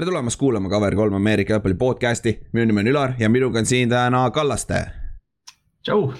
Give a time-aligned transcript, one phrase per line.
[0.00, 3.66] tere tulemast kuulama Cover kolm Ameerika jalgpalli podcast'i, minu nimi on Ülar ja minuga on
[3.68, 4.78] siin täna Kallaste.
[5.84, 6.14] tšau.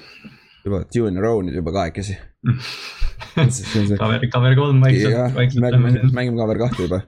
[0.64, 2.18] juba a row nüüd juba kahekesi
[4.02, 7.00] Cover, Cover kolm vaikselt, vaikselt mängime Cover kahte juba.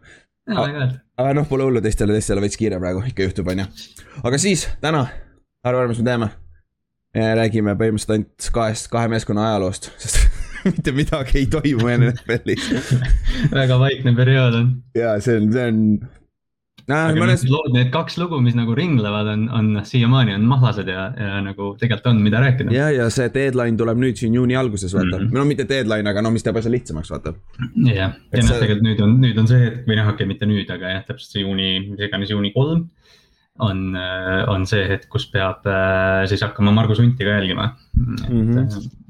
[1.19, 3.69] aga noh, pole hullu, teistele, teistele veits kiire praegu, ikka juhtub, on ju.
[4.25, 5.05] aga siis täna,
[5.65, 6.31] arva, mis me teeme.
[7.15, 10.25] me räägime põhimõtteliselt ainult kahest, kahe meeskonna ajaloost, sest
[10.73, 12.73] mitte midagi ei toimu NFL-is
[13.61, 14.75] väga vaikne periood on.
[14.97, 15.87] ja see on, see on
[16.89, 17.45] aga mõnes...
[17.51, 21.73] lood, need kaks lugu, mis nagu ringlevad, on, on siiamaani on mahlased ja, ja nagu
[21.81, 22.75] tegelikult on, mida rääkida.
[22.75, 25.37] ja, ja see deadline tuleb nüüd siin juuni alguses vaata mm, -hmm.
[25.39, 27.35] no mitte deadline, aga no mis teeb asja lihtsamaks, vaata.
[27.87, 30.33] jah, ja noh see..., tegelikult nüüd on, nüüd on see hetk või noh, okei okay,,
[30.35, 32.89] mitte nüüd, aga jah, täpselt see juuni, mis iganes juuni kolm.
[33.63, 33.93] on,
[34.49, 38.17] on see hetk, kus peab äh, siis hakkama Margus Hunti ka jälgima mm.
[38.33, 39.02] -hmm et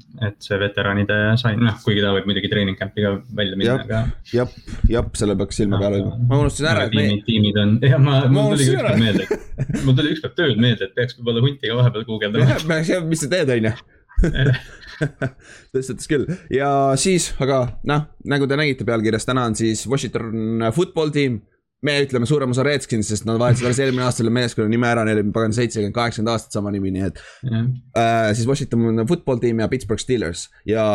[0.43, 4.01] see veteranide sain, noh, kuigi ta võib muidugi treening camp'i ka välja minna, aga.
[4.33, 4.53] jah,
[4.91, 7.07] jah, selle peaks silma peal hoidma, ma unustasin ära, et me.
[7.27, 9.41] tiimid on, jah, ma, mul tuli ükskord meelde,
[9.83, 12.79] mul tuli ükskord tööl meelde, et peaks võib-olla hunti ka vahepeal guugeldama.
[13.09, 13.75] mis sa teed, on ju
[15.73, 16.69] tõstatas küll ja
[17.01, 21.41] siis, aga noh, nagu te nägite pealkirjas, täna on siis Washington football team
[21.83, 25.03] me ütleme suurem osa Redskins, sest nad vahetasid alles eelmine aasta selle meeskonna nime ära,
[25.07, 27.67] neil on pagan seitsekümmend, kaheksakümmend aastat sama nimi, nii et yeah..
[27.99, 30.85] Äh, siis Washington football tiim ja Pittsburgh Steelers ja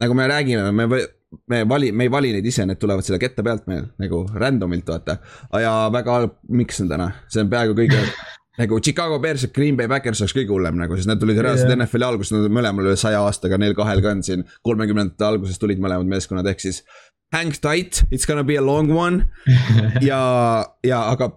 [0.00, 1.04] nagu me räägime, me,
[1.46, 4.88] me vali, me ei vali neid ise, need tulevad selle kette pealt meil nagu random'ilt
[4.90, 5.20] vaata.
[5.62, 8.02] ja väga halb, miks on täna, see on peaaegu kõige
[8.60, 11.70] nagu Chicago Bears ja Green Bay Packers oleks kõige hullem nagu, sest nad tulid reaalselt
[11.70, 11.78] yeah.
[11.78, 14.44] NFL-i alguses, nad mõlemal üle saja aastaga, neil kahel ka on siin.
[14.66, 16.82] kolmekümnendate alguses tulid mõlemad meeskonnad, ehk siis
[17.32, 19.30] hang tight, it's gonna be a long one.
[20.10, 20.20] ja,
[20.84, 21.30] ja aga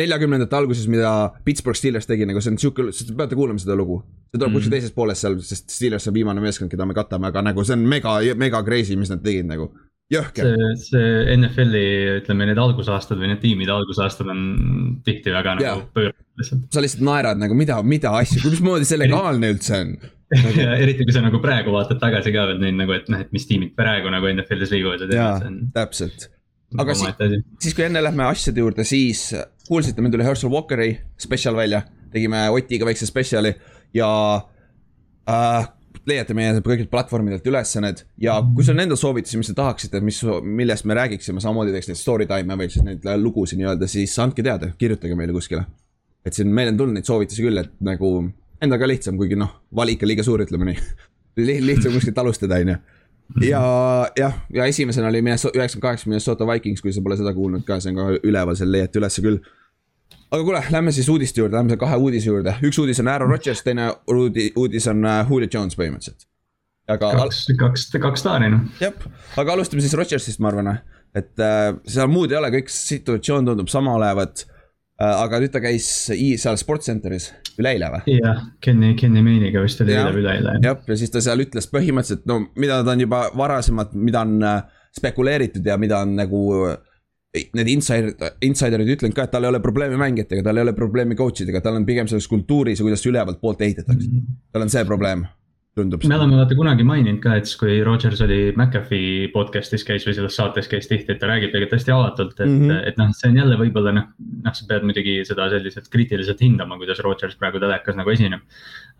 [0.00, 1.12] neljakümnendate alguses, mida
[1.44, 4.00] Pittsburgh Steelers tegi, nagu see on sihuke, te peate kuulama seda lugu.
[4.32, 4.76] see tuleb kuskil mm.
[4.78, 7.84] teises pooles seal, sest Steelers on viimane meeskond, keda me katame, aga nagu see on
[7.88, 9.68] mega, mega crazy, mis nad tegid nagu.
[10.12, 10.48] jõhker.
[10.48, 11.84] see, see NFL-i,
[12.20, 14.42] ütleme need algusaastad või need tiimide algusaastad on
[15.04, 16.66] tihti väga nagu pöörased lihtsalt.
[16.72, 19.94] sa lihtsalt naerad nagu mida, mida asju, mismoodi see legaalne üldse on
[20.62, 23.32] ja eriti kui sa nagu praegu vaatad tagasi ka veel neid nagu, et noh, et
[23.34, 25.44] mis tiimid praegu nagu NFL-is liiguvad ja teevad.
[25.48, 26.28] jaa, täpselt.
[26.80, 29.28] aga siis, siis kui enne lähme asjade juurde, siis
[29.68, 31.82] kuulsite, meil tuli Herschel Walkeri spetsial välja.
[32.12, 33.54] tegime Otiga väikse spetsiali
[33.96, 34.08] ja
[35.28, 35.68] äh,
[36.08, 40.00] leiate meie kõigilt platvormidelt üles need ja kui sul on endal soovitusi, mis te tahaksite,
[40.04, 44.16] mis, millest me räägiksime, samamoodi teeks neid story time'e või siis neid lugusid nii-öelda, siis
[44.22, 45.64] andke teada, kirjutage meile kuskile.
[46.26, 48.12] et siin meil on tulnud neid soovitusi küll, et nagu
[48.62, 50.78] endal ka lihtsam, kuigi noh, valik on liiga suur, ütleme nii
[51.36, 52.76] lihtsam kuskilt alustada, on ju.
[53.40, 53.62] ja
[54.16, 57.92] jah, ja esimesena oli üheksakümmend kaheksa Minnesota Vikings, kui sa pole seda kuulnud ka, see
[57.92, 59.38] on ka üleval, seal leiate ülesse küll.
[60.30, 63.62] aga kuule, lähme siis uudiste juurde, lähme kahe uudise juurde, üks uudis on Aaron Rodgers,
[63.64, 63.88] teine
[64.56, 66.28] uudis on äh, Julio Jones põhimõtteliselt.
[66.88, 67.12] aga.
[67.24, 68.68] kaks, kaks, kaks staari noh.
[68.80, 69.08] jah,
[69.40, 70.74] aga alustame siis Rodgersist, ma arvan,
[71.16, 74.46] et äh, seal muud ei ole, kõik situatsioon tundub sama olevat.
[75.00, 77.30] Aga nüüd ta käis seal sportscenter'is
[77.60, 78.18] üleeile või?
[78.18, 80.54] jah, Kenny, Kenny Main'iga vist oli eile või üleeile.
[80.64, 84.38] jah, ja siis ta seal ütles põhimõtteliselt, no mida ta on juba varasemalt, mida on
[84.46, 84.62] äh,
[84.96, 86.78] spekuleeritud ja mida on nagu äh,
[87.56, 88.12] need insider,
[88.44, 91.62] insiderid ütlenud ka, et tal ei ole probleemi mängijatega, tal ei ole probleemi coach idega,
[91.64, 94.18] tal on pigem selles kultuuris ja kuidas ülevalt poolt ehitatakse mm.
[94.18, 94.42] -hmm.
[94.52, 95.24] tal on see probleem
[95.76, 96.04] tundub.
[96.04, 100.16] me oleme vaata kunagi maininud ka, et siis kui Rogers oli McAfee podcast'is käis või
[100.18, 102.88] selles saates käis tihti, et ta räägib tegelikult hästi avatult, et mm, -hmm.
[102.90, 104.10] et noh, see on jälle võib-olla noh,
[104.44, 108.44] noh, sa pead muidugi seda selliselt kriitiliselt hindama, kuidas Rogers praegu telekas nagu esineb.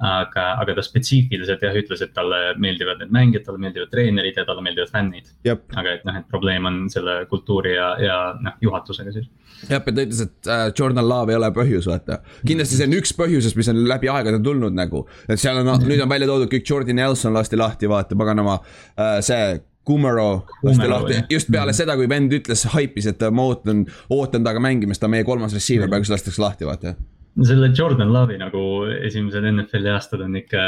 [0.03, 4.45] Aga, aga ta spetsiifiliselt jah ütles, et talle meeldivad need mängijad, talle meeldivad treenerid ja
[4.49, 5.31] talle meeldivad fännid.
[5.47, 9.29] aga et noh, et probleem on selle kultuuri ja, ja noh, juhatusega siis
[9.69, 12.21] jah, ta ütles, et äh, Jordan Love ei ole põhjus, vaata.
[12.47, 15.05] kindlasti see on üks põhjusest, mis on läbi aegade tulnud nagu.
[15.29, 19.21] et seal on, nüüd on välja toodud kõik Jordi Nelson lasti lahti, vaata, paganama äh,,
[19.25, 19.61] see.
[19.83, 23.81] Kumaro lasti lahti, just peale seda, kui vend ütles, haipis, et ma ootan,
[24.15, 26.95] ootan temaga mängimist, ta on meie kolmas receiver, praegu see lastakse lahti, vaata
[27.41, 28.61] selle Jordan Love'i nagu
[29.07, 30.63] esimesed NFL-i aastad on ikka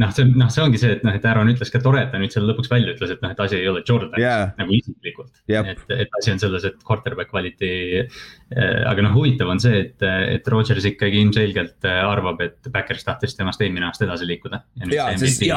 [0.00, 2.20] noh, see noh, see ongi see, et noh, et Aaron ütles ka tore, et ta
[2.20, 4.54] nüüd selle lõpuks välja ütles, et noh, et asi ei ole Jordanis yeah.
[4.56, 5.68] nagu isiklikult yep..
[5.74, 8.80] et, et asi on selles, et quarterback valiti äh,.
[8.88, 10.08] aga noh, huvitav on see, et,
[10.38, 14.62] et Rodgers ikkagi ilmselgelt äh, arvab, et Backers tahtis temast eelmine aasta edasi liikuda.
[14.80, 15.52] ja nüüd ja, MVP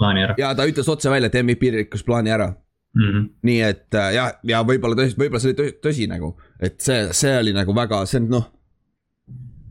[0.00, 2.54] ta, ja ta ütles otse välja, et MVP rikkus plaani ära.
[2.96, 3.24] Mm -hmm.
[3.44, 7.10] nii et äh, ja, ja võib-olla tõsi, võib-olla see oli tõsi, tõsi nagu, et see,
[7.12, 8.52] see oli nagu väga, see on noh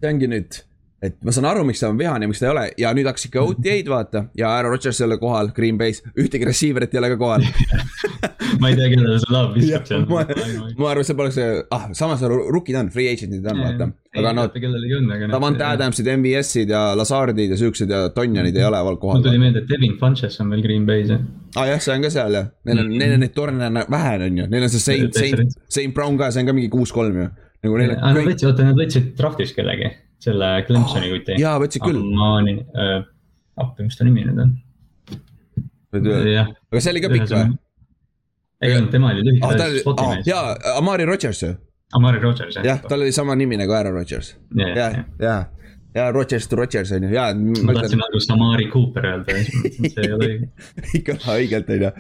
[0.02, 0.62] see ongi nüüd,
[1.06, 3.08] et ma saan aru, miks ta on vihane ja miks ta ei ole ja nüüd
[3.10, 7.02] hakkas ikka OTA-d vaata ja Aaron Rodgers ei ole kohal, Green Bay's, ühtegi receiver'it ei
[7.02, 7.46] ole ka kohal
[8.62, 10.06] ma ei tea, kellele see laab viskab seal.
[10.10, 10.24] ma,
[10.80, 11.40] ma arvan, see poleks,
[11.76, 13.90] ah, samas rookid on, free agent'id on, vaata.
[14.16, 14.50] aga noh,
[15.34, 19.20] Davante Adamsid, MVS-id ja Lazardid ja siuksed ja Tonjanid ei ole kohal.
[19.20, 21.24] mul tuli meelde, et Devin Funches on veel Green Bay's jah.
[21.56, 24.14] aa ah, jah, see on ka seal jah, neil on, neil on neid torne vähe
[24.30, 27.24] on ju, neil on see Saint, Saint, Saint Brown ka, see on ka mingi kuus-kolm
[27.24, 27.32] ju
[27.66, 28.30] nagu neil on kõik.
[28.32, 29.92] võtsid, oota nad võtsid draft'is kellegi,
[30.24, 31.42] selle Clemsoni kuti oh,.
[31.42, 32.02] jaa, võtsid küll.
[32.02, 32.98] Amani äh,,
[33.62, 34.56] appi, mis ta nimi nüüd on?
[35.96, 37.56] aga see oli ka pikk või?
[38.66, 40.30] ei olnud, tema oli lühike ah,, Spotify's.
[40.30, 41.52] jaa, Amari Rodgers ju.
[41.96, 42.66] Amari Rodgers jah.
[42.66, 44.36] jah, tal oli sama nimi nagu Aaron Rodgers.
[44.60, 44.90] ja,
[45.20, 45.36] ja,
[45.96, 47.30] ja Rodgers to Rodgers on ju, ja.
[47.36, 50.50] ma tahtsin alguses Amari Cooper öelda, see ei ole õige.
[50.94, 51.92] ei kõla õigelt, on ju.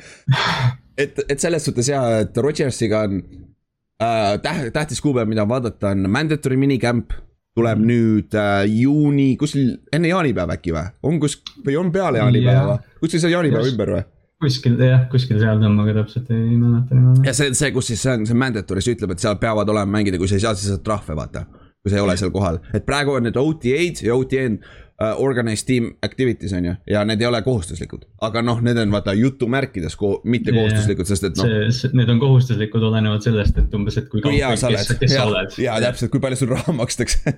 [1.05, 3.21] et, et selles suhtes ja, et Rodgersiga on
[4.03, 7.13] äh, täht-, tähtis kuupäev, mida vaadata, on mandatory minicamp
[7.55, 7.87] tuleb mm.
[7.87, 10.89] nüüd äh, juuni, kuskil enne jaanipäeva äkki või?
[11.07, 14.05] on kus, või on peale jaanipäeva yeah., kuskil seal jaanipäeva ümber või?
[14.43, 17.27] kuskil jah, kuskil seal on, ma ka täpselt ei mäleta niimoodi.
[17.29, 19.97] ja see, see, kus siis see on, see mandatory, see ütleb, et seal peavad olema
[19.97, 21.45] mängida, kui sa ei saa, siis saad trahve, vaata.
[21.85, 24.59] kui sa ei ole seal kohal, et praegu on need OTA-d ja OTA on
[25.01, 28.05] uh, organized team activities on ju, ja need ei ole kohustuslikud.
[28.25, 30.61] aga noh, need on vaata jutumärkides ko mitte yeah.
[30.61, 31.51] kohustuslikud, sest et noh.
[31.99, 35.57] Need on kohustuslikud olenevalt sellest, et umbes, et kui kaua, kes, kes sa oled.
[35.61, 37.35] ja täpselt, kui palju sul raha makstakse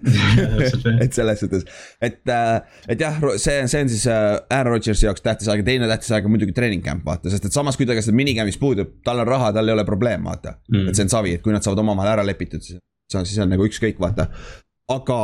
[1.03, 1.65] et selles suhtes,
[2.01, 5.69] et, äh, et jah, see, see on siis äh, Aaron Rodgersi jaoks tähtis aeg ja
[5.71, 8.17] teine tähtis aeg on muidugi treening camp vaata, sest et samas, kui ta ka seda
[8.19, 10.91] minicamp'is puudub, tal on raha, tal ei ole probleem, vaata mm..
[10.91, 13.41] et see on savi, et kui nad saavad omavahel ära lepitud, siis see on, siis
[13.41, 14.29] on nagu ükskõik, vaata.
[14.93, 15.19] aga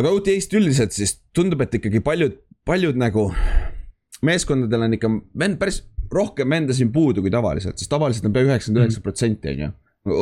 [0.00, 2.36] aga OTA-st üldiselt siis tundub, et ikkagi paljud,
[2.68, 3.28] paljud nagu
[4.26, 5.12] meeskondadel on ikka
[5.42, 5.82] vend, päris
[6.12, 9.70] rohkem venda siin puudu kui tavaliselt, sest tavaliselt on pea üheksakümmend üheksa protsenti on ju.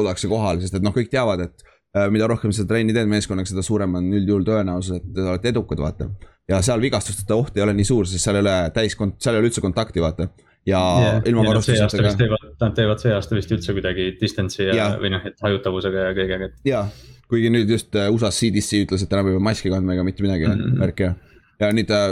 [0.03, 1.65] ollakse kohal, sest et noh, kõik teavad, et
[1.97, 5.53] äh, mida rohkem sa trenni teed meeskonnaga, seda suurem on üldjuhul tõenäosus, et te olete
[5.55, 6.11] edukad, vaata.
[6.51, 9.43] ja seal vigastusteta oht ei ole nii suur, sest seal ei ole täis, seal ei
[9.43, 10.29] ole üldse kontakti, vaata
[10.69, 12.41] ja yeah, ilma varustuseta ka.
[12.61, 16.17] Nad teevad see aasta vist üldse kuidagi distance'i ja, ja, või noh, et hajutavusega ja
[16.17, 16.59] kõigega, et.
[16.69, 16.85] jaa,
[17.29, 20.49] kuigi nüüd just äh, USA-s CDC ütles, et ei pea maski kandma ega mitte midagi
[20.49, 20.81] mm, -hmm.
[20.83, 21.15] värk ja.
[21.61, 22.11] ja nüüd äh,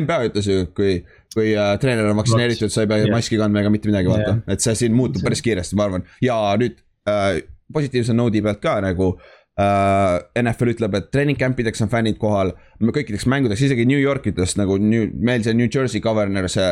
[0.00, 1.00] NBA ütles ju, kui,
[1.34, 3.14] kui äh, treener on vaktsineeritud, sa ei pea yeah.
[3.14, 6.06] maski kandma ega mitte midagi, vaata yeah., et see siin muutub päris kiiresti, ma arvan,
[6.22, 6.78] ja nüüd
[7.10, 7.42] äh,
[7.72, 9.14] positiivse noodi pealt ka nagu
[9.60, 10.18] äh,.
[10.40, 14.78] NFL ütleb, et treening camp ideks on fännid kohal, kõikideks mängudeks, isegi New Yorkidest nagu
[14.80, 16.70] New, meil see New Jersey governor, see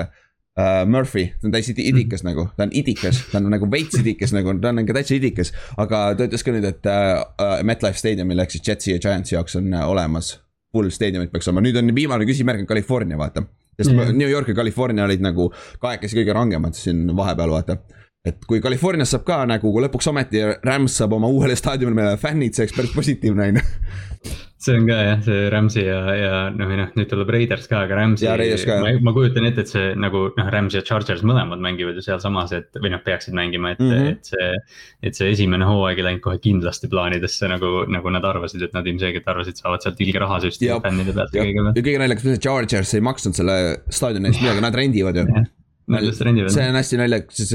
[0.59, 2.31] uh, Murphy, ta on täiesti idikas mm.
[2.31, 5.53] nagu, ta on idikas, ta on nagu veits idikas nagu, ta on ikka täitsa idikas.
[5.77, 9.59] aga ta ütles ka nüüd, et uh, MetLife Stadiumil ehk siis Jetsi ja Giantsi jaoks
[9.61, 10.37] on uh, olemas.
[10.75, 13.47] Full staadiumid peaks olema, nüüd on viimane küsimärk on California, vaata.
[13.79, 14.19] sest mm.
[14.19, 15.49] New York ja California olid nagu
[15.81, 17.79] kahekesi kõige rangemad siin vahepeal, vaata
[18.33, 22.67] et kui Californias saab ka nagu lõpuks ometi Rams saab oma uuele staadionile fännid, see
[22.67, 23.67] oleks päris positiivne on ju
[24.59, 27.99] see on ka jah, see Rams'i ja, ja noh, noh, nüüd tuleb Raiders ka, aga
[28.01, 28.27] Rams'i.
[28.27, 32.55] Ma, ma kujutan ette, et see nagu noh, Rams ja Chargers mõlemad mängivad ju sealsamas,
[32.57, 34.17] et või noh, peaksid mängima, et mm, -hmm.
[34.17, 34.49] et see.
[35.09, 38.87] et see esimene hooaeg ei läinud kohe kindlasti plaanidesse nagu, nagu nad arvasid, et nad
[38.91, 41.79] ilmselgelt arvasid, saavad sealt ilge raha süstida fännide pealt ja kõige pealt.
[41.79, 43.59] ja kõige naljakas, see Chargers ei maksnud selle
[44.01, 45.29] staadioni eest midagi, nad rendivad ju.
[46.51, 47.55] see on hästi naljakas,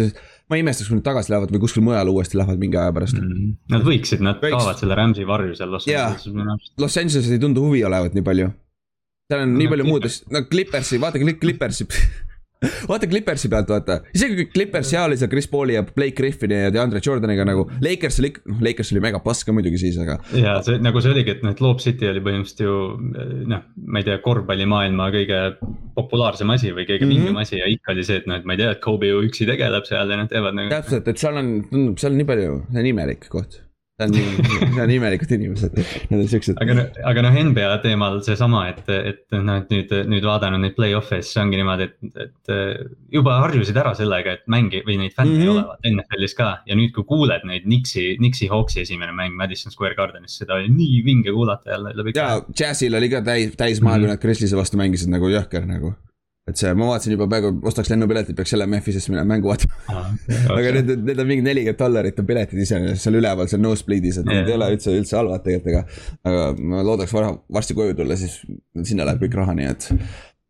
[0.53, 3.17] ma ei imestaks, kui nad tagasi lähevad või kuskil mujal uuesti lähevad mingi aja pärast
[3.17, 3.53] mm..
[3.73, 4.53] Nad võiksid, nad Võiks.
[4.53, 6.73] kaovad selle Rams'i varju seal Los Angeleses minu arust.
[6.83, 8.51] Los Angeleses ei tundu huvi olevat nii palju.
[9.31, 11.89] seal on no, nii palju muud asju, no Clippersi, vaadake Clippersi
[12.91, 16.59] vaata Clippersi pealt, vaata, isegi kui Clippers seal oli seal Chris Pauli ja Blake Griffini
[16.65, 17.65] ja DeAndre Jordaniga nagu.
[17.83, 20.19] Lakers oli, noh Lakers oli mega pask ka muidugi siis, aga.
[20.37, 22.77] ja see nagu see oligi, et noh, et Lob City oli põhimõtteliselt ju
[23.51, 25.41] noh, ma ei tea, korvpallimaailma kõige
[25.97, 27.41] populaarsem asi või kõige mm -hmm.
[27.43, 29.47] asi ja ikka oli see, et noh, et ma ei tea, et Kobe ju üksi
[29.49, 30.73] tegeleb seal ja nad teevad nagu.
[30.73, 33.61] täpselt, et seal on, tundub, seal on nii palju, see on imelik koht
[34.01, 35.75] Nad on nii, nad on imelikud inimesed,
[36.09, 36.57] nad on siuksed.
[36.63, 40.73] aga noh, aga noh, NBA teemal seesama, et, et noh, et nüüd, nüüd vaadanud neid
[40.73, 42.53] play-off'e, siis ongi niimoodi, et, et
[43.13, 45.45] juba harjusid ära sellega, et mängi või neid fänne mm -hmm.
[45.45, 46.49] ei ole vaata NFL-is ka.
[46.65, 50.73] ja nüüd, kui kuuled neid Nixi, Nixi Hawksi esimene mäng Madison Square Gardenis, seda oli
[50.73, 52.15] nii vinge kuulata jälle läbi.
[52.15, 54.07] ja, Jazzil oli ka täis, täismaal mm, -hmm.
[54.07, 55.93] kui nad Grizzliese vastu mängisid nagu jõhker nagu
[56.49, 60.09] et see, ma vaatasin juba praegu, ostaks lennupiletit, peaks jälle Memphisesse minema mängu vaatama ah,.
[60.51, 64.19] Okay, aga need, need on mingi nelikümmend dollarit on piletid iseenesest seal üleval, seal nosebleed'is,
[64.19, 64.41] et yeah.
[64.41, 66.31] need ei ole üldse, üldse halvad tegelikult, aga.
[66.31, 68.41] aga ma loodaks varsti koju tulla, siis
[68.83, 69.87] sinna läheb kõik raha, nii et.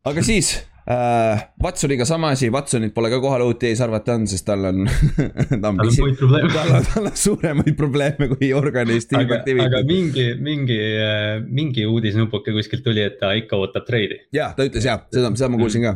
[0.09, 0.55] aga siis
[0.89, 1.43] äh,.
[1.63, 4.87] Watsoniga sama asi, Watsonit pole ka kohal OTA-s arvata on, sest tal on
[5.61, 6.01] ta on pisi,
[6.55, 9.13] tal on, tal on suuremaid probleeme kui organist.
[9.17, 14.19] aga, aga mingi, mingi, äh, mingi uudisnupuke kuskilt tuli, et ta ikka ootab treidi.
[14.35, 15.95] ja, ta ütles ja, seda, seda ma kuulsin ka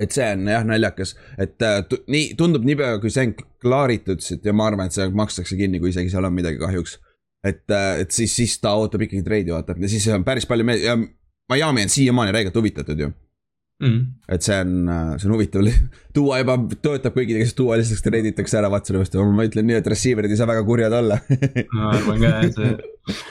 [0.00, 1.82] et see on jah naljakas, et äh,
[2.12, 5.90] nii tundub niipea, kui see on klaaritud, ja ma arvan, et see makstakse kinni, kui
[5.94, 6.98] isegi seal on midagi kahjuks.
[7.46, 10.82] et, et siis, siis ta ootab ikkagi treidi, vaata, ja siis on päris palju mees-
[10.84, 10.98] ja
[11.46, 13.12] Miami on siiamaani räigelt huvitatud ju
[13.76, 13.98] Mm.
[14.32, 14.88] et see on,
[15.20, 15.66] see on huvitav,
[16.16, 19.90] tuua juba töötab kõigile, kes tuua lihtsalt renditakse ära Watsoni vastu, ma ütlen nii, et
[19.92, 21.18] receiver'id ei saa väga kurjad olla
[21.76, 22.70] ma arvan ka jah, see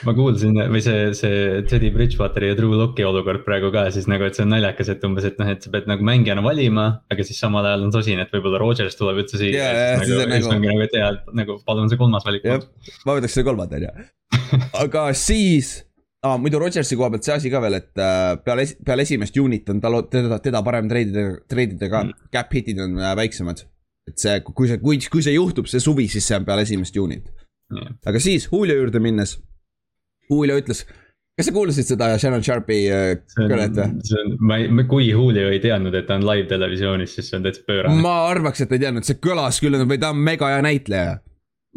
[0.06, 4.24] ma kuulsin või see, see Teddy Bridgewateri ja Drew Locke'i olukord praegu ka siis nagu,
[4.24, 6.86] et see on naljakas, et umbes, et noh, et sa pead nagu mängijana valima.
[7.12, 9.74] aga siis samal ajal on sosin, et võib-olla Rodgers tuleb üldse siia yeah,.
[9.76, 11.10] Yeah, nagu, siis nagu, ongi nagu, et jaa,
[11.42, 12.46] nagu palun see kolmas valik.
[12.46, 14.06] ma võtaks selle kolmanda on ju,
[14.84, 15.74] aga siis
[16.26, 16.36] ah,.
[16.40, 19.80] muidu Rodgersi koha pealt see asi ka veel, et äh, peale, peale esimest juunit on
[19.84, 23.64] tal, teda, teda parem treidida, treidida ka mm., cap hit'id on äh, väiksemad.
[24.06, 26.94] et see, kui see, kui, kui see juhtub, see suvi, siis see on peale esimest
[26.94, 27.26] juunit
[27.74, 27.90] yeah..
[28.06, 29.34] aga siis Julio juurde minnes
[30.30, 30.84] Julio ütles,
[31.38, 33.88] kas sa kuulasid seda Shannon Sharpi äh, kõnet või?
[34.06, 37.40] see on, ma ei, kui Julio ei teadnud, et ta on live televisioonis, siis see
[37.40, 38.02] on täitsa pöörane.
[38.02, 41.18] ma arvaks, et ei teadnud, see kõlas küll, või ta on mega hea näitleja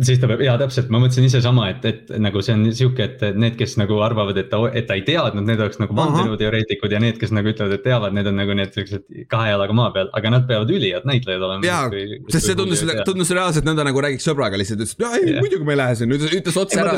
[0.07, 3.05] siis ta peab, jaa täpselt, ma mõtlesin ise sama, et, et nagu see on sihuke,
[3.05, 6.95] et need, kes nagu arvavad, et ta, et ta ei teadnud, need oleks nagu vandenõuteoreetikud
[6.95, 9.91] ja need, kes nagu ütlevad, et teavad, need on nagu need siuksed kahe jalaga maa
[9.95, 11.67] peal, aga nad peavad ülihead näitlejad olema.
[11.67, 11.89] jaa,
[12.31, 15.67] sest see tundus, tundus reaalselt nõnda nagu räägiks sõbraga lihtsalt, ütles, et jaa, ei muidugi
[15.67, 16.95] ma ei lähe sinna, ütles, ütles otse ära.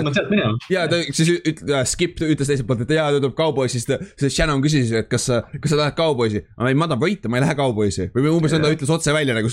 [0.72, 3.98] ja ta siis ütles, Skip ütles teiselt poolt, et jaa, ta tuleb kauboisi, siis ta,
[4.20, 6.44] siis Shannon küsis, et kas kas sa lähed kauboisi.
[6.46, 9.52] ei, ma tahan võita, ma ei lähe kauboisi või umbes nõnda ütles otse välja nagu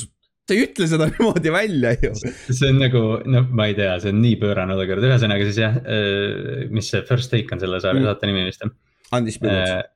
[0.48, 2.14] sa ei ütle seda niimoodi välja ju.
[2.48, 5.78] see on nagu, noh, ma ei tea, see on nii pöörane olukord, ühesõnaga siis jah,
[5.84, 8.26] äh, mis see first take on selle saate mm.
[8.32, 8.74] nimi vist jah?
[9.18, 9.86] Undisputed äh,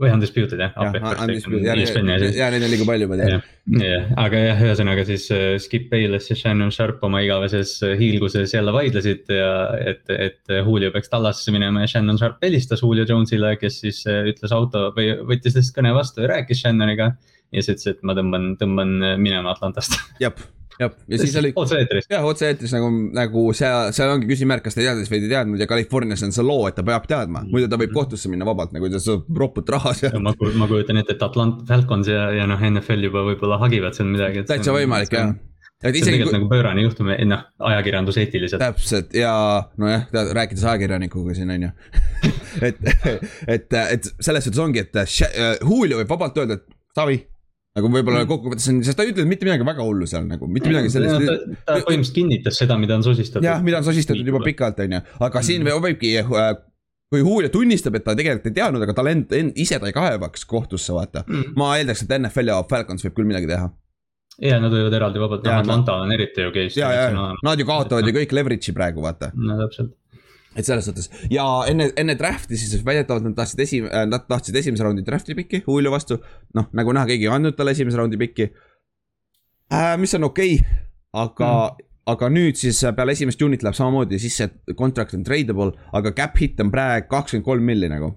[0.00, 3.44] või Undisputed jah ja,, ja neid on liiga palju, ma tean.
[3.84, 8.72] jah, aga jah, ühesõnaga siis uh, Skip Bayless ja Shannon Sharp oma igaveses hiilguses jälle
[8.74, 9.52] vaidlesid ja
[9.92, 14.24] et, et Julio peaks Tallasesse minema ja Shannon Sharp helistas Julio Jones'ile, kes siis uh,
[14.32, 17.12] ütles auto või võttis lihtsalt kõne vastu ja rääkis Shannoniga
[17.52, 19.94] ja siis ütles, et ma tõmban, tõmban minema Atlantast.
[20.24, 20.32] jah,
[20.80, 21.52] jah, ja siis oli.
[21.56, 22.08] otse-eetris.
[22.10, 25.68] jah, otse-eetris nagu, nagu seal, seal ongi küsimärk, kas ta teadis või ei teadnud ja
[25.70, 28.90] Californias on see loo, et ta peab teadma, muidu ta võib kohtusse minna vabalt, nagu
[28.92, 30.18] ta saab roput raha sealt.
[30.24, 34.12] ma, ma kujutan ette, et Atlant-, Falcons ja, ja noh, NFL juba võib-olla hagivad seal
[34.12, 34.46] midagi.
[34.48, 35.34] täitsa võimalik jah
[35.82, 36.04] et isegi.
[36.04, 36.38] see on tegelikult kui...
[36.38, 38.62] nagu pöörane juhtum, noh, ajakirjanduseetiliselt.
[38.62, 39.32] täpselt ja
[39.82, 40.06] nojah,
[40.38, 41.72] rääkides ajakirjanikuga siin on ju
[42.68, 42.78] et,
[43.48, 45.02] et, et selles suhtes ongi, et
[45.58, 47.16] Julio võib vabalt öelda, et Taavi
[47.78, 48.28] nagu võib-olla mm.
[48.28, 51.24] kokkuvõttes on, sest ta ei ütelnud mitte midagi väga hullu seal nagu, mitte midagi sellist.
[51.24, 53.46] ta, ta põhimõtteliselt kinnitas seda, mida on sosistatud.
[53.46, 55.46] jah, mida on sosistatud juba pikalt, on ju, aga mm.
[55.48, 56.50] siin võibki äh,
[57.12, 59.96] kui Julio tunnistab, et ta tegelikult ei teadnud, aga tal end, end, ise ta ei
[59.96, 61.56] kaebaks kohtusse, vaata mm..
[61.60, 63.72] ma eeldaks, et NFL ja Falcons võib küll midagi teha.
[64.50, 66.80] ja nad võivad eraldi vabalt, Atlanta on eriti ju case.
[66.80, 69.32] ja, ja, nad ju kaotavad ju kõik leverage'i praegu, vaata.
[69.36, 69.96] no täpselt
[70.56, 74.56] et selles suhtes ja enne, enne draft'i siis väidetavalt nad tahtsid esi-, äh, nad tahtsid
[74.60, 76.20] esimese raundi draft'i pikki Julio vastu.
[76.54, 78.50] noh, nagu näha, keegi ei andnud talle esimese raundi pikki
[79.72, 79.94] äh,.
[80.00, 80.82] mis on okei okay,,
[81.12, 85.70] aga mm., aga nüüd siis peale esimest juunit läheb samamoodi, siis see contract on tradable,
[85.94, 88.10] aga cap hit on praegu kakskümmend kolm milli nagu,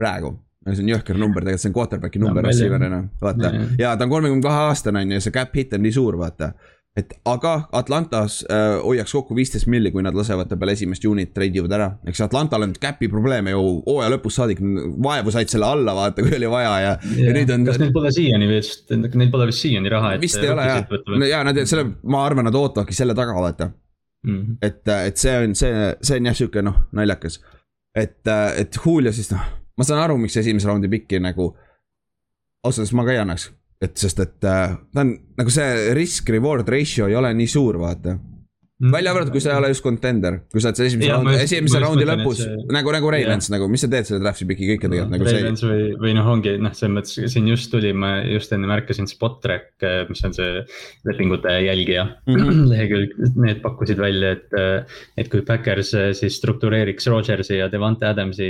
[0.00, 0.34] praegu
[0.68, 3.52] see on jõhker number, tegelikult see on quarterback'i number receiver'ina, vaata.
[3.80, 6.52] ja ta on kolmekümne kahe aastane on ju, see cap hit on nii suur, vaata
[6.98, 11.30] et aga Atlantas äh, hoiaks kokku viisteist milli, kui nad lasevad ta peale esimest juunit
[11.34, 11.86] treidivad ära.
[12.10, 14.62] eks Atlantal on cap'i probleeme ju hooaja lõpus saadik,
[15.04, 17.68] vaevu said selle alla vaata, kui oli vaja ja, ja, ja nüüd on.
[17.68, 20.24] kas neil pole siiani vist, neil pole vist siiani raha, et.
[20.24, 23.70] vist ei ole jah, no ja nad selle, ma arvan, nad ootavadki selle taga vaata
[23.70, 24.34] mm.
[24.34, 24.58] -hmm.
[24.62, 24.82] et,
[25.12, 27.38] et see on see, see on jah sihuke noh, naljakas.
[27.94, 28.18] et,
[28.56, 29.46] et Julio siis noh,
[29.78, 31.52] ma saan aru, miks esimese raundi pikki nagu.
[32.64, 36.68] ausalt öeldes ma ka ei annaks et sest, et äh, ta on nagu see risk-reward
[36.68, 38.16] ratio ei ole nii suur, vaata.
[38.80, 41.80] Välja arvatud, kui sa ei ole just contender, kui sa oled seal esimese raundi, esimese
[41.82, 42.56] raundi lõpus see...
[42.72, 45.40] nagu, nagu Ravens nagu, mis sa teed selle draft'i piki kõike tegelikult nagu see.
[45.40, 49.08] Ravens või, või noh, ongi noh, selles mõttes siin just tuli, ma just enne märkasin
[49.10, 50.62] Spottrack, mis on see
[51.08, 52.62] lepingute jälgija mm -hmm.
[52.72, 54.88] lehekülg, need pakkusid välja, et.
[55.20, 58.48] et kui Backers siis struktureeriks Rodgersi ja Devante Adamsi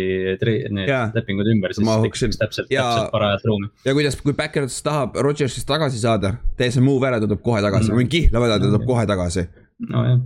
[0.71, 3.71] need ja, lepingud ümber, siis tekiks täpselt, täpselt parajalt ruumi.
[3.85, 7.63] ja kuidas, kui Backers tahab Rodgersist tagasi saada, tee see move ära, ta tuleb kohe
[7.63, 7.99] tagasi mm, -hmm.
[7.99, 9.47] ma võin kihla vedada, ta tuleb kohe tagasi
[9.89, 10.21] nojah.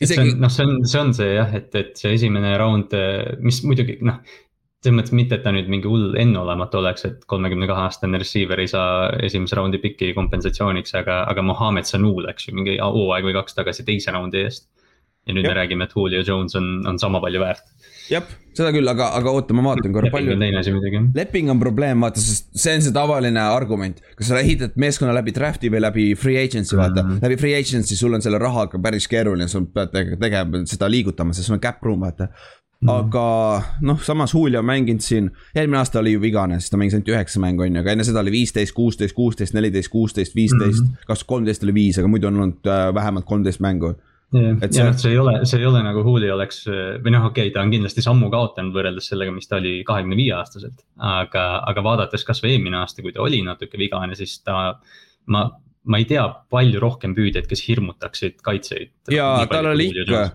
[0.00, 0.32] Isegi...
[0.40, 2.94] noh, see on, see on see jah, et, et see esimene round,
[3.44, 4.22] mis muidugi noh
[4.80, 8.62] selles mõttes mitte, et ta nüüd mingi hull enneolematu oleks, et kolmekümne kahe aastane receiver
[8.62, 13.36] ei saa esimese raundi piki kompensatsiooniks, aga, aga Mohammed Sanu läks ju mingi hooaeg või
[13.36, 14.70] kaks tagasi teise raundi eest.
[15.28, 15.52] ja nüüd ja.
[15.52, 17.66] me räägime, et Julio Jones on, on sama palju väärt
[18.10, 20.32] jah, seda küll, aga, aga oota, ma vaatan korra palju.
[20.32, 21.02] leping on teine asi muidugi.
[21.16, 24.00] leping on probleem, vaata, sest see on see tavaline argument.
[24.18, 27.10] kas sa ehitad meeskonna läbi draft'i või läbi free agency, vaata mm.
[27.10, 27.26] -hmm.
[27.26, 31.50] läbi free agency sul on selle rahaga päris keeruline, sul pead tegema seda liigutama, sest
[31.50, 32.30] sul on cap room, vaata
[32.80, 32.88] Mm.
[32.88, 37.10] aga noh, samas Julio mänginud siin, eelmine aasta oli ju vigane, siis ta mängis ainult
[37.12, 41.02] üheksa mängu on ju, aga enne seda oli viisteist, kuusteist, kuusteist, neliteist, kuusteist, viisteist, mhm.
[41.10, 43.92] kas kolmteist oli viis, aga muidu on olnud äh, vähemalt kolmteist mängu
[44.34, 47.48] ja, ja noh, see ei ole, see ei ole nagu Julio oleks või noh, okei
[47.48, 50.84] okay,, ta on kindlasti sammu kaotanud võrreldes sellega, mis ta oli kahekümne viie aastaselt.
[50.96, 54.76] aga, aga vaadates kasvõi eelmine aasta, kui ta oli natuke vigane, siis ta,
[55.30, 55.46] ma,
[55.84, 58.94] ma ei tea palju rohkem püüdjaid, kes hirmutaksid kaitseid.
[59.14, 60.28] ja tal oli ikka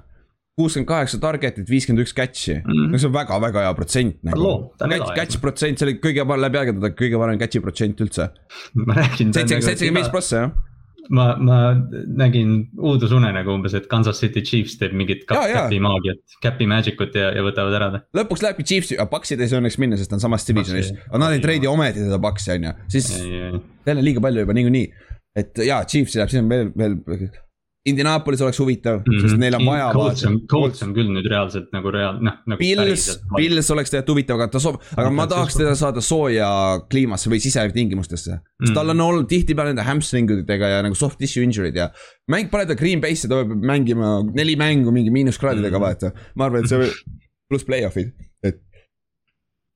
[0.56, 2.70] kuuskümmend kaheksa target'it, viiskümmend üks catch'i mm.
[2.72, 3.00] -hmm.
[3.00, 4.88] see on väga-väga hea protsent nagu ta
[5.18, 8.30] catch, protsent, see oli kõige parem läbi aegade kõige parem catch'i protsent üldse.
[9.00, 9.34] räägin.
[9.36, 10.56] seitsekümmend viis prossa jah.
[11.10, 11.60] ma, ma
[12.18, 15.26] nägin uudusunenägu umbes, et Kansas City Chiefs teeb mingit.
[15.30, 18.04] Capi maagiat, Capi magic ut ja, ja võtavad ära ta.
[18.22, 21.36] lõpuks lähebki Chiefsi, Paxid ei saa õnneks minna, sest ta on samas divisionis aga nad
[21.36, 23.12] ei treidi ometi teda Paxi on ju, siis
[23.86, 24.86] jälle liiga palju juba niikuinii.
[25.36, 27.00] et jaa, Chiefsi läheb, siis on veel, veel.
[27.86, 29.22] Indianapolis oleks huvitav mm, -hmm.
[29.28, 32.58] sest neil on vaja Colts on, Colts on küll nüüd reaalselt nagu reaal-, noh nagu.
[32.60, 36.48] Pils, Pils oleks tegelikult huvitav, aga ta soov, aga ma tahaks teda saada sooja
[36.90, 38.40] kliimasse või sisetingimustesse.
[38.64, 41.90] sest tal on olnud tihtipeale nende hamstringidega ja nagu soft tissue injury'd ja.
[42.32, 45.86] mäng pane ta Green Bay'sse, ta peab mängima neli mängu mingi miinuskraadidega, Mhm.
[45.86, 46.12] vaata.
[46.36, 46.98] ma arvan, et see võib-
[47.50, 48.10] pluss play-off'id,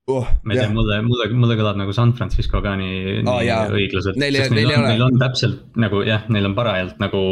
[0.10, 0.32] oh,.
[0.44, 3.62] ma ei tea, mulle, mulle, mulle kõlab nagu San Francisco ka nii Aa, oh,, jaa.
[3.70, 4.20] nii õiglaselt.
[4.22, 7.24] Neil neil neil ei on, neil on täpselt nagu jah, neil on parajalt nagu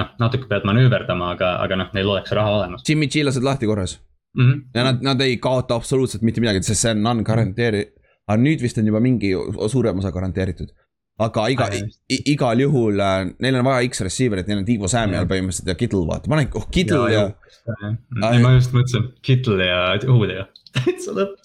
[0.00, 3.68] noh, natuke pead manööverdama, aga, aga noh, neil oleks raha olemas Jimmy G lased lahti
[3.70, 3.98] korras
[4.34, 4.52] mm.
[4.52, 4.62] -hmm.
[4.74, 7.86] ja nad, nad ei kaota absoluutselt mitte midagi, sest see on non-guaranteeri-.
[8.26, 9.34] aga nüüd vist on juba mingi
[9.68, 10.72] suurem osa garanteeritud.
[11.18, 11.80] aga iga Aa,,
[12.26, 16.28] igal juhul äh, neil on vaja X-receiver'it, neil on Tiivo Samuel põhimõtteliselt ja Kittle vaata,
[16.28, 17.28] ma olen, oh Kittle ja,
[17.68, 17.92] ja.
[18.32, 20.48] ei, ma just mõtlesin, Kittle ja Julio,
[20.80, 21.38] täitsa lõpp.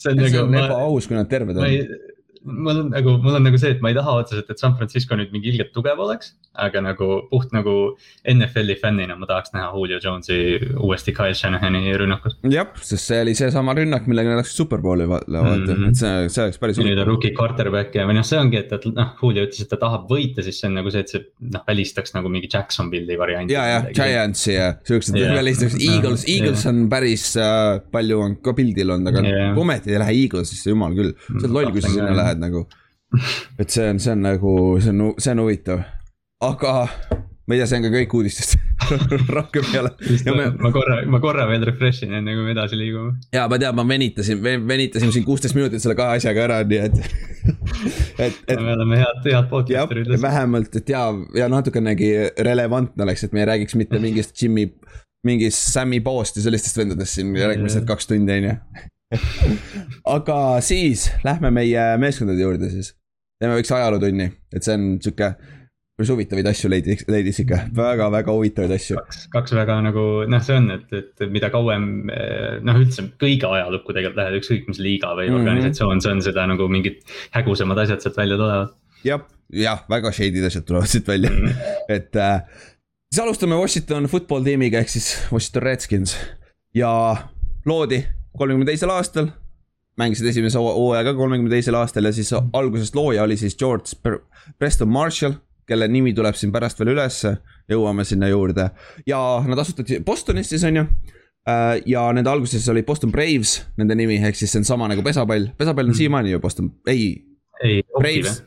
[0.00, 1.66] See on nagu ebaaus, kui nad terved on.
[2.44, 5.16] Mul on nagu, mul on nagu see, et ma ei taha otseselt, et San Francisco
[5.18, 6.32] nüüd mingi ilgelt tugev oleks.
[6.60, 7.72] aga nagu puht nagu
[8.26, 12.34] NFL-i fännina ma tahaks näha Julio Jones'i uuesti Kyle Shanahani rünnakus.
[12.50, 15.84] jah, sest see oli seesama rünnak, millega nad läksid superbowli va- vaata, Mhm.
[15.88, 18.72] et see, see oleks päris nüüd on rookie quarterback ja, või noh, see ongi, et,
[18.72, 21.22] et noh, Julio ütles, et ta tahab võita, siis see on nagu see, et see
[21.54, 23.52] noh, välistaks nagu mingi Jacksonville'i varianti.
[23.54, 25.36] ja, ja Giantsi ja siuksed Jah.
[25.38, 26.34] välistaks, Eagles, Jah.
[26.36, 29.22] Eagles on päris äh, palju on ka pildil olnud, aga
[29.54, 31.14] kui ometi ei lähe Eaglesisse, jumal küll.
[31.28, 32.29] sa oled loll, kui sa sinna jah.
[32.30, 32.66] Lähed nagu.
[33.58, 35.84] et see on, see on nagu, see on, see on huvitav,
[36.46, 36.74] aga
[37.50, 38.60] ma ei tea, see on ka kõik uudistest
[39.36, 39.90] rohkem ei ole.
[40.36, 43.16] me, ma korra, ma korra veel refresh in enne kui me edasi liigume.
[43.34, 47.00] ja ma tean, ma venitasin, venitasin siin kuusteist minutit selle kahe asjaga ära, nii et,
[48.26, 50.14] et, et me oleme head, head podcaster'id.
[50.22, 52.12] vähemalt, et ja, ja natukenegi
[52.46, 54.68] relevantne oleks, et me ei räägiks mitte mingist Jimmy,
[55.26, 58.56] mingist Sammy Post ja sellistest vendadest siin järgmised kaks tundi, on ju.
[60.16, 62.94] aga siis lähme meie meeskondade juurde siis.
[63.40, 65.30] teeme väikse ajalootunni, et see on sihuke,
[65.98, 68.98] päris huvitavaid asju leidis, leidis ikka väga-väga huvitavaid asju.
[69.00, 73.50] kaks, kaks väga nagu noh, see on, et, et mida kauem eh, noh, üldse kõige
[73.50, 75.40] ajalukku tegelikult lähed, ükskõik mis liiga või mm -hmm.
[75.42, 77.02] organisatsioon see on, seda nagu mingid
[77.36, 78.76] hägusamad asjad sealt välja tulevad.
[79.04, 79.26] jah,
[79.64, 81.34] jah, väga shady'd asjad tulevad siit välja,
[81.96, 82.46] et äh,
[83.10, 86.16] siis alustame Washington football tiimiga ehk siis Washington Redskins
[86.74, 86.92] ja
[87.66, 88.04] loodi
[88.38, 89.30] kolmekümne teisel aastal.
[90.00, 93.98] mängisid esimese hoo- hooaja ka kolmekümne teisel aastal ja siis algusest looja oli siis George
[94.06, 94.20] Pre-
[94.58, 95.34] Preston Marshall,
[95.68, 97.34] kelle nimi tuleb siin pärast veel ülesse,
[97.70, 98.70] jõuame sinna juurde.
[99.06, 100.84] Ja nad asutati Bostonis siis on ju.
[101.86, 105.48] ja nende alguses oli Boston Braves, nende nimi, ehk siis see on sama nagu pesapall,
[105.58, 107.24] pesapall on siiamaani ju Boston, ei.
[107.64, 108.42] Ei, Braves,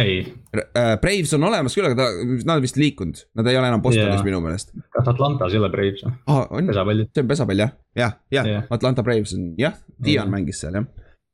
[0.00, 0.18] ei,
[0.56, 2.08] äh, Braves on olemas küll, aga ta,
[2.48, 4.26] nad on vist liikunud, nad ei ole enam Bostonis yeah.
[4.26, 6.12] minu meelest kas Atlantas ei ole Braves või?
[6.32, 6.42] ah,.
[6.50, 7.12] on, pesapallid.
[7.12, 10.32] see on pesapall jah, jah, jah yeah., Atlanta Braves on jah, Dion Jah.
[10.32, 10.86] mängis seal jah.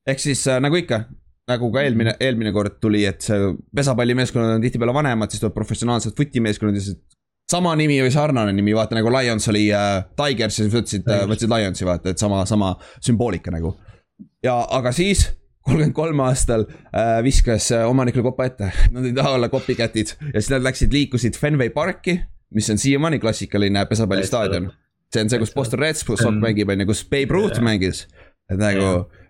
[0.08, 1.02] ehk siis äh, nagu ikka,
[1.50, 6.16] nagu ka eelmine, eelmine kord tuli, et see pesapallimeeskonnad on tihtipeale vanemad, siis tuleb professionaalsed
[6.18, 7.00] futimeeskonnad ja siis
[7.52, 11.26] sama nimi või sarnane nimi, vaata nagu Lions oli äh, Tigers ja siis võtsid äh,,
[11.30, 13.74] võtsid Lionsi vaata, et sama, sama sümboolika nagu.
[14.44, 15.26] ja, aga siis
[15.62, 20.40] kolmkümmend kolm aastal äh, viskas äh, omanikule kopa ette, nad ei taha olla copycat'id ja
[20.40, 22.18] siis nad läksid, liikusid Fenway Parki,
[22.54, 24.70] mis on siiamaani klassikaline pesapallistaadion.
[25.12, 27.64] see on see, kus Boston Red Sox mängib, on ju, kus Babe Ruth Jah.
[27.68, 28.06] mängis.
[28.50, 28.88] et nagu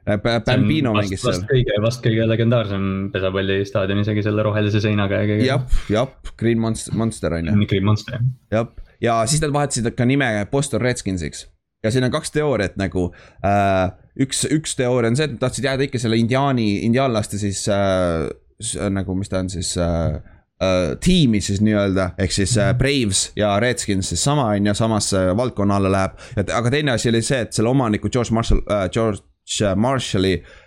[0.09, 5.29] äh, Ba- Bambino mängis seal kõige, vast kõige legendaarsem pesapallistaadion isegi selle rohelise seinaga ja
[5.29, 5.47] kõigega.
[5.47, 8.18] jah, jah, Green Monster, Monster on ju, Nicky Monster.
[8.51, 8.71] jah.
[9.03, 11.47] ja siis nad vahetasid ka nime Boston Redskinsiks.
[11.83, 13.11] Ja siin on kaks teooriat nagu
[13.45, 13.90] äh,.
[14.21, 18.29] üks, üks teooria on see, et nad tahtsid jääda ikka selle indiaani, indiaanlaste siis äh,
[18.92, 20.21] nagu, mis ta on siis äh,
[20.62, 25.25] äh, tiimi siis nii-öelda, ehk siis äh, Braves ja Redskins siis sama on ju, samasse
[25.37, 26.18] valdkonna alla läheb.
[26.42, 30.62] aga teine asi oli see, et selle omaniku George Marshall äh,, George Marshalli äh,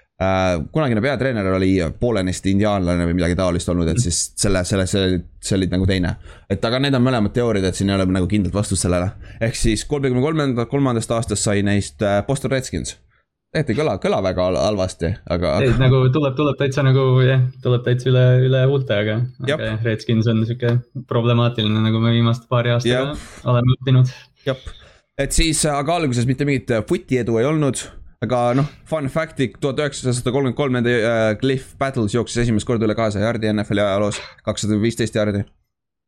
[0.71, 5.57] kunagine peatreener oli poolenisti indiaanlane või midagi taolist olnud, et siis selle, selle, see, see
[5.57, 6.13] oli nagu teine.
[6.49, 9.09] et aga need on mõlemad teooriad, et siin ei ole nagu kindlat vastust sellele.
[9.43, 12.95] ehk siis kolmekümne kolmanda, kolmandast aastast sai neist äh, Boston Redskins.
[13.51, 17.43] tegelikult ei kõla, kõla väga hal- halvasti, aga, ei, nagu tuleb, tuleb täitsa nagu jah,
[17.67, 20.77] tuleb täitsa üle, üle huulte, aga, aga jah, Redskins on sihuke
[21.11, 23.27] problemaatiline, nagu me viimaste paari aastaga Jep.
[23.51, 24.15] oleme õppinud.
[24.47, 24.63] jah.
[25.19, 27.83] et siis, aga alguses mitte mingit äh, footi edu ei olnud
[28.27, 32.87] aga noh, fun fact'i tuhat üheksasada kolmkümmend kolm nende äh, Cliff Battles jooksis esimest korda
[32.87, 35.45] üle kahesaja jardi NFL-i ajaloos, kakssada viisteist jardi.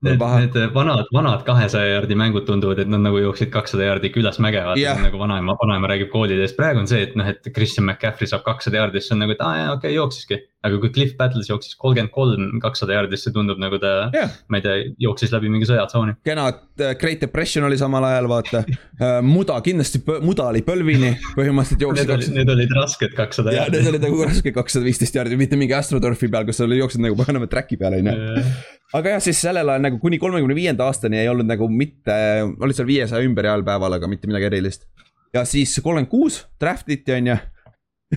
[0.06, 4.38] Need, need vanad, vanad kahesaja jaardi mängud tunduvad, et nad nagu jooksid kakssada jaardi külas
[4.43, 4.99] mäge, vaata yeah.
[5.01, 8.84] nagu vanaema, vanaema räägib koolidest, praegu on see, et noh, et Christian McCaffrey saab kakssada
[8.84, 10.38] jaardi, siis on nagu, et aa jaa, okei okay,, jooksiski.
[10.65, 14.32] Aga kui Cliff Battles jooksis kolmkümmend kolm kakssada jaardi, siis see tundub nagu ta yeah.,
[14.50, 16.17] ma ei tea, jooksis läbi mingi sõjatsooni.
[16.26, 16.48] kena,
[16.82, 22.32] äh, Great Depression oli samal ajal, vaata äh, muda kindlasti, muda oli põlvini, põhimõtteliselt jooksis.
[22.32, 23.84] Need, need olid rasked kakssada jaardi.
[23.84, 27.20] Need olid nagu rasked kakssada viisteist jaardi, mitte mingi Astrodorfi peal, kus sa jooksid nagu
[27.20, 28.17] paganama track'i peal, on ju
[28.96, 32.15] aga jah, siis sellel ajal nagu kuni kolmekümne viienda aastani ei olnud nagu mitte,
[32.63, 34.88] olid seal viiesaja ümber heal päeval, aga mitte midagi erilist.
[35.36, 37.38] ja siis kolmkümmend kuus draft iti, on ju.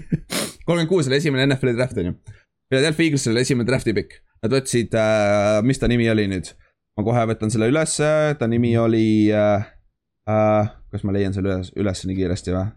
[0.71, 2.17] kolmkümmend kuus oli esimene NFL-i draft, on ju.
[2.71, 4.21] Philadelphia Eaglesil oli esimene draft'i pikk.
[4.45, 6.55] Nad võtsid äh,, mis ta nimi oli nüüd?
[6.99, 9.05] ma kohe võtan selle ülesse, ta nimi oli
[9.35, 9.69] äh,.
[10.31, 12.69] Äh, kas ma leian selle üles, üles nii kiiresti või?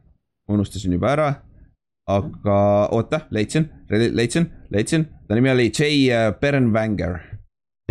[0.54, 1.28] unustasin juba ära
[2.10, 2.58] aga
[2.92, 7.20] oota, leidsin, leidsin, leidsin, ta nimi oli J Bernwanger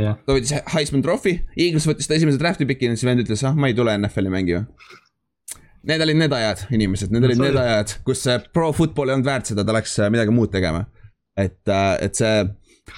[0.00, 0.18] yeah..
[0.26, 3.56] ta võttis Heisman Trophy, Eagles võttis ta esimese draft'i piki ja siis vend ütles, ah
[3.56, 4.66] ma ei tule NFL-i mängima.
[5.88, 9.50] Need olid need ajad, inimesed, need olid need ajad, kus pro football ei olnud väärt
[9.50, 10.84] seda, ta läks äh, midagi muud tegema.
[11.38, 12.42] et, äh, et see,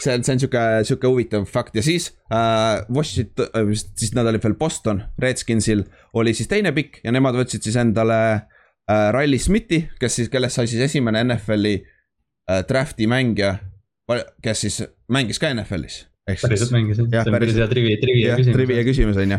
[0.02, 2.82] see, see on sihuke, sihuke huvitav fakt ja siis äh,.
[2.90, 5.84] Washington äh,, siis nad olid veel Boston, Redskinsil
[6.18, 10.58] oli siis teine pikk ja nemad võtsid siis endale äh, Riley Smithi, kes siis, kellest
[10.58, 13.58] sai siis esimene NFL-i äh, draft'i mängija.
[14.42, 18.56] kes siis mängis ka NFL-is päriselt mängisid, see on päris hea trivia, trivia küsimus.
[18.56, 19.38] trivia küsimus on ju,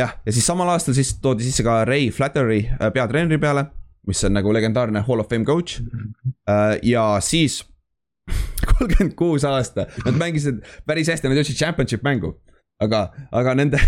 [0.00, 3.66] jah, ja siis samal aastal siis toodi sisse ka Ray Flattery äh, peatreeneri peale,
[4.06, 5.80] mis on nagu legendaarne Hall of Fame coach.
[6.48, 7.62] Äh, ja siis
[8.72, 12.36] kolmkümmend kuus aasta, nad mängisid päris hästi, nad jõudsid championship mängu.
[12.82, 13.80] aga, aga nende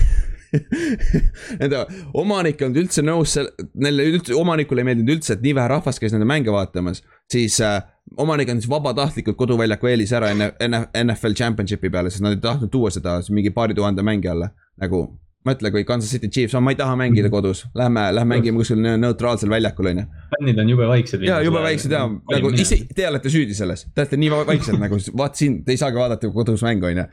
[1.61, 1.83] Nende
[2.17, 3.35] omanik ei olnud üldse nõus,
[3.77, 7.03] neile üldse, omanikule ei meeldinud üldse, et nii vähe rahvast käis nende mänge vaatamas.
[7.29, 7.83] siis äh,
[8.17, 12.71] omanik andis vabatahtlikult koduväljaku eelise ära enne, enne NFL Championshipi peale, sest nad ei tahtnud
[12.73, 14.51] tuua seda mingi paari tuhande mängi alla.
[14.79, 15.07] nagu
[15.49, 18.81] mõtle, kui Kansas City Chiefs on, ma ei taha mängida kodus, lähme, lähme mängime kuskil
[18.83, 20.05] neutraalsel väljakul, on ju.
[20.35, 21.25] fännid on jube vaiksed.
[21.25, 25.01] ja jube väiksed ja nagu ise, te olete süüdi selles, te olete nii vaiksed nagu,
[25.19, 27.07] vaat siin, te ei saagi vaadata kodus mängu, on ju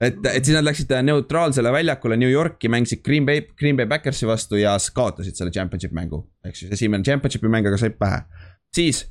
[0.00, 4.28] et, et siis nad läksid neutraalsele väljakule New Yorki, mängisid Green Bay, Green Bay Backersi
[4.28, 6.24] vastu ja kaotasid selle championship mängu.
[6.44, 8.22] ehk siis esimene championship'i mäng, aga said pähe.
[8.74, 9.04] siis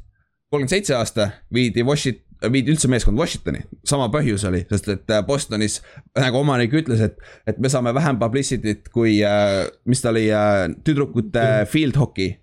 [0.50, 5.22] kolmkümmend seitse aasta viidi Washington, viidi üldse meeskond Washingtoni, sama põhjus oli, sest et äh,
[5.26, 5.80] Bostonis
[6.18, 10.66] nagu omanik ütles, et, et me saame vähem publicity't kui äh,, mis ta oli äh,,
[10.86, 12.38] tüdrukute field hockey.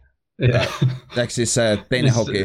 [1.16, 2.44] ehk siis äh, teine hoki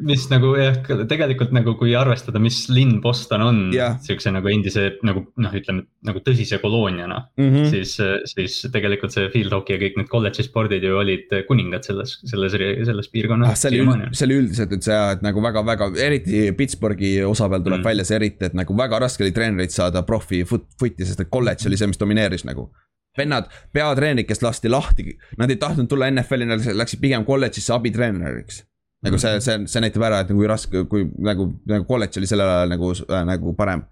[0.00, 0.78] mis nagu jah,
[1.08, 3.98] tegelikult nagu kui arvestada, mis linn Boston on yeah.
[4.00, 7.50] siukse nagu endise nagu noh, ütleme nagu tõsise kolooniana mm.
[7.50, 7.68] -hmm.
[7.74, 7.92] siis,
[8.32, 12.56] siis tegelikult see field hockey ja kõik need kolledži spordid ju olid kuningad selles, selles,
[12.56, 13.58] selles piirkonnas ah,.
[13.58, 17.82] see oli, see oli üldiselt üldse jah, et nagu väga-väga, eriti Pittsburghi osa peal tuleb
[17.82, 17.90] mm.
[17.92, 21.32] välja see eriti, et nagu väga raske oli treenereid saada profi foot, foot'i, sest et
[21.32, 22.70] kolledž oli see, mis domineeris nagu
[23.18, 28.62] vennad, peatreenerid, kes lasti lahti, nad ei tahtnud tulla NFL-i, nad läksid pigem kolledžisse abitreeneriks
[29.02, 32.30] nagu see, see, see näitab ära, et nagu kui raske, kui nagu, nagu kolledž oli
[32.30, 33.84] sellel ajal nagu äh,, nagu parem.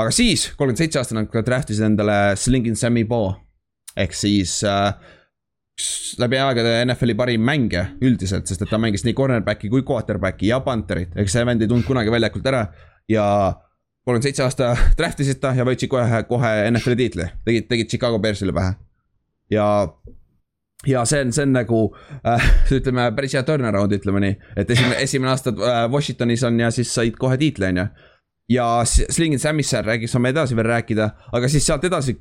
[0.00, 3.34] aga siis, kolmkümmend seitse aastane, nad draft isid endale Slingin Sammy Bo.
[3.98, 4.94] ehk siis äh,
[6.20, 10.60] läbi aegade NFL-i parim mängija üldiselt, sest et ta mängis nii cornerback'i kui quarterback'i ja
[10.64, 12.64] panterit, ehk see vend ei tulnud kunagi väljakult ära
[13.10, 13.26] ja
[14.04, 18.20] kolmkümmend seitse aasta draft isid ta ja võitsid kohe, kohe NFL-i tiitli, tegid, tegid Chicago
[18.22, 18.74] Bearsile pähe.
[19.52, 19.66] ja
[20.86, 21.80] ja see on, see on nagu
[22.26, 22.46] äh,
[22.78, 26.92] ütleme päris hea turnaround, ütleme nii, et esimene, esimene aasta äh, Washingtonis on ja siis
[26.94, 27.86] said kohe tiitli, on ju.
[28.56, 32.18] ja Slingin Samisse räägib, saame edasi veel rääkida, aga siis sealt edasi.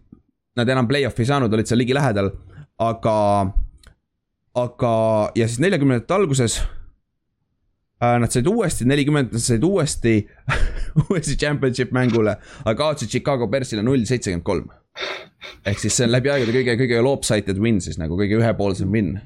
[0.57, 2.31] Nad enam play-off'i ei saanud, olid seal ligilähedal,
[2.83, 3.13] aga,
[4.57, 4.93] aga
[5.37, 8.17] ja siis neljakümnendate alguses äh,.
[8.19, 10.17] Nad said uuesti, nelikümmend, nad said uuesti
[11.05, 14.67] uuesti championship mängule, aga kaotasid Chicago Bearsile null seitsekümmend kolm
[15.67, 19.17] ehk siis see on läbi aegade kõige, kõige lopsided win siis nagu kõige ühepoolsem win.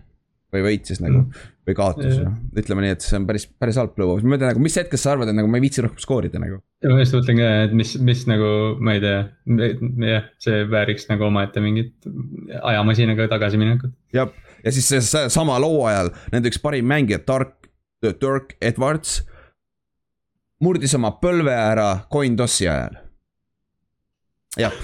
[0.53, 1.45] või võit siis nagu mm.
[1.65, 4.61] või kaotus mm., ütleme nii, et see on päris, päris halb lugu, ma mõtlen nagu,
[4.61, 6.59] mis hetkest sa arvad, et nagu ma ei viitsi rohkem skoorida nagu.
[6.85, 9.17] ma just mõtlen ka, et mis, mis nagu, ma ei tea,
[10.11, 12.09] jah, see vääriks nagu omaette mingit
[12.61, 13.97] ajamasinaga tagasiminekut.
[14.13, 14.29] jah,
[14.61, 17.71] ja siis see, see sama loo ajal nende üks parim mängija, Dark,
[18.05, 19.23] Dirk Edwards
[20.61, 22.99] murdis oma põlve ära coin toss'i ajal.
[24.61, 24.77] jah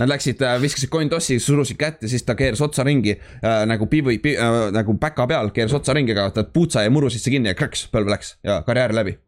[0.00, 3.86] Nad läksid, äh, viskasid coin tossi, surusid kätte, siis ta keeras otsa ringi äh, nagu
[3.92, 7.30] piivi pi, äh, nagu päka peal, keeras otsa ringi, aga ta puutsa jäi muru sisse
[7.30, 9.18] kinni ja krõks, põlv läks ja karjäär läbi.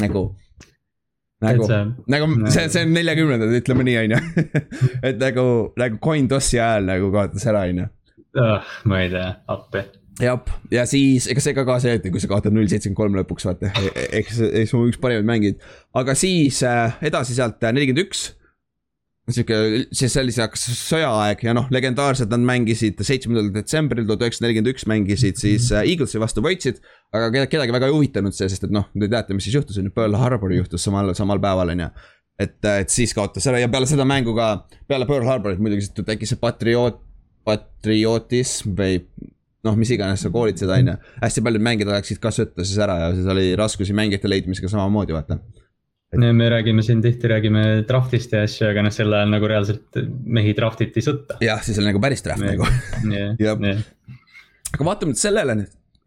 [0.00, 0.24] nagu,
[1.44, 1.68] nagu,
[2.08, 4.48] nagu see, see on neljakümnendad, ütleme nii, on ju.
[5.12, 5.46] et nagu,
[5.84, 7.88] nagu coin tossi ajal nagu kaotas ära, on ju.
[8.88, 9.84] ma ei tea, appi
[10.24, 10.40] jah,
[10.72, 13.52] ja siis ega see ka kaasa ei aita, kui sa kaotad null seitsekümmend kolm lõpuks
[13.52, 15.72] vaata, e-, e-, eks, eks mu üks parimaid mängijaid.
[16.00, 18.30] aga siis äh, edasi sealt nelikümmend üks
[19.34, 19.56] sihuke,
[19.96, 24.86] siis see hakkas sõjaaeg ja noh, legendaarsed nad mängisid seitsmendal detsembril tuhat üheksasada nelikümmend üks
[24.90, 26.80] mängisid siis äh, Eaglesi vastu, võitsid.
[27.16, 29.90] aga kedagi väga ei huvitanud see, sest et noh, te teate, mis siis juhtus, on
[29.90, 31.90] ju, Pearl Harbor juhtus samal, samal päeval, on ju.
[32.46, 34.52] et, et siis kaotas ära ja peale seda mängu ka,
[34.90, 37.00] peale Pearl Harborit muidugi tekkis see patrioot,
[37.46, 39.00] patriotism või
[39.66, 40.98] noh, mis iganes sa koolid seda, on ju.
[41.22, 45.16] hästi paljud mängijad läksid ka sõtta siis ära ja siis oli raskusi mängijate leidmisega samamoodi,
[45.16, 45.40] vaata
[46.18, 50.54] me räägime siin tihti, räägime draft'ist ja asju, aga noh, sel ajal nagu reaalselt mehi
[50.58, 51.38] draft iti sõtta.
[51.44, 52.66] jah, siis oli nagu päris draft nagu.
[54.74, 55.56] aga vaatamata sellele,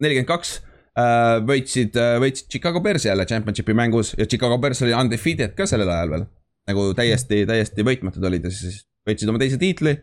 [0.04, 0.58] nelikümmend kaks
[1.00, 5.68] äh, võitsid, äh, võitsid Chicago Bearsi jälle championship'i mängus ja Chicago Bears oli undefeated ka
[5.70, 6.26] sellel ajal veel.
[6.68, 9.96] nagu täiesti, täiesti võitmatud olid ja siis võitsid oma teise tiitli.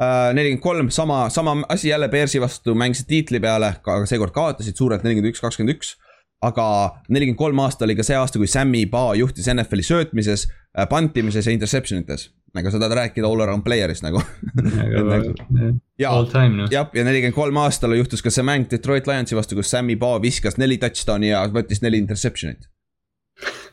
[0.00, 4.80] Äh, nelikümmend kolm, sama, sama asi jälle Bearsi vastu mängisid tiitli peale, aga seekord kaotasid
[4.80, 5.94] suurelt nelikümmend üks, kakskümmend üks
[6.42, 6.66] aga
[7.08, 11.46] nelikümmend kolm aasta oli ka see aasta, kui Sammy Ba juhtis NFL-i söötmises, äh, pantimises
[11.46, 12.30] ja interception ites.
[12.54, 14.20] nagu sa tahad rääkida all around player'ist nagu
[15.10, 15.32] nagu,
[15.98, 16.68] ja, noh.
[16.70, 20.20] jah, ja nelikümmend kolm aastal juhtus ka see mäng Detroit Lionsi vastu, kus Sammy Ba
[20.22, 22.68] viskas neli touchdown'i ja võttis neli interception'it.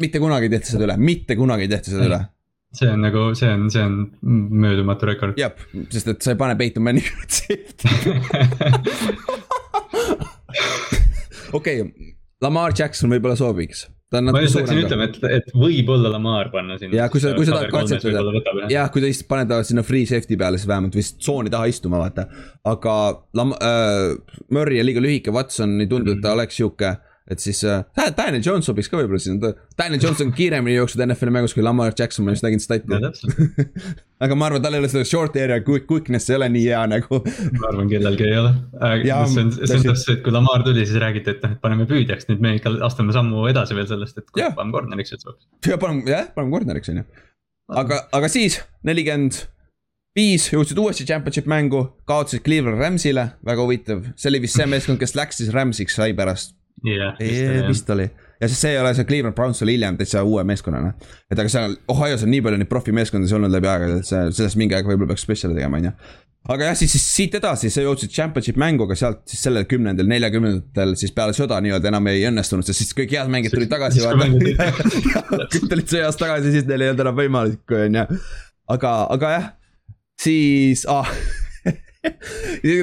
[0.02, 2.21] mitte kunagi ei tehta seda üle, mitte kunagi ei tehta seda üle
[2.74, 3.93] see on nagu, see on, see on
[4.63, 5.38] möödumatu rekord.
[5.38, 5.52] jah,
[5.91, 7.12] sest et sa ei pane Peyton Manningi
[11.60, 13.86] okei okay Lamar Jackson võib-olla sobiks.
[14.12, 16.95] ma just hakkasin ütlema, et, et võib-olla Lamar panna sinna.
[16.97, 20.08] ja kui sa, kui sa tahad katsetada, jah, kui ta lihtsalt paned ta sinna free
[20.10, 22.25] safety peale, siis vähemalt vist tsooni taha istuma, vaata.
[22.67, 22.97] aga
[23.38, 24.17] Lam- äh,,
[24.51, 26.97] Murry on liiga lühike, Watson ei tundu, et ta oleks sihuke
[27.32, 27.84] et siis äh,,
[28.17, 31.96] Daniel Jones sobiks ka võib-olla sinna, Daniel Jones on kiiremini jooksnud NFL-i mängus kui Lamar
[31.98, 32.84] Jackson, ma just nägin stati
[34.22, 36.82] aga ma arvan, tal ei ole seda short area quick, quickness ei ole nii hea
[36.91, 37.22] nagu.
[37.58, 38.52] ma arvan, kellelgi ei ole.
[39.06, 41.88] see on, see on täpselt, et kui Lamar tuli, siis räägiti, et noh, et paneme
[41.89, 45.50] püüdjaks, nüüd me ikka astume sammu edasi veel sellest, et paneme corner'iks, et saaks.
[45.72, 47.08] ja paneme, jah, paneme corner'iks on ju.
[47.82, 49.44] aga, aga siis nelikümmend
[50.17, 55.00] viis jõudsid uuesti championship mängu, kaotasid Cleveland Rams'ile, väga huvitav, see oli vist see meeskond,
[55.02, 57.67] kes läks siis Rams'iks, sai pärast yeah,.
[57.70, 58.10] vist oli
[58.41, 60.94] ja siis see ei ole see Cleveland Browns oli hiljem täitsa uue meeskonnana.
[61.32, 64.60] et aga seal Ohio's on nii palju neid profimeeskondasid olnud läbi aegade, et see, sellest
[64.60, 65.94] mingi aeg võib-olla peaks spetsiali tegema, on ju.
[66.56, 70.96] aga jah, siis, siis siit edasi, sa jõudsid championship mänguga sealt siis sellel kümnendal, neljakümnendatel
[71.00, 74.02] siis peale sõda nii-öelda enam ei õnnestunud, sest siis kõik head mängijad tulid tagasi.
[75.54, 78.08] kõik tulid sõjast tagasi, siis neil ei olnud enam võimalik, on ju.
[78.74, 79.48] aga, aga jah,
[80.26, 81.13] siis ah,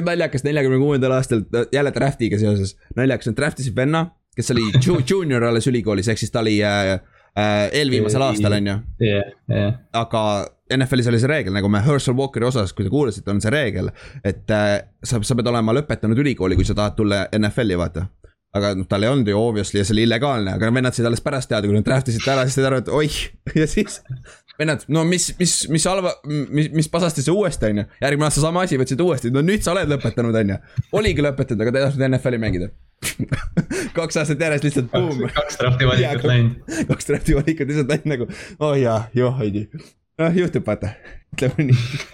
[0.09, 4.05] naljakas neljakümne kuuendal aastal jälle draft'iga seoses, naljakas, nad draft'isid venna,
[4.35, 6.93] kes oli ju, junior alles ülikoolis, ehk siis ta oli äh,
[7.39, 8.77] äh, eelviimasel aastal, on ju.
[10.03, 10.23] aga
[10.77, 13.91] NFL-is oli see reegel, nagu me Herschel Walkeri osas, kui te kuulasite, on see reegel,
[14.23, 18.05] et äh, sa, sa pead olema lõpetanud ülikooli, kui sa tahad tulla NFL-i, vaata.
[18.57, 21.21] Aga noh, tal ei olnud ju obviously ja see oli illegaalne, aga vennad said alles
[21.21, 23.17] pärast teada, kui nad draft isid ära, siis said aru, et oih,
[23.61, 23.99] ja siis
[24.59, 27.85] vennad, no mis, mis, mis halva, mis, mis pasasti see uuesti, on ju.
[28.03, 30.57] järgmine aasta sama asi, võtsid uuesti, no nüüd sa oled lõpetanud, on ju.
[30.99, 32.71] oligi lõpetanud, aga ta ei tahtnud NFL-i mängida
[33.97, 35.23] kaks aastat järjest lihtsalt buum.
[35.37, 36.75] kaks drafti valikut läinud.
[36.91, 39.63] kaks drafti valikut lihtsalt läinud nagu, oh jaa, joh, Heidi.
[40.19, 40.91] noh, juhtub vaata,
[41.37, 42.13] ütleme nii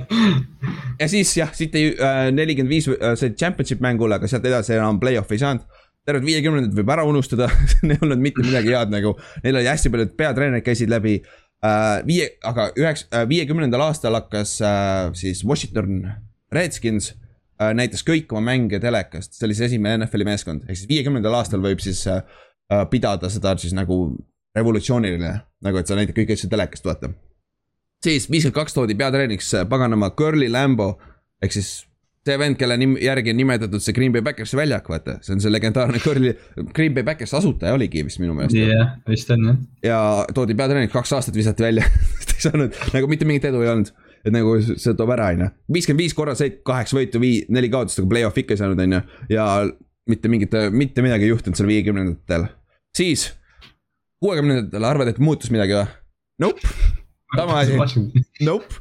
[1.02, 4.78] ja siis jah, siit ei äh,, nelikümmend viis äh, sai championship mängule, aga sealt edasi
[4.78, 5.66] enam play-off'i ei saanud
[6.06, 7.50] terved viiekümnendad võib ära unustada
[7.82, 11.39] ei olnud mitte midagi head nagu, neil oli hästi paljud peatreenerid käisid läbi Äh,
[12.08, 16.06] viie, aga üheks, äh, viiekümnendal aastal hakkas äh, siis Washington
[16.52, 17.14] Redskins
[17.76, 21.60] näitas kõik oma mänge telekast, see oli see esimene NFL-i meeskond, ehk siis viiekümnendal aastal
[21.60, 22.06] võib siis
[22.88, 23.98] pidada seda siis nagu
[24.56, 27.10] revolutsiooniline, nagu et sa näitad kõiki asju telekast, vaata.
[28.00, 30.94] siis viiskümmend kaks toodi peatreeniks paganama Curly Lambo
[31.44, 31.68] ehk siis
[32.30, 35.42] see vend, kelle nim-, järgi on nimetatud see Green Bay Backersi väljak, vaata, see on
[35.42, 36.34] see legendaarne Curly,
[36.76, 38.56] Green Bay Backers asutaja oligi vist minu meelest.
[38.56, 39.58] jah vist on jah.
[39.86, 39.98] ja
[40.36, 41.86] toodi peatreeneriks, kaks aastat visati välja
[42.30, 43.92] ei saanud, nagu mitte mingit edu ei olnud.
[44.20, 47.72] et nagu see toob ära, on ju, viiskümmend viis korra sõit, kaheksa võitu, vii-, neli
[47.72, 49.02] kaotust, aga play-off'i ikka ei saanud, on ju.
[49.34, 49.50] ja
[50.10, 52.48] mitte mingit, mitte midagi ei juhtunud seal viiekümnendatel.
[52.96, 53.30] siis,
[54.22, 55.86] kuuekümnendatel arvad, et muutus midagi või?
[56.40, 56.74] Nope
[57.36, 57.78] sama asi,
[58.46, 58.74] nope,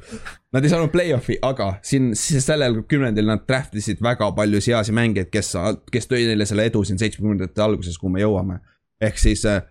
[0.50, 5.30] Nad ei saanud play-off'i, aga siin sellel kümnendil nad draft isid väga palju seasi mängijaid,
[5.30, 5.52] kes,
[5.94, 8.58] kes tõi neile selle edu siin seitsmekümnendate alguses, kuhu me jõuame.
[9.00, 9.62] ehk siis äh,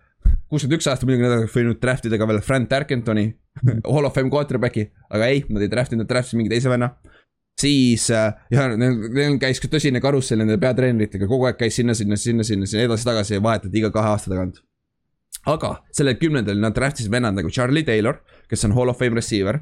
[0.48, 3.26] kuuskümmend üks aasta muidugi nad oleks võinud draft ida ka veel Frank Tarkentoni
[3.92, 6.70] Hall of Fame quarterback'i, aga ei, nad ei draft inud, nad draft isid mingi teise
[6.70, 6.92] venna.
[7.58, 11.96] siis äh, ja neil, neil käis ka tõsine karussell nende peatreeneritega, kogu aeg käis sinna,
[11.98, 14.62] sinna, sinna, sinna, sinna edasi-tagasi ja vahetati iga kahe aasta tagant.
[15.42, 19.18] aga sellel kümnendal nad draft isid vennad nagu Charlie Taylor, kes on Hall of Fame
[19.18, 19.58] receiver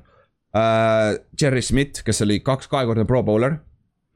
[0.57, 1.17] uh,.
[1.41, 3.59] Jerry Smith, kes oli kaks, kahekordne pro bowler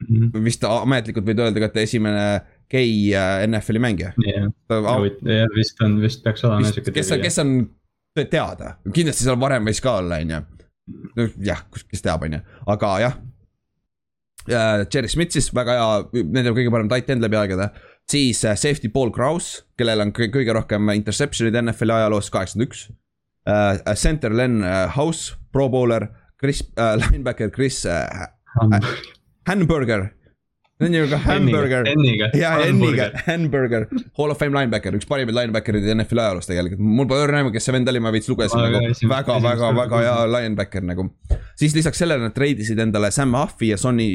[0.07, 0.31] mm.
[0.31, 0.43] -hmm.
[0.45, 2.25] vist ametlikult võid öelda ka, et esimene
[2.71, 4.49] gei uh, NFL-i mängija yeah..
[4.69, 6.95] jah, vist on, vist peaks olema sihuke.
[6.95, 7.53] kes on, kes on
[8.19, 11.27] teada, kindlasti seal varem võis ka olla, on ju.
[11.47, 12.41] jah, kes teab, on ju,
[12.73, 13.19] aga jah.
[14.91, 17.69] Jerry Smith siis väga hea, nendel kõige parem tight end läbi aegade.
[18.09, 22.89] siis äh, safety Paul Kraus, kellel on kõige rohkem interception'id NFL-i ajaloos, kaheksakümmend üks.
[23.97, 24.59] Center Len
[24.95, 26.09] House, pro bowler,
[26.41, 28.27] Chris äh,, linebacker Chris äh,
[29.47, 30.09] Hamburger
[30.81, 31.85] see on ju ka hamburger.
[32.33, 37.25] ja, N-iga, hamburger, hall of fame linebacker, üks parimaid linebacker'id NFL-i ajaloos tegelikult, mul pole
[37.27, 40.87] õrna aimu, kes see vend oli, ma veits lugesin nagu väga, väga, väga hea linebacker
[40.87, 41.05] nagu.
[41.59, 44.09] siis lisaks sellele nad treidisid endale Sam Huffi ja Sonny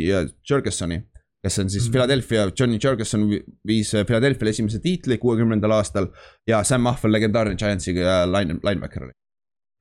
[0.50, 1.04] Jurgensoni
[1.46, 1.92] kes on siis -hmm.
[1.92, 3.28] Philadelphia, Johnny Jurgenson
[3.66, 6.06] viis Philadelphia'le esimese tiitli kuuekümnendal aastal.
[6.46, 9.12] ja Sam on legendaarne Giantsi äh, line, linebacker oli.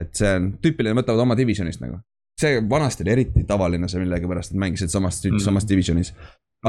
[0.02, 1.98] et see on tüüpiline, võtavad oma divisionist nagu.
[2.40, 5.46] See vanasti oli eriti tavaline see millegipärast, et mängisid samas mm, -hmm.
[5.46, 6.14] samas divisionis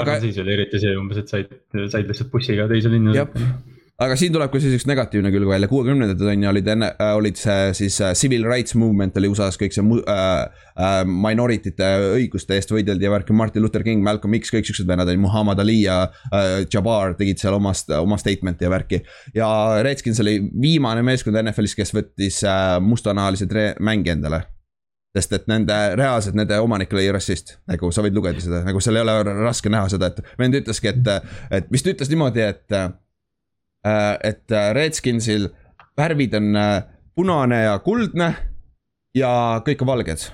[0.03, 1.57] aga siis oli eriti see umbes, et said,
[1.89, 3.25] said lihtsalt bussiga teise linna.
[3.97, 7.13] aga siin tuleb ka siis üks negatiivne külg välja, kuuekümnendatel on ju olid enne äh,,
[7.17, 11.89] olid see siis äh, civil rights movement oli USA-s kõik see äh, äh, minority te
[12.19, 15.63] õiguste eest võideldi ja värk, Martin Luther King, Malcolm X, kõik siuksed vennad olid, Muhamed
[15.65, 19.01] Ali ja äh, Jabbar tegid seal omast, oma statement'i ja värki.
[19.37, 19.49] ja
[19.87, 24.45] Redskins oli viimane meeskond NFL-is, kes võttis äh, mustanahalised mängija endale
[25.17, 29.01] sest et nende, reaalselt nende omanik oli rassist, nagu sa võid lugeda seda, nagu seal
[29.01, 31.13] ei ole raske näha seda, et vend ütleski, et,
[31.61, 32.81] et vist ütles niimoodi, et.
[34.27, 35.47] et Redskinsil
[35.97, 36.59] värvid on
[37.17, 38.33] punane ja kuldne
[39.17, 39.31] ja
[39.65, 40.27] kõik on valged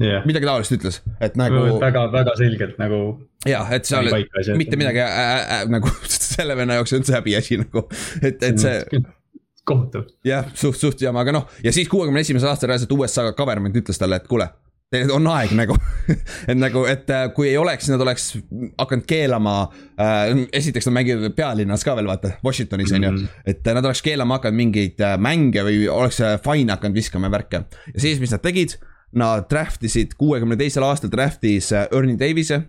[0.00, 0.24] yeah..
[0.26, 1.62] midagi taolist ütles, et nagu.
[1.82, 3.00] väga, väga selgelt nagu.
[3.48, 4.10] jah, et seal
[4.58, 7.86] mitte midagi äh, äh, äh, nagu selle venna jaoks on see häbiasi nagu,
[8.20, 9.06] et, et see mm,
[9.66, 10.06] kohutav.
[10.24, 13.98] jah, suht, suht jama, aga noh, ja siis kuuekümne esimesel aastal reaalselt USA government ütles
[14.00, 14.48] talle, et kuule
[14.92, 15.74] teil on aeg nagu
[16.50, 18.28] et nagu, et äh, kui ei oleks, nad oleks
[18.78, 19.56] hakanud keelama
[19.98, 20.44] äh,.
[20.54, 23.22] esiteks nad mängivad pealinnas ka veel vaata, Washingtonis on mm -hmm.
[23.22, 23.42] ju.
[23.46, 27.64] et nad oleks keelama hakanud mingeid äh, mänge või oleks äh, fine hakanud viskama värke.
[27.94, 28.78] ja siis, mis nad tegid,
[29.12, 32.62] nad draft isid, kuuekümne teisel aastal draft'is Ernie Davis'e.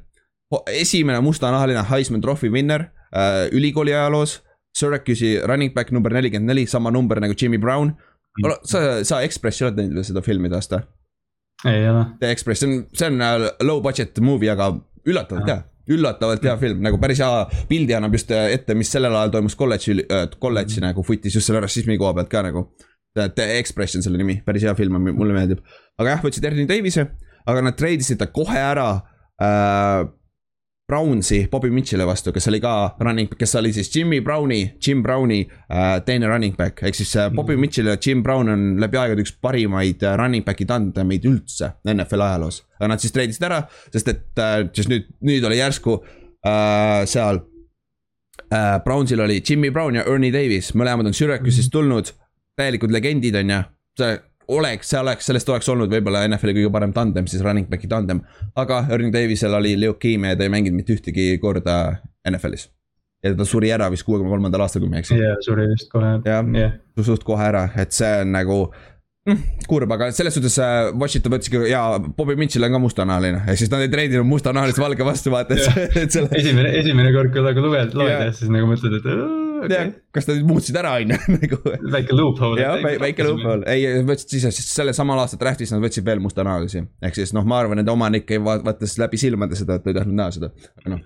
[0.68, 4.47] esimene mustanahaline Heisman Trophy winner äh, ülikooli ajaloos
[4.78, 7.96] Syracuse'i running back number nelikümmend neli, sama number nagu Jimmy Brown.
[8.70, 10.84] sa, sa Ekspressi oled näinud seda filmi taast või?
[11.66, 12.04] ei ole.
[12.22, 14.76] The Express, see on, see on äh, low budget movie, aga
[15.08, 19.16] üllatavalt hea üllatavalt hea film, nagu päris hea pildi annab just äh, ette, mis sellel
[19.16, 22.68] ajal toimus kolledži äh,, kolledži nagu footis just selle rassismi koha pealt ka nagu.
[23.18, 25.64] The Express on selle nimi, päris hea film, mulle meeldib.
[25.98, 27.08] aga jah, võtsid Ernie Davis'e,
[27.50, 28.90] aga nad treidisid ta kohe ära
[29.42, 30.04] äh,
[30.88, 32.74] Brownsi Bobby Mitchell'i vastu, kes oli ka
[33.04, 37.28] running, kes oli siis Jimmy Browni, Jim Browni äh, teine running back, ehk siis äh,
[37.34, 37.66] Bobby mm.
[37.66, 42.24] Mitchell ja Jim Brown on läbi aegade üks parimaid äh, running back'i tandemeid üldse NFL
[42.30, 42.62] ajaloos.
[42.80, 43.60] aga nad siis treidisid ära,
[43.92, 47.44] sest et äh, siis nüüd, nüüd oli järsku äh, seal
[48.48, 48.80] äh,.
[48.86, 52.14] Brownsil oli Jimmy Brown ja Ernie Davis, mõlemad on Syracuse'ist tulnud,
[52.56, 53.62] täielikud legendid on ju.
[54.00, 54.16] see
[54.48, 58.24] oleks, see oleks, sellest oleks olnud võib-olla NFL-i kõige parem tandem, siis running back'i tandem.
[58.56, 61.78] aga Ernie Davisel oli leukeemia ja ta ei mänginud mitte ühtegi korda
[62.30, 62.70] NFL-is.
[63.24, 65.18] ja ta suri ära vist kuuekümne kolmandal aastal, kui ma ei eksi.
[65.20, 66.20] jaa, suri vist kohe.
[66.26, 68.60] jah yeah., suht kohe ära, et see on nagu
[69.28, 73.64] mm, kurb, aga selles suhtes äh, Washington võttiski ja Bobby Mitchell on ka mustanahaline, ehk
[73.64, 76.32] siis nad ei treidinud mustanahalist valge vastu vaata, et, et selle.
[76.40, 79.92] esimene, esimene kord, kui nagu luged, loed ja siis nagu mõtled, et okay..
[80.14, 81.60] kas nad muutsid ära, on ju, nagu.
[81.98, 82.62] väike loophole.
[82.62, 86.86] jah, väike loophole, ei, võtsid siis, siis selle samal aastal draft'is nad võtsid veel mustanahalisi.
[87.04, 90.00] ehk siis noh, ma arvan, et omanik ei vaatas läbi silmade seda, et ta ei
[90.00, 91.06] tahtnud näha seda, aga noh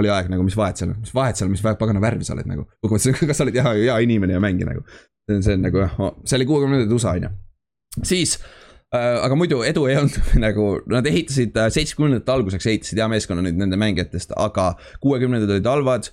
[0.00, 2.66] oli aeg nagu, mis vahet seal, mis vahet seal, mis pagana värvi sa oled nagu.
[2.90, 4.84] kas sa oled hea, hea inimene ja mängija nagu.
[5.24, 5.94] see on, see on nagu jah,
[6.28, 7.30] see oli kuuekümnendate USA on ju.
[8.04, 8.34] siis
[8.92, 13.44] äh,, aga muidu edu ei olnud nagu, nad ehitasid äh, seitsmekümnendate alguseks ehitasid hea meeskonna
[13.46, 16.10] nüüd nende mängijatest, aga kuuekümnendad olid halvad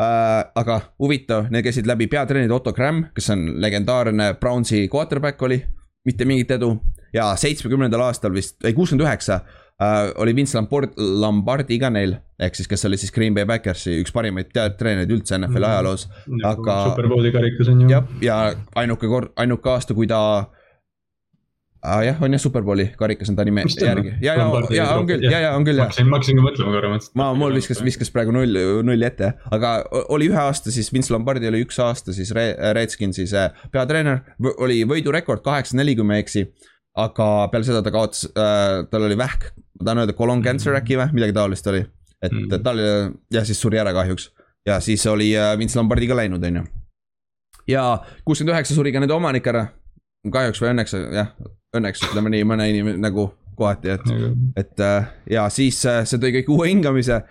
[0.00, 0.50] äh,.
[0.54, 5.62] aga huvitav, need käisid läbi peatreenerid Otto Gramm, kes on legendaarne Brownsi quarterback oli,
[6.04, 6.76] mitte mingit edu.
[7.12, 9.42] ja seitsmekümnendal aastal vist, ei kuuskümmend üheksa
[9.82, 12.16] äh, oli Vince Lambord, Lombardi ka neil.
[12.38, 15.70] ehk siis, kes oli siis Green Bay Backersi üks parimaid treenereid üldse NFL-i mhm.
[15.70, 16.08] ajaloos,
[16.44, 16.80] aga.
[16.90, 17.92] superbowli karikas on ju.
[17.92, 18.40] jah, ja
[18.74, 20.22] ainuke kord, ainuke aasta, kui ta
[21.82, 22.00] ah,.
[22.06, 24.14] jah, on jah, Superbowli karikas on ta nime järgi.
[24.22, 25.86] ja, ja, ja on küll, ja, ja on küll jah.
[25.86, 27.14] ma hakkasin, ma hakkasin ka mõtlema korra, mõtlesin.
[27.20, 29.72] ma, mul viskas, viskas praegu null, nulli ette, aga
[30.14, 33.34] oli ühe aasta siis Vince Lombardi oli üks aasta siis Redskinsis
[33.74, 34.22] peatreener,
[34.56, 36.46] oli võidurekord kaheksa-neli, kui ma ei eksi.
[36.98, 39.50] aga peale seda ta kaotas äh,, tal oli vähk,
[39.80, 41.84] ma tahan öelda colon cancer äkki või midagi taolist oli.
[42.22, 42.78] et mm tal
[43.32, 44.30] jah, siis suri ära kahjuks
[44.66, 46.64] ja siis oli äh, Vince Lombardi ka läinud, on ju.
[47.72, 47.86] ja
[48.24, 49.66] kuuskümmend üheksa suri ka nende omanik ära
[50.30, 51.32] kahjuks või õnneks jah,
[51.76, 54.04] õnneks ütleme nii, mõne inimese nagu kohati, et,
[54.56, 57.22] et äh, ja siis äh, see tõi kõik uue hingamise.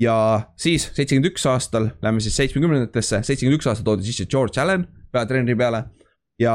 [0.00, 0.14] ja
[0.56, 5.56] siis seitsekümmend üks aastal, lähme siis seitsmekümnendatesse, seitsekümmend üks aastal toodi sisse George Allan peatreeneri
[5.56, 5.84] peale.
[6.40, 6.54] ja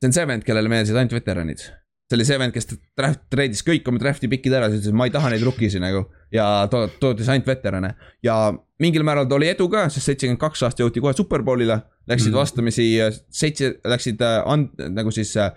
[0.00, 1.62] see on see vend, kellele meeldisid ainult veteranid.
[1.62, 5.06] see oli see vend, kes draft, treidis kõik oma draft'i pikid ära, siis ütles, ma
[5.08, 6.04] ei taha neid rookisi nagu.
[6.34, 8.52] ja to-, tootis ainult veterane ja
[8.82, 11.80] mingil määral ta oli edu ka, sest seitsekümmend kaks aasta jõuti kohe superbowlile.
[12.10, 12.36] Läksid mm.
[12.36, 12.88] vastamisi
[13.32, 15.54] seitse, läksid äh, and-, nagu siis äh,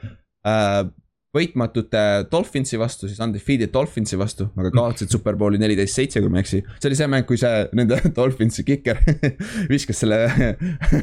[1.36, 6.45] võitmatute Dolphinsi vastu, siis undefeated Dolphinsi vastu, aga kaotasid superbowli neliteist seitse, kui ma ei
[6.45, 6.62] eksi.
[6.78, 9.02] see oli see mäng, kui see nende Dolphinsi kiker
[9.74, 10.22] viskas selle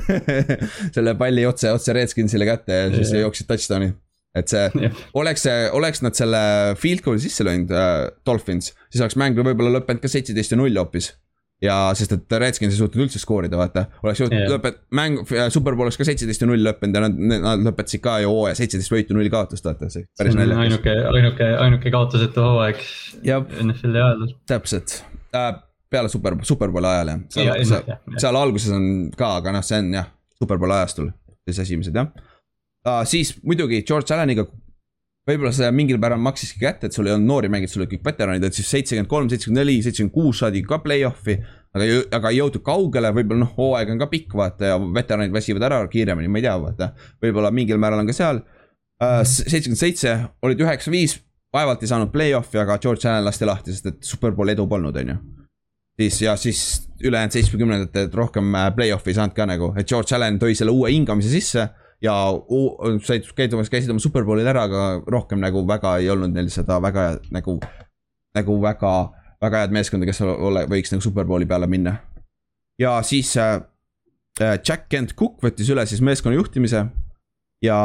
[0.97, 3.93] selle palli otse, otse Redskinsile kätte ja siis jooksid touchdown'i
[4.35, 6.41] et see yeah., oleks see, oleks nad selle
[6.81, 10.81] field goal'i sisse löönud äh, Dolphins, siis oleks mäng võib-olla lõppenud ka seitseteist ja null
[10.81, 11.13] hoopis.
[11.65, 14.53] Ja sest, et Redskins ei suutnud üldse skoorida, vaata, oleks jõudnud yeah.
[14.53, 18.19] lõpet-, mäng, äh, superbowl oleks ka seitseteist ja null lõppenud ja nad, nad lõpetasid ka
[18.23, 20.65] ju hooaja seitseteist võitu, null kaotust, vaata, see päris naljakas.
[20.65, 22.83] ainuke, ainuke, ainuke kaotusetu hooaeg
[23.25, 24.37] NFL-i ajaloos.
[24.51, 24.99] täpselt
[25.37, 25.55] äh,,
[25.91, 29.81] peale super, superbowli ajal jah, seal, ja, seal, seal alguses on ka, aga noh, see
[29.83, 31.11] on jah, superbowli ajastul,
[31.49, 33.03] siis esimesed jah uh,.
[33.09, 34.47] siis muidugi George Alleniga
[35.29, 38.09] võib-olla see mingil määral maksiski kätte, et sul ei olnud noori mängijaid, sul olid kõik
[38.11, 41.39] veteranid, et siis seitsekümmend kolm, seitsekümmend neli, seitsekümmend kuus saadi ka play-off'i.
[41.75, 41.87] aga,
[42.19, 45.81] aga ei jõutud kaugele, võib-olla noh, hooaeg on ka pikk, vaata ja veteranid väsivad ära
[45.91, 46.91] kiiremini, ma ei tea, vaata.
[47.25, 49.23] võib-olla mingil määral on ka seal uh,.
[49.25, 51.17] seitsekümmend seitse olid üheksa-viis,
[51.55, 55.15] vaevalt ei saanud play-off'i, aga George Allan lasti lahti, sest et superbowl edu polnud, on
[55.15, 55.17] ju.
[56.03, 56.61] siis ja siis
[57.01, 60.93] ülejäänud seitsmekümnendatel rohkem äh, play-off'i ei saanud ka nagu, et George Allan tõi selle uue
[60.93, 61.71] hingamise sisse
[62.05, 62.15] ja
[63.03, 67.07] said, käid, käisid oma superbowlil ära, aga rohkem nagu väga ei olnud neil seda väga
[67.35, 67.57] nagu,
[68.37, 68.93] nagu väga,
[69.45, 71.97] väga head meeskonda, kes ole, võiks nagu superbowli peale minna.
[72.81, 73.57] ja siis äh,
[74.41, 76.85] äh, Jack Kent Cook võttis üle siis meeskonna juhtimise
[77.65, 77.79] ja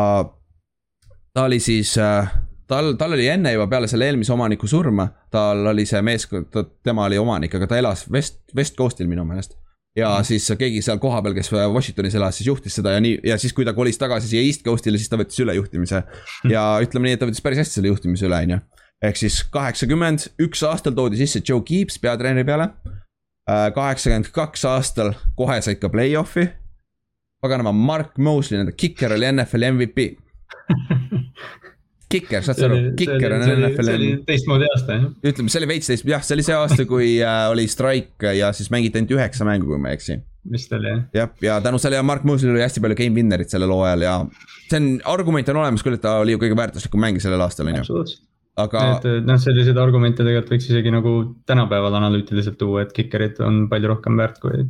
[1.34, 2.34] ta oli siis äh,
[2.67, 7.07] tal, tal oli enne juba peale selle eelmise omaniku surma, tal oli see meeskond, tema
[7.07, 9.55] oli omanik, aga ta elas West, West Coastil minu meelest
[10.00, 13.54] ja siis keegi seal kohapeal, kes Washingtonis elas, siis juhtis seda ja nii, ja siis,
[13.56, 16.04] kui ta kolis tagasi siia East Coast'ile, siis ta võttis üle juhtimise.
[16.50, 18.60] ja ütleme nii, et ta võttis päris hästi selle juhtimise üle, on ju.
[19.10, 22.72] ehk siis kaheksakümmend üks aastal toodi sisse Joe Gibbs peatreeneri peale.
[23.50, 26.50] Äh, kaheksakümmend kaks aastal kohe said ka play-off'i.
[27.41, 30.10] paganama, Mark Mosley, nende kiker oli NFL MVP
[32.10, 33.86] kiker, saad sa aru, kiker on NFL-i.
[33.86, 35.05] see oli teistmoodi aasta jah.
[35.32, 38.51] ütleme, see oli veits teist, jah, see oli see aasta, kui äh, oli straik ja
[38.55, 40.18] siis mängiti ainult üheksa mängu, kui ma ei eksi.
[40.53, 41.03] vist oli jah.
[41.16, 44.16] jah, ja tänu sellele Mark Moosil oli hästi palju game winner'it sellel hooajal ja
[44.70, 47.70] see on, argument on olemas küll, et ta oli ju kõige väärtuslikum mängija sellel aastal,
[47.70, 48.05] on ju.
[48.64, 48.86] aga.
[48.95, 51.14] et noh, selliseid argumente tegelikult võiks isegi nagu
[51.49, 54.66] tänapäeval analüütiliselt tuua, et kikerid on palju rohkem väärt, kui,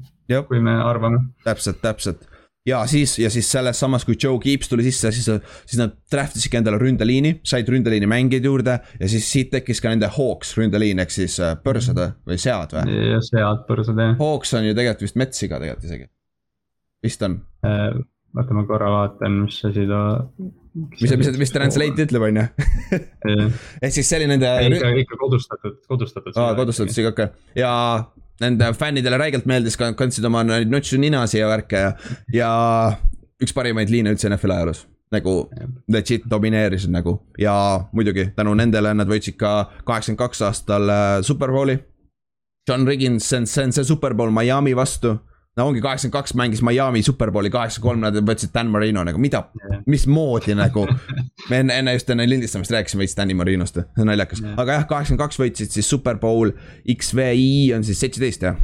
[0.51, 1.23] kui me arvame.
[1.47, 2.27] täpselt, täpselt
[2.67, 5.29] ja siis, ja siis selles samas, kui Joe Gibbs tuli sisse, siis,
[5.65, 8.79] siis nad draft isidki endale ründeliini, said ründeliini mängijaid juurde.
[8.99, 13.01] ja siis siit tekkis ka nende Hawks ründeliin ehk siis äh, põrsad või sead või?
[13.13, 14.15] jah, sead, põrsad jah.
[14.19, 16.09] Hawks on ju tegelikult vist metssiga tegelikult isegi.
[17.05, 17.99] vist on äh,?
[18.37, 20.03] oota, ma korra vaatan, mis asi ta.
[20.99, 22.47] mis, mis, mis translate ütleb, on ju.
[23.85, 24.51] ehk siis see oli nende.
[24.67, 26.35] ikka, ikka kodustatud, kodustatud.
[26.35, 27.71] aa, kodustatud okei ja
[28.43, 31.91] nende fännidele räigelt meeldis, kandsid oma notšu ninasi ja värke ja,
[32.33, 32.51] ja
[33.43, 34.85] üks parimaid liine üldse NFL ajaloos.
[35.09, 35.33] Nagu
[35.89, 37.15] legit domineerisid nagu.
[37.41, 37.53] Ja
[37.97, 39.53] muidugi tänu nendele nad võitsid ka
[39.87, 41.79] kaheksakümmend kaks aastal äh, Superbowli.
[42.69, 45.15] John Riggins, see on, see on see Superbowl Miami vastu.
[45.57, 49.17] No ongi kaheksakümmend kaks mängis Miami superbowli kaheksakümmend kolm, nad võtsid Dan Marino nagu.
[49.19, 49.47] Mida
[49.89, 50.85] mismoodi nagu.
[51.49, 54.41] Me enne, enne just enne lindistamist rääkisime veits Danny Marinost, see on naljakas.
[54.43, 58.59] Yeah., aga jah, kaheksakümmend kaks võitsid siis superbowl XVI on siis seitseteist jah.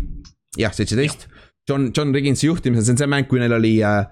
[0.59, 1.27] jah, seitseteist,
[1.69, 4.03] John, John Rigginsi juhtimisel, see on see mäng, kui neil oli äh,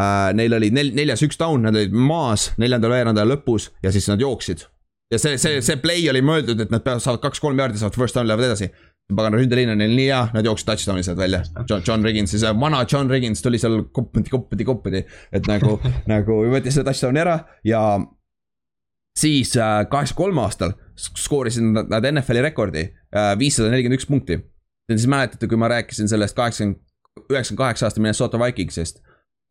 [0.00, 4.08] äh, Neil oli nel-, neljas üks down, nad olid maas neljandal veerandajal lõpus ja siis
[4.10, 4.66] nad jooksid.
[5.12, 8.16] Ja see, see, see play oli mõeldud, et nad peavad, saavad kaks-kolm jaardi, saavad first
[8.18, 8.72] down, lähevad edasi
[9.14, 11.42] pagana ründeliin on neil nii hea, nad jooksid touchdown'i sealt välja.
[11.68, 15.02] John, John Riggins, siis vana John Riggins tuli seal koppadi, koppadi, koppadi.
[15.32, 15.78] et nagu
[16.12, 17.82] nagu võttis selle touchdown'i ära ja
[19.16, 24.40] siis äh, kaheksakümne kolme aastal skoorisid nad NFL-i rekordi äh,, viissada nelikümmend üks punkti.
[24.90, 26.82] siis mäletate, kui ma rääkisin sellest kaheksakümmend,
[27.30, 29.02] üheksakümne kaheksa aasta Minnesota Vikingsist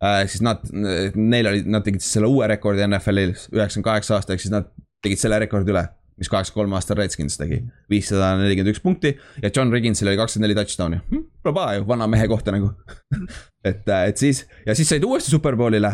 [0.03, 0.25] äh,.
[0.27, 0.67] siis nad,
[1.15, 4.67] neil oli, nad tegid siis selle uue rekordi NFL-is, üheksakümne kaheksa aasta, ehk siis nad
[5.05, 5.87] tegid selle rekordi üle
[6.19, 7.61] mis kaheksakümne kolme aastal Redskins tegi,
[7.91, 9.13] viissada nelikümmend üks punkti
[9.43, 11.23] ja John Rigginsil oli kakskümmend neli touchdown'i hm,.
[11.45, 12.71] Paha ju, vana mehe kohta nagu
[13.69, 15.91] et, äh, et siis ja siis said uuesti superbowlile.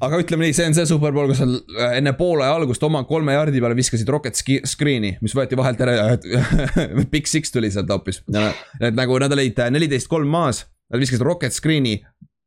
[0.00, 3.36] aga ütleme nii, see on see superbowl, kus sa äh, enne poole algust oma kolme
[3.36, 6.08] jardi peale viskasid rocket screen'i, mis võeti vahelt ära ja
[7.12, 8.22] Big Six tuli sealt hoopis.
[8.80, 12.00] et nagu nad olid äh, neliteist kolm maas, nad viskasid rocket screen'i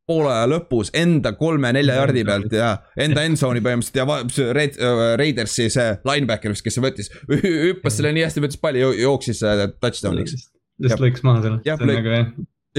[0.08, 5.70] poole aja lõpus enda kolme-nelja jardi pealt ja enda endzone'i põhimõtteliselt ja Red, äh, Raidersi
[5.72, 7.12] see linebacker, kes see võttis,
[7.46, 10.50] hüppas selle nii hästi, võttis palli, jooksis äh, touchdown'iks.
[10.84, 12.32] lihtsalt lõikas maha selle, see on nagu jah.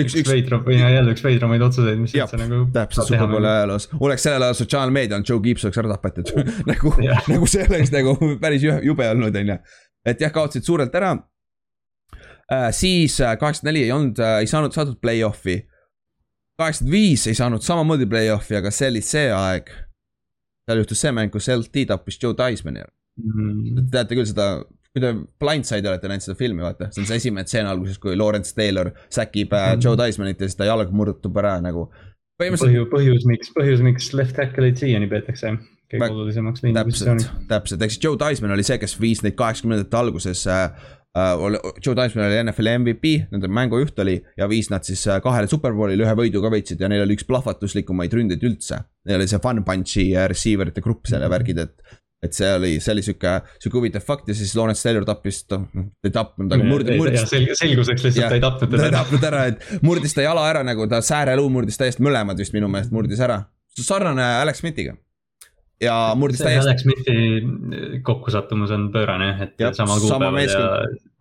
[0.05, 2.65] üks, üks veidrab või jälle üks veidramaid otsuseid, mis üldse nagu.
[2.75, 6.35] täpselt superbowli ajaloos, oleks sellel ajal sotsiaalmeedia olnud, Joe Gibbs oleks ära tapetud
[6.73, 6.97] nagu
[7.33, 9.63] nagu see oleks nagu päris jube olnud, on ju.
[10.13, 11.15] et jah, kaotasid suurelt ära
[12.53, 12.69] äh,.
[12.77, 15.63] siis äh, kaheksakümmend neli ei olnud äh,, ei saanud saadud play-off'i.
[16.61, 19.73] Kaheksakümmend viis ei saanud samamoodi play-off'i, aga see oli see aeg.
[20.65, 23.33] seal juhtus see mäng, kus LT tappis Joe Diceman'i mm.
[23.35, 23.77] -hmm.
[23.77, 24.49] Te teate küll seda
[24.95, 25.11] kui te
[25.43, 28.93] Blindside'i olete näinud seda filmi, vaata, see on see esimene stseen alguses, kui Lawrence Taylor
[29.11, 29.85] säkib mm -hmm.
[29.85, 31.93] Joe Dicemanit ja siis ta jalg murdub ära nagu.
[32.43, 35.57] põhjus, põhjus, miks, põhjus, miks left tackle'id siiani peetakse
[35.91, 37.31] kõige olulisemaks liinipositsiooniks.
[37.49, 40.71] täpselt, ehk siis Joe Diceman oli see, kes viis neid kaheksakümnendate alguses äh.
[41.15, 46.03] Joe Diceman oli NFL-i MVP, nende mängujuht oli ja viis nad siis äh, kahele superbowlile,
[46.03, 48.81] ühe võidu ka võitsid ja neil oli üks plahvatuslikumaid ründeid üldse.
[49.07, 52.71] Neil oli see fun punch'i receiver ite grupp seal ja värgid, et et see oli,
[52.81, 55.67] see oli sihuke, sihuke huvitav fakt ja siis Lawrence Taylor tappis, noh,
[56.05, 57.25] ei tapnud, aga murdis, murdis.
[57.61, 60.63] selguseks lihtsalt ta ei tapnud teda ta ei tapnud ära, et murdis ta jala ära
[60.67, 63.43] nagu ta sääreluu murdis täiesti mõlemad vist minu meelest murdis ära.
[63.77, 64.97] sarnane Alex Smithiga.
[65.83, 66.69] Ja murdis see täiesti.
[66.69, 70.71] Alex Smithi kokkusattumus on pöörane, et Jab, sama kuupäeval ja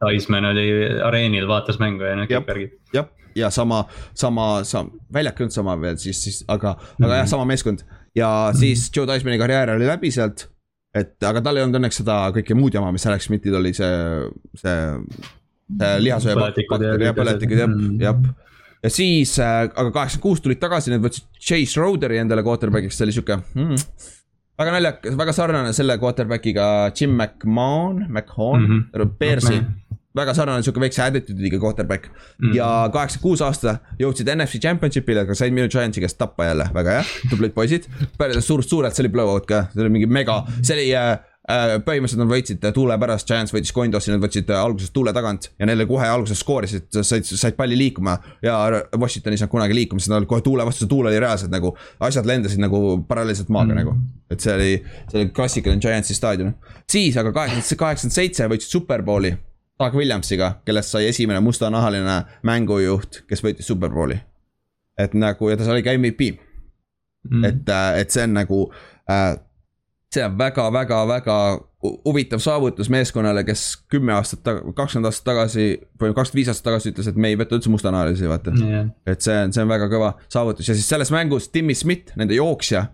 [0.03, 0.67] Taisman oli
[1.03, 2.77] areenil, vaatas mängu ja noh, kõik värgid.
[2.93, 3.83] jah, ja sama,
[4.13, 7.05] sama, sama, väljak ei olnud sama veel siis, siis, aga mm, -hmm.
[7.05, 7.85] aga jah, sama meeskond.
[8.15, 10.47] ja siis Joe Taismani karjäär oli läbi sealt
[10.93, 13.91] et aga tal ei olnud õnneks seda kõike muud jama, mis Alex Smithil oli, see,
[14.61, 14.79] see,
[15.79, 18.01] see lihasöö bakter ja põletikud jah, mm.
[18.03, 18.19] jah.
[18.83, 23.07] ja siis äh,, aga kaheksakümmend kuus tulid tagasi, need võtsid Chase Roderi endale quarterback'iks, see
[23.07, 23.87] oli sihuke mm,
[24.59, 29.15] väga naljakas, väga sarnane selle quarterback'iga Jim McMahon, McMahon mm, -hmm.
[29.19, 29.61] Bearsi
[30.15, 32.15] väga sarnane sihuke väikse attitude'iga quarterback mm.
[32.15, 32.55] -hmm.
[32.55, 36.99] ja kaheksakümmend kuus aasta jõudsid NFC Championship'ile, aga said minu Giantsi käest tappa jälle, väga
[36.99, 37.89] hea, tublid poisid.
[38.17, 42.21] päris suurt, suurelt, see oli blowout ka, see oli mingi mega, see oli äh põhimõtteliselt
[42.21, 45.83] nad võitsid tuule pärast, Giants võitis Coindossi, nad võtsid äh, alguses tuule tagant ja neile
[45.89, 48.15] kohe alguses skoorisid, said, said palli liikuma.
[48.41, 48.55] ja
[48.95, 52.29] Washingtonis nad kunagi liikuma, sest nad olid kohe tuule vastu, tuul oli reaalselt nagu, asjad
[52.29, 53.81] lendasid nagu paralleelselt maaga mm.
[53.81, 53.97] nagu.
[54.31, 54.71] et see oli,
[55.11, 56.55] see oli klassikaline Giantsi staadion.
[56.89, 59.35] siis aga kaheksakümmend, kaheksakümmend seitse võitsid Superbowli
[59.79, 64.21] Doug Williamsiga, kellest sai esimene mustanahaline mängujuht, kes võitis Superbowli.
[64.97, 66.37] et nagu ja ta oli ka MVP
[67.27, 67.43] mm..
[67.43, 68.67] et, äh, et see on nagu
[69.09, 69.33] äh,,
[70.13, 71.37] see on väga-väga-väga
[71.83, 74.45] huvitav saavutus meeskonnale, kes kümme aastat,
[74.75, 75.65] kakskümmend aastat tagasi
[75.99, 78.53] või kakskümmend viis aastat tagasi ütles, et me ei võta üldse mustanahalisi, vaata.
[78.59, 78.91] Yeah..
[79.09, 80.69] et see on, see on väga kõva saavutus.
[80.69, 82.87] Ja siis selles mängus Timmy Smith, nende jooksja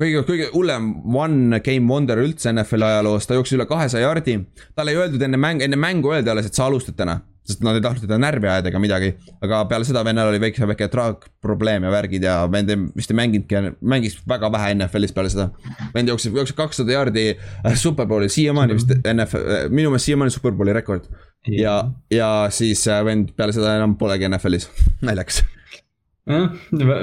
[0.00, 4.38] kõige, kõige hullem one game wonder üldse NFL-i ajaloos, ta jooksis üle kahesaja jardi.
[4.76, 7.20] talle ei öeldud enne mängu, enne mängu öeldi alles, et sa alustad täna.
[7.42, 9.14] sest nad ei tahtnud teda närvi ajada ega midagi.
[9.42, 13.18] aga peale seda vennal oli väike, väike traagprobleem ja värgid ja vend ei, vist ei
[13.18, 15.48] mänginudki, mängis väga vähe NFL-is peale seda.
[15.94, 20.72] vend jooksis, jooksis kakssada jardi äh, superbowli, siiamaani vist NFL, äh, minu meelest siiamaani superbowli
[20.72, 21.10] rekord.
[21.48, 24.70] ja, ja siis äh, vend peale seda enam polegi NFL-is,
[25.08, 25.42] naljakas
[26.30, 26.54] jah,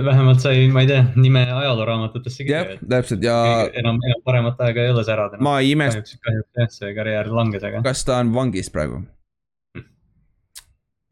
[0.06, 2.64] vähemalt sai, ma ei tea, nime ajalooraamatutesse kirja.
[2.64, 3.36] jah, täpselt ja.
[3.82, 5.40] enam, enam paremat aega ei ole särada.
[5.44, 6.00] ma ei imesta.
[6.00, 7.82] kahjuks, kahjuks jah, see karjäär langes, aga.
[7.84, 9.02] kas ta on vangis praegu?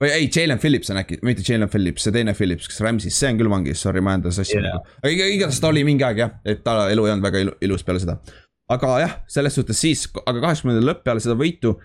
[0.01, 3.33] või ei, Jalen Phillips on äkki, mitte Jalen Phillips, see teine Phillips, kes Rams'is, see
[3.33, 4.79] on küll vangis, sorry, ma ajan ta sassi yeah..
[5.03, 8.03] aga igatahes ta oli mingi aeg jah, et ta elu ei olnud väga ilus peale
[8.03, 8.19] seda.
[8.71, 11.75] aga jah, selles suhtes siis, aga kaheksakümnendate lõpp peale seda võitu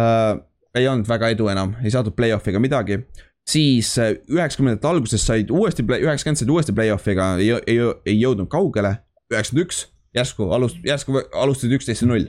[0.00, 0.34] äh,
[0.78, 2.98] ei olnud väga edu enam, ei saadud play-off'i ega midagi
[3.48, 8.98] siis äh, üheksakümnendate alguses said uuesti, üheksakümmend said uuesti play-off'iga, ei, ei, ei jõudnud kaugele.
[9.32, 9.84] üheksakümmend üks,
[10.16, 12.28] järsku alust-, järsku alustasid üksteist ja null.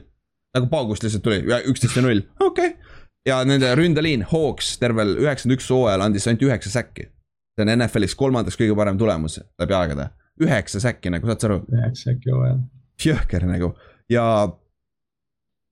[0.56, 2.96] nagu paugust lihtsalt tuli, üksteist ja null, okei okay..
[3.28, 7.10] ja nende ründeliin, Hawks tervel üheksakümmend üks hooajal andis ainult üheksa säkki.
[7.56, 10.10] see on NFL-is kolmandaks kõige parem tulemus läbi aegade.
[10.42, 11.62] üheksa säkki nagu, saad sa aru?
[11.68, 12.64] üheksa säkki hooajal.
[13.06, 13.74] jõhker nagu
[14.10, 14.26] ja,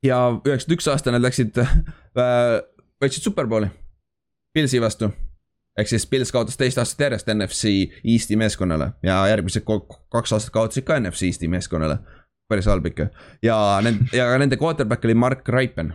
[0.04, 2.60] ja üheksakümmend üks aasta nad läksid äh,,
[3.02, 3.70] võitsid superbowli.
[4.58, 5.12] Pilsi vastu
[5.78, 7.74] ehk siis Pils kaotas teist aastat järjest NFC
[8.04, 12.00] Eesti meeskonnale ja järgmised kaks aastat kaotasid ka NFC Eesti meeskonnale.
[12.48, 13.10] päris halb ikka
[13.44, 15.94] ja nende, ja nende quarterback oli Mark Raipen.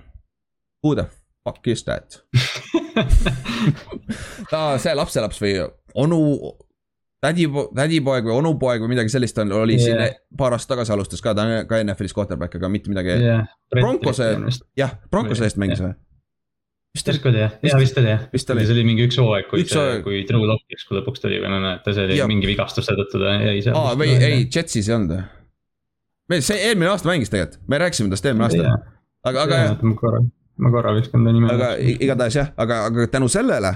[0.85, 1.07] Who the
[1.45, 2.23] fuck is that
[4.51, 5.55] ta, see lapselaps või
[5.99, 6.19] onu,
[7.23, 9.87] tädi, tädipoeg või onupoeg või midagi sellist on, oli yeah.
[9.87, 9.99] siin
[10.39, 13.41] paar aastat tagasi alustas ka, ta on ka NFL-is quarterback, aga mitte midagi yeah..
[13.73, 14.27] Broncose,
[14.79, 15.93] jah, Broncose eest mängis või?
[16.93, 18.25] Vist vist oli jah, jaa vist oli jah.
[18.37, 21.53] see oli mingi üks hooaeg, kui üks see, kui Drew Lock järsku lõpuks tuli või
[21.55, 22.27] no näed, see oli ja.
[22.29, 23.79] mingi vigastus seetõttu ta jäi seal.
[23.79, 25.23] aa, või ei, Jetsis ei olnud või?
[26.33, 28.77] me, see eelmine aasta mängis tegelikult, me rääkisime tast eelmine aasta.
[29.31, 29.63] aga, aga.
[29.81, 30.21] ma korra,
[30.61, 31.49] ma korra viskan ta nime.
[31.55, 33.73] aga igatahes jah, aga, aga tänu sellele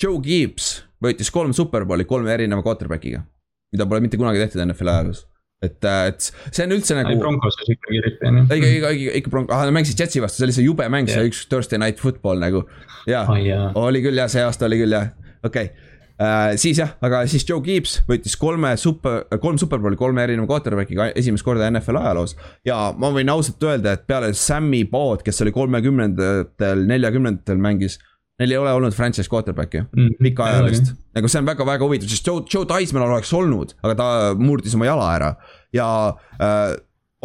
[0.00, 3.24] Joe Gibbs võitis kolm superbowli kolme erineva quarterback'iga.
[3.72, 5.24] mida pole mitte kunagi tehtud NFL-i ajaloos
[5.62, 7.18] et, äh, et see on üldse nagu.
[7.20, 8.44] Broncoses ikkagi eriti on ju.
[8.48, 11.10] ikka, ikka, ikka, ikka Bronco, ahah, nad mängisid Jetsi vastu, see oli see jube mäng
[11.10, 12.64] yeah., see üks Thursday night football nagu.
[13.08, 13.68] jaa oh,, yeah.
[13.76, 15.12] oli küll jah, see aasta oli küll jah.
[15.44, 15.88] okei okay.
[16.20, 21.06] Uh, siis jah, aga siis Joe Gibbs võitis kolme super, kolm superbowli kolme erineva quarterback'iga
[21.16, 22.34] esimest korda NFL ajaloos.
[22.68, 27.96] ja ma võin ausalt öelda, et peale Sammy Bod, kes oli kolmekümnendatel, neljakümnendatel mängis.
[28.40, 32.44] Neil ei ole olnud franchise quarterback'i mm, pikaajalist, nagu see on väga-väga huvitav, sest Joe,
[32.48, 34.06] Joe Theismann oleks olnud, aga ta
[34.40, 35.34] murdis oma jala ära.
[35.76, 36.72] Ja uh,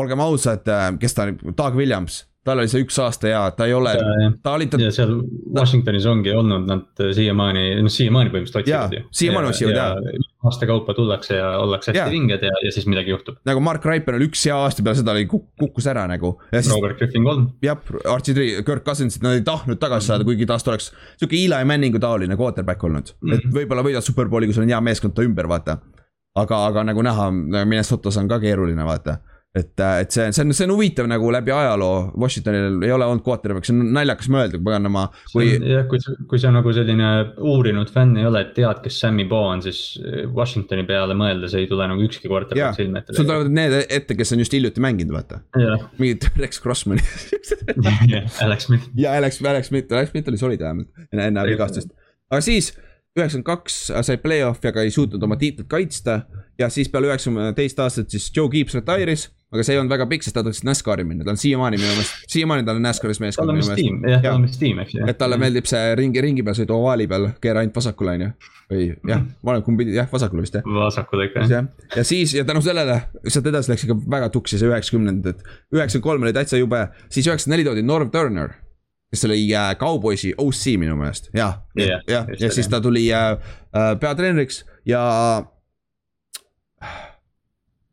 [0.01, 3.73] olgem ausad, äh, kes ta, Doug Williams tal oli see üks aasta ja ta ei
[3.73, 3.95] ole,
[4.45, 4.77] ta oli ta....
[4.81, 5.15] ja seal
[5.55, 9.01] Washingtonis ongi olnud nad siiamaani, noh siiamaani põhimõtteliselt otsivad ju.
[9.19, 10.23] siiamaani otsivad ja, ja.
[10.45, 13.39] aasta kaupa tullakse ja ollakse hästi vinged ja, ja siis midagi juhtub.
[13.49, 16.35] nagu Mark Raipen oli üks hea aasta peale seda oli kukkus ära nagu.
[16.53, 17.49] Robert Griffin kolm.
[17.65, 17.81] jah,
[18.13, 22.01] Archie Tree, Kirk Cousinsit nad ei tahtnud tagasi saada, kuigi taast oleks sihuke Eli Manningu
[22.01, 23.29] taoline quarterback olnud mm.
[23.29, 23.37] -hmm.
[23.39, 25.79] et võib-olla võidad superbowli, kui sul on hea meeskond ta ümber, vaata.
[26.35, 29.17] aga, aga nagu näha, Minnesotas on ka keeruline, vaata
[29.55, 33.07] et, äh, et see, see on, see on huvitav nagu läbi ajaloo, Washingtonil ei ole
[33.07, 35.47] olnud quarterback, see on naljakas mõelda, paganama, kui.
[35.55, 37.11] jah, kui, kui sa nagu selline
[37.53, 41.55] uurinud fänn ei ole, et tead, kes Sammy Bo on, siis äh, Washingtoni peale mõeldes
[41.59, 43.15] ei tule nagu ükski quarterback silme ette.
[43.15, 45.41] sul tulevad need ette, kes on just hiljuti mänginud, vaata.
[46.01, 46.99] mingid Rex Crossman
[48.45, 48.89] Alex Smith.
[48.99, 51.95] ja Alex, Alex Smith, Alex Smith oli solid vähemalt enne vigastust,
[52.27, 52.73] aga siis
[53.15, 56.21] üheksakümmend kaks sai play-off'i, aga ei suutnud oma tiitlit kaitsta.
[56.59, 60.07] ja siis peale üheksakümne teist aastat siis Joe Gibbs retire'is aga see ei olnud väga
[60.09, 63.21] pikk, sest ta tahtis NASCAR'i minna, ta on siiamaani minu meelest, siiamaani tal on NASCAR'is
[63.23, 63.47] meeskond.
[63.47, 65.05] tal on vist tiim, jah, tal on vist tiim, eks ju.
[65.11, 68.31] et talle meeldib see ringi, ringi peal sõidu ovaali peal, keera ainult vasakule, on ju.
[68.73, 70.67] või jah, ma olen kumb pidi, jah, vasakule vist jah.
[70.79, 71.69] vasakule ikka jah.
[71.95, 75.45] ja siis ja tänu sellele, sealt edasi läks ikka väga tuksi see üheksakümnendad,
[75.75, 78.57] üheksakümmend kolm oli täitsa jube, siis üheksakümmend neli toodi Norv Turner
[79.15, 83.31] kes oli äh, Cowboysi OC minu meelest, jah, jah, ja, ja, siis ta tuli äh,
[83.31, 85.01] äh, peatreeneriks ja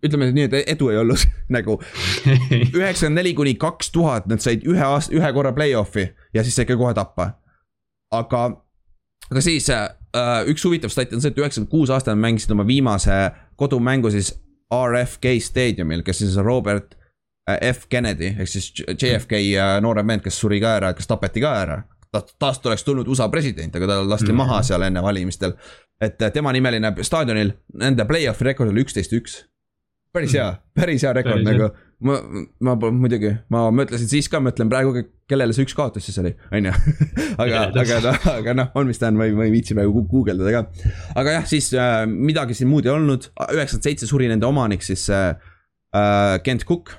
[0.02, 1.22] ütleme nii, et edu ei olnud
[1.56, 1.78] nagu.
[2.78, 6.66] üheksakümmend neli kuni kaks tuhat, nad said ühe aasta, ühe korra play-off'i ja siis sai
[6.66, 7.30] ikka kohe tappa.
[8.10, 8.44] aga,
[9.30, 9.86] aga siis äh,
[10.50, 14.34] üks huvitav stat on see, et üheksakümmend kuus aastat nad mängisid oma viimase kodumängu siis
[14.72, 17.01] RFK staadiumil, kes siis Robert äh,
[17.72, 21.54] F Kennedy ehk siis JFK äh, noorem vend, kes suri ka ära, kes tapeti ka
[21.62, 21.82] ära.
[22.12, 24.36] ta, taast oleks tulnud USA president, aga ta lasti mm -hmm.
[24.44, 25.54] maha seal enne valimistel.
[26.00, 29.44] et tema nimeline staadionil, nende play-off'i rekord oli üksteist, üks
[30.12, 31.68] päris hea, päris hea rekord nagu.
[32.04, 32.16] ma,
[32.66, 36.68] ma muidugi, ma mõtlesin siis ka, mõtlen praegu, kellele see üks kaotus siis oli, on
[36.68, 36.72] ju.
[37.42, 40.04] aga, aga noh, aga noh, on mis ta on, ma ei, ma ei viitsi praegu
[40.10, 40.90] guugeldada ka.
[41.22, 45.06] aga jah, siis äh, midagi siin muud ei olnud, üheksakümmend seitse suri nende omanik siis
[45.14, 45.32] äh,
[45.96, 46.98] äh, Kent Cook.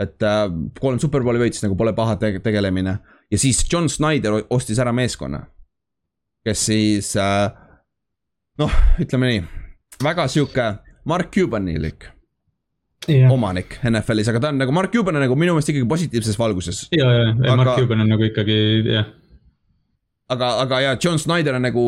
[0.00, 0.46] Et äh,
[0.80, 2.96] kolm superbowli võitis, nagu pole paha te tegelemine
[3.30, 5.44] ja siis John Snyder ostis ära meeskonna.
[6.44, 7.46] kes siis äh,
[8.58, 9.44] noh, ütleme nii,
[10.02, 10.66] väga sihuke
[11.08, 12.08] Mark Cubanilik
[13.08, 13.32] yeah.
[13.32, 16.86] omanik NFL-is, aga ta on nagu Mark Cuban on nagu minu meelest ikkagi positiivses valguses.
[16.92, 17.56] ja, ja, ja aga...
[17.62, 19.08] Mark Cuban on nagu ikkagi jah.
[20.34, 21.86] aga, aga ja John Snyder on nagu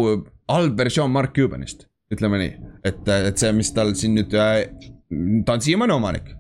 [0.52, 4.66] halb versioon Mark Cubanist, ütleme nii, et, et see, mis tal siin nüüd, äh,
[5.46, 6.34] ta on siiamaani omanik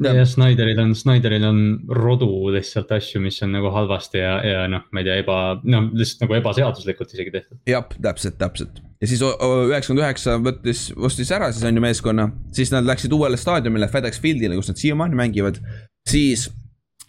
[0.00, 1.58] ja Snyderil on, Snyderil on
[1.92, 5.90] rodu lihtsalt asju, mis on nagu halvasti ja, ja noh, ma ei tea, eba, noh
[5.92, 7.60] lihtsalt nagu ebaseaduslikult isegi tehtud.
[7.68, 12.72] jah, täpselt, täpselt ja siis üheksakümmend üheksa võttis, ostis ära siis on ju meeskonna, siis
[12.72, 15.60] nad läksid uuele staadiumile, FedEx Fieldile, kus nad siiamaani mängivad.
[16.08, 16.48] siis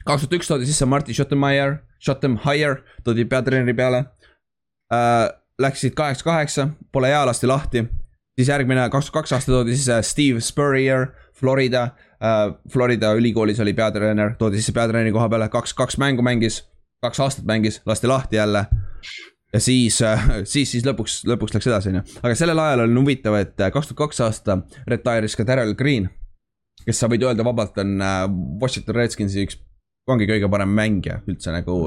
[0.03, 4.05] kaks tuhat üks toodi sisse Martin Schottenmeier, Schottenmeier toodi peatreeneri peale
[4.93, 5.31] äh,.
[5.61, 7.83] Läksid kaheksa, kaheksa, pole hea, lasti lahti.
[8.35, 11.91] siis järgmine kaks tuhat kaks aasta toodi sisse Steve Spurrier, Florida
[12.71, 16.61] Florida ülikoolis oli peatreener, toodi sisse peatreeneri koha peale, kaks, kaks mängu mängis,
[17.03, 18.65] kaks aastat mängis, lasti lahti jälle.
[19.53, 23.01] ja siis, äh, siis, siis lõpuks, lõpuks läks edasi, on ju, aga sellel ajal on
[23.01, 24.57] huvitav, et äh, kaks tuhat kaks aasta
[24.87, 26.09] retire'is ka Daryl Green.
[26.85, 28.01] kes sa võid öelda vabalt on
[28.61, 29.59] Washington Redskinsi üks
[30.11, 31.77] ongi kõige parem mängija üldse nagu,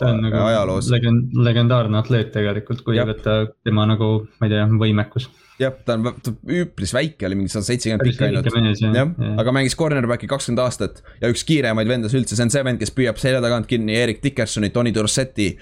[0.00, 0.88] nagu ajaloos.
[0.92, 5.28] legend, legendaarne atleet tegelikult, kui võtta tema nagu, ma ei tea, võimekus
[5.60, 8.82] jah, ta on, ta üpris väike, oli mingi sada seitsekümmend pikk ainult.
[8.82, 12.80] jah, aga mängis cornerback'i kakskümmend aastat ja üks kiiremaid vendasid üldse, see on see vend,
[12.82, 15.52] kes püüab selja tagant kinni Erik Dickersoni, Tony Dorsetti.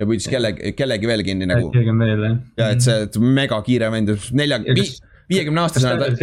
[0.00, 1.68] ja püüdis kellegi, kellegi veel kinni nagu.
[1.74, 2.38] keegi on veel jah.
[2.62, 4.62] ja et see, et mega kiire vend, nelja,
[5.30, 6.14] viiekümne aastasena.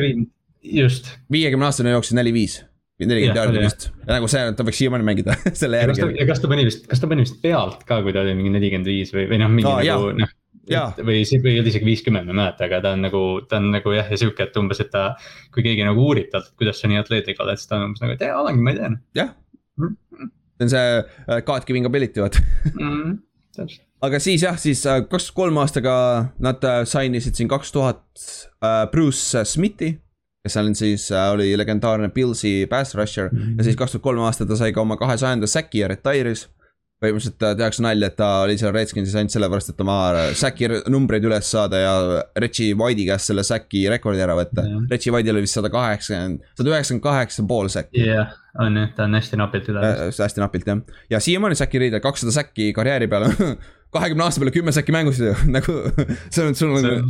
[0.63, 1.13] just.
[1.32, 2.63] viiekümne aastasena jooksis neli-viis
[2.99, 6.03] nelikümmend jaardi vist, nagu see, ta võiks siiamaani mängida selle järgi.
[6.19, 8.51] ja kas ta pani vist, kas ta pani vist pealt ka, kui ta oli mingi
[8.57, 10.34] nelikümmend viis või, või noh, mingi ah, nagu noh
[11.05, 13.70] või see või oli isegi viiskümmend, ma ei mäleta, aga ta on nagu, ta on
[13.74, 15.16] nagu jah, ja sihuke, et umbes, et ta.
[15.53, 18.16] kui keegi nagu uurib talt, kuidas sa nii atleetlik oled, siis ta on umbes nagu,
[18.16, 18.91] et jaa, olengi, ma ei tea.
[19.22, 19.32] jah,
[19.80, 19.95] mm.
[20.60, 22.43] see on see God giving ability vaata
[22.76, 23.16] mm,.
[23.55, 25.95] täpselt aga siis jah, siis uh, kaks kolm aastaga
[26.43, 28.05] nad uh, sign isid siin kaks tuhat
[28.91, 29.93] Bruce Smithi.
[30.43, 33.57] kes on siis oli legendaarne Pillsi pass rusher mm -hmm.
[33.57, 36.47] ja siis kaks tuhat kolm aastat ta sai ka oma kahesajanda säki ja retire'is
[36.99, 39.97] põhimõtteliselt äh, tehakse nalja, et ta oli seal Redskinsis ainult sellepärast, et oma
[40.37, 41.93] säki numbreid üles saada ja
[42.43, 44.83] Reggie White'i käest selle säki rekordi ära võtta Jah..
[44.91, 48.03] Reggie White'il oli vist sada kaheksakümmend, sada üheksakümmend kaheksa pool säki.
[48.09, 49.85] jah, on ju, ta on hästi napilt üle.
[49.87, 50.83] Äh, hästi napilt jah,
[51.15, 53.31] ja siiamaani säki riidel kakssada säki karjääri peale,
[53.95, 55.23] kahekümne aasta peale kümme säki mängus
[55.55, 55.79] nagu
[56.27, 57.09] see on, sul on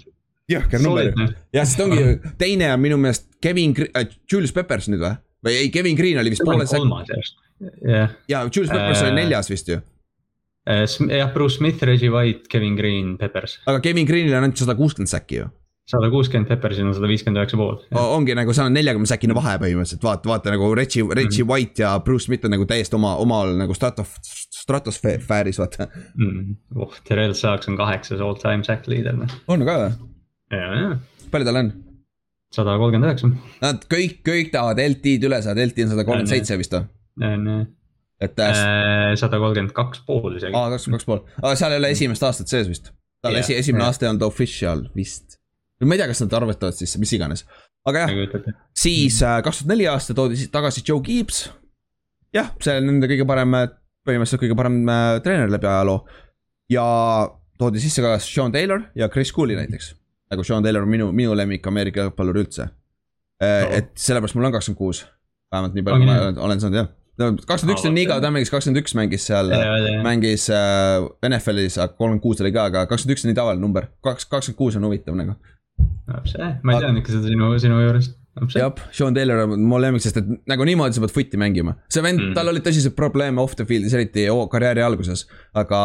[0.49, 1.31] jõhker number ju.
[1.55, 2.05] ja sest ongi,
[2.41, 5.17] teine on minu meelest Kevin äh,, Julius Peppers nüüd või?
[5.45, 7.39] või ei, Kevin Green oli vist poole säki kolmas järjest,
[7.83, 8.09] jah.
[8.29, 9.79] ja Julius Peppers oli Äh, neljas vist ju.
[11.09, 13.59] jah, Bruce Smith, Reggie White, Kevin Green, Peppers.
[13.65, 15.47] aga Kevin Greenil on ainult sada kuuskümmend säki ju.
[15.89, 17.79] sada kuuskümmend, Peppersil on sada viiskümmend üheksa pool.
[17.97, 21.49] ongi nagu seal on neljakümne säkine vahe põhimõtteliselt, vaata, vaata nagu Reggie, Reggie Mhm.
[21.49, 24.19] White ja Bruce Smith on nagu täiesti oma, omal nagu stratof-,
[24.53, 25.87] stratosfääris vaata.
[26.15, 26.55] mm..
[26.75, 29.31] oh, Terrell Sachs on kaheksas all time sack leader, noh.
[29.47, 29.91] on ka või?
[30.51, 30.91] ja, ja,
[31.31, 31.73] palju tal on?
[32.53, 33.27] sada kolmkümmend üheksa.
[33.61, 36.85] Nad kõik, kõik tahavad LT-d üle saada, LT on sada kolmkümmend seitse vist või?
[38.19, 40.55] Et äh, sada kolmkümmend kaks pool isegi.
[40.55, 42.91] aa, kaks, kaks pool, aga seal ei ole esimest aastat sees vist.
[43.23, 43.93] tal Jah, esi, esimene jah.
[43.93, 45.37] aasta ei olnud official vist.
[45.83, 47.45] ma ei tea, kas nad arvestavad siis, mis iganes.
[47.87, 48.55] aga jah, nagu
[48.85, 51.45] siis äh, kaks tuhat neli aasta toodi siis tagasi Joe Gibbs.
[52.35, 53.55] jah, see on nende kõige parem,
[54.07, 56.03] põhimõtteliselt kõige parem äh, treener läbi ajaloo.
[56.75, 56.85] ja
[57.59, 59.93] toodi sisse ka Sean Taylor ja Chris Cooley näiteks.
[60.31, 62.67] nagu Sean Taylor on minu, minu lemmik Ameerika jalgpallur üldse
[63.39, 65.05] et sellepärast mul on kakskümmend kuus,
[65.51, 66.89] vähemalt nii palju, kui ma olen saanud jah.
[67.19, 69.51] Kakskümmend üks on nii kaua, ta mängis kakskümmend üks mängis seal,
[70.05, 73.89] mängis äh, NFL-is, aga kolmkümmend kuus oli ka, aga kakskümmend üks on nii tavaline number,
[74.05, 75.35] kaks, kakskümmend kuus on huvitav nagu.
[76.63, 78.15] ma ei teadnud ikka seda sinu, sinu juurest.
[78.55, 81.75] jah, Sean Taylor on mu lemmik, sest et nagu niimoodi sa pead footi mängima.
[81.91, 85.25] see vend mm., tal olid tõsiseid probleeme off the field'is, eriti o- karjääri alguses,
[85.59, 85.81] aga,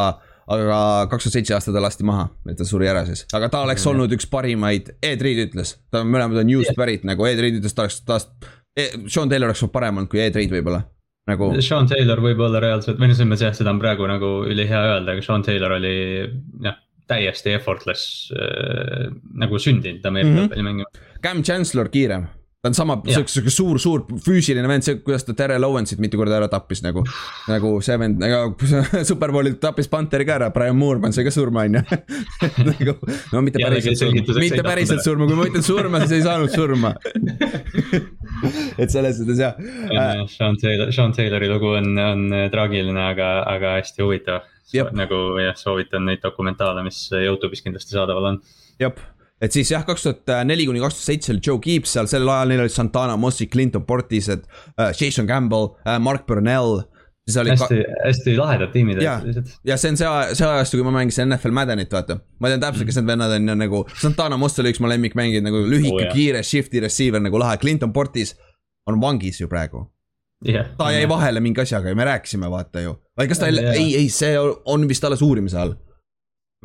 [0.55, 0.79] aga
[1.11, 3.85] kaks tuhat seitse aasta ta lasti maha, et ta suri ära siis, aga ta oleks
[3.85, 3.91] Mm.
[3.95, 7.59] olnud üks parimaid, Ed Reed ütles, ta on mõlemad on Newst pärit nagu Ed Reed
[7.63, 8.21] ütles, ta oleks, ta,
[9.09, 10.83] Sean Taylor oleks parem olnud kui Ed Reed võib-olla,
[11.31, 14.33] nagu Sean Taylor võib olla reaalselt, või noh, selles mõttes jah, seda on praegu nagu
[14.51, 15.95] ülihea öelda, aga Sean Taylor oli
[16.67, 16.77] jah,
[17.09, 19.09] täiesti effortless äh,
[19.41, 20.39] nagu sündinud Ameerika Mhm.
[20.43, 20.89] jalgpalli mängima.
[21.25, 22.27] Cam Chancellor kiirem.
[22.65, 26.17] Ta on sama, sihuke sihuke suur, suur füüsiline vend, see, kuidas ta Terrel Owensit mitu
[26.17, 27.03] korda ära tappis nagu.
[27.51, 28.55] nagu see vend, nagu
[29.11, 31.83] Superbowlil tappis Panteri ka ära, Brian Moorman sai ka surma, on ju.
[32.71, 32.97] nagu,
[33.35, 36.95] no mitte päriselt surma, mitte päriselt surma, kui ma ütlen surma, siis ei saanud surma.
[38.81, 43.77] et selles suhtes jah äh,, Sean Taylor, Sean Taylori lugu on, on traagiline, aga, aga
[43.83, 44.95] hästi huvitav Jep..
[44.97, 48.41] nagu jah, soovitan neid dokumentaale, mis Youtube'is kindlasti saadaval on.
[48.81, 48.97] jah,
[49.43, 52.31] et siis jah, kaks tuhat neli kuni kaks tuhat seitse oli Joe Gibbs seal, sellel
[52.33, 54.31] ajal neil olid Santana, Mossi, Clinton Portis,
[55.01, 56.83] Jason Campbell, Mark Burnell.
[57.41, 59.53] oli ka- hästi, hästi lahedad tiimid sellised.
[59.65, 62.19] ja see on see, see ajastu, kui ma mängisin NFL Maddenit, vaata.
[62.41, 65.47] ma tean täpselt, kes need vennad on ja nagu Santana Moss oli üks mu lemmikmängijaid
[65.47, 68.35] nagu lühike oh,, kiire, shifty receiver nagu lahe, Clinton Portis
[68.87, 69.87] on vangis ju praegu.
[70.45, 72.99] jah, ta jäi vahele mingi asjaga ja me rääkisime, vaata ju.
[73.17, 75.73] või kas ta ei Jaa., ei, ei, see on vist alles uurimise all.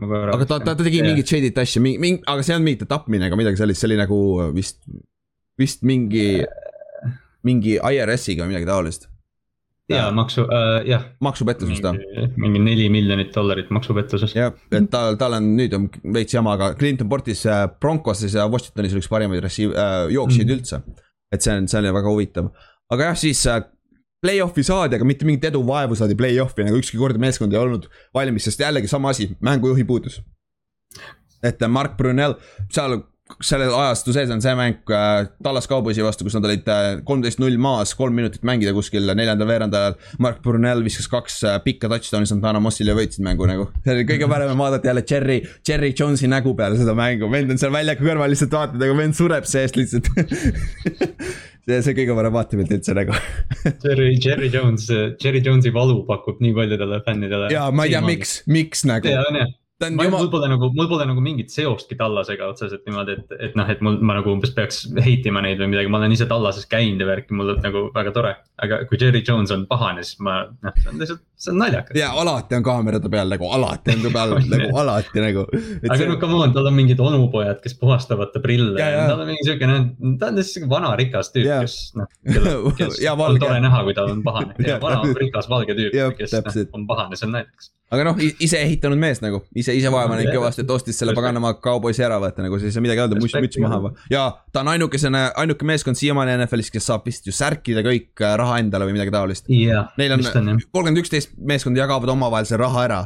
[0.06, 2.90] Aga ta, ta, ta tegi mingit shadit asja, mingi, mingi, aga see ei olnud mingit
[2.90, 4.20] tapmine ega midagi sellist, see oli nagu
[4.56, 4.82] vist,
[5.60, 6.44] vist mingi,
[7.48, 9.10] mingi IRS-iga või midagi taolist.
[9.90, 11.08] ja maksu äh,, jah.
[11.26, 12.28] maksupettus vist või?
[12.38, 14.36] mingi neli miljonit dollarit maksupettuses.
[14.38, 18.48] jah, et tal, tal on nüüd on veits jama, aga Clinton Portis äh, Broncoses ja
[18.52, 20.56] Washingtonis oli üks parimaid receive- äh,, jooksjaid mm.
[20.60, 20.84] üldse.
[21.34, 22.54] et see on, see oli väga huvitav,
[22.94, 23.64] aga jah, siis äh,
[24.24, 27.88] play-off'i saadi, aga mitte mingit edu vaevu saadi play-off'i nagu ükski kord meeskond ei olnud
[28.16, 30.22] valmis, sest jällegi sama asi, mängujuhi puudus.
[31.44, 32.36] et äh, Mark Brunel,
[32.74, 33.00] seal
[33.46, 36.70] selle ajastu sees on see mäng äh, Tallas Cowboysi vastu, kus nad olid
[37.08, 39.98] kolmteist null maas, kolm minutit mängida kuskil neljandal veerandajal.
[40.24, 43.70] Mark Brunel viskas kaks äh, pikka touchdown'i Santana Mossile ja võitsid mängu nagu.
[43.86, 47.62] see oli kõige parem vaadata jälle Cherry, Cherry Jonesi nägu peale seda mängu, vend on
[47.62, 50.10] seal väljaku kõrval lihtsalt vaatad, aga vend sureb seest lihtsalt
[51.86, 53.16] see, kõige parem vaatepilt üldse nagu.
[53.86, 57.50] Jerry, Jerry Jones, Jerry Jonesi valu pakub nii paljudele fännidele.
[57.54, 60.50] ja ma ei tea, miks, miks nagu, ja, on jah ta on ma, mul pole
[60.52, 64.18] nagu, mul pole nagu mingit seostki Tallasega otseselt niimoodi, et, et noh, et mul, ma
[64.18, 67.54] nagu umbes peaks heitima neid või midagi, ma olen ise Tallases käinud ja värki, mul
[67.56, 68.34] on nagu väga tore.
[68.60, 71.96] aga kui Jerry Jones on pahane, siis ma, noh, see on lihtsalt, see on naljakas.
[71.96, 75.46] ja alati on kaamerate peal nagu, alati on ta peal nagu alati nagu.
[75.90, 78.76] aga no come on, tal on mingid onupojad, kes puhastavad ta prille.
[78.80, 79.80] Ja, ja, tal on mingi siukene,
[80.20, 82.12] ta on lihtsalt siuke vana rikas tüüp kes noh,
[82.80, 84.56] kes on tore näha, kui ta on pahane.
[84.70, 84.78] Ja.
[84.82, 87.72] vana rikas valge tüüp kes noh on pahane, see on naljakas.
[87.90, 91.56] aga noh, ise ehitanud mees nagu, ise, ise vaeva näinud kõvasti, et ostis selle paganama
[91.64, 94.70] kauboisi ära võtta nagu, siis ei saa midagi öelda, müts, müts maha ja ta on
[94.76, 99.00] ainukesena, ainuke meeskond siiamaani NFL-is, kes saab vist ju särkida kõik äh, raha endale või
[99.00, 99.50] midagi taolist.
[99.50, 103.02] Neil on kolmkümmend üksteist meeskonda jagavad omavahel selle raha ära.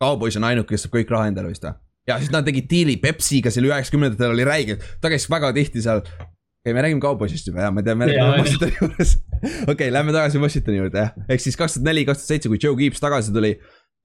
[0.00, 1.74] kaubois on ainuke, kes saab kõik raha endale vist või?
[2.08, 6.02] ja siis nad tegid diili Pepsiga seal üheksakümnendatel oli räige, ta käis väga tihti seal.
[6.02, 8.42] okei, me räägime kauboisist juba jah, ma tean, me räägime.
[8.42, 9.16] Washingtoni juures.
[9.72, 12.60] okei, lähme tagasi Washingtoni juurde jah, ehk siis kaks tuhat neli, kaks tuhat seitse, kui
[12.62, 13.56] Joe Gibbs tagasi tuli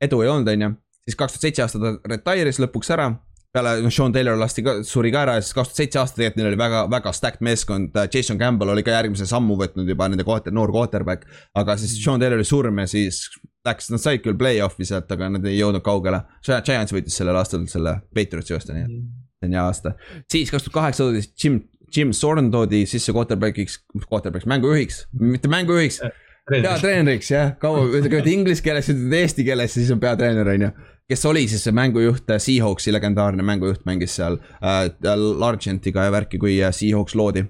[0.03, 0.73] edu ei olnud, on ju.
[1.07, 3.13] siis kaks tuhat seitse aastat ta retire'is lõpuks ära
[3.53, 6.41] peale, Sean Taylor lasti ka, suri ka ära ja siis kaks tuhat seitse aastat tegelikult
[6.41, 7.99] neil oli väga, väga stacked meeskond.
[8.13, 11.27] Jason Campbell oli ka järgmise sammu võtnud juba nende quarter, noor quarterback.
[11.53, 13.27] aga siis Sean Taylori surm ja siis
[13.67, 16.23] läks, nad said küll play-off'i sealt, aga nad ei jõudnud kaugele.
[16.43, 18.97] Giants võitis sellel aastal selle Patriotsi vastu, nii et
[19.43, 19.95] see on hea aasta.
[20.31, 21.61] siis kaks tuhat kaheksa toodi Jim,
[21.95, 26.01] Jim Sorn toodi sisse quarterback'iks, quarterback'iks, mängujuhiks, mitte mängujuhiks
[26.49, 30.71] peatreeneriks jah, kaua, ütled inglise keeles, ütled eesti keeles, siis on peatreener, on ju.
[31.09, 36.39] kes oli siis see mängujuht, äh, Seahawksi legendaarne mängujuht, mängis seal äh, Largentiga ja värki,
[36.41, 37.45] kui äh, Seahawks loodi.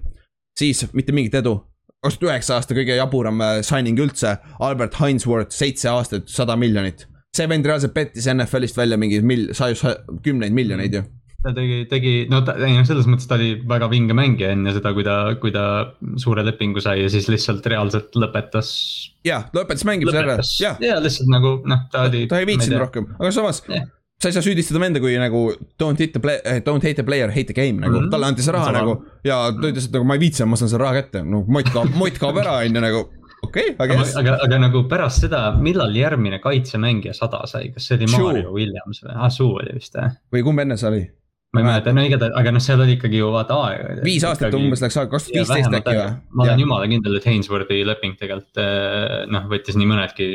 [0.60, 1.58] siis mitte mingit edu,
[2.04, 7.08] kaks tuhat üheksa aasta kõige jaburam äh, signing üldse, Albert Hinesworth, seitse aastat, sada miljonit.
[7.34, 9.96] see vend reaalselt pettis NFL-ist välja mingi mil-, saju,
[10.26, 11.04] kümneid miljoneid ju
[11.44, 14.72] ta tegi, tegi, no ta, ei noh, selles mõttes ta oli väga vinge mängija enne
[14.76, 15.66] seda, kui ta, kui ta
[16.22, 18.70] suure lepingu sai ja siis lihtsalt reaalselt lõpetas.
[19.28, 20.80] jah, lõpetas mängimise ära, jah.
[20.84, 22.26] ja lihtsalt nagu noh, ta oli.
[22.32, 23.90] ta ei viitsinud rohkem, aga samas yeah.
[24.24, 25.44] Sa ei saa süüdistada venda, kui nagu
[25.82, 28.14] don't hit the play, eh, don't hate the player, hate the game nagu mm, -hmm.
[28.14, 28.80] talle anti see raha Sama.
[28.80, 28.94] nagu.
[29.28, 31.70] ja ta ütles, et nagu ma ei viitsi, ma saan selle raha kätte, no mott
[31.74, 33.02] kaob, mott kaob ära, on ju nagu
[33.44, 34.16] okei okay,, aga yes..
[34.20, 39.04] aga, aga nagu pärast seda, millal järgmine kaitsemängija sada sai, kas see oli Mario Williams
[39.04, 40.16] või, ah Suu oli vist jah?
[40.34, 41.04] või kumb enne see oli?
[41.54, 43.96] Ma ei mäleta, no igatahes, aga noh, seal oli ikkagi ju vaata aega.
[44.06, 46.14] viis aastat ikkagi, umbes läks aega, kaks tuhat viisteist äkki või?
[46.34, 50.30] ma olen jumala kindel, et Hainsworthi leping tegelikult eh, noh, võttis nii mõnedki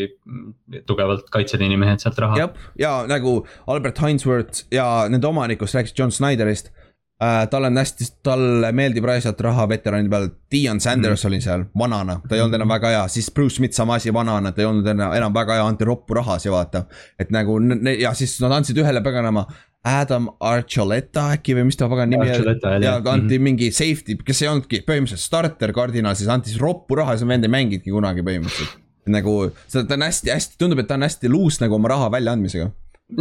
[0.86, 2.38] tugevalt kaitseliini mehed sealt raha.
[2.38, 6.70] jah, ja nagu Albert Hainsworth ja nende omanikust rääkis John Snyderist
[7.18, 7.48] äh,.
[7.50, 11.28] tal on hästi, talle meeldib raisata raha veteranide peal, Dion Sanders mm.
[11.28, 14.52] oli seal vanana, ta ei olnud enam väga hea, siis Bruce Smith sama asi vanana,
[14.54, 16.86] ta ei olnud enam, enam väga hea, anti roppu rahasi, vaata.
[17.18, 17.58] et nagu
[17.98, 19.48] ja siis nad andsid ühele paganama
[19.88, 22.56] Adam Archuleta äkki või mis ta pagan nimi oli.
[22.84, 23.46] ja anti mm -hmm.
[23.48, 27.28] mingi safety, kes ei olnudki põhimõtteliselt starter kardinal, siis anti siis roppu raha ja see
[27.28, 28.78] vend ei mänginudki kunagi põhimõtteliselt.
[29.08, 32.70] nagu ta on hästi-hästi, tundub, et ta on hästi luus nagu oma raha väljaandmisega.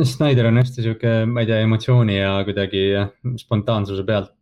[0.03, 2.89] Snyder on hästi sihuke, ma ei tea, emotsiooni ja kuidagi
[3.39, 4.33] spontaansuse pealt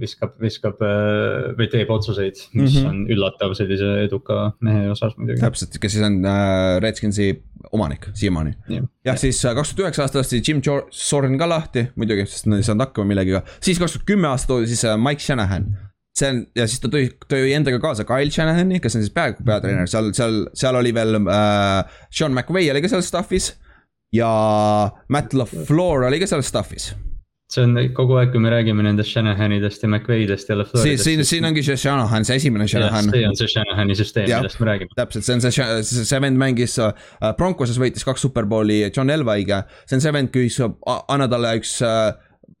[0.00, 2.88] viskab, viskab äh, või teeb otsuseid, mis mm -hmm.
[2.88, 5.40] on üllatav sellise eduka mehe osas muidugi.
[5.40, 7.30] täpselt, kes siis on äh, Redskinsi
[7.72, 8.56] omanik siiamaani
[9.04, 12.62] jah, siis äh, kaks tuhat üheksa aastal lasti Jim Sorn ka lahti muidugi, sest nad
[12.62, 13.56] ei saanud hakkama millegagi.
[13.60, 15.72] siis kaks tuhat kümme aastat toodi siis Mike Shanahan
[16.16, 19.44] see on ja siis ta tõi, tõi endaga kaasa Kyle Shanahani, kes on siis peaaegu
[19.46, 23.54] peatreener, seal, seal, seal oli veel äh, Sean McVay oli ka seal staff'is.
[24.12, 24.28] ja
[25.08, 26.92] Matt LaFleur oli ka seal staff'is
[27.52, 31.04] see on kogu aeg, kui me räägime nendest Shanahanidest ja McVeidest ja LaFleuridest.
[31.04, 33.10] siin, siin ongi see Shanahan, see esimene Shanahan.
[33.12, 34.96] see on see Shanahani süsteem, millest me räägime.
[34.96, 36.92] täpselt, see on see, see, see vend mängis uh,
[37.38, 39.64] Broncoses võitis kaks superbowli John Elway'ga.
[39.84, 40.70] see on see vend, kui sa
[41.12, 42.12] anna talle üks uh,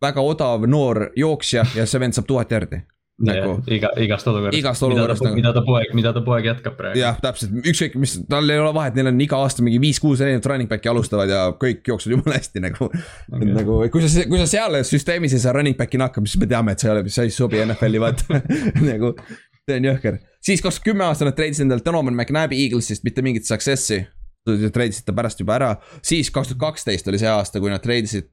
[0.02, 2.84] väga odav noor jooksja ja see vend saab tuhat järgi
[3.26, 3.54] nagu.
[3.70, 4.58] iga, igast olukorrast.
[4.58, 5.38] igast olukorrast nagu.
[5.38, 7.00] mida ta poeg, mida ta poeg jätkab praegu.
[7.00, 10.48] jah, täpselt, ükskõik mis, tal ei ole vahet, neil on iga aasta mingi viis-kuus erinevat
[10.50, 13.52] running back'i alustavad ja kõik jooksevad jumala hästi nagu okay..
[13.52, 16.74] nagu, kui sa, kui sa seal süsteemis ei saa running back'ina hakkama, siis me teame,
[16.74, 18.42] et sa ei ole, sa ei sobi NFL-i vaata
[18.90, 19.14] nagu,
[19.62, 20.20] see on jõhker.
[20.42, 24.02] siis kaks nad treidisid endale Donovan McNabi Eaglesist mitte mingit success'i.
[24.46, 28.30] treidisid ta pärast juba ära, siis kaks tuhat kaksteist oli see aasta, kui nad treidisid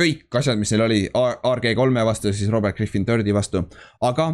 [0.00, 3.64] kõik asjad, mis neil oli RG3-e vastu, siis Robert Griffin Dirdi vastu,
[4.04, 4.30] aga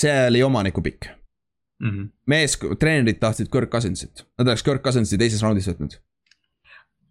[0.00, 1.90] see oli omaniku pikk mm.
[1.90, 2.08] -hmm.
[2.26, 5.98] mees, treenerid tahtsid Kirk Cousinsit, nad oleks Kirk Cousinsi teises raundis võtnud.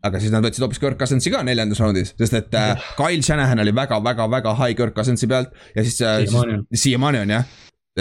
[0.03, 3.59] aga siis nad võtsid hoopis Kirk Cousinsi ka neljandas raundis, sest et äh, Kyle Shanahan
[3.59, 6.23] oli väga-väga-väga high Kirk Cousinsi pealt ja siis äh,.
[6.73, 7.45] siiamaani on jah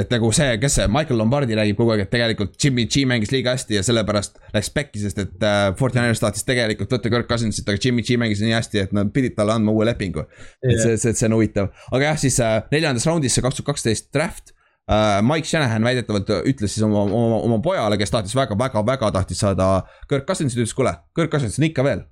[0.03, 3.33] et nagu see, kes see, Michael Lombardi räägib kogu aeg, et tegelikult Jimmy G mängis
[3.35, 7.69] liiga hästi ja sellepärast läks pekki, sest et äh, Fortinanders tahtis tegelikult võtta Kirk Cousinsit,
[7.69, 10.27] aga Jimmy G mängis nii hästi, et nad pidid talle andma uue lepingu.
[10.63, 10.75] Yeah..
[10.75, 13.73] et see, see, see on huvitav, aga jah, siis äh, neljandas raundis see kaks tuhat
[13.73, 14.55] kaksteist draft
[14.91, 15.19] äh,.
[15.25, 19.73] Mike Shanahan väidetavalt ütles siis oma, oma, oma pojale, kes tahtis väga-väga-väga tahtis saada
[20.11, 22.07] Kirk Cousinsit, ütles kuule, Kirk Cousins on ikka veel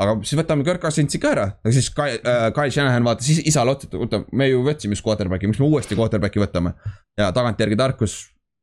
[0.00, 3.74] aga siis võtame Kirk Cousinsi ka ära, aga siis Kai äh,, Kyle Shanahan vaatas isale
[3.74, 6.74] otsa, et oota, me ju võtsime just quarterback'i, miks me uuesti quarterback'i võtame.
[7.20, 8.16] ja tagantjärgi tarkus,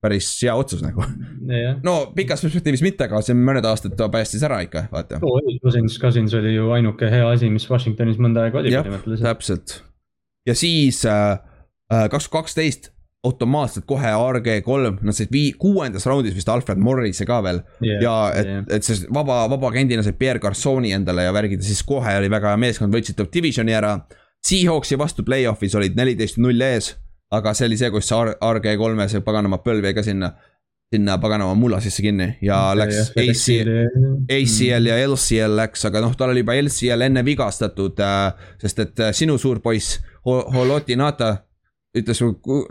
[0.03, 1.05] päris hea otsus nagu.
[1.87, 5.39] no pikas perspektiivis mitte, aga see mõned aastad ta päästis ära ikka, vaata oh,.
[5.63, 8.73] Cousins, Cousins oli ju ainuke hea asi, mis Washingtonis mõnda aega oli.
[8.73, 8.89] jah,
[9.21, 9.81] täpselt.
[10.49, 11.37] ja siis äh,
[11.93, 12.91] äh kaks tuhat kaksteist
[13.25, 18.01] automaatselt kohe RG3, nad said vii-, kuuendas raundis vist Alfred Morrise ka veel yeah,.
[18.03, 21.83] ja et yeah., et see vaba, vabaagendina sai Pierre Garçoni endale ja värgid ja siis
[21.87, 23.97] kohe oli väga hea meeskond, võtsid top divisioni ära.
[24.47, 26.93] Seahawksi vastu play-off'is olid neliteist null ees,
[27.33, 30.35] aga see oli see, kus see RG3-e see paganama põlv jäi ka sinna
[30.93, 33.71] sinna paganama mulla sisse kinni ja okay, läks ACL,
[34.31, 38.53] ACL ja LCL läks, aga noh, tal oli juba LCL enne vigastatud äh,.
[38.61, 39.97] sest et äh, sinu suur poiss
[40.27, 41.33] Holoti Nata
[42.01, 42.21] ütles,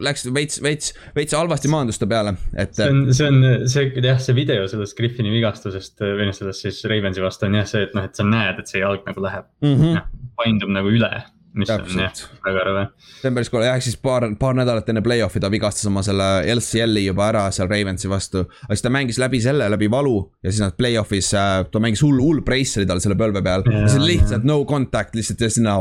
[0.09, 2.75] läks veits, veits, veits halvasti maandus ta peale, et.
[2.77, 6.83] see on, see on see jah, see video sellest Griffini vigastusest või noh, sellest siis
[6.91, 9.49] Ravensi vastu on jah see, et noh, et sa näed, et see jalg nagu läheb
[9.65, 10.21] mm, -hmm.
[10.41, 11.13] paindub nagu üle
[11.57, 11.97] mis Täpselt.
[11.97, 12.85] on jah, väga rõve.
[13.21, 16.29] see on päris cool, jah, siis paar, paar nädalat enne play-off'i ta vigastas oma selle
[16.55, 18.45] LCL-i juba ära seal Ravensi vastu.
[18.67, 22.05] aga siis ta mängis läbi selle, läbi valu ja siis nad play-off'is äh,, ta mängis
[22.05, 23.67] hull, hull brace oli tal selle põlve peal.
[23.67, 25.79] see on lihtsalt no contact lihtsalt ja sinna,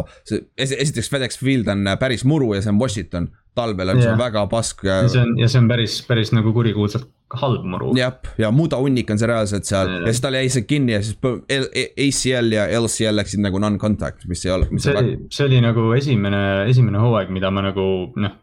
[0.57, 4.86] esiteks FedEx Field on päris muru ja see on Washington talvel on see väga pask.
[4.86, 7.93] see on ja see on päris, päris nagu kurikuulsalt halb muru.
[7.97, 11.01] jah, ja mudahunnik on see reaalselt seal ja, ja siis tal jäi see kinni ja
[11.03, 14.70] siis ACL ja LCL läksid nagu non-contact, mis ei ole.
[14.78, 17.88] see oli, see oli nagu esimene, esimene hooaeg, mida ma nagu
[18.22, 18.38] noh,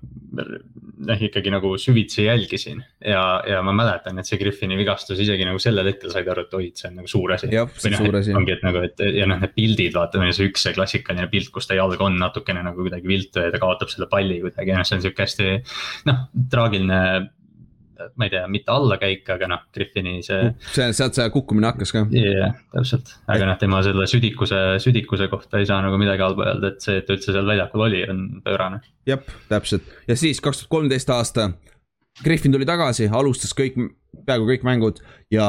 [1.09, 2.82] noh ikkagi nagu süvitsi jälgisin.
[3.05, 6.57] ja, ja ma mäletan, et see Griffini vigastus isegi nagu sellel hetkel said aru, et
[6.59, 7.50] oi, see on nagu suur asi.
[7.53, 8.34] jah, see on noh, suur asi.
[8.38, 11.70] ongi, et nagu, et ja noh, need pildid, vaata, see üks see klassikaline pilt, kus
[11.70, 14.98] ta jalg on natukene nagu kuidagi viltu ja ta kaotab selle palli kuidagi, noh, see
[14.98, 15.53] on sihuke hästi
[16.11, 17.00] noh, traagiline
[18.16, 20.53] ma ei tea, mitte allakäik, aga noh, Griffini see.
[20.72, 22.05] see, sealt see kukkumine hakkas ka.
[22.12, 26.50] jah yeah,, täpselt, aga noh, tema selle südikuse, südikuse kohta ei saa nagu midagi halba
[26.50, 28.82] öelda, et see, et ta üldse seal väljakul oli, on pöörane.
[29.09, 31.53] jah, täpselt ja siis kaks tuhat kolmteist aasta.
[32.20, 33.78] Griffin tuli tagasi, alustas kõik,
[34.26, 34.98] peaaegu kõik mängud
[35.32, 35.46] ja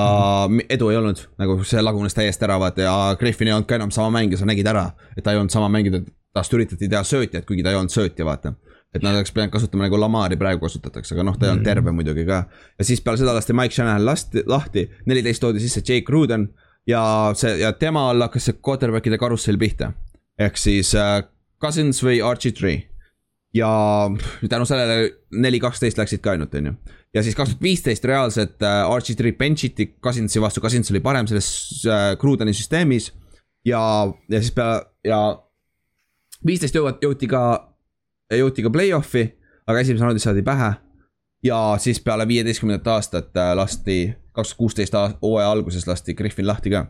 [0.72, 3.92] edu ei olnud, nagu see lagunes täiesti ära, vaata ja Griffin ei olnud ka enam
[3.92, 6.00] sama mängija, sa nägid ära, et ta ei olnud sama mängija,
[6.34, 8.54] tast üritati teha söötjat, kuigi ta ei olnud söötja, vaata
[8.94, 11.70] et nad oleks pidanud kasutama nagu Lamari praegu kasutatakse, aga noh, ta ei olnud mm.
[11.70, 12.44] terve muidugi ka.
[12.78, 16.50] ja siis peale seda lasti Mike Shanahan lasti, lahti, neliteist toodi sisse Jake Ruden
[16.88, 17.04] ja
[17.38, 19.94] see ja tema all hakkas see quarterback'ide karussell pihta.
[20.40, 21.24] ehk siis äh,
[21.62, 22.84] Cousins või Archie Tree.
[23.54, 23.70] ja
[24.50, 26.74] tänu sellele neli, kaksteist läksid ka ainult, on ju.
[27.14, 31.02] ja siis kaks tuhat viisteist reaalselt äh, Archie Tree bench iti Cousinsi vastu, Cousins oli
[31.02, 31.50] parem selles
[31.88, 33.12] äh, Grudeni süsteemis.
[33.66, 33.82] ja,
[34.30, 35.20] ja siis peale ja
[36.46, 37.73] viisteist jõuad, jõuti ka
[38.40, 39.28] jõuti ka play-off'i,
[39.68, 40.74] aga esimese raundis saadi pähe.
[41.44, 46.70] ja siis peale viieteistkümnendat aastat äh, lasti, kaks tuhat kuusteist hooaja alguses lasti Griffin lahti
[46.70, 46.86] ka.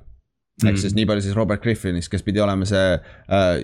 [0.63, 0.81] ehk mm.
[0.81, 3.63] siis nii palju siis Robert Griffinist, kes pidi olema see äh,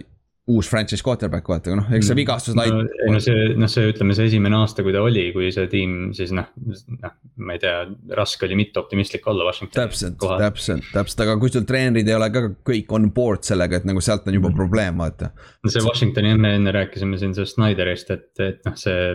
[0.49, 2.19] uus franchise quarterback, vaata, noh, eks see mm.
[2.19, 2.85] vigastus lait- no,.
[3.05, 6.09] ei no see, noh, see ütleme, see esimene aasta, kui ta oli, kui see tiim
[6.17, 7.13] siis noh, noh,
[7.45, 7.75] ma ei tea,
[8.17, 9.77] raske oli mitte optimistlik olla Washingtoni.
[9.77, 13.87] täpselt, täpselt, täpselt, aga kui sul treenerid ei ole ka kõik on board sellega, et
[13.89, 14.57] nagu sealt on juba mm.
[14.57, 15.31] probleem, vaata.
[15.67, 19.13] see Washingtoni, me enne rääkisime siin sellest Snyderist, et, et noh, see.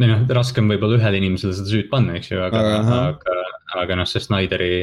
[0.00, 3.40] või noh, raske on võib-olla ühele inimesele seda süüd panna, eks ju, aga, aga, aga,
[3.84, 4.74] aga noh, see Snyderi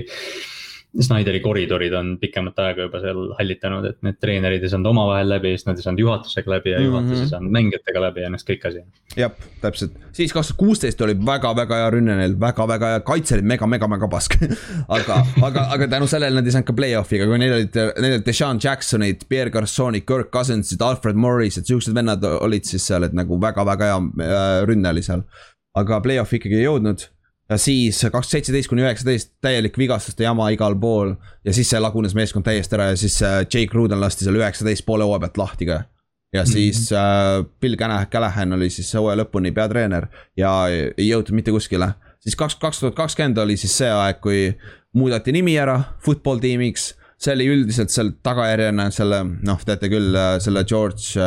[0.92, 5.54] Snyderi koridorid on pikemat aega juba seal hallitanud, et need treenerid ei saanud omavahel läbi,
[5.56, 7.22] siis nad ei saanud juhatusega läbi ja juhatus mm -hmm.
[7.24, 8.84] ei saanud mängijatega läbi ja noh, kõik asi.
[9.18, 9.32] jah,
[9.62, 13.48] täpselt, siis kaks tuhat kuusteist oli väga-väga hea rünne neil väga,, väga-väga hea, kaitse oli
[13.54, 14.36] mega-mega-mega pask
[14.98, 18.28] aga, aga, aga tänu sellele nad ei saanud ka play-off'iga, kui neil olid, neil olid
[18.28, 23.16] Deshaun Jacksonid, Pierre Garconid, Kirk Cousinsid, Alfred Morris, et siuksed vennad olid siis seal, et
[23.16, 25.24] nagu väga-väga hea äh, rünne oli seal.
[25.72, 27.08] aga play-off'i ikkagi ei jõudnud
[27.52, 31.16] ja siis kaks seitseteist kuni üheksateist täielik vigastuste jama igal pool.
[31.46, 34.86] ja siis see lagunes meeskond täiesti ära ja siis äh, Jake Ruden lasti seal üheksateist
[34.88, 35.82] poole hooaja pealt lahti ka.
[36.34, 36.52] ja mhm.
[36.52, 37.50] siis mm -hmm.
[37.62, 37.76] Bill
[38.12, 41.94] Callahan oli siis hooaja lõpuni peatreener ja ei jõutud mitte kuskile.
[42.20, 44.58] siis kaks, kaks tuhat kakskümmend oli siis see aeg, kui
[44.94, 46.96] muudeti nimi ära football tiimiks.
[47.18, 51.20] see oli üldiselt seal tagajärjena selle, noh, teate küll, äh, selle George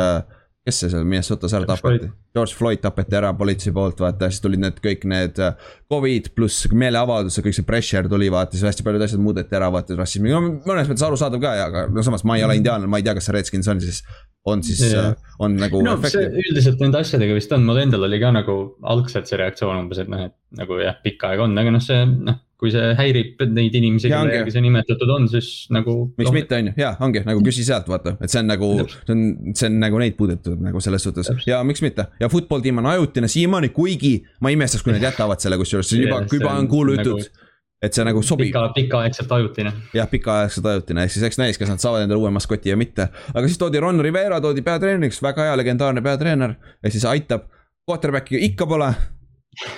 [0.65, 2.07] kes see seal Minnesotas ära tapeti?
[2.35, 6.65] George Floyd tapeti ära politsei poolt, vaata, siis tulid need kõik need äh, Covid pluss
[6.73, 10.41] meeleavaldused, kõik see pressure tuli, vaata, siis hästi paljud asjad muudeti ära, vaata, rassismi, no
[10.65, 13.29] mõnes mõttes arusaadav ka, aga no samas ma ei ole indiaanlane, ma ei tea, kas
[13.29, 14.01] see Redskins on siis,
[14.49, 15.83] on siis yeah., on nagu.
[15.85, 18.57] no üldiselt nende asjadega vist on, mul endal oli ka nagu
[18.95, 22.01] algselt see reaktsioon umbes, et noh, et nagu jah, pikka aega on, aga noh, see
[22.09, 25.95] noh kui see häirib neid inimesi, kelle järgi see nimetatud on, siis nagu.
[26.17, 28.71] miks no, mitte, on ju, ja ongi nagu küsi sealt, vaata, et see on nagu,
[28.89, 32.09] see on, see on nagu neid puudutab nagu selles suhtes ja miks mitte.
[32.21, 36.01] ja football tiim on ajutine siiamaani, kuigi ma imestaks, kui nad jätavad selle kusjuures, see
[36.01, 37.43] on juba, juba on kuulujutud nagu,
[37.85, 38.49] et see nagu sobib.
[38.49, 39.73] pika, pikaaegselt ajutine.
[39.93, 43.09] jah, pikaaegselt ajutine, ehk siis eks näis, kas nad saavad endale uue maskoti ja mitte.
[43.33, 47.51] aga siis toodi Ron Rivera toodi peatreeneriks, väga hea legendaarne peatreener, ehk siis aitab.
[47.85, 48.87] Quarterback'i ikka pole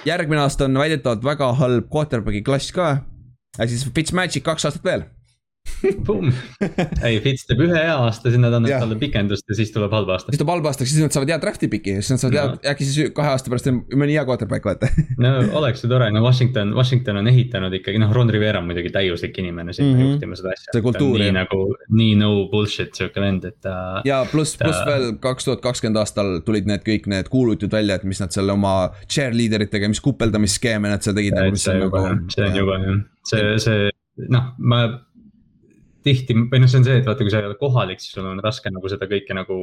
[0.06, 2.98] järgmine aasta on väidetavalt väga halb quarterback'i klass ka.
[3.58, 5.06] ja siis Fitzmagic kaks aastat veel
[7.08, 10.10] ei, Fits teeb ühe hea aasta, siis nad annavad talle pikendust ja siis tuleb halb
[10.14, 10.34] aasta.
[10.34, 12.44] siis tuleb halb aasta, siis nad saavad hea draft'i piki, siis nad saavad no.
[12.58, 14.90] hea, äkki siis kahe aasta pärast on mõni hea quarterback, vaata
[15.24, 18.92] no oleks ju tore, no Washington, Washington on ehitanud ikkagi, noh, Ron Rivera on muidugi
[18.94, 20.14] täiuslik inimene sinna mm -hmm.
[20.14, 20.72] juhtima seda asja.
[20.74, 21.20] see kultuur.
[21.22, 21.62] nii nagu,
[22.02, 24.02] nii no bullshit sihuke vend, et ta.
[24.06, 28.08] ja pluss, pluss veel kaks tuhat kakskümmend aastal tulid need kõik need kuulujutud välja, et
[28.08, 28.76] mis nad seal oma
[29.06, 31.36] cheerleader itega, mis kupeldamisskeeme nad seal tegid.
[31.38, 32.04] Nagu, see on juba,
[32.34, 34.82] see on juba jah, see, see noh, ma
[36.08, 38.28] tihti või noh, see on see, et vaata, kui sa ei ole kohalik, siis sul
[38.30, 39.58] on raske nagu seda kõike nagu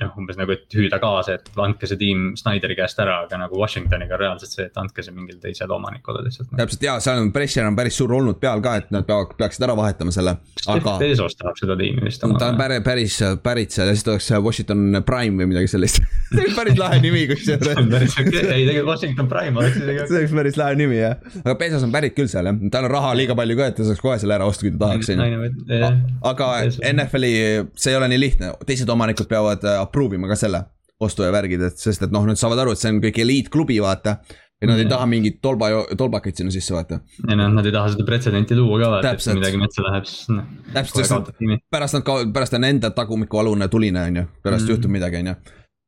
[0.00, 3.58] noh, umbes nagu, et hüüda kaasa, et andke see tiim Snyderi käest ära, aga nagu
[3.60, 6.52] Washingtoniga on reaalselt see, et andke see mingile teisele omanikule lihtsalt.
[6.58, 9.66] täpselt ja seal on pressure on päris suur olnud peal ka, et nad peavad, peaksid
[9.66, 10.36] ära vahetama selle.
[10.66, 10.96] aga.
[11.00, 12.22] Bezos tahab seda tiimi vist.
[12.22, 16.00] ta on päris, päris pärit seal ja siis ta oleks Washington Prime või midagi sellist
[16.58, 17.68] päris lahe nimi kusjuures.
[17.76, 20.06] ei, tegelikult Washington Prime oleks isegi.
[20.10, 22.94] see oleks päris lahe nimi jah, aga Bezos on pärit küll seal jah, tal on
[22.94, 25.24] raha liiga palju ka, et ta saaks kohe selle ära osta, kui ta tahaks on
[25.24, 25.89] ju.
[26.32, 26.50] Aga
[26.92, 27.32] NFL-i,
[27.78, 30.64] see ei ole nii lihtne, teised omanikud peavad äh, approve ima ka selle
[31.00, 33.80] ostu ja värgid, et sest et noh, nad saavad aru, et see on kõik eliitklubi,
[33.82, 34.18] vaata
[34.60, 37.00] et nad ei taha mingit tolba, tolbakaid sinna sisse vaata.
[37.24, 40.08] ja noh, nad ei taha seda pretsedenti luua ka vaata, et kui midagi metsa läheb,
[40.08, 40.50] siis noh.
[40.74, 44.74] täpselt, sest nad, pärast nad ka, pärast on enda tagumikualune tuline, on ju, pärast mm.
[44.74, 45.38] juhtub midagi, on ju.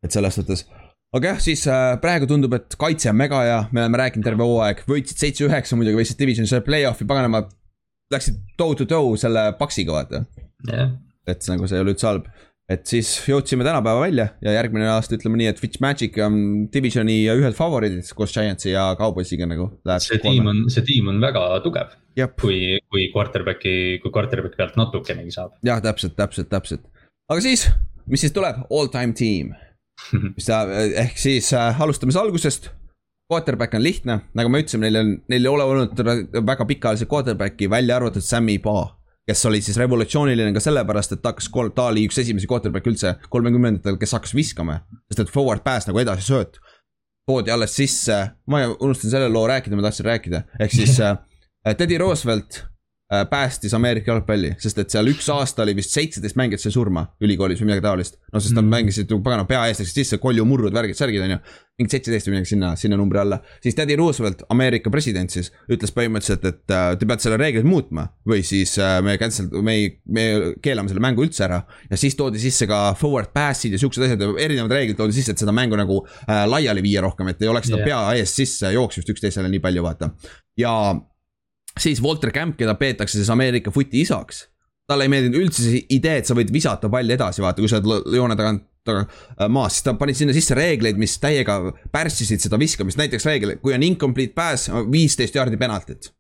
[0.06, 0.64] et selles suhtes
[1.12, 4.48] aga jah, siis äh, praegu tundub, et kaitse on mega hea, me oleme rääkinud terve
[4.48, 7.44] hooaeg, võitsid seitse-üheksa muidugi, võitsid divisioni selle play-off'i, paganama.
[8.12, 10.24] Läksid toe to toe selle Paxiga vaata
[10.68, 10.94] yeah..
[11.28, 12.28] et nagu see ei ole üldse halb,
[12.72, 16.36] et siis jõudsime tänapäeva välja ja järgmine aasta ütleme nii, et Fitzmagic on
[16.72, 19.70] divisioni ühed favoriidid koos Giantsi ja Cowboysiga nagu.
[20.04, 21.96] see tiim on, see tiim on väga tugev.
[22.40, 25.56] kui, kui quarterback'i, kui quarterback'i pealt natukenegi saab.
[25.66, 26.88] jah, täpselt, täpselt, täpselt,
[27.28, 27.68] aga siis,
[28.06, 29.54] mis siis tuleb, all time team
[30.36, 30.62] mis ta,
[31.04, 32.70] ehk siis äh, alustame siis algusest.
[33.32, 36.02] Quarterback on lihtne, nagu ma ütlesin, neil on, neil ei ole olnud
[36.46, 38.90] väga pikaajalisi quarterback'i, välja arvatud Sammy Paa.
[39.26, 43.14] kes oli siis revolutsiooniline ka sellepärast, et ta hakkas, ta oli üks esimesi quarterback'e üldse
[43.30, 44.80] kolmekümnendatel, kes hakkas viskama.
[45.08, 46.58] sest et forward pass nagu edasi sööt.
[47.26, 48.18] toodi alles sisse,
[48.50, 51.16] ma unustasin selle loo rääkida, ma tahtsin rääkida, ehk siis äh,
[51.78, 52.64] Teddy Roosevelt
[53.30, 57.60] päästis Ameerika jalgpalli, sest et seal üks aasta oli vist seitseteist mängijat sai surma ülikoolis
[57.60, 58.16] või midagi taolist.
[58.32, 58.72] no sest nad mm.
[58.72, 61.38] mängisid ju pagana pea ees läksid sisse, koljumurrud, värgid, särgid on ju.
[61.80, 63.38] mingi seitseteist või midagi sinna, sinna numbri alla.
[63.64, 68.06] siis Teddy Roosevelt, Ameerika president siis, ütles põhimõtteliselt, et äh, te peate selle reegleid muutma.
[68.28, 70.26] või siis äh, me cancel, me ei, me
[70.64, 71.62] keelame selle mängu üldse ära.
[71.90, 75.44] ja siis toodi sisse ka forward pass'id ja siuksed asjad, erinevad reeglid toodi sisse, et
[75.44, 77.92] seda mängu nagu äh, laiali viia rohkem, et ei oleks seda yeah.
[77.92, 80.14] pea ees sisse jooksmist üksteisele nii palju, vaata.
[80.56, 80.72] ja
[81.78, 84.48] siis Walter Camp, keda peetakse siis Ameerika footi isaks.
[84.88, 87.78] talle ei meeldinud üldse see idee, et sa võid visata palli edasi, vaata, kui sa
[87.78, 89.04] oled joone tagant taga,
[89.38, 91.58] äh, maas, siis ta pani sinna sisse reegleid, mis täiega
[91.94, 96.10] pärssisid seda viskamist, näiteks reegel, kui on incomplete pass, viisteist jaardi penaltit.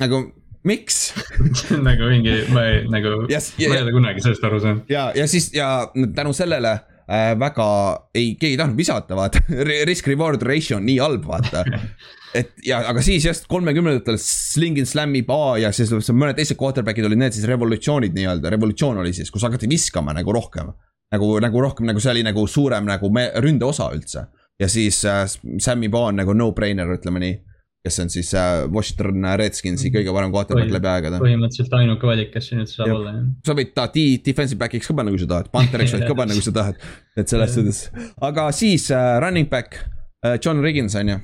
[0.00, 0.22] nagu
[0.64, 1.10] miks
[1.88, 4.90] nagu mingi, ma ei, nagu yes,, ma ei ole kunagi sellest aru saanud.
[4.92, 7.66] ja, ja siis ja tänu sellele äh, väga
[8.14, 9.42] ei, keegi ei tahtnud visata, vaata
[9.90, 11.64] risk reward ratio on nii halb, vaata
[12.36, 17.06] et ja, aga siis just kolmekümnendatel Sling and Slam'i A ja siis mõned teised quarterback'id
[17.08, 20.72] olid need siis revolutsioonid nii-öelda, revolutsioon oli siis, kus hakati viskama nagu rohkem.
[21.12, 24.26] nagu, nagu rohkem nagu see oli nagu suurem nagu me, ründe osa üldse.
[24.60, 25.24] ja siis äh,
[25.60, 27.40] Sammy Ba on nagu no-brainer, ütleme nii.
[27.82, 31.20] kes on siis äh, Washington Redskinsi kõige parem quarterback läbi aegade.
[31.24, 33.00] põhimõtteliselt ainuke valik, kes siin üldse saab ja.
[33.00, 33.26] olla, jah.
[33.48, 36.46] sa võid ta defensive back'iks ka panna, kui sa tahad, Pantheriks võid ka panna, kui
[36.46, 36.80] sa tahad.
[37.16, 37.82] et selles suhtes,
[38.22, 39.82] aga siis äh, running back
[40.24, 41.20] äh, John Riggins on ju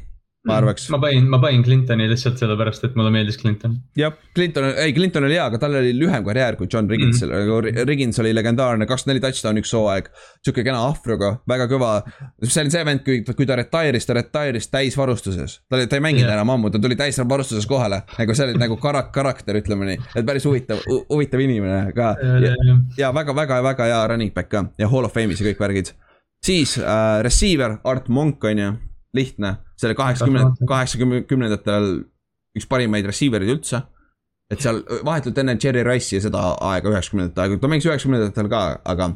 [0.49, 0.89] ma arvaks.
[0.93, 3.77] ma panin, ma panin Clintoni lihtsalt sellepärast, et mulle meeldis Clinton.
[3.99, 7.51] jah, Clinton, ei Clinton oli hea, aga tal oli lühem karjäär kui John Rigginsil mm,
[7.51, 7.87] -hmm.
[7.89, 10.09] Riggins oli legendaarne, kakskümmend neli touchdown üks hooaeg.
[10.45, 11.93] sihuke kena ahvruga, väga kõva.
[12.43, 15.61] see oli see vend, kui, kui ta retire'is, ta retire'is täisvarustuses.
[15.69, 16.41] ta oli, ta ei mänginud yeah.
[16.41, 18.03] enam ammu, ta tuli täisvarustuses kohale.
[18.19, 20.03] nagu see oli nagu karak-, karakter, ütleme nii.
[20.17, 22.15] et päris huvitav, huvitav inimene ka.
[22.23, 25.51] ja, ja, ja väga, väga, väga hea running back ka ja hall of fame'is ja
[25.51, 25.95] kõik värgid.
[26.45, 28.73] siis äh, receiver Art Monk on ju
[29.17, 31.89] lihtne, see oli kaheksakümnendatel,
[32.59, 33.83] üks parimaid receiver eid üldse.
[34.49, 36.41] et seal vahetult enne Jerry Rice'i ja seda
[36.71, 39.11] aega, üheksakümnendate aega, ta mängis üheksakümnendatel ka, aga.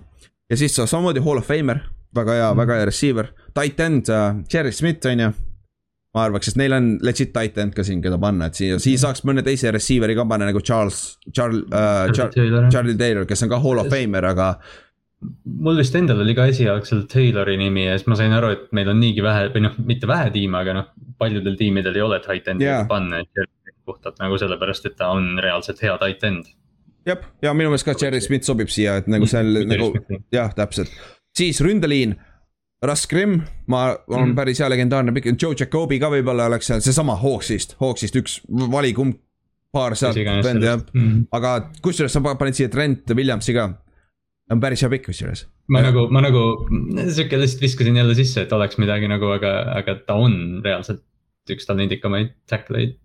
[0.50, 1.80] ja siis samamoodi Hall of Famer,
[2.14, 5.32] väga hea mm., väga hea receiver, tight end uh,, Jerry Smith on ju
[6.12, 9.00] ma arvaks, sest neil on legit tight end ka siin, keda panna, et siia, siia
[9.00, 11.00] saaks mõne teise receiver'i ka panna nagu Charles,
[11.32, 14.52] Charles uh,, Charlie, Charlie Taylor, kes on ka Hall of Famer, aga
[15.44, 18.90] mul vist endal oli ka esialgselt Taylori nimi ja siis ma sain aru, et meil
[18.92, 20.90] on niigi vähe või noh, mitte vähe tiime, aga noh,
[21.20, 22.86] paljudel tiimidel ei ole tight end'i yeah.
[22.88, 23.46] panna, et
[23.86, 26.50] puhtalt nagu sellepärast, et ta on reaalselt hea tight end.
[27.06, 29.92] jah, ja minu meelest ka Jerry Smith sobib siia, et nagu seal nagu
[30.34, 30.92] jah, täpselt,
[31.36, 32.18] siis ründeliin.
[32.82, 33.36] Russ Grimm,
[33.70, 34.34] ma olen mm.
[34.34, 38.40] päris hea legendaarne pikk, Joe Jacobi ka võib-olla oleks seal seesama Hawksist, Hawksist üks
[38.72, 39.20] vali kumb
[39.72, 41.52] paar sealt vend jah mm., aga
[41.84, 43.68] kusjuures sa panid siia Trent Williamsi ka
[44.52, 45.46] on päris hea pikk kusjuures.
[45.72, 49.96] ma nagu, ma nagu sihuke lihtsalt viskasin jälle sisse, et oleks midagi nagu, aga, aga
[50.06, 51.02] ta on reaalselt
[51.50, 52.98] üks talendikamaid tackle'id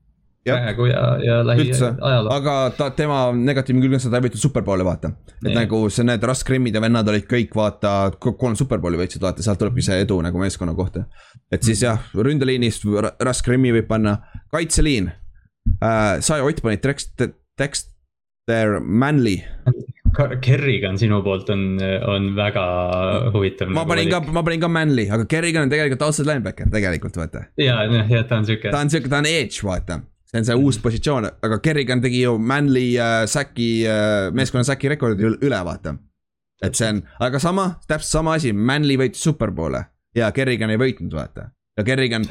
[0.47, 2.33] praegu ja, ja lähiajaloos.
[2.35, 5.11] aga ta, tema negatiivne külg on see, ta ei võitnud superbowle, vaata.
[5.41, 5.55] et ja.
[5.59, 7.93] nagu see, need Russ Grimmid ja vennad olid kõik, vaata,
[8.23, 11.05] kolm superbowli võitsid, vaata, sealt tulebki see edu nagu meeskonna kohta.
[11.51, 14.19] et siis jah, ründeliinist Russ Grimmi võib panna,
[14.53, 15.11] kaitseliin
[15.83, 16.17] äh,.
[16.23, 17.19] Sai Ott pani tekst,
[17.59, 17.91] tekst
[18.47, 19.43] their Manly.
[20.41, 22.65] Kerrigan sinu poolt on, on väga
[23.33, 23.71] huvitav.
[23.71, 27.17] ma nagu panin ka, ma panin ka Manly, aga Kerrigan on tegelikult outside linebacker tegelikult
[27.19, 27.47] vaata.
[27.61, 28.71] ja, jah, ta on sihuke.
[28.71, 32.21] ta on sihuke, ta on edge vaata see on see uus positsioon, aga Kerrigan tegi
[32.25, 35.95] ju Manly äh, säki äh,, meeskonna säki rekordi üle, vaata.
[36.63, 39.85] et see on, aga sama, täpselt sama asi, Manly võitis superbowle
[40.15, 41.51] ja Kerrigan ei võitnud, vaata.
[41.77, 42.27] ja Kerrigan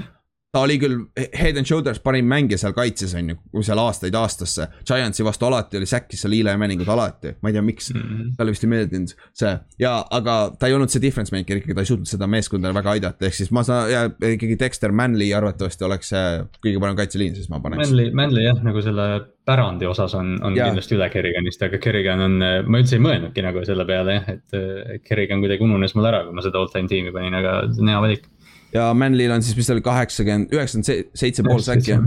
[0.56, 1.02] ta oli küll
[1.36, 4.70] head and shoulders parim mängija seal kaitses, on ju, seal aastaid aastasse.
[4.88, 8.32] Giantsi vastu alati oli säkkis seal Eli Manningud alati, ma ei tea, miks mm -hmm.,
[8.38, 9.52] talle vist ei meeldinud see
[9.82, 12.96] ja, aga ta ei olnud see difference maker ikkagi, ta ei suutnud seda meeskonda väga
[12.96, 16.26] aidata, ehk siis ma saan ja ikkagi Dexter Manley arvatavasti oleks see
[16.64, 17.90] kõige parem kaitseliin, siis ma paneks.
[17.90, 19.08] Manley, Manley jah, nagu selle
[19.46, 20.70] pärandi osas on, on ja.
[20.70, 25.04] kindlasti üle Kerriganist, aga Kerrigan on, ma üldse ei mõelnudki nagu selle peale jah, et
[25.04, 28.26] Kerrigan kuidagi ununes mul ära, kui ma seda all time tiimi panin, aga hea valik
[28.74, 31.98] ja Manlil on siis, mis oli, kaheksakümmend, üheksakümmend seitse pool säkki.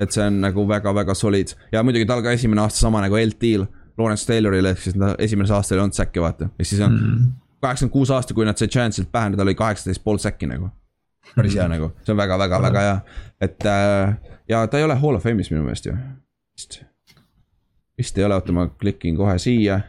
[0.00, 3.64] et see on nagu väga-väga solid ja muidugi tal ka esimene aasta sama nagu LT-l.
[3.96, 7.30] Lawrence Tayloril ehk siis ta esimesel aastal ei olnud säkki, vaata, ehk siis on mhm.
[7.64, 10.68] kaheksakümmend kuus aasta, kui nad said Chance'ilt pähe, tal oli kaheksateist pool säkki nagu.
[11.34, 12.98] päris hea nagu, see on väga-väga-väga hea,
[13.40, 15.96] et äh, ja ta ei ole Hall of Fame'is minu meelest ju,
[16.54, 16.82] vist.
[17.98, 19.80] vist ei ole, oota ma klikin kohe siia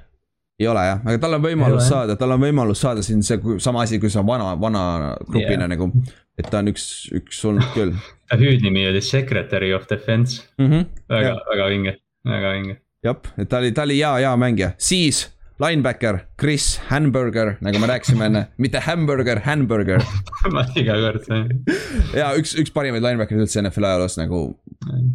[0.59, 3.83] ei ole jah, aga tal on võimalus saada, tal on võimalus saada siin see sama
[3.85, 4.81] asi, kui sa vana, vana
[5.27, 5.71] grupina yeah.
[5.75, 5.91] nagu.
[6.37, 6.85] et ta on üks,
[7.17, 7.93] üks olnud küll
[8.29, 10.69] ta hüüdnimi oli Secretary of Defense mm.
[10.71, 10.85] -hmm.
[11.09, 12.77] väga, väga vinge, väga vinge.
[13.03, 15.27] jah, et ta oli, ta oli hea, hea mängija, siis
[15.61, 20.03] linebacker Chris Hamburger, nagu me rääkisime enne, mitte hamburger, hamburger
[20.53, 21.49] ma iga kord sain.
[22.19, 24.41] ja üks, üks parimaid linebacker'id üldse NFL ajaloos nagu,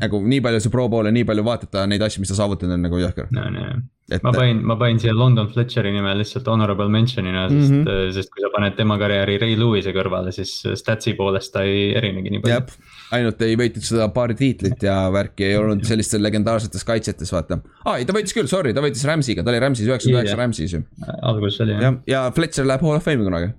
[0.02, 2.86] nagu nii palju see pro poole, nii palju vaadata neid asju, mis ta saavutanud on
[2.89, 3.48] nagu jõhker no,.
[3.52, 3.69] No
[4.10, 4.24] et....
[4.27, 8.10] ma panin, ma panin siia London Fletcheri nime lihtsalt honorable mention'ina, sest mm, -hmm.
[8.16, 12.35] sest kui sa paned tema karjääri Ray Lewis'e kõrvale, siis statsi poolest ta ei erinegi
[12.35, 12.82] nii palju.
[13.16, 17.60] Ainult ei võitnud seda paari tiitlit ja värki ei olnud sellistes legendaarsetes kaitsjates, vaata.
[17.84, 20.76] aa, ei ta võitis küll, sorry, ta võitis Rams'iga, ta oli Rams'is üheksakümmend üheksa Rams'is
[20.76, 20.82] ju.
[21.20, 21.98] alguses oli jah.
[22.09, 23.51] ja, Fletcher läheb Hall of Fame'i kunagi.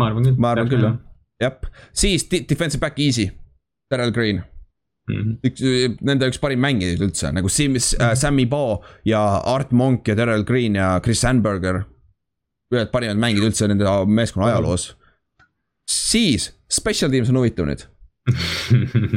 [0.00, 0.38] ma arvan küll.
[0.38, 0.96] ma arvan küll jah,
[1.44, 3.30] jah, siis defensive back easy,
[3.92, 4.42] Daryl Green.
[5.10, 5.38] -hmm.
[5.46, 9.22] üks, nende üks parim mängijaid üldse nagu Sims äh,, Sammy Bao ja
[9.54, 11.84] Art Monk ja Daryl Green ja Chris Sandberger.
[12.70, 14.92] ühed parimad mängijad üldse nende meeskonna ajaloos.
[15.90, 17.86] siis, special teams on huvitav nüüd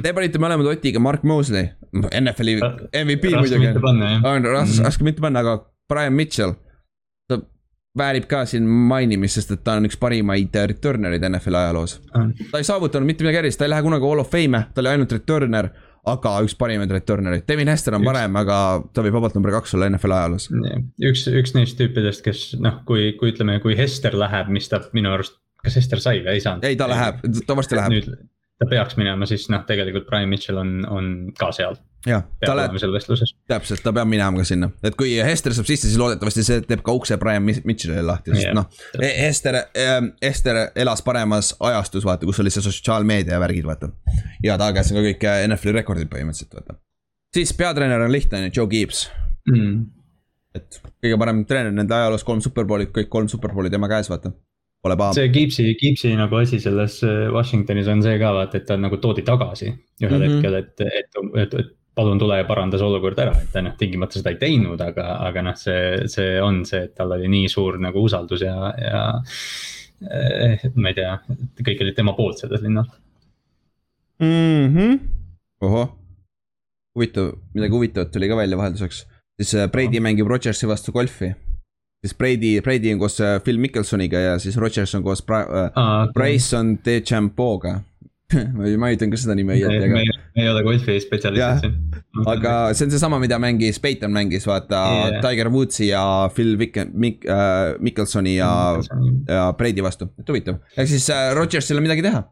[0.04, 2.60] Te panite mõlemad Otiga Mark Mosley, NFL-i
[3.04, 3.72] MVP muidugi.
[3.76, 5.58] on raske, raske mitte panna, aga
[5.92, 6.56] Brian Mitchell.
[7.30, 7.40] ta
[8.00, 12.00] väärib ka siin mainimist, sest et ta on üks parimaid returner'id NFL-i ajaloos.
[12.52, 14.94] ta ei saavutanud mitte midagi erilist, ta ei lähe kunagi Hall of Fame'e, ta oli
[14.96, 15.70] ainult returner
[16.10, 18.58] aga üks parimaid returner'id, Devin Hester on parem, aga
[18.96, 20.50] ta võib vabalt number kaks olla NFL ajaloo's.
[21.12, 25.14] üks, üks neist tüüpidest, kes noh, kui, kui ütleme, kui Hester läheb, mis ta minu
[25.16, 26.68] arust, kas Hester sai või ei saanud?
[26.68, 27.96] ei, ta läheb, ta varsti läheb.
[27.96, 28.12] nüüd
[28.62, 31.10] ta peaks minema, siis noh, tegelikult Brian Mitchell on, on
[31.40, 31.78] ka seal.
[32.08, 32.76] jah, ta läheb
[33.50, 36.84] täpselt, ta peab minema ka sinna, et kui Hester saab sisse, siis loodetavasti see teeb
[36.86, 38.70] ka ukse Brian Mitchellile lahti, sest yeah, noh.
[39.00, 43.92] Hester äh,, Hester elas paremas ajastus, vaata, kus oli see sotsiaalmeedia värgid, vaata.
[44.44, 46.80] ja ta käes on ka kõik äh, NFL-i rekordid põhimõtteliselt, vaata.
[47.36, 49.06] siis peatreener on lihtne, on ju, Joe Gibbs
[49.50, 49.84] mm..
[50.60, 54.36] et kõige parem treener nende ajaloos, kolm superbowlit, kõik kolm superbowli tema käes, vaata
[54.84, 55.14] Pole paha.
[55.16, 59.00] see Gibbsi, Gibbsi nagu asi selles äh, Washingtonis on see ka vaata, et ta nagu
[59.00, 60.34] toodi tagasi ühel mm -hmm.
[60.36, 63.76] hetkel, et, et, et, et palun tule ja paranda see olukord ära, et ta noh,
[63.80, 67.52] tingimata seda ei teinud, aga, aga noh, see, see on see, et tal oli nii
[67.52, 69.04] suur nagu usaldus ja, ja.
[70.04, 71.14] Eh, ma ei tea,
[71.64, 72.90] kõik olid tema poolt selles linnas
[74.20, 74.74] mm.
[74.74, 74.98] -hmm.
[75.64, 75.94] ohoh,
[76.98, 79.06] huvitav, midagi huvitavat tuli ka välja vahelduseks,
[79.40, 81.32] siis äh, Brady mängib Rodgersi vastu golfi
[82.04, 85.72] siis Brady, Brady on koos äh, Phil Mickelsoniga ja siis Rodgers on koos Bra- äh,
[85.80, 86.14] ah, okay.
[86.18, 87.80] Bryson DeChambeau'ga
[88.82, 90.00] ma ei ütelnud ka seda nime õieti, aga.
[90.34, 91.76] me ei ole golfi spetsialistid siin.
[92.32, 95.18] aga see on seesama, mida mängis, Peiton mängis, vaata yeah.
[95.22, 96.02] Tiger Woodsi ja
[96.34, 98.50] Phil Vick- Mik- äh,, Mickelsoni ja,
[99.30, 100.58] ja Brady vastu, et huvitav.
[100.78, 102.24] ehk siis äh, Rodgersil on midagi teha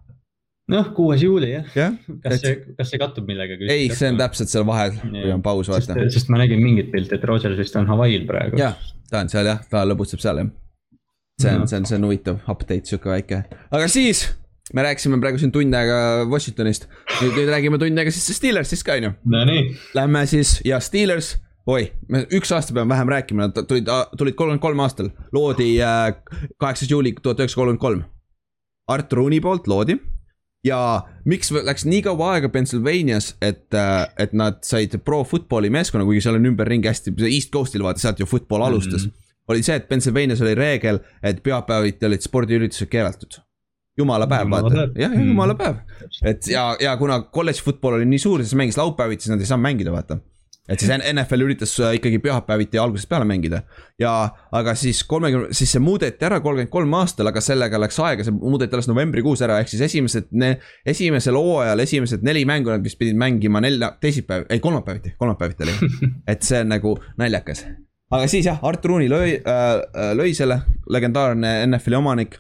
[0.69, 1.87] noh, kuues juuli jah ja,.
[2.23, 2.41] kas et...
[2.43, 3.69] see, kas see kattub millegagi?
[3.71, 5.97] ei, see on täpselt seal vahel, kui on paus, vaata.
[6.13, 8.59] sest ma nägin mingit pilti, et Rodgers vist on Hawaii'l praegu.
[8.61, 8.77] jah,
[9.11, 10.51] ta on seal jah, ta lõbutseb seal jah.
[11.41, 14.27] see on, see on, see on huvitav update, sihuke väike, aga siis
[14.73, 16.87] me rääkisime praegu siin tund aega Washingtonist.
[17.19, 19.13] nüüd, nüüd räägime tund aega siis Steelersist ka on ju.
[19.33, 19.63] Nonii.
[19.97, 21.33] Lähme siis ja Steelers,
[21.67, 26.13] oi, me üks aasta peame vähem rääkima, nad tulid, tulid kolmkümmend kolm aastal, loodi äh,
[26.61, 28.07] kaheksas juuli tuhat üheksasada kolmkümmend kolm.
[28.91, 29.97] Art Rooney poolt loodi
[30.65, 30.79] ja
[31.25, 36.23] miks läks nii kaua aega Pennsylvanias, et, äh, et nad said pro football'i meeskonna, kuigi
[36.25, 39.11] seal on ümberringi hästi, East Coast'il vaata, sealt ju football alustas mm.
[39.11, 39.45] -hmm.
[39.47, 43.41] oli see, et Pennsylvanias oli reegel, et pühapäeviti olid spordiüritused keelatud.
[43.97, 45.27] jumala päev, vaata, jah, jah, mhm.
[45.27, 45.75] jumala päev.
[46.25, 49.45] et ja, ja kuna kolledž football oli nii suur, siis mängis laupäeviti, siis nad ei
[49.45, 50.17] saanud mängida, vaata.
[50.71, 53.61] Et siis NFL üritas äh, ikkagi pühapäeviti algusest peale mängida.
[53.99, 54.13] ja,
[54.51, 58.35] aga siis kolmekümne, siis see muudeti ära kolmkümmend kolm aastal, aga sellega läks aega, see
[58.35, 60.31] muudeti alles novembrikuus ära, ehk siis esimesed,
[60.87, 65.91] esimesel hooajal esimesed neli mängu vist pidid mängima nelja, teisipäev, ei kolmapäeviti, kolmapäeviti oli.
[66.31, 67.65] et see on nagu naljakas.
[68.11, 72.39] aga siis jah, Art Rooney lõi äh,, lõi selle, legendaarne NFL-i omanik.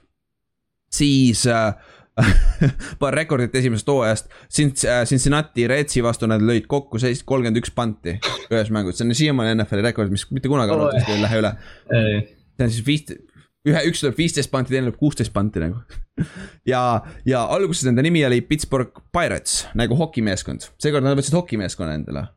[0.91, 1.73] siis äh,
[3.01, 4.29] paar rekordit esimesest hooajast.
[4.59, 8.17] Äh, Cincinnati Redsi vastu nad lõid kokku seis-, kolmkümmend üks panti
[8.51, 11.53] ühes mängus, see on siiamaani NFL-i rekord, mis mitte kunagi arvatavasti ei lähe üle.
[11.87, 13.23] see on siis viisteist,
[13.67, 15.81] ühe, üks tuleb viisteist panti, teine tuleb kuusteist panti nagu.
[16.73, 16.83] ja,
[17.25, 22.27] ja alguses nende nimi oli Pittsburgh Pirates nagu hokimeeskond, seekord nad võtsid hokimeeskonna endale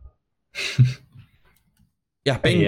[2.26, 2.66] jah, ei,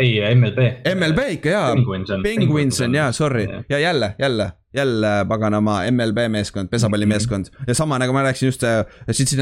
[0.00, 0.70] ei MLB.
[0.94, 1.74] MLB ikka jaa.
[2.22, 7.58] Penguins on jaa, sorry ja jälle, jälle jälle paganama MLB meeskond, pesapallimeeskond mm.
[7.58, 7.64] -hmm.
[7.66, 8.86] ja sama nagu ma rääkisin just äh,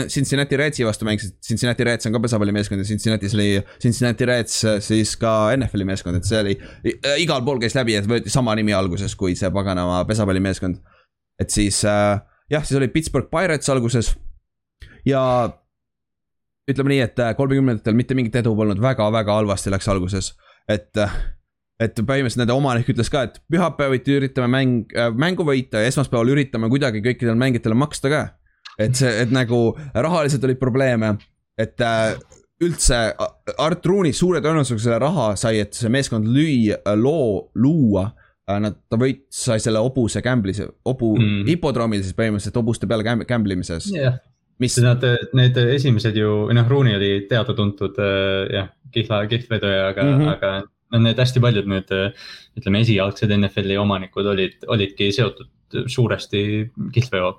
[0.09, 4.81] Cincinnati Redsi vastu mängisid, Cincinnati Reds on ka pesapallimeeskond ja Cincinnati's oli Cincinnati Reds äh,
[4.81, 6.59] siis ka NFL-i meeskond, et see oli.
[6.87, 10.77] Äh, igal pool käis läbi, et võeti sama nimi alguses kui see paganama pesapallimeeskond.
[11.41, 12.21] et siis äh,
[12.51, 14.15] jah, siis oli Pittsburgh Pirates alguses
[15.07, 15.51] ja
[16.71, 20.33] ütleme nii, et kolmekümnendatel mitte mingit edu polnud väga,, väga-väga halvasti läks alguses,
[20.69, 21.05] et
[21.83, 26.33] et põhimõtteliselt nende omanik ütles ka, et pühapäeviti üritame mäng äh,, mängu võita ja esmaspäeval
[26.33, 28.23] üritame kuidagi kõikidele mängijatele maksta ka.
[28.81, 31.15] et see, et nagu rahaliselt olid probleeme,
[31.59, 32.17] et äh,
[32.65, 33.01] üldse
[33.61, 38.61] Art Rooney suure tõenäosusega selle raha sai, et see meeskond lüüa, äh, loo, luua äh,.
[38.63, 43.53] Nad, ta võit, sai selle hobuse gamblis, hobu mm., hipodroomil siis põhimõtteliselt hobuste peale gamble
[43.53, 44.17] imimises yeah
[44.63, 44.79] mis.
[44.83, 45.05] Nad,
[45.37, 50.33] need esimesed ju, noh, Rooney oli teada-tuntud äh, jah, kihla, kihlvedaja, aga mm, -hmm.
[50.37, 50.55] aga
[50.95, 51.93] no need hästi paljud nüüd
[52.57, 55.51] ütleme, esialgsed NFL-i omanikud olid, olidki seotud
[55.91, 56.41] suuresti
[56.95, 57.31] kihlveo,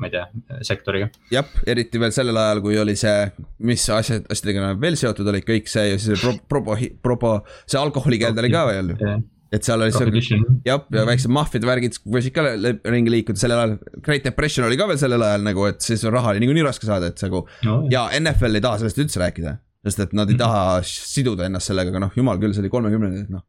[0.00, 0.22] ma ei tea,
[0.64, 1.10] sektoriga.
[1.32, 3.26] jah, eriti veel sellel ajal, kui oli see,
[3.68, 7.34] mis asjad, asjadega nad veel seotud olid, kõik see ja siis propo, propo, propo,
[7.66, 8.94] see alkoholikeeld oli ka veel
[9.50, 12.44] et seal oli see, jah, ja väiksed maffiad, värgid võisid ka
[12.92, 13.74] ringi liikuda sellel ajal.
[14.06, 17.10] Great Depression oli ka veel sellel ajal nagu, et siis raha oli niikuinii raske saada,
[17.10, 20.42] et nagu no, ja NFL ei taha sellest üldse rääkida sest et nad ei mhm.
[20.42, 23.46] taha siduda ennast sellega, aga noh, jumal küll, see oli kolmekümnendad, noh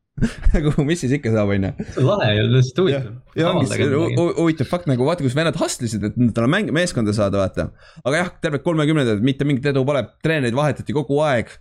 [0.53, 1.71] nagu mis siis ikka saab, on ju.
[2.05, 3.11] lahe ja lihtsalt huvitav.
[3.39, 7.69] ja ongi huvitav fakt nagu vaata, kus vennad hustlesid, et endale mäng, meeskonda saada, vaata.
[8.03, 11.51] aga jah, terved kolmekümnendad, mitte mingit edu pole, treenereid vahetati kogu aeg.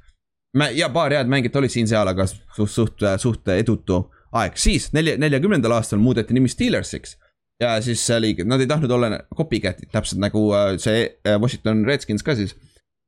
[0.77, 5.75] ja paar head mängijat olid siin-seal, aga suht, suht, suht edutu aeg, siis nelja, neljakümnendal
[5.79, 7.17] aastal muudeti nimi Steelersiks
[7.61, 12.25] ja siis oli, nad ei tahtnud olla copycat'id, täpselt nagu äh, see äh, Washington Redskins
[12.25, 12.55] ka siis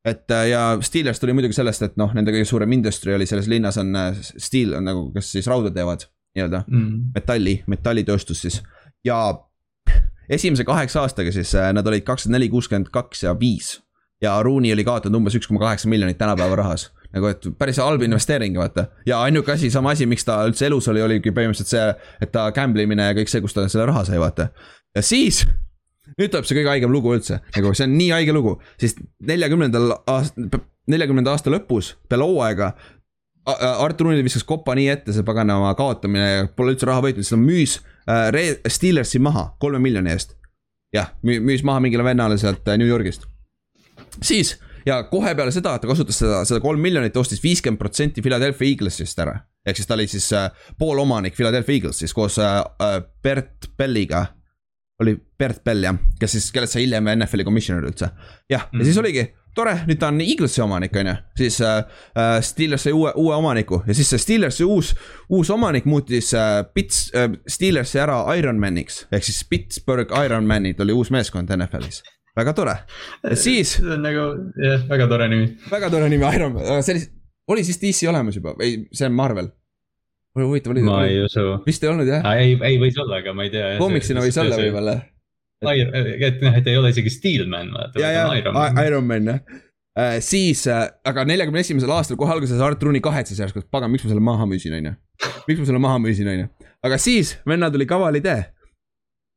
[0.04, 3.48] et äh, ja Steelers tuli muidugi sellest, et noh, nende kõige suurem industry oli selles
[3.48, 6.04] linnas on steel on nagu, kes siis rauda teevad
[6.36, 8.60] nii-öelda mm., metalli, metallitööstus siis.
[9.04, 9.22] ja
[10.28, 13.78] esimese kaheksa aastaga siis nad olid kakskümmend neli, kuuskümmend kaks ja viis.
[14.22, 16.90] ja Rooney oli kaotanud umbes üks koma kaheksa miljonit tänapäeva rahas.
[17.12, 18.86] Nagu, et päris halb investeering, vaata.
[19.06, 22.48] ja ainuke asi, sama asi, miks ta üldse elus oli, oligi põhimõtteliselt see, et ta
[22.56, 24.48] gamble imine ja kõik see, kust ta selle raha sai, vaata.
[24.96, 25.44] ja siis
[26.18, 28.96] nüüd tuleb see kõige haigem lugu üldse, nagu see on nii haige lugu, siis
[29.28, 30.38] neljakümnendal aast-,
[30.90, 32.72] neljakümnenda aasta lõpus, peale hooaega.
[33.42, 37.38] Artur Unil viskas kopa nii ette, see paganama kaotamine, pole üldse raha võitnud, siis ta
[37.40, 40.36] müüs äh, Re-, Steelersi maha kolme miljoni eest.
[40.94, 43.26] jah, müüs maha mingile vennale sealt äh, New Yorgist.
[44.20, 44.54] siis
[44.86, 48.68] ja kohe peale seda, et ta kasutas seda, seda kolm miljonit, ostis viiskümmend protsenti Philadelphia
[48.68, 49.38] Eaglesist ära.
[49.66, 54.26] ehk siis ta oli siis äh, poolomanik Philadelphia Eaglesis koos äh, äh Bert Belliga
[55.00, 58.10] oli Bert Bell jah, kes siis, kellest sai hiljem NFL-i commissioner üldse.
[58.50, 58.80] jah mm, -hmm.
[58.80, 59.04] ja siis mhm.
[59.04, 61.84] oligi tore, nüüd ta on Eaglesi omanik, on ju, siis äh,
[62.16, 64.94] äh, Steelers sai uue, uue omaniku ja siis see Steelersi uus,
[65.28, 69.06] uus omanik muutis äh, Pits äh,, Steelersi ära Ironmaniks.
[69.12, 72.02] ehk siis Pittsburgh Ironmanid oli uus meeskond NFL-is,
[72.36, 72.76] väga tore.
[73.34, 73.78] siis.
[73.78, 74.28] see on nagu
[74.60, 75.50] jah, väga tore nimi.
[75.70, 77.08] väga tore nimi, Ironman, see oli,
[77.54, 79.52] oli siis DC olemas juba, ei, see on Marvel
[80.40, 80.82] huvitav oli.
[80.82, 81.58] ma ei usu.
[81.66, 82.24] vist ei olnud jah?
[82.36, 83.74] ei, ei võis olla, aga ma ei tea.
[83.80, 84.96] komiksina võis olla võib-olla.
[85.62, 88.00] et noh, et ei ole isegi Steelman vaata.
[88.00, 89.42] ja, ja Ironman, Ironman jah
[89.98, 90.16] äh,.
[90.24, 94.06] siis äh,, aga neljakümne esimesel aastal kohe alguses Art Rooney kahetses järsku, et pagan, miks
[94.06, 94.96] ma selle maha müüsin, on ju.
[95.50, 96.72] miks ma selle maha müüsin, on ju.
[96.88, 98.48] aga siis venna tuli kaval idee.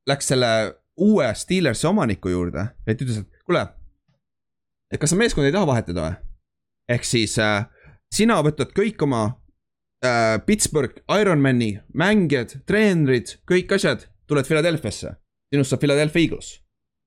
[0.06, 0.50] Läks selle
[0.98, 3.66] uue Steelersi omaniku juurde, et ütles, et kuule.
[4.94, 6.16] et kas sa meeskonda ei taha vahetada või?
[6.96, 7.66] ehk siis äh,
[8.14, 9.24] sina võtad kõik oma
[10.06, 15.16] äh, Pittsburgh, Ironmani mängijad, treenerid, kõik asjad tulevad Philadelphiasse.
[15.54, 16.62] sinust saab Philadelphia Eagles.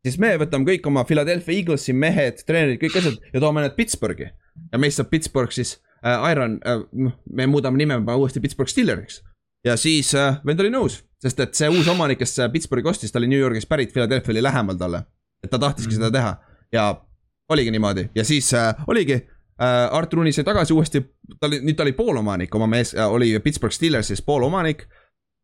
[0.07, 4.31] siis me võtame kõik oma Philadelphia Eaglesi mehed, treenerid, kõik asjad ja toome need Pittsburghi.
[4.73, 9.23] ja meist saab Pittsburgh siis äh, Iron äh,, noh, me muudame nime uuesti Pittsburgh Steeleriks.
[9.65, 13.19] ja siis äh, vend oli nõus, sest et see uus omanik, kes Pittsburghi ostis, ta
[13.19, 15.03] oli New Yorgis pärit, Philadelphia oli lähemal talle.
[15.45, 16.05] et ta tahtiski mm -hmm.
[16.05, 16.37] seda teha
[16.73, 17.09] ja
[17.49, 21.01] oligi niimoodi ja siis äh, oligi äh, Art Rooney sai tagasi uuesti,
[21.41, 24.89] ta oli, nüüd ta oli poolomanik, oma mees äh, oli Pittsburgh Steelersis poolomanik.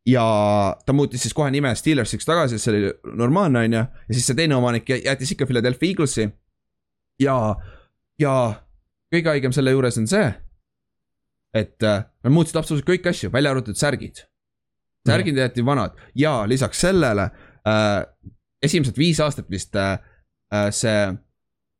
[0.07, 0.25] ja
[0.85, 4.35] ta muutis siis kohe nime Steelersiks tagasi, see oli normaalne, on ju, ja siis see
[4.35, 6.29] teine omanik jättis ikka Philadelphia Eaglesi.
[7.19, 7.55] ja,
[8.19, 8.53] ja
[9.13, 10.27] kõige haigem selle juures on see,
[11.55, 14.25] et äh, nad muutsid absoluutselt kõiki asju, välja arvatud särgid.
[15.05, 17.29] Särgid jäeti vanad ja lisaks sellele
[17.67, 18.05] äh,
[18.63, 19.99] esimesed viis aastat vist äh,
[20.53, 21.13] äh see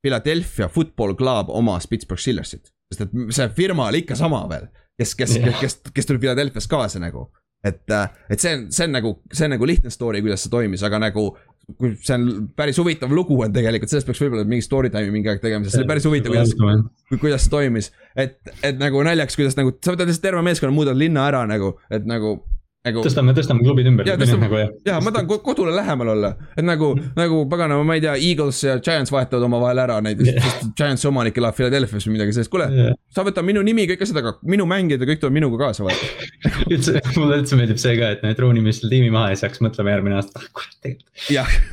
[0.06, 2.72] Philadelphia Football Club omas Pittsburgh Steelersit.
[2.93, 4.68] sest et see firma oli ikka sama veel,
[4.99, 7.31] kes, kes yeah., kes, kes tuli Philadelphia's kaasa nagu.
[7.65, 10.53] et, äh, et see on, see on nagu, see on nagu lihtne story, kuidas see
[10.53, 11.31] toimis, aga nagu
[11.80, 15.31] kui see on päris huvitav lugu on tegelikult, sellest peaks võib-olla mingi story time'i mingi
[15.31, 16.84] aeg tegema, sest see oli päris huvitav, kuidas,
[17.23, 17.89] kuidas see toimis.
[18.14, 21.73] et, et nagu naljaks, kuidas nagu, sa võtad lihtsalt terve meeskonna, muudad linna ära nagu,
[21.89, 22.38] et nagu
[22.86, 23.03] nagu.
[23.06, 24.07] tõstame, tõstame klubid ümber.
[24.07, 27.98] ja, tõstame, nagu, ja ma tahan kodule lähemal olla, et nagu mm., nagu paganama, ma
[27.98, 32.07] ei tea, Eagles ja Giants vahetavad omavahel ära näiteks yeah., sest Giantsi omanik elab Philadelphia's
[32.07, 35.10] või midagi sellist, kuule yeah., sa võta minu nimi, kõik asjad, aga minu mängijad ja
[35.10, 36.32] kõik tulevad minuga kaasa, vaata.
[36.74, 39.62] üldse, mulle üldse meeldib see ka, et need Rooney mees selle tiimi maha ei saaks,
[39.66, 41.14] mõtlema järgmine aasta, ah kurat, tegelikult.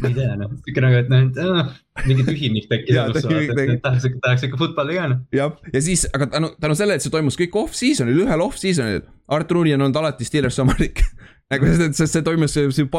[0.03, 1.73] ma ei tea, noh, sihuke nagu, et noh,
[2.07, 5.25] mingi tühimik tekkis elus, et tahaks, tahaks ikka football'i ka noh.
[5.35, 9.03] jah, ja siis, aga tänu, tänu sellele, et see toimus kõik off-season'il, ühel off-season'il,
[9.33, 11.01] Art Rooney on olnud alati Steelersi omanik
[11.53, 12.57] nagu sest, sest see toimus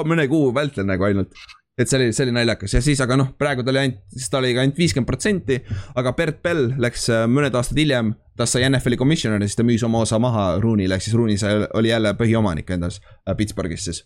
[0.08, 1.34] mõne kuu vältel nagu ainult.
[1.78, 4.30] et see oli, see oli naljakas ja siis, aga noh, praegu ta oli ainult, siis
[4.30, 5.58] ta oli ainult viiskümmend protsenti.
[5.98, 9.66] aga Bert Bell läks äh, mõned aastad hiljem, ta sai NFL-i commissioner ja siis ta
[9.66, 13.90] müüs oma osa maha Rooney'le, ehk siis Rooney sai, oli jälle põhiomanik endas äh, Pittsburghis
[13.90, 14.04] siis.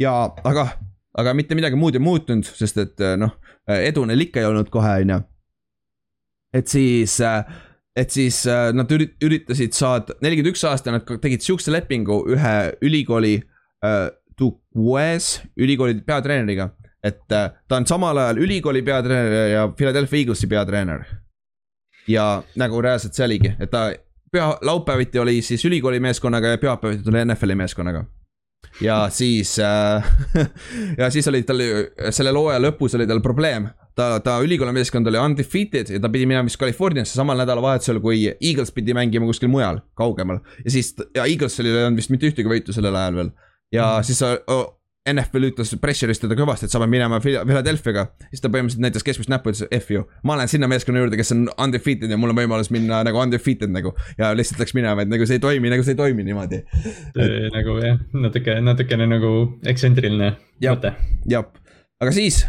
[0.00, 0.12] ja,
[0.44, 0.68] aga,
[1.16, 3.38] aga mitte midagi muud ei muutunud, sest et äh, noh,
[3.68, 5.22] edu neil ikka ei olnud kohe, on ju.
[6.60, 7.16] et siis
[7.98, 12.54] et siis nad üritasid saada, nelikümmend üks aasta nad tegid sihukese lepingu ühe
[12.86, 13.34] ülikooli
[13.84, 14.08] äh,
[14.38, 16.70] Duques ülikooli peatreeneriga.
[17.02, 21.04] et äh, ta on samal ajal ülikooli peatreener ja Philadelphia Eaglesi peatreener.
[22.08, 23.90] ja nagu reaalselt see oligi, et ta
[24.32, 28.04] püha, laupäeviti oli siis ülikooli meeskonnaga ja pühapäeviti tuli NFL-i meeskonnaga
[28.82, 30.04] ja siis äh,
[31.00, 31.62] ja siis oli tal,
[32.14, 33.68] selle looaja lõpus oli tal probleem.
[33.98, 38.24] ta, ta ülikooli meeskond oli undefeated ja ta pidi minema vist Californiasse samal nädalavahetusel, kui
[38.30, 40.40] Eagles pidi mängima kuskil mujal, kaugemal.
[40.64, 43.32] ja siis, ja Eaglesil ei olnud vist mitte ühtegi võitu sellel ajal veel
[43.72, 44.04] ja mm.
[44.08, 44.22] siis
[45.12, 48.04] NFL ütles pressure'is teda kõvasti, et sa pead minema Philadelphia'ga.
[48.32, 50.04] siis ta põhimõtteliselt näitas keskmist näppu ütles F you.
[50.26, 53.72] ma lähen sinna meeskonna juurde, kes on undefeated ja mul on võimalus minna nagu undefeated
[53.74, 53.94] nagu.
[54.18, 56.62] ja lihtsalt läks minema, et nagu see ei toimi, nagu see ei toimi niimoodi.
[57.56, 59.32] nagu jah, natuke, natukene nagu
[59.68, 60.94] ekstsentriline mõte.
[61.30, 61.48] jah,
[62.02, 62.44] aga siis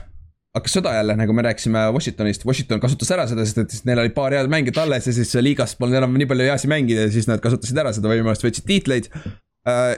[0.56, 4.14] hakkas sõda jälle, nagu me rääkisime Washingtonist, Washington kasutas ära seda, sest et neil oli
[4.14, 7.30] paar head mängijat alles ja siis liigas polnud enam nii palju heasi mängida ja siis
[7.30, 9.94] nad kasutasid ära seda võimalust, võtsid tiitleid uh,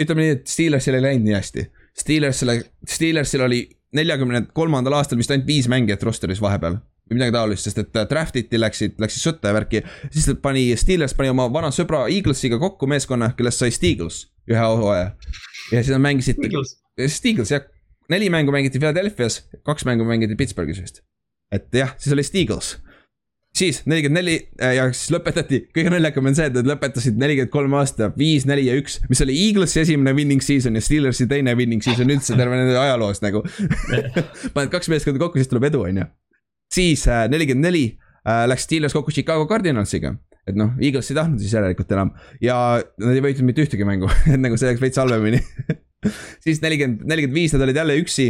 [0.00, 1.64] ütleme nii, et Steelersil ei läinud nii hästi.
[1.98, 2.58] Steelersile,
[2.88, 3.60] Steelersil oli
[3.94, 6.80] neljakümne kolmandal aastal vist ainult viis mängijat roster'is vahepeal.
[7.04, 9.82] või midagi taolist, sest et äh, draft iti läksid, läksid sõtta ja värki.
[10.10, 15.12] siis pani, Steelers pani oma vana sõbra Eaglesiga kokku meeskonna, kellest sai Steagles ühe hooaja.
[15.72, 16.40] ja siis nad mängisid.
[17.08, 17.66] Steagles jah,
[18.08, 21.02] neli mängu mängiti Philadelphia's, kaks mängu mängiti Pittsburghis vist.
[21.52, 22.78] et jah, siis oli Steagles
[23.54, 27.52] siis nelikümmend neli äh, ja siis lõpetati, kõige naljakam on see, et nad lõpetasid nelikümmend
[27.54, 31.54] kolm aasta, viis, neli ja üks, mis oli Eaglesi esimene winning season ja Steelersi teine
[31.58, 33.44] winning season üldse terve nende ajaloos nagu.
[34.54, 36.06] Paned kaks meeskonda kokku, siis tuleb edu, on ju.
[36.74, 37.84] siis äh, nelikümmend neli
[38.26, 40.16] äh, läks Steelers kokku Chicago Cardinalsiga.
[40.44, 42.10] Et noh, Eagles ei tahtnud siis järelikult enam.
[42.44, 42.56] Ja
[43.00, 45.40] nad ei võitnud mitte ühtegi mängu et nagu see läks veits halvemini.
[46.44, 48.26] Siis nelikümmend, nelikümmend viis nad olid jälle üksi,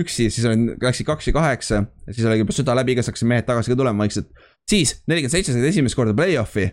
[0.00, 1.82] üksi, siis olid, läksid kaks ja kaheksa.
[2.08, 4.30] Siis oli juba sõda läbi, hakkasid mehed tagasi ka tulema vaikselt
[4.70, 6.68] siis nelikümmend seitse said esimest korda play-off'i,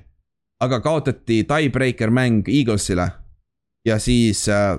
[0.63, 3.09] aga kaotati tiebreaker mäng Eaglesile.
[3.87, 4.77] ja siis äh,,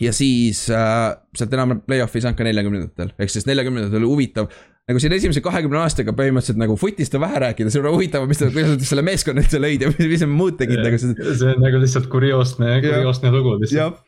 [0.00, 4.48] ja siis äh, sealt enam play-off'i ei saanud ka neljakümnendatel, ehk siis neljakümnendatel oli huvitav
[4.84, 8.42] nagu siin esimese kahekümne aastaga põhimõtteliselt nagu footist on vähe rääkida, see on huvitav, mis
[8.42, 10.98] kuidas nad selle meeskonna üldse lõid ja mis, mis nad muud tegid nagu.
[11.00, 14.02] see on nagu lihtsalt kurioosne, kurioosne lugu lihtsalt.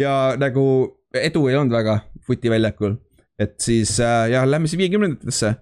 [0.00, 0.64] ja nagu
[1.16, 2.98] edu ei olnud väga footi väljakul,
[3.40, 5.54] et siis äh, jah, lähme siis viiekümnendatesse.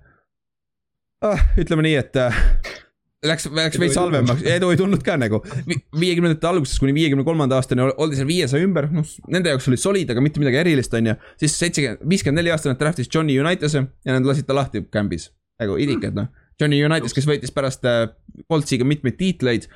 [1.60, 2.38] Ütleme nii, et äh,
[3.26, 5.40] läks, läks veits halvemaks, edu ei tulnud ka nagu.
[5.66, 10.10] viiekümnendate algusest kuni viiekümne kolmanda aastani oldi seal viiesaja ümber, noh, nende jaoks oli solid,
[10.12, 11.16] aga mitte midagi erilist, on ju.
[11.42, 15.30] siis seitsekümmend, viiskümmend neli aastane draftis Johnny United'e ja nad lasid ta lahti kämbis.
[15.60, 16.30] nagu idikad, noh.
[16.60, 18.06] Johnny Unitas, kes võitis pärast äh,
[18.48, 19.66] Coltsiga mitmeid tiitleid.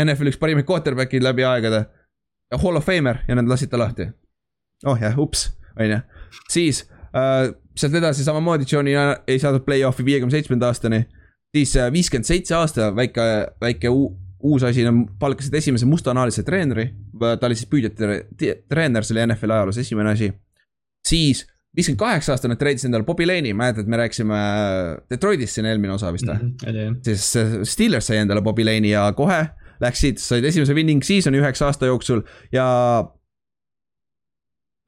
[0.00, 1.86] NFL üks parimaid quarterback'id läbi aegade.
[2.60, 4.10] Hall of Famer ja nad lasid ta lahti.
[4.88, 5.98] oh jah, ups, on ju.
[6.48, 6.84] siis
[7.16, 8.94] äh, sealt edasi samamoodi Johnny
[9.26, 11.04] ei saadud play-off'i viiekümne seitsmenda aastani.
[11.54, 13.22] siis äh, viiskümmend seitse aasta, väike,
[13.60, 16.90] väike uus asi, nad palkasid esimese mustanahalise treeneri.
[17.18, 18.20] ta oli siis püüdjate
[18.68, 20.32] treener, see oli NFL-i ajaloos esimene asi.
[21.08, 24.38] siis viiskümmend kaheksa aastane treidis endale Bobby Lane'i, mäletad, me rääkisime
[25.10, 26.54] Detroitist siin eelmine osa vist või mm?
[26.66, 29.46] -hmm, siis äh, Steelers sai endale Bobby Lane'i ja kohe
[29.80, 32.22] läksid, said esimese winning season'i üheksa aasta jooksul
[32.52, 32.66] ja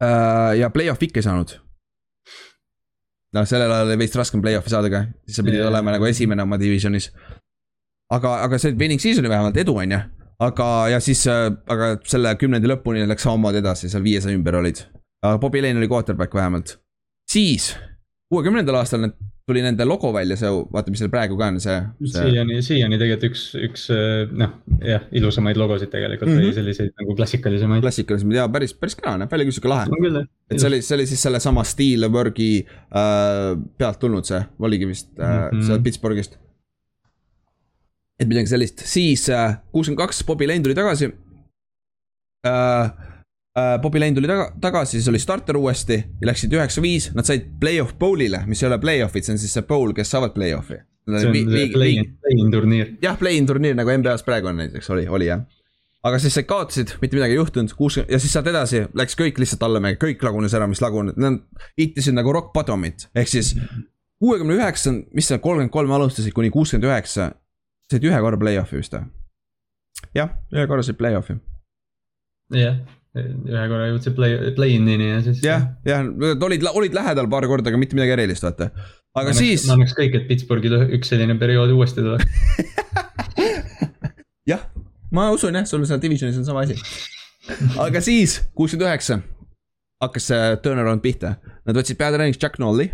[0.03, 0.59] äh,.
[0.59, 1.57] ja play-off'i ikka ei saanud.
[3.37, 5.71] Noh, sellel ajal oli veits raskem play-off'i saada ka, siis sa pidid yeah.
[5.73, 7.11] olema nagu esimene oma divisionis.
[8.13, 10.03] aga, aga see winning season'i vähemalt edu, on ju
[10.43, 14.85] aga, ja siis, äh, aga selle kümnendi lõpuni läks samamoodi edasi, seal viiesaja ümber olid.
[15.23, 16.79] aga Bobby Lane oli quarterback vähemalt.
[17.31, 17.73] siis,
[18.33, 19.15] kuuekümnendal aastal need
[19.49, 22.13] tuli nende logo välja, see, vaata, mis seal praegu ka on, see, see....
[22.31, 24.55] siiani, siiani tegelikult üks, üks äh, noh,
[24.87, 26.53] jah, ilusamaid logosid tegelikult mm -hmm.
[26.53, 27.83] või selliseid nagu klassikalisemaid.
[27.85, 30.25] klassikalisemaid ja päris, päris kena, näeb välja sihuke lahe.
[30.51, 35.27] et see oli, see oli siis sellesama Steelworgi äh, pealt tulnud see, oligi vist äh,
[35.27, 35.67] mm -hmm.
[35.67, 36.39] sealt Pittsburghist
[38.21, 41.11] et midagi sellist, siis äh, kuuskümmend kaks, Bobby Lane tuli tagasi
[42.47, 43.11] äh,.
[43.59, 47.51] Äh, Bobby Lane tuli taga, tagasi, siis oli starter uuesti ja läksid üheksa-viis, nad said
[47.61, 50.79] play-off bowl'ile, mis ei ole play-off'id, see on siis see bowl, kes saavad play-off'i.
[51.11, 52.95] see on see play-in, play-in turniir.
[53.03, 55.45] jah, play-in turniir nagu NBA-s praegu on näiteks, oli, oli jah
[56.03, 59.39] aga siis said kaotasid, mitte midagi ei juhtunud, kuuskümmend ja siis sealt edasi läks kõik
[59.39, 61.39] lihtsalt allamäge, kõik lagunes ära, mis lagunes, nad
[61.79, 63.53] hittisid nagu rock bottom'it, ehk siis.
[64.23, 67.29] kuuekümne üheksa, mis seal kolmkümmend kolm alustasid kuni kuuskümmend üheksa,
[67.91, 69.07] said ühe korra play-off'i vist või?
[70.19, 71.39] jah, ühe korra said play-off'i.
[72.59, 72.81] jah,
[73.19, 75.43] ühe korra jõudsid play, play-in'ini ja siis.
[75.45, 76.07] jah, jah,
[76.47, 78.71] olid, olid lähedal paar korda, aga mitte midagi erilist, vaata.
[79.19, 79.67] aga ma siis.
[79.69, 82.27] ma annaks kõik, et Pittsburghil üks selline periood uuesti tuleks
[84.53, 84.65] jah,
[85.13, 86.79] ma usun jah, sul seal divisionis on sama asi.
[87.83, 89.21] aga siis, kuuskümmend üheksa
[90.03, 91.37] hakkas see turnaround pihta.
[91.63, 92.89] Nad võtsid peatreeneriks Jack Nolli,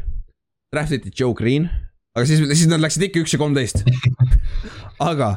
[0.69, 1.71] draft iti Joe Green
[2.19, 3.85] aga siis, siis nad läksid ikka üks ja kolmteist
[5.11, 5.37] aga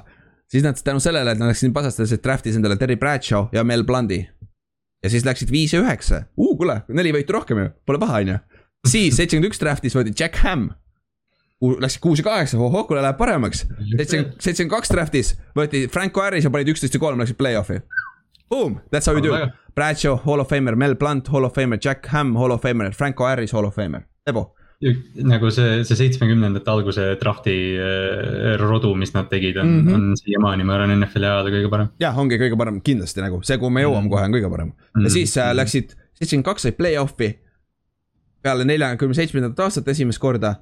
[0.52, 3.64] siis nad tänu sellele, et nad läksid nii pasast, läksid draft'is endale Terry Bradshaw ja
[3.68, 4.24] Mel Blundi.
[5.04, 8.38] Ja siis läksid viis ja üheksa, kuule, neli võitu rohkem ju, pole paha, on ju.
[8.88, 10.70] siis seitsekümmend üks draft'is võeti Jack Ham.
[11.62, 13.68] Läksid kuus ja kaheksa, ohoh, kuule läheb paremaks.
[13.68, 17.82] seitsekümmend, seitsekümmend kaks draft'is võeti Franco Harris ja panid üksteist ja kolm, läksid play-off'i.
[18.50, 19.38] Boom, that's how you do.
[19.78, 23.28] Bradshaw, Hall of Famer, Mel Blunt, Hall of Famer, Jack Ham, Hall of Famer, Franco
[23.30, 24.50] Harris, Hall of Famer, Ebo
[25.28, 29.94] nagu see, see seitsmekümnendate alguse drafti äh, rodu, mis nad tegid, on mm, -hmm.
[29.96, 31.92] on siiamaani, ma arvan, NFL-i ajal kõige parem.
[32.02, 34.16] jah, ongi kõige parem, kindlasti nagu see, kuhu me jõuame mm -hmm.
[34.16, 34.74] kohe, on kõige parem mm.
[34.74, 35.04] -hmm.
[35.04, 37.40] ja siis äh, läksid, seitsekümmend kaks said play-off'i.
[38.42, 40.56] peale neljakümne seitsmendat aastat esimest korda.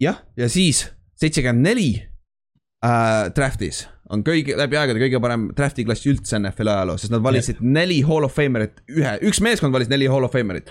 [0.00, 0.86] jah, ja siis
[1.16, 1.90] seitsekümmend neli
[2.84, 7.22] äh, draft'is on kõigi, läbi aegade kõige parem draft'i klass üldse NFL ajaloos, sest nad
[7.24, 7.70] valisid yeah.
[7.78, 10.68] neli hall of famer'it ühe, üks meeskond valis neli hall of famer'it.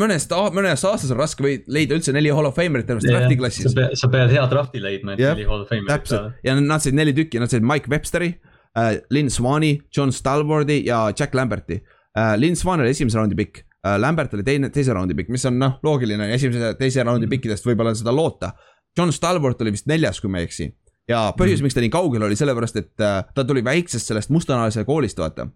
[0.00, 3.38] mõnest, mõnest aastast on raske või leida üldse neli hall of famer'it terves yeah, draft'i
[3.40, 3.72] klassis.
[3.72, 6.34] sa sa pead hea draft'i leidma, et yeah, neli hall of famer'it saada.
[6.44, 8.34] ja nad said neli tükki, nad said Mike Websteri
[8.76, 12.34] äh,, Lynn Swani, John Stalwardi ja Jack Lamberti äh,.
[12.36, 15.56] Lynn Swan oli esimese raundi pikk äh,, Lambert oli teine, teise raundi pikk, mis on
[15.60, 17.38] noh, loogiline, esimese, teise raundi mhm.
[17.38, 18.52] pikkidest võib-olla seda loota.
[18.94, 20.68] John Stalwart oli vist neljas, kui ma ei eksi
[21.08, 24.32] ja põhjus mm., miks ta nii kaugel oli, sellepärast et äh, ta tuli väiksest sellest
[24.34, 25.48] mustanahalise koolist, vaata.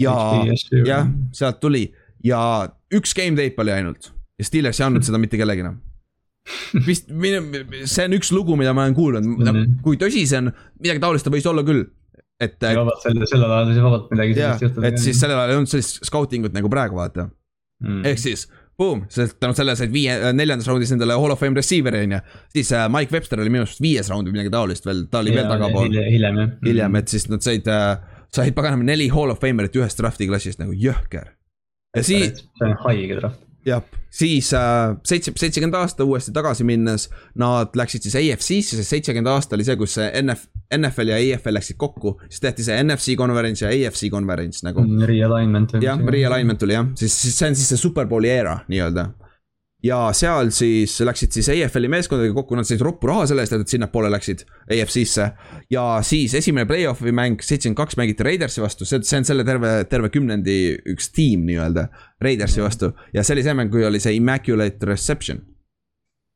[0.00, 0.16] ja,
[0.86, 1.86] jah, sealt tuli
[2.24, 2.42] ja
[2.94, 5.80] üks game tape oli ainult ja Steelers ei andnud seda mitte kellelegi enam
[6.88, 9.74] vist, see on üks lugu, mida ma olen kuulnud mm, -hmm.
[9.84, 10.50] kui tõsi see on,
[10.82, 11.84] midagi taolist ta võis olla küll.
[12.42, 12.56] et.
[12.58, 14.88] Vabalt selle, sellel ajal sai vabalt midagi sellist juhtuda.
[14.88, 18.02] et siis sellel ajal ei olnud sellist scouting ut nagu praegu vaata mm..
[18.10, 21.58] ehk siis Boom, sest tänu sellele said viie, äh, neljandas raundis endale hall of fame
[21.58, 22.20] receiver'i on ju.
[22.56, 25.34] siis äh, Mike Webster oli minu arust viies raund või midagi taolist veel, ta oli
[25.34, 25.92] ja, veel tagapool.
[25.92, 26.50] hiljem jah.
[26.64, 27.94] hiljem, et siis nad said äh,,
[28.32, 31.34] said paganama neli hall of famer'it ühest draft'i klassist nagu jõhker.
[31.96, 32.44] ja siis.
[32.58, 37.08] see on haige draft jah, siis äh, seitse, seitsekümmend aasta uuesti tagasi minnes,
[37.38, 41.58] nad läksid siis AFC-sse, sest seitsekümmend aasta oli see, kus see NF, NFL ja EFL
[41.58, 42.16] läksid kokku.
[42.28, 44.84] siis tehti see NFC konverents ja AFC konverents nagu.
[45.06, 45.76] Realignment.
[45.82, 49.10] jah, realignment tuli jah, siis, siis see on siis see superbowli era nii-öelda
[49.82, 53.74] ja seal siis läksid siis EFL-i meeskondadega kokku, nad said roppu raha selle eest, et
[53.74, 55.28] sinnapoole läksid EFC-sse.
[55.70, 59.74] ja siis esimene play-off'i mäng, seitsekümmend kaks mängiti Raidersi vastu, see, see on selle terve,
[59.90, 60.58] terve kümnendi
[60.94, 61.88] üks tiim nii-öelda.
[62.22, 65.42] Raidersi vastu ja see oli see mäng, kui oli see Immaculate Reception.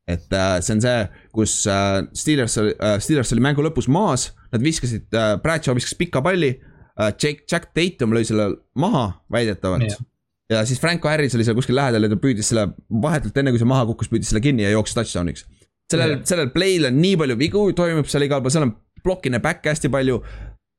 [0.07, 0.97] Et äh, see on see,
[1.35, 5.97] kus äh, Steelers oli äh,, Steelers oli mängu lõpus maas, nad viskasid äh,, Bradshaw viskas
[5.99, 7.11] pika palli äh,.
[7.19, 10.05] Jack, Jack Tatum lõi selle maha väidetavalt yeah
[10.49, 12.69] ja siis Franco Harris oli seal kuskil lähedal ja ta püüdis selle
[13.03, 15.45] vahetult enne, kui see maha kukkus, püüdis selle kinni ja jooksis touchdown'iks.
[15.91, 18.73] sellel yeah., sellel play'l on nii palju vigu, toimub seal igal pool, seal on
[19.03, 20.21] block'ine back'e hästi palju.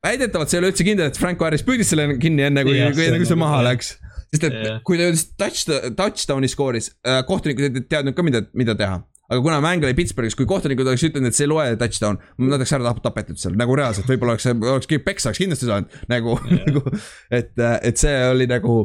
[0.05, 2.95] väidetavalt see ei ole üldse kindel, et Franco Harris püüdis selle kinni enne, kui yeah,,
[2.97, 3.69] kui enne, kui see maha yeah.
[3.73, 3.93] läks.
[4.33, 4.81] sest et yeah.
[4.85, 9.43] kui ta jõudis touch, touchdown'i skooris äh,, kohtunikud ei teadnud ka, mida, mida teha aga
[9.45, 12.73] kuna mäng oli Pittsburghis, kui kohtunikud oleks ütelnud, et see ei loe touchdown, nad oleks
[12.77, 16.65] ära tapetud seal nagu reaalselt, võib-olla oleks, oleks keegi peksa oleks kindlasti saanud nagu yeah.,
[16.71, 16.97] nagu.
[17.35, 18.81] et, et see oli nagu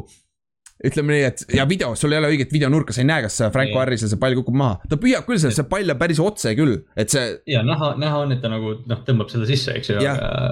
[0.84, 3.78] ütleme nii, et ja video, sul ei ole õiget videonurka, sa ei näe, kas Franco
[3.80, 6.76] Harrisel see pall kukub maha, ta püüab küll selle, see pall läheb päris otse küll,
[7.00, 7.38] et see.
[7.48, 10.42] ja näha, näha on, et ta nagu noh, tõmbab selle sisse, eks ju, aga,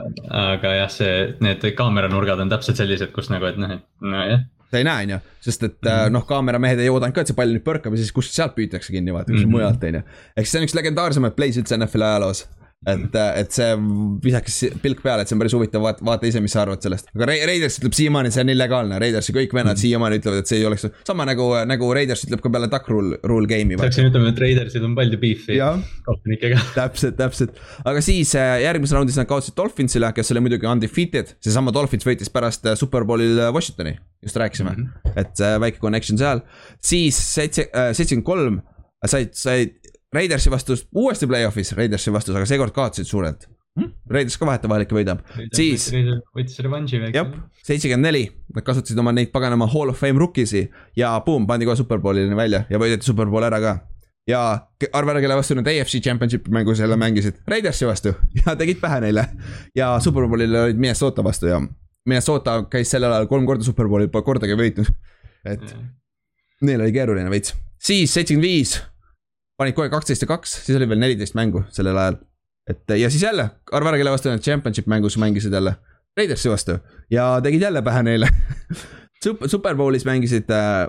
[0.46, 1.12] aga jah, see,
[1.44, 5.14] need kaameranurgad on täpselt sellised, kus nagu, et noh, et nojah sa ei näe, on
[5.14, 6.16] ju, sest et mm -hmm.
[6.16, 8.94] noh, kaameramehed ei oodanud ka, et see pall nüüd põrkab ja siis kust sealt püütakse
[8.94, 9.60] kinni vaata, kuskilt mm -hmm.
[9.60, 10.02] mujalt, on ju.
[10.36, 12.46] ehk see on üks legendaarsemaid plays üldse NFL-i ajaloos
[12.88, 13.74] et, et see
[14.24, 17.10] visaks pilk peale, et see on päris huvitav, vaata, vaata ise, mis sa arvad sellest.
[17.14, 19.82] aga Raiders ütleb siiamaani, see on illegaalne, Raidersi kõik vennad mm.
[19.84, 23.18] siiamaani ütlevad, et see ei oleks, sama nagu, nagu Raiders ütleb ka peale duck rule,
[23.28, 23.78] rule game'i.
[23.80, 25.60] peaksin ütlema, et Raidersil on palju beef'i
[26.08, 26.62] kohtunikega.
[26.80, 31.74] täpselt, täpselt, aga siis äh, järgmises raundis nad kaotasid Dolphinsile, kes oli muidugi undefeated, seesama
[31.74, 33.94] Dolphins võitis pärast äh, Superbowlil äh, Washingtoni,
[34.26, 35.22] just rääkisime mm, -hmm.
[35.22, 36.42] et väike connection seal.
[36.82, 38.60] siis seitse, seitsekümmend kolm
[39.06, 43.46] said, said Raidersi vastus uuesti play-off'is, Raidersi vastus, aga seekord kaotasid suurelt
[43.78, 43.92] hmm?.
[44.12, 45.22] Raiders ka vahetevahel ikka võidab,
[45.56, 45.88] siis.
[46.36, 47.16] võttis revanši väike.
[47.16, 47.30] jah,
[47.64, 50.66] seitsekümmend neli, nad kasutasid oma neid paganama hall of fame rookie'si
[50.98, 53.74] ja boom, pandi kohe superbowlini välja ja võideti superbowl ära ka.
[54.28, 54.42] ja
[54.92, 59.00] arva ära, kelle vastu nad AFC championship'i mängu selle mängisid, Raidersi vastu ja tegid pähe
[59.06, 59.26] neile.
[59.78, 61.62] ja superbowlil olid Minnesota vastu ja
[62.04, 64.92] Minnesota käis sellel ajal kolm korda superbowlil, pole kordagi võitnud.
[65.48, 65.68] et
[66.62, 68.76] neil oli keeruline veits, siis seitsekümmend viis
[69.60, 72.18] panid kohe kaksteist ja kaks, siis oli veel neliteist mängu sellel ajal.
[72.70, 75.74] et ja siis jälle, arva ära, kelle vastu nad championship mängus mängisid jälle.
[76.16, 76.76] Raidersi vastu
[77.10, 78.28] ja tegid jälle pähe neile
[79.24, 80.82] Super, Superbowlis mängisid äh,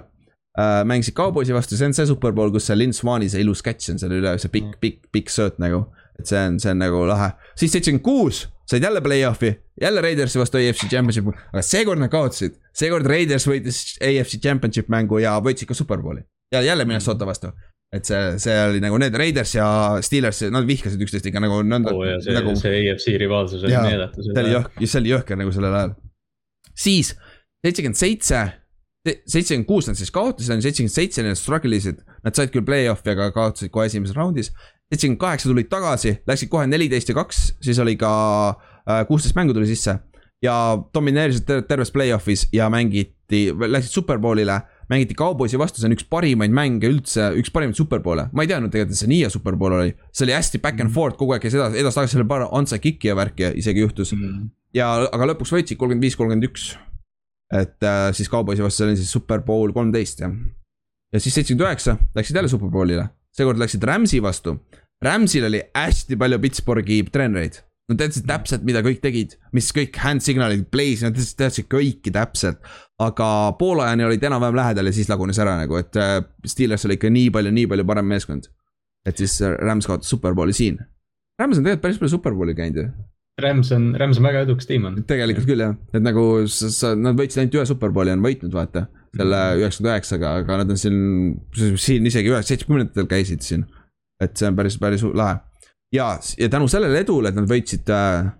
[0.59, 3.93] äh,, mängisid Cowboysi vastu, see on see Superbowl, kus see Lin Swani see ilus catch
[3.93, 5.85] on seal üle, see pikk, pikk, pikk sööt nagu.
[6.19, 10.39] et see on, see on nagu lahe, siis seitsekümmend kuus said jälle play-off'i, jälle Raidersi
[10.39, 12.59] vastu AFC championship, aga seekord nad kaotasid.
[12.75, 16.21] seekord Raiders võitis AFC championship mängu ja võitsid ka Superbowli
[16.53, 17.53] ja jälle Minnesota vastu
[17.93, 19.67] et see, see oli nagu need Raiders ja
[20.05, 22.07] Steelers, nad vihkasid üksteist ikka nagu nõnda oh,.
[22.23, 24.25] see nagu..., see EFC rivaalsus oli meeletu.
[24.25, 25.95] see oli jõhker, see oli jõhker nagu sellel ajal.
[26.73, 27.13] siis
[27.63, 28.41] seitsekümmend seitse,
[29.05, 32.01] seitsekümmend kuus nad siis kaotasid, seitsekümmend seitse nad struggle isid.
[32.23, 34.51] Nad said küll play-off'i, aga kaotasid kohe esimeses raundis.
[34.91, 38.11] seitsekümmend kaheksa tulid tagasi, läksid kohe neliteist ja kaks, siis oli ka
[38.49, 39.99] äh, kuusteist mängu tuli sisse.
[40.43, 44.57] ja domineerisid terves play-off'is ja mängiti, läksid superbowlile
[44.91, 48.27] mängiti Cowboysi vastu, see on üks parimaid mänge üldse, üks parimaid superpoole.
[48.33, 49.95] ma ei teadnud tegelikult, et see nii hea superpool oli.
[50.11, 50.95] see oli hästi back and mhm.
[50.95, 54.13] forth, kogu aeg käis edasi, edasi-tagasi, seal oli paar onside kick'i ja värki isegi juhtus
[54.13, 54.23] mm.
[54.23, 54.51] -hmm.
[54.79, 56.69] ja, aga lõpuks võitsid kolmkümmend viis, kolmkümmend üks.
[57.53, 60.31] et äh, siis Cowboysi vastu, see oli siis superpool kolmteist jah.
[61.13, 64.57] ja siis seitsekümmend üheksa läksid jälle superpoolile, seekord läksid Rams'i vastu.
[65.03, 67.59] Rams'il oli hästi palju Pittsburghi treenereid
[67.91, 72.61] Nad teadsid täpselt, mida kõik tegid, mis kõik hand signal'id, plays, nad teadsid kõiki täpselt.
[73.03, 73.27] aga
[73.59, 77.33] poolajani olid enam-vähem lähedal ja siis lagunes ära nagu, et äh, Steelers oli ikka nii
[77.35, 78.47] palju, nii palju parem meeskond.
[79.05, 80.79] et siis äh, Rams kaotas superbowli siin.
[81.41, 82.87] Rams on tegelikult päris palju superbowli käinud ju.
[83.43, 85.03] Rams on, Rams on väga edukas tiim on.
[85.09, 88.87] tegelikult küll jah, et nagu sa, sa, nad võitsid ainult ühe superbowli on võitnud, vaata.
[89.11, 91.01] selle üheksakümmend üheksaga, aga nad on siin,
[91.75, 93.67] siin isegi ühe, seitsmekümnendatel käisid siin.
[94.23, 95.41] et see on päris, päris lahe
[95.93, 98.31] ja, ja tänu sellele edule, et nad võitsid äh,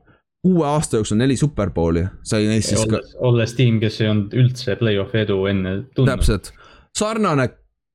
[0.47, 2.99] uue aasta jooksul neli superbowli, sai neist siis ka.
[3.23, 6.11] olles tiim, kes ei olnud üldse play-off'i edu enne tundnud.
[6.15, 6.51] täpselt,
[6.97, 7.49] sarnane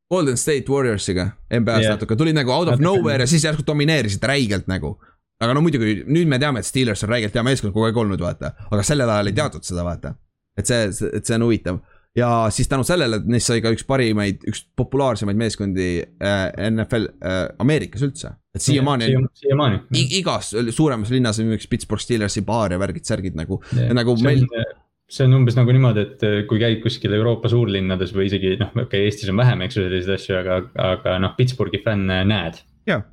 [0.09, 1.98] Golden State Warriorsiga NBA-s yeah.
[1.98, 4.97] natuke, tulid nagu out of nowhere ja siis järsku domineerisid räigelt nagu.
[5.40, 8.20] aga no muidugi nüüd me teame, et Steelers on räigelt hea meeskond kogu aeg olnud,
[8.20, 10.14] vaata, aga sellel ajal ei teatud seda, vaata.
[10.59, 11.82] et see, et see on huvitav
[12.16, 16.40] ja siis tänu sellele, et neist sai ka üks parimaid, üks populaarsemaid meeskondi äh,
[16.70, 18.32] NFL äh, Ameerikas üldse.
[18.59, 19.09] Et siiamaani
[19.43, 19.80] siiamaani.
[20.20, 23.60] igas suuremas linnas on üks Pittsburgh Steelersi baar ja värgid, särgid nagu,
[23.97, 24.72] nagu see meil on,
[25.09, 28.74] see on umbes nagu niimoodi, et äh, kui käid kuskil Euroopa suurlinnades või isegi noh,
[28.74, 30.59] okei okay,, Eestis on vähem, eks ju, selliseid asju, aga,
[30.93, 32.60] aga noh, Pittsburghi fänne näed.
[32.89, 33.06] jah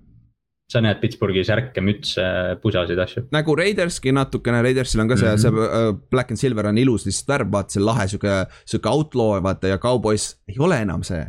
[0.72, 2.24] sa näed Pittsburghi särke, mütse,
[2.64, 3.26] pusasid, asju.
[3.36, 5.42] nagu Raiderski natukene, Raidersil on ka see mm, -hmm.
[5.42, 9.44] see uh, black and silver on ilus lihtsalt värv, vaata see lahe sihuke, sihuke outlaw
[9.44, 11.22] vaata ja Cowboys ei ole enam see.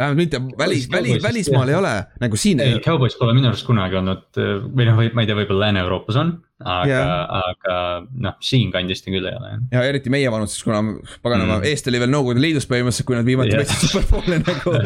[0.00, 2.60] Vähemalt mitte välis, välis, välismaal ei ole, nagu siin.
[2.64, 6.32] ei, Cowboys pole minu arust kunagi olnud või noh, ma ei tea, võib-olla Lääne-Euroopas on,
[6.64, 7.78] aga yeah., aga
[8.26, 9.56] noh, siinkandist küll ei ole.
[9.74, 10.82] ja eriti meie vanuses, kuna
[11.24, 11.68] paganama mm.
[11.72, 13.66] eest oli veel Nõukogude Liidus põhimõtteliselt, kui nad viimati yeah.
[13.66, 14.78] võtsid superbowli nagu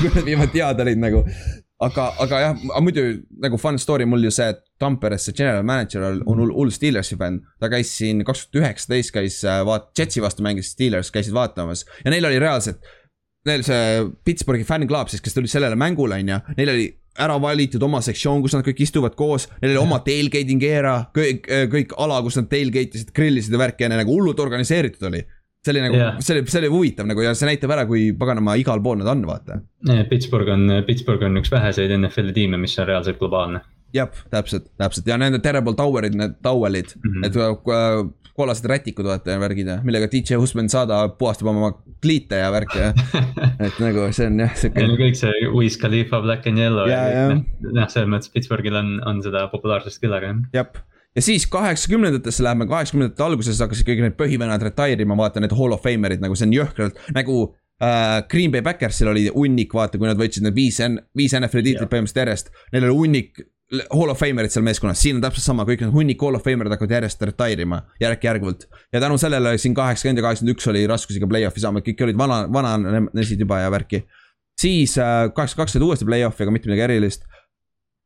[0.00, 1.26] kui nad viimati head olid nagu
[1.82, 3.04] aga, aga jah, muidu
[3.42, 7.18] nagu fun story mul ju see, et Tamperes see general manager on hull, hull Steelersi
[7.20, 7.42] fänn.
[7.62, 11.86] ta käis siin kaks tuhat üheksateist käis äh, vaat-, Jetsi vastu mängis Steelers, käisid vaatamas
[12.04, 12.82] ja neil oli reaalselt.
[13.48, 16.88] Neil see Pittsburghi fänn-club siis, kes tuli sellele mängule, on ju, neil oli
[17.22, 21.48] ära valitud oma sektsioon, kus nad kõik istuvad koos, neil oli oma tailgating era, kõik,
[21.72, 25.24] kõik ala, kus nad tailgate isid, grillisid ja värki ja nagu hullult organiseeritud oli
[25.62, 28.08] see oli nagu yeah., see oli, see oli huvitav nagu ja see näitab ära, kui
[28.18, 29.60] paganama igal pool nad on, vaata.
[30.10, 33.62] Pittsburgh on, Pittsburgh on üks väheseid NFL-i tiime, mis on reaalselt globaalne.
[33.94, 37.10] jah, täpselt, täpselt ja nende Terrible Towerid, need towel'id mm.
[37.10, 37.24] -hmm.
[37.26, 42.40] need äh, kollased rätikud vaata ja värgid ja millega DJ Husband Sada puhastab oma kliite
[42.40, 42.92] ja värke ja
[43.66, 46.88] et nagu see on jah, Neil siuke on kõik see Wiz Khalifa Black and Yellow
[46.90, 47.02] ja
[47.34, 50.42] kõik noh, selles mõttes Pittsburghil on, on seda populaarsust küll, aga jah.
[50.56, 50.84] jah.
[51.18, 55.76] ja siis kaheksakümnendatesse läheme, kaheksakümnendate alguses hakkasid kõik need põhivennad retire ima, vaata need hall
[55.76, 57.38] of famer'id nagu see on jõhkralt nagu
[57.84, 60.80] äh, Green Bay Backersil oli hunnik, vaata, kui nad võtsid need viis,
[61.18, 62.52] viis NFL-i tiitlit põhimõtteliselt järjest.
[62.72, 63.42] Neil oli hunnik
[63.72, 66.74] hall of famer'id seal meeskonnas, siin on täpselt sama, kõik need hunnik hall of famer'id
[66.74, 68.66] hakkavad järjest retire ima järk-järgult.
[68.92, 72.42] ja tänu sellele siin kaheksakümmend ja kaheksakümmend üks oli raskusega play-off'i saama, kõik olid vana,
[72.52, 74.02] vananesid juba ja värki.
[74.60, 77.24] siis äh, kaheksakümmend kaks olid uuesti play-off'i, aga mitte midagi erilist.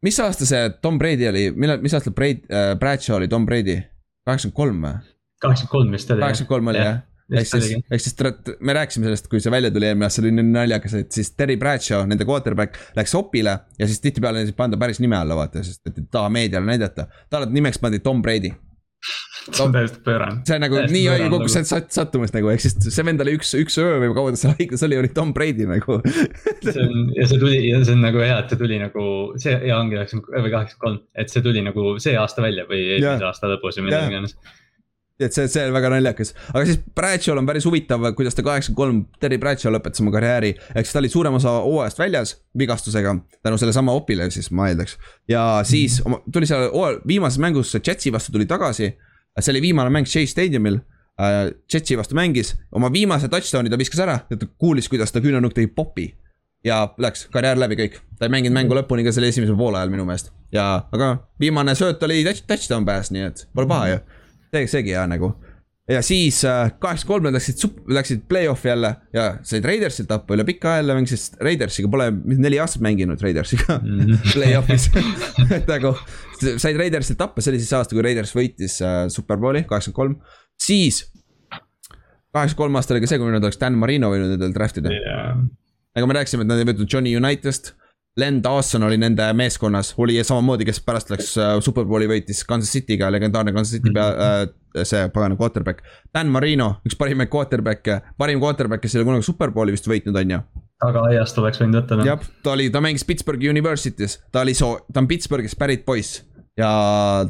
[0.07, 3.81] mis aasta see Tom Brady oli, millal, mis aastal Brady äh,, Bradshaw oli Tom Brady?
[4.27, 4.95] kaheksakümmend kolm või?
[5.43, 6.27] kaheksakümmend kolm vist oli.
[6.27, 7.03] kaheksakümmend kolm oli jah?
[7.33, 10.27] Ehk siis, ehk siis tret- me rääkisime sellest, kui see välja tuli eelmine aasta, see
[10.29, 14.53] oli nii naljakas, et siis Terry Bradshaw, nende quarterback läks opile ja siis tihtipeale ei
[14.57, 17.09] panda päris nime alla, vaata, sest et ei taha meediale näidata.
[17.31, 18.53] talle nimeks pandi Tom Brady.
[19.53, 20.41] see on täiesti pöörane.
[20.47, 21.65] see on nagu Täiesti nii pöörane kokku lugu.
[21.69, 24.55] sat- sattumus nagu, ehk siis see vend oli üks, üks öö või kaua ta seal
[24.59, 25.99] haiglas oli, oli Tom Brady nagu.
[26.65, 29.05] see on ja see tuli ja see on nagu hea, et see tuli nagu
[29.43, 32.81] see ja ongi üheksakümmend või kaheksakümmend kolm, et see tuli nagu see aasta välja või
[32.97, 34.11] eelmise aasta lõpus või mida Jah.
[34.11, 34.35] iganes.
[35.21, 38.81] Et see, see on väga naljakas, aga siis Bradshaw'l on päris huvitav, kuidas ta kaheksakümmend
[38.81, 40.53] kolm, Terry Bradshaw lõpetas oma karjääri.
[40.75, 43.15] ehk siis ta oli suurem osa hooajast väljas vigastusega,
[43.47, 44.99] tänu sellesama opile siis ma eeldaks.
[45.29, 48.93] ja siis oma, tuli seal hooajal viimases mängus Jetsi vastu tuli tagasi.
[49.41, 50.81] see oli viimane mäng Chase Stadiumil
[51.21, 51.55] äh,.
[51.73, 55.55] Jetsi vastu mängis, oma viimase touchdown'i ta viskas ära ja ta kuulis, kuidas ta küünanukk
[55.55, 56.15] tegi popi.
[56.65, 60.05] ja läks karjäär läbi kõik, ta ei mänginud mängu lõpuni ka selle esimesel poolajal minu
[60.05, 63.99] meelest ja, aga viimane sööt oli touch- touchdown pass, nii et pole paha ju
[64.57, 65.35] see, seegi hea nagu.
[65.87, 67.61] ja siis kaheksakümmend kolm nad läksid,
[67.95, 72.59] läksid play-off'i jälle ja said Raidersilt tappa üle pika aja jälle mängisid Raidersiga, pole neli
[72.63, 73.79] aastat mänginud Raidersiga
[74.35, 74.89] play-off'is.
[75.59, 75.95] et nagu
[76.41, 81.05] said Raidersilt tappa, see oli siis aasta, kui Raiders võitis äh, superbowli kaheksakümmend kolm, siis.
[82.35, 84.91] kaheksakümmend kolm aasta oli ka see, kui nad oleks Dan Marino võinud endale draft ida
[85.97, 87.73] nagu me rääkisime, et nad ei võtnud Johnny United'ist.
[88.17, 93.11] Len Dawson oli nende meeskonnas, oli samamoodi, kes pärast läks äh, superbowli võitis Kansas City'ga,
[93.13, 95.85] legendaarne Kansas City pea äh,, see pagana quarterback.
[96.17, 100.33] Dan Marino, üks parimaid quarterback'e, parim quarterback, kes ei ole kunagi superbowli vist võitnud, on
[100.33, 100.41] ju.
[100.81, 102.01] tagaaiast oleks võinud võtta.
[102.01, 102.09] noh.
[102.09, 106.23] jah, ta oli, ta mängis Pittsburghi University's, ta oli soo-, ta on Pittsburghist pärit poiss.
[106.57, 106.71] ja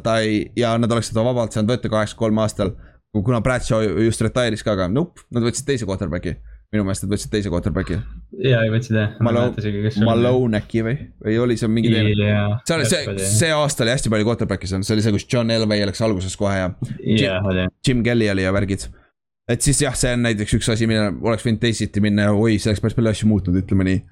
[0.03, 2.77] ta ei, ja nad oleks teda vabalt saanud võtta kaheksakümne kolme aastal.
[3.11, 6.37] kuna Bradshaw just retire'is ka, aga nope, nad võtsid teise quarterback'i.
[6.73, 7.97] Minu meelest nad võtsid teise quarterback'i.
[8.43, 9.15] ja ei võtsid jah.
[9.23, 12.31] Malone, Malone äkki või, või oli see mingi teine?
[12.67, 15.53] see oli see, see aasta oli hästi palju quarterback'e seal, see oli see, kus John
[15.53, 16.71] Elway läks alguses kohe ja
[17.15, 17.69] jah, oli.
[17.87, 18.89] Jim Kelly oli ja värgid.
[19.47, 22.59] et siis jah, see on näiteks üks asi, mille oleks võinud teisiti minna ja oi,
[22.59, 24.03] see oleks päris palju asju muutnud, ütleme nii.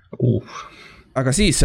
[1.19, 1.59] aga siis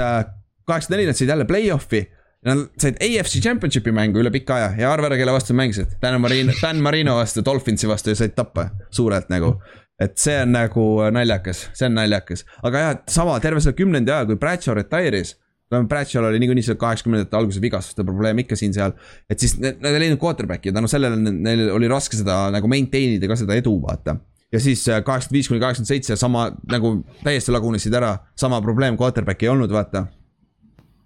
[0.71, 2.07] kaheksakümmend neli nad said jälle play-off'i.
[2.47, 5.99] Nad said AFC Championshipi mängu üle pika aja ja arva ära, kelle vastu mängisid.
[6.01, 9.59] Dan Marino, Dan Marino vastu, Dolphinsi vastu ja said tappa suurelt nagu.
[10.01, 14.12] Et see on nagu naljakas, see on naljakas, aga jah, et sama terve selle kümnendi
[14.14, 15.36] ajal, kui Bradshaw retire'is.
[15.70, 18.97] no Bradshaw'l oli niikuinii see kaheksakümnendate alguse vigastuste probleem ikka siin-seal.
[19.31, 22.68] et siis nad ei leidnud quarterback'i ja tänu sellele ne- neil oli raske seda nagu
[22.68, 24.16] maintain ida ka seda edu, vaata
[24.52, 26.94] ja siis äh, kaheksakümmend viis kuni kaheksakümmend seitse sama nagu
[27.24, 30.06] täiesti lagunesid ära, sama probleem quarterback'i ei olnud, vaata.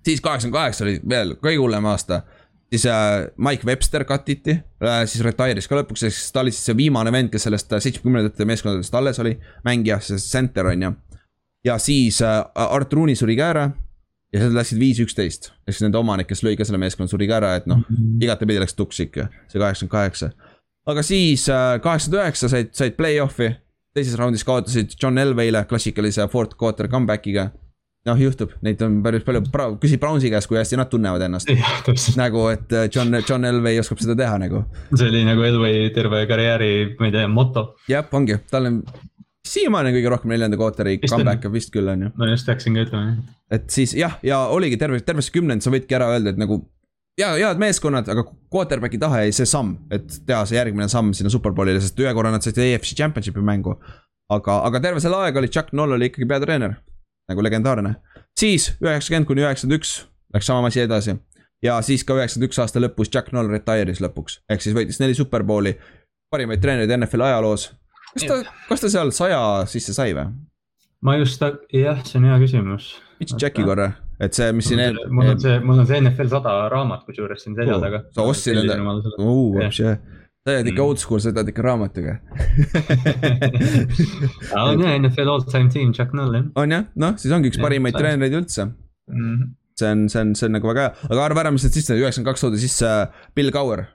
[0.04, 2.22] siis kaheksakümmend kaheksa oli veel kõige hullem aasta.
[2.74, 4.50] Siis äh, Mike Webster cut iti
[4.82, 8.46] äh,, siis retire'is ka lõpuks, siis ta oli siis see viimane vend, kes sellest seitsmekümnendate
[8.48, 9.36] meeskondadest alles oli.
[9.66, 10.92] mängija, see center on ju.
[11.70, 13.64] ja siis äh, Art Rooney suri ka ära.
[14.34, 17.10] ja siis nad läksid viis, üksteist, ehk siis nende omanik, kes lõi ka selle meeskonna,
[17.10, 17.84] suri ka ära, et noh,
[18.22, 20.32] igatepidi läks tuks ikka, see kaheksakümmend kaheksa.
[20.90, 23.54] aga siis äh, kaheksakümmend üheksa said, said play-off'i.
[23.94, 27.52] teises raundis kaotasid John Elway'le klassikalise fourth quarter comeback'iga.
[28.08, 29.44] noh, juhtub, neid on päris palju,
[29.80, 31.48] küsi Brownsi käest, kui hästi nad tunnevad ennast.
[32.20, 34.64] nagu, et äh, John, John Elway oskab seda teha nagu.
[34.92, 36.70] see oli nagu Elway terve karjääri,
[37.00, 37.70] ma ei tea, moto.
[37.88, 38.82] jah, ongi, tal on
[39.48, 41.10] siiamaani kõige rohkem neljanda on.
[41.16, 42.12] comeback'e vist küll on ju.
[42.20, 43.16] ma just hakkasin ka ütlema.
[43.52, 46.62] et siis jah, ja oligi terve, terve see kümnend, sa võidki ära öelda, et nagu.
[47.20, 51.32] ja, head meeskonnad, aga quarterback'i tahe jäi see samm, et teha see järgmine samm sinna
[51.32, 53.76] superbowlile, sest ühe korra nad said AFC Championshipi mängu.
[54.32, 56.78] aga, aga terve selle aega oli Chuck Noll oli ikkagi peatreener,
[57.30, 57.94] nagu legendaarne.
[58.38, 59.94] siis üheksakümmend kuni üheksakümmend üks
[60.34, 61.16] läks sama asi edasi.
[61.62, 65.14] ja siis ka üheksakümmend üks aasta lõpus Chuck Noll retire'is lõpuks, ehk siis võitis neli
[65.14, 65.76] superbowli.
[66.30, 67.70] parimaid treenereid NFL-i ajaloos.
[68.14, 69.40] kas ta, kas ta seal saja
[69.70, 70.30] sisse sai või?
[71.04, 71.42] ma just,
[71.72, 72.94] jah, see on hea küsimus.
[73.18, 73.90] Pitch checki korra,
[74.24, 74.80] et see, mis siin
[75.12, 78.04] mul on see, mul on see NFL sada raamat kusjuures siin selja taga.
[78.16, 78.78] sa ostsid enda,
[79.60, 79.98] Jah.
[80.44, 82.14] Sa oled ikka oldschool, sa võtad ikka raamatuga.
[84.60, 87.60] on jah, NFL all time team Chuck Noll jah on jah, noh, siis ongi üks
[87.62, 88.68] parimaid treenereid üldse.
[88.68, 89.24] mm.
[89.24, 89.50] -hmm.
[89.80, 91.96] see on, see on, see on nagu väga hea, aga arva ära, mis need sisse,
[91.96, 92.92] üheksakümmend kaks toodi sisse
[93.34, 93.86] Bill Cower.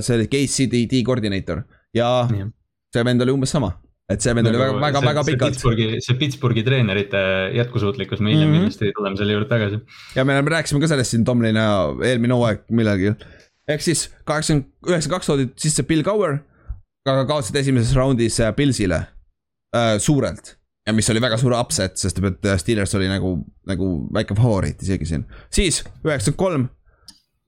[0.00, 2.48] see oli KCD koordinaator ja yeah.
[2.94, 3.74] see vend oli umbes sama
[4.08, 5.54] et see vend oli väga, väga, väga pikalt.
[5.54, 7.20] Pittsburghi, see Pittsburghi treenerite
[7.56, 8.64] jätkusuutlikkus, me hiljem mm -hmm.
[8.64, 9.80] kindlasti tuleme selle juurde tagasi.
[10.16, 11.64] ja me rääkisime ka sellest siin Tomlina
[12.04, 13.14] eelmine hooaeg millalgi.
[13.68, 16.38] Ehk siis kaheksakümmend, üheksakümmend kaks toodi sisse Bill Cower,
[17.08, 19.00] aga kaotasid esimeses raundis äh, Pillsile
[19.76, 20.56] äh, suurelt.
[20.86, 24.82] ja mis oli väga suur upset, sest et äh, Steelers oli nagu, nagu väike favoriit
[24.82, 25.28] isegi siin.
[25.50, 26.68] siis üheksakümmend kolm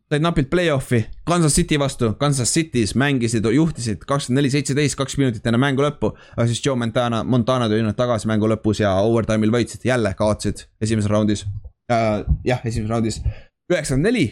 [0.06, 5.46] said napilt play-off'i Kansas City vastu, Kansas City's mängisid, juhtisid kakskümmend neli, seitseteist, kaks minutit
[5.46, 6.12] enne mängu lõppu.
[6.36, 10.66] aga siis Joe Montana, Montana tuli nad tagasi mängu lõpus ja overtime'il võitsid, jälle kaotasid
[10.80, 11.44] esimeses raundis
[11.92, 12.22] äh,.
[12.46, 13.20] jah, esimeses raundis,
[13.72, 14.26] üheksakümmend neli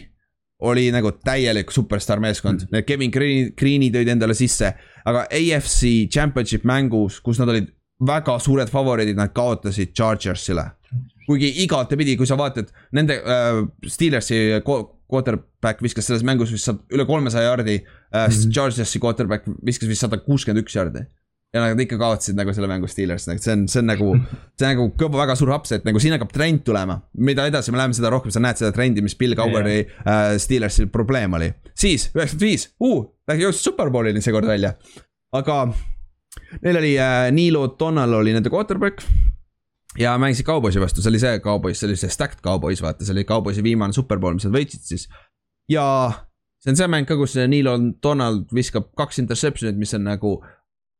[0.63, 4.71] oli nagu täielik superstaar meeskond mm., need Kevin Green, Green'i tõid endale sisse.
[5.05, 7.67] aga AFC championship mängus, kus nad olid
[8.05, 10.69] väga suured favoriidid, nad kaotasid Chargersile.
[11.25, 14.61] kuigi igatepidi, kui sa vaatad nende äh, Steelersi
[15.09, 18.31] quarterback viskas selles mängus vist üle kolmesaja jardi äh, mm.
[18.31, 18.51] -hmm.
[18.53, 21.05] Chargersi quarterback viskas vist sada kuuskümmend üks jardi.
[21.55, 24.09] Ja nad ikka kaotasid nagu selle mängu Steelers, see on, see on nagu,
[24.59, 26.99] see on nagu kõva, väga suur upset, nagu siin hakkab trend tulema.
[27.15, 30.01] mida edasi me läheme, seda rohkem sa näed seda trendi, mis Bill Cowheri yeah.
[30.03, 31.53] äh, Steelersil probleem oli.
[31.71, 32.67] siis üheksakümmend viis,
[33.45, 34.75] jõudis superbowlini seekord välja,
[35.35, 35.61] aga
[36.59, 39.05] neil oli äh, Neil O'Donnell oli nende quarterback
[39.99, 43.15] ja mängisid Cowboysi vastu, see oli see Cowboys, see oli see stacked Cowboys, vaata, see
[43.15, 45.07] oli Cowboysi viimane superbowl, mis nad võitsid siis.
[45.71, 45.85] ja
[46.63, 47.69] see on see mäng ka, kus Neil
[48.03, 50.39] Donald viskab kaks interception'it, mis on nagu.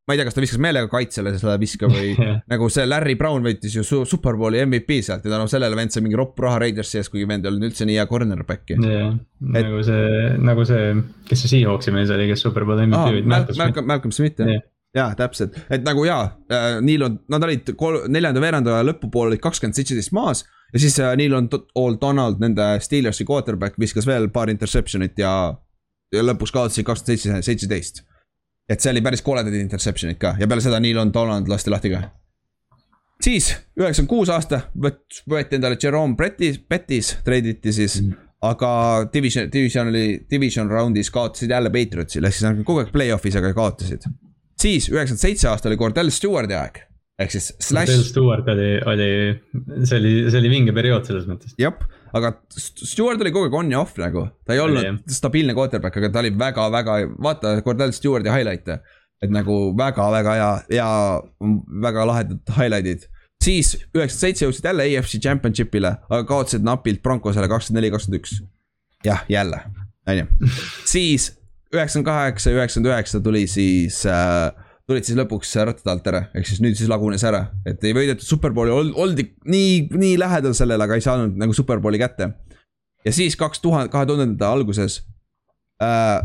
[0.05, 2.13] Ma ei tea, kas ta viskas meelega kaitsele seda viska või
[2.51, 6.05] nagu see Larry Brown võitis ju su superbowli MVP sealt ja tänu sellele vend sai
[6.05, 8.77] mingi ropp raha Raidersi ees, kuigi vend ei olnud üldse nii hea cornerback'i.
[8.85, 9.17] jah,
[9.57, 10.93] nagu see, nagu see,
[11.29, 13.59] kes see Seahawksi mees oli, kes superbowli MVP võitis ah,.
[13.63, 17.73] Malcolm, Malcolm Smith jah yeah jaa, täpselt, et nagu jaa äh,, Neil on, nad olid
[17.79, 20.45] kol-, neljanda veeranda lõpupoole olid kakskümmend seitseteist maas.
[20.73, 25.33] ja siis äh, Neil on all Donald, nende Steelersi quarterback viskas veel paar interception'it ja,
[26.15, 28.05] ja lõpuks kaotasid kakskümmend seitse, seitseteist.
[28.69, 31.93] Et see oli päris koledad interception'id ka ja peale seda Neil on Donald lasti lahti
[31.93, 32.03] ka.
[33.21, 38.69] siis üheksakümmend kuus aasta võt-, võeti endale Jerome Bettis, Bettis treiditi siis mm aga
[39.09, 43.49] division, division oli, division round'is kaotasid jälle Patriotsile, ehk siis nad kogu aeg play-off'is, aga
[43.57, 44.03] kaotasid
[44.61, 46.81] siis üheksakümmend seitse aasta oli Cordell Stewarti aeg.
[47.19, 47.91] ehk siis slash.
[47.91, 49.09] Cordell Stewart oli, oli,
[49.87, 51.55] see oli, see oli vinge periood selles mõttes.
[51.61, 51.75] jah,
[52.15, 55.99] aga Stewart oli kogu aeg on ja off nagu, ta ei olnud oli, stabiilne quarterback,
[55.99, 58.79] aga ta oli väga-väga, vaata Cordell Stewarti highlight'e.
[59.23, 60.89] et nagu väga-väga hea, hea,
[61.81, 63.07] väga lahedad highlight'id.
[63.43, 68.37] Siis üheksakümmend seitse jõudsid jälle AFC Championship'ile, aga kaotasid napilt Broncosele kakskümmend neli, kakskümmend üks.
[69.05, 69.61] jah, jälle,
[70.07, 70.27] on ju,
[70.93, 71.33] siis
[71.73, 76.61] üheksakümmend kaheksa üheksakümmend üheksa tuli siis äh, tulid siis lõpuks rattade alt ära, ehk siis
[76.61, 81.05] nüüd siis lagunes ära, et ei võidetud superbowli, oldi nii, nii lähedal sellele, aga ei
[81.05, 82.31] saanud nagu superbowli kätte.
[83.05, 85.03] ja siis kaks tuhat, kahe tuhandete alguses
[85.81, 86.23] äh,.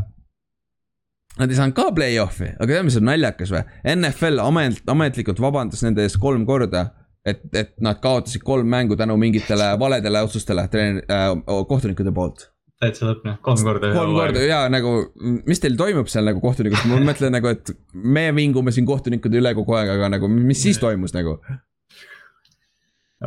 [1.39, 3.61] Nad ei saanud ka play-off'i, aga tead, mis on naljakas või?
[3.95, 6.91] NFL amet, ametlikult vabandas nende ees kolm korda.
[7.25, 11.33] et, et nad kaotasid kolm mängu tänu mingitele valedele otsustele treener äh,,
[11.69, 12.51] kohtunikude poolt
[12.81, 13.93] täitsa lõpp noh, kolm korda.
[13.95, 14.93] kolm korda ja nagu,
[15.49, 19.53] mis teil toimub seal nagu kohtunikus, ma mõtlen nagu, et me vingume siin kohtunikude üle
[19.59, 21.37] kogu aeg, aga nagu, mis siis toimus nagu?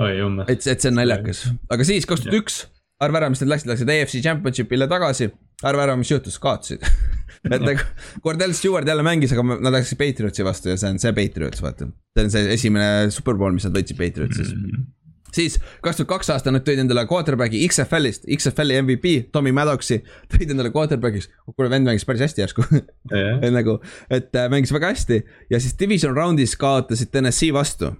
[0.01, 0.47] oi jumme.
[0.49, 2.63] et, et see on naljakas, aga siis kaks tuhat üks,
[3.03, 5.29] arva ära, mis nad läksid, läksid EFC Championship'ile tagasi,
[5.61, 6.81] arva ära, mis juhtus, kaotasid
[7.53, 7.85] et nagu
[8.25, 11.91] Cordell Stewart jälle mängis, aga nad läksid Patriotsi vastu ja see on see Patriots, vaata.
[12.17, 14.65] see on see esimene superbowl, mis nad võitsid Patriotsis mm.
[14.65, 14.91] -hmm
[15.35, 19.99] siis kaks tuhat kaks aasta nad tõid endale quarterback'i XFL-ist, XFL-i MVP, Tommy Maddoxi,
[20.31, 21.29] tõid endale quarterback'iks.
[21.51, 22.65] kuule, vend mängis päris hästi järsku.
[23.43, 23.77] Et nagu,
[24.09, 25.21] et äh, mängis väga hästi.
[25.51, 27.93] Ja siis division round'is kaotasid TNS-i vastu.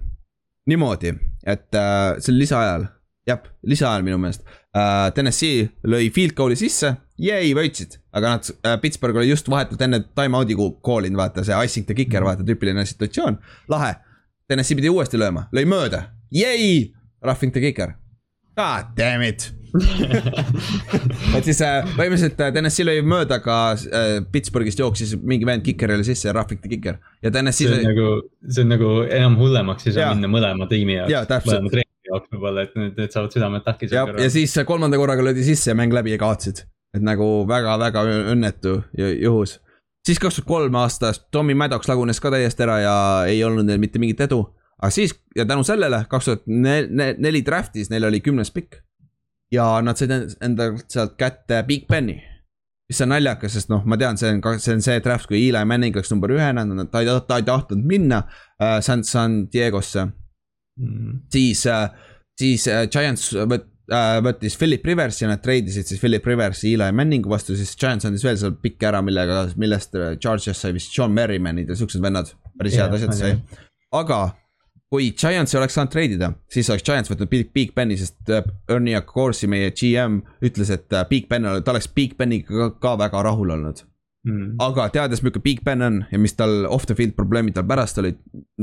[0.66, 1.10] niimoodi,
[1.44, 2.86] et äh, see oli lisaajal,
[3.28, 4.46] jah, lisaajal minu meelest.
[4.74, 5.10] Äh,.
[5.14, 5.50] TNS-i
[5.86, 10.38] lõi field goal'i sisse, jäi, võitsid, aga nad äh,, Pittsburgh oli just vahetult enne time
[10.38, 13.38] out'i call inud, vaata see icing the kicker, vaata tüüpiline situatsioon,
[13.68, 13.94] lahe.
[14.48, 16.02] TNS-i pidi uuesti lööma, lõi mööda,
[16.34, 16.94] jäi
[17.24, 17.94] Roughing the kicker.
[18.56, 19.52] God damn it
[21.36, 26.06] et siis äh, põhimõtteliselt äh, Tennessee lõi mööda ka äh, Pittsburghist jooksis mingi vend kikerile
[26.06, 27.66] sisse ja roughing the kicker ja Tennessee.
[27.66, 28.12] see on nagu,
[28.46, 31.48] see on nagu enam hullemaks ei saa minna mõlema tiimi jaoks.
[31.48, 33.90] mõlema treeni jaoks võib-olla, et need, need saavad südame takki.
[33.90, 36.62] ja, ja siis kolmanda korraga löödi sisse ja mäng läbi ja kaotasid.
[36.94, 39.58] et nagu väga-väga õnnetu juhus.
[40.06, 42.96] siis kaks tuhat kolm aastast Tommy Maddox lagunes ka täiesti ära ja
[43.26, 44.44] ei olnud neil mitte mingit edu
[44.84, 48.82] aga siis ja tänu sellele kaks tuhat neli draft'is neil oli kümnes pikk.
[49.52, 50.12] ja nad said
[50.42, 52.20] endale sealt kätte Big Beni.
[52.88, 55.62] mis on naljakas, sest noh, ma tean, see on, see on see draft, kui Eli
[55.64, 58.18] Manning läks number ühena, ta ei, ta ei tahtnud minna
[58.60, 61.22] äh, San, San Diego'sse mm..
[61.32, 61.88] siis äh,,
[62.36, 66.92] siis äh, Giants võt-, äh, võttis Philip Riversi ja nad treidisid siis Philip Riversi Eli
[66.92, 71.16] Manningu vastu, siis Giants andis veel seal pikki ära, millega, millest Charges sai vist Sean
[71.16, 72.36] Merrimanid ja siuksed vennad.
[72.58, 73.36] päris head asjad sai,
[73.96, 74.26] aga
[74.94, 78.44] kui Giants ei oleks saanud treidida, siis oleks Giants võtnud Big, Big Beni, sest äh,
[78.70, 82.94] Ernie Accorsi, meie GM, ütles, et äh, Big Ben, ta oleks Big Beniga ka, ka
[83.02, 83.82] väga rahul olnud
[84.28, 84.54] mm..
[84.62, 87.98] aga teades, milline Big Ben on ja mis tal off the field probleemid tal pärast
[88.02, 88.20] olid,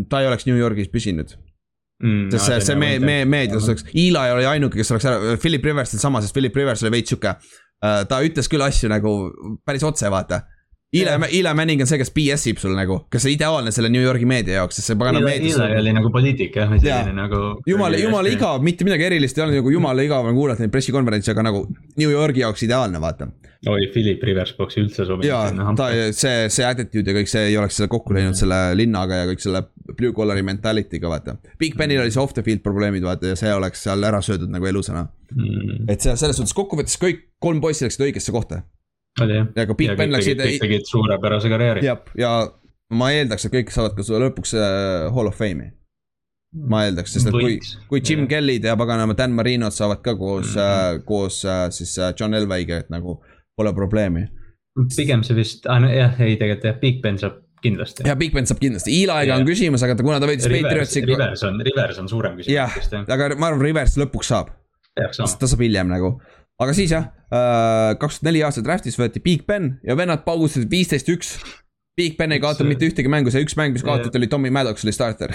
[0.09, 2.29] ta ei oleks New Yorgis püsinud mm,.
[2.33, 5.97] sest see, see me, me, meedias oleks, Eli oli ainuke, kes oleks ära, Philip Rivers
[5.97, 8.01] on sama, sest Philip Rivers oli veits sihuke uh,.
[8.07, 9.17] ta ütles küll asju nagu
[9.67, 10.45] päris otse, vaata
[10.93, 14.03] Eli, Eli Manning on see, kes BS ib sul nagu, kes on ideaalne selle New
[14.03, 15.53] Yorgi meedia jaoks, sest see pagana meedia.
[15.69, 17.37] Eli oli nagu poliitik jah, või selline nagu.
[17.69, 21.31] jumala, jumala igav, mitte midagi erilist ei olnud, nagu jumala igav on kuulata neid pressikonverentse,
[21.31, 21.61] aga nagu
[21.95, 23.29] New Yorgi jaoks ideaalne, vaata.
[23.71, 25.29] oi, Philip Rivers poleks üldse sobinud.
[25.29, 25.87] jaa, ta,
[26.17, 29.45] see, see attitude ja kõik see ei oleks selle kokku läinud selle linnaga ja kõik
[29.45, 29.63] selle
[29.95, 31.37] blue collar'i mentality'ga, vaata.
[31.61, 34.51] Big Benil oli see off the field probleemid, vaata, ja see oleks seal ära söödud
[34.51, 35.87] nagu elusana mm..
[35.87, 38.65] et see selles suhtes kokkuvõttes kõik kolm poissi läksid õigesse kohta
[39.19, 39.51] oli jah.
[39.55, 40.39] ja ka Big Ben läksid.
[40.39, 41.85] kõik tegid suurepärase karjääri.
[41.85, 42.31] jah, ja
[42.95, 45.71] ma eeldaks, et kõik saavad ka lõpuks äh, Hall of Fame'i.
[46.71, 47.59] ma eeldaks, sest et kui,
[47.91, 48.31] kui Jim yeah.
[48.33, 50.97] Kelly'd ja paganama Dan Marinod saavad ka koos mm, -hmm.
[50.97, 53.21] äh, koos äh, siis äh, John Elway'ga, et nagu
[53.55, 54.27] pole probleemi.
[54.95, 58.07] pigem see vist ah,, jah, ei tegelikult jah, Big Ben saab kindlasti.
[58.07, 61.05] ja Big Ben saab kindlasti, Eli'ga on küsimus, aga ta, kuna ta võitis Patriotsi.
[61.05, 62.55] Rivers on, Rivers on suurem küsimus.
[62.55, 64.51] jah, aga ma arvan, Rivers lõpuks saab.
[64.95, 66.19] ta saab hiljem nagu
[66.61, 71.09] aga siis jah, kaks tuhat neli aasta draft'is võeti Big Ben ja vennad paugustasid viisteist,
[71.13, 71.35] üks.
[71.95, 74.85] Big Ben ei kaotanud mitte ühtegi mängu, see üks mäng, mis kaotati, oli Tommy Maddox
[74.85, 75.33] oli starter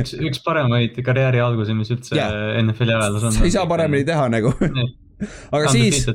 [0.00, 2.54] üks, üks paremaid karjääri algusi, mis üldse yeah.
[2.62, 3.40] NFL-i ajaloos on.
[3.42, 4.54] ei saa paremini teha nagu
[5.56, 6.06] aga siis,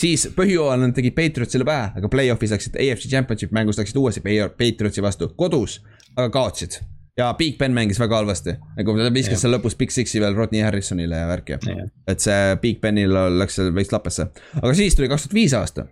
[0.00, 5.04] siis põhjooajal nad tegid Patriotsile pähe, aga play-off'is läksid AFC Championship mängus läksid uuesti Patriotsi
[5.04, 5.82] vastu, kodus,
[6.16, 6.80] aga kaotsid
[7.16, 10.64] ja Big Ben mängis väga halvasti, nagu ta viskas seal lõpus Big Six'i veel Rodney
[10.64, 11.58] Harrisonile ja värki.
[12.06, 14.28] et see Big Benil läks seal veits lapesse,
[14.60, 15.86] aga siis tuli kaks tuhat viis aasta.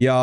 [0.00, 0.18] ja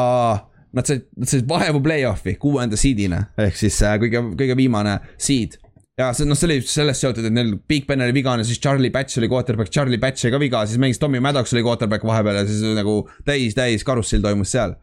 [0.73, 5.57] nad said, nad said vaevu play-off'i kuuenda seed'ina, ehk siis äh, kõige, kõige viimane seed.
[5.99, 8.93] ja see, noh, see oli sellest seotud, et neil Big Ben oli vigane, siis Charlie
[8.93, 12.39] Batch oli quarterback, Charlie Batch oli ka viga, siis mängis Tommy Maddox oli quarterback vahepeal
[12.39, 14.77] ja siis nagu täis, täis karussell toimus seal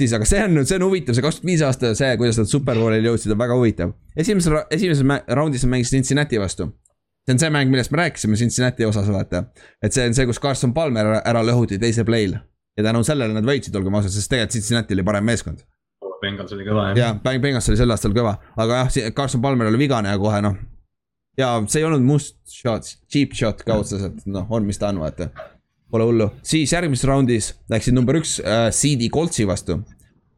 [0.00, 3.10] siis, aga see on, see on huvitav, see kakskümmend viis aasta, see, kuidas nad superbowlile
[3.10, 3.94] jõudsid, on väga huvitav.
[4.18, 6.68] esimeses, esimeses raundis nad mängisid Cincinnati vastu.
[7.26, 9.46] see on see mäng, millest me rääkisime Cincinnati osas, vaata.
[9.82, 12.36] et see on see, kus Carson Palmer ära, ära lõhuti teisel play'l.
[12.76, 15.64] ja tänu sellele nad võitsid, olgem ausad, sest tegelikult Cincinnati oli parem meeskond.
[16.20, 16.96] Bengals oli kõva jah.
[16.96, 20.56] jah, Bengals oli sel aastal kõva, aga jah, Carson Palmer oli vigane ja kohe noh.
[21.38, 25.00] ja see ei olnud must shot, cheap shot ka otseselt, noh, on, mis ta on,
[25.04, 25.30] vaata
[25.90, 29.78] Pole hullu, siis järgmises raundis läksid number üks äh, CD Coltsi vastu.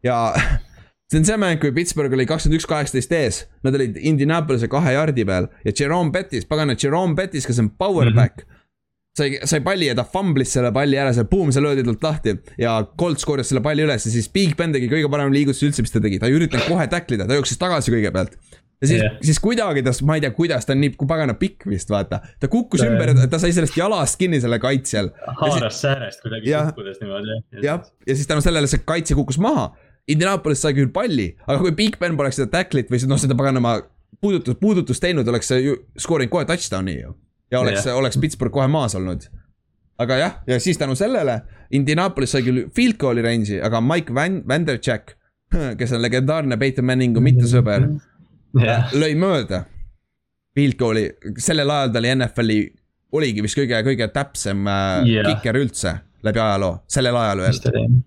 [0.05, 0.35] Ja
[1.09, 4.93] see on see mäng, kui Pittsburgh oli kakskümmend üks, kaheksateist ees, nad olid Indianapolis'e kahe
[4.93, 8.47] jardi peal ja Jerome Bettis, pagana Jerome Bettis, kes on powerback mm.
[8.47, 8.59] -hmm
[9.19, 12.37] sai, sai palli ja ta fumblis selle palli ära, seal boom, see löödi talt lahti.
[12.61, 15.85] Ja Colts korjas selle palli üles ja siis Big Ben tegi kõige parem liigutus üldse,
[15.85, 18.39] mis ta tegi, ta ei üritanud kohe tacklida, ta jooksis tagasi kõigepealt
[18.83, 21.67] ja siis yeah., siis kuidagi ta, ma ei tea, kuidas ta on nii pagana pikk
[21.71, 22.95] vist vaata, ta kukkus yeah.
[22.95, 25.11] ümber, ta sai sellest jalast kinni selle kaitsjal.
[25.43, 27.39] haaras säärest kuidagi kukkudes niimoodi.
[27.65, 29.71] jah, ja siis tänu sellele see kaitse kukkus maha.
[30.09, 33.75] Indianapolis sai küll palli, aga kui Big Ben poleks seda tacklit või noh, seda paganama
[34.23, 37.13] puudutust, puudutust teinud, oleks see ju skoorinud kohe touchdown'i ju.
[37.53, 39.27] ja oleks yeah., oleks Pittsburgh kohe maas olnud.
[39.99, 41.41] aga jah, ja siis tänu sellele
[41.75, 45.17] Indianapolis sai küll field goal'i range'i, aga Mike Van, Vanderjack,
[45.79, 47.91] kes on legendaarne Peyton Manningu mittesõber
[48.57, 48.93] yeah.
[48.97, 49.65] lõi mööda.
[50.57, 51.05] Field goal'i,
[51.39, 52.61] sellel ajal ta oli NFL-i,
[53.15, 55.25] oligi vist kõige, kõige täpsem yeah.
[55.25, 55.95] Äh, kiker üldse
[56.27, 57.99] läbi ajaloo, sellel ajal veel.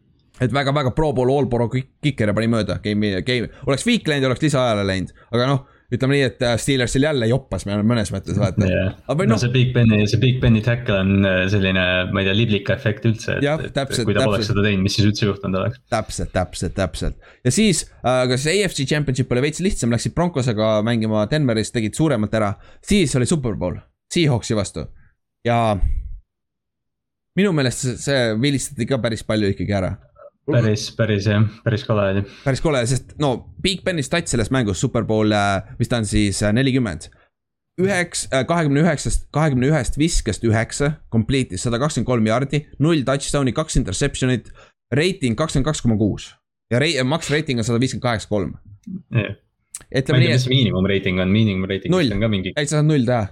[0.42, 4.28] et väga-väga pro bowl all pro kiker ja pani mööda game'i, game, oleks viik läinud,
[4.32, 8.68] oleks lisaajale läinud, aga noh ütleme nii, et äh, Steelersil jälle joppas mõnes mõttes vaata.
[8.68, 8.94] Yeah..
[9.10, 12.36] no, no see Big Beni, see Big Beni tackle on äh, selline, ma ei tea,
[12.38, 14.30] liblika efekt üldse, et täpselt, kui ta täpselt.
[14.30, 15.82] poleks seda teinud, mis siis üldse juhtunud oleks.
[15.92, 17.32] täpselt, täpselt, täpselt.
[17.48, 22.40] Ja siis, aga äh, AFC Championship oli veits lihtsam, läksid Broncosega mängima Denveris, tegid suuremalt
[22.40, 22.54] ära,
[22.88, 23.82] siis oli Superbowl,
[24.14, 24.88] Seahawksi vastu.
[25.48, 25.76] Ja
[27.36, 29.92] minu meelest see, see vilistati ka päris palju ikkagi ära
[30.54, 32.24] päris, päris jah, päris kole oli.
[32.44, 33.34] päris kole, sest no
[33.64, 37.10] Big Beni stats selles mängus Superbowl, äh, mis ta on siis äh, nelikümmend.
[37.82, 43.56] üheks, äh, kahekümne üheksast, kahekümne ühest viskest üheksa, complete'is sada kakskümmend kolm jardi, null touchdown'i,
[43.56, 44.52] kaks interception'it.
[44.92, 46.34] Rating kakskümmend kaks koma kuus
[46.72, 48.58] ja rei-, max rating on sada viiskümmend kaheksa kolm.
[49.88, 50.40] ütleme nii, et.
[50.40, 52.54] mis miinimumreiting on, miinimumreiting on ka mingi.
[52.56, 53.30] ei, sa saad null teha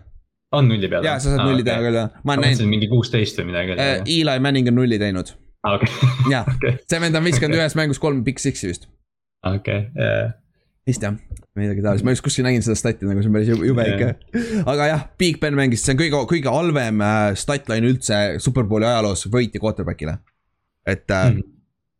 [0.51, 1.05] on nulli peal?
[1.05, 1.69] jaa, sa saad ah, nulli okay.
[1.71, 2.09] teha küll jah.
[2.23, 2.71] ma olen näinud.
[2.71, 3.77] mingi kuusteist või midagi.
[3.77, 5.90] Eli Manning on nulli teinud okay.
[6.31, 8.90] jah okay., see vend on viskanud ühes mängus kolm Big Six'i vist.
[9.44, 10.31] okei okay., jaa.
[10.90, 11.15] vist jah,
[11.60, 14.65] midagi taolist, ma just kuskil nägin seda stati nagu see on päris jube ikka yeah..
[14.73, 19.27] aga jah, Big Ben mängis, see on kõige, kõige halvem äh, statline üldse Superbowli ajaloos
[19.31, 20.19] võitja quarterback'ile.
[20.90, 21.41] et mm,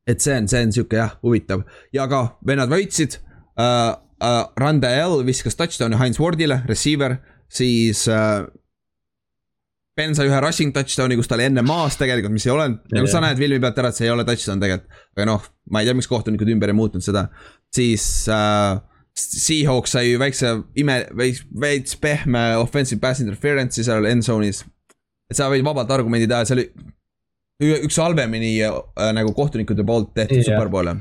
[0.10, 1.66] et see on, see on sihuke jah, huvitav
[1.96, 3.20] ja ka vennad võitsid
[3.58, 3.98] uh,.
[4.20, 7.14] Uh, Randa L viskas touchdown'i Heinz Wardile, receiver,
[7.48, 8.42] siis uh,
[10.00, 13.10] Ben sai ühe rushing touchdown'i, kus ta oli enne maas tegelikult, mis ei ole, nagu
[13.12, 15.02] sa näed filmi pealt ära, et see ei ole touchdown tegelikult.
[15.18, 17.28] aga noh, ma ei tea, miks kohtunikud ümber ei muutnud seda,
[17.76, 18.80] siis äh,
[19.20, 24.64] Seahawks sai väikse ime, veits, pehme offensive pass interference'i seal end zone'is.
[25.30, 28.80] et sa võid vabalt argumendi teha, see oli üks halvemini äh,
[29.18, 30.54] nagu kohtunikude poolt tehtud yeah.
[30.54, 30.96] superbowle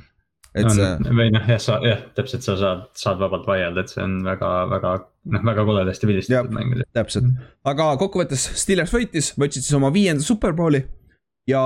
[0.57, 1.15] et see.
[1.19, 4.53] või noh, jah, sa jah, täpselt sa saad, saad vabalt vaielda, et see on väga,
[4.73, 4.93] väga
[5.35, 6.85] noh, väga koledasti pildistatud mäng.
[6.97, 7.33] täpselt,
[7.69, 10.83] aga kokkuvõttes Steelers võitis, võtsid siis oma viienda superbowli
[11.51, 11.63] ja.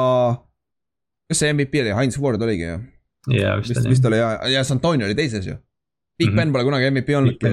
[1.31, 2.79] kas see MVP oli, Heinz Ward oligi ju?
[3.39, 3.93] jaa, vist oli.
[3.95, 5.59] vist oli ja, ja Santoni oli teises ju.
[6.19, 6.37] Big mm -hmm.
[6.37, 7.47] Ben pole kunagi MVP olnudki.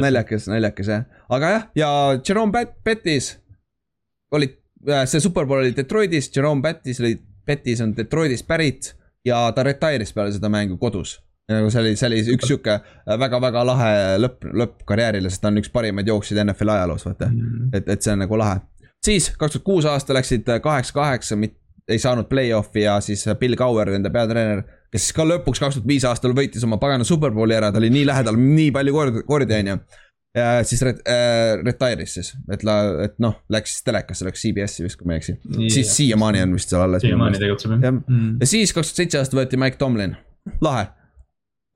[0.00, 1.88] naljakas, naljakas jah, aga jah, ja
[2.28, 3.38] Jerome Bettis
[4.32, 4.58] olid,
[4.88, 7.16] äh, see superbowl oli Detroitis, Jerome Bettis oli,
[7.46, 8.94] Bettis on Detroitist pärit
[9.26, 11.20] ja ta retire'is peale seda mängu kodus.
[11.50, 12.78] nagu see oli, see oli üks sihuke
[13.20, 17.40] väga-väga lahe lõpp, lõpp karjäärile, sest ta on üks parimaid jooksjaid NFL-i ajaloos, vaata mm.
[17.40, 17.72] -hmm.
[17.76, 18.60] et, et see on nagu lahe.
[19.04, 21.36] siis kaks tuhat kuus aasta läksid kaheksa-kaheksa,
[21.88, 24.62] ei saanud play-off'i ja siis Bill Cowher, nende peatreener,
[24.92, 27.90] kes siis ka lõpuks kaks tuhat viis aastal võitis oma pagana superbowli ära, ta oli
[27.90, 29.78] nii lähedal nii palju kordi, kordi on ju
[30.34, 34.98] ja siis ret- äh,, retire'is siis, et la, et noh, läks telekasse, läks CBS-i vist,
[35.00, 35.68] kui ma ei eksi yeah..
[35.74, 37.04] siis siiamaani on vist seal alles.
[37.04, 38.34] siiamaani tegutseb jah mm..
[38.40, 40.16] ja siis kaks tuhat seitse aasta võeti Mike Tomlin,
[40.64, 40.86] lahe.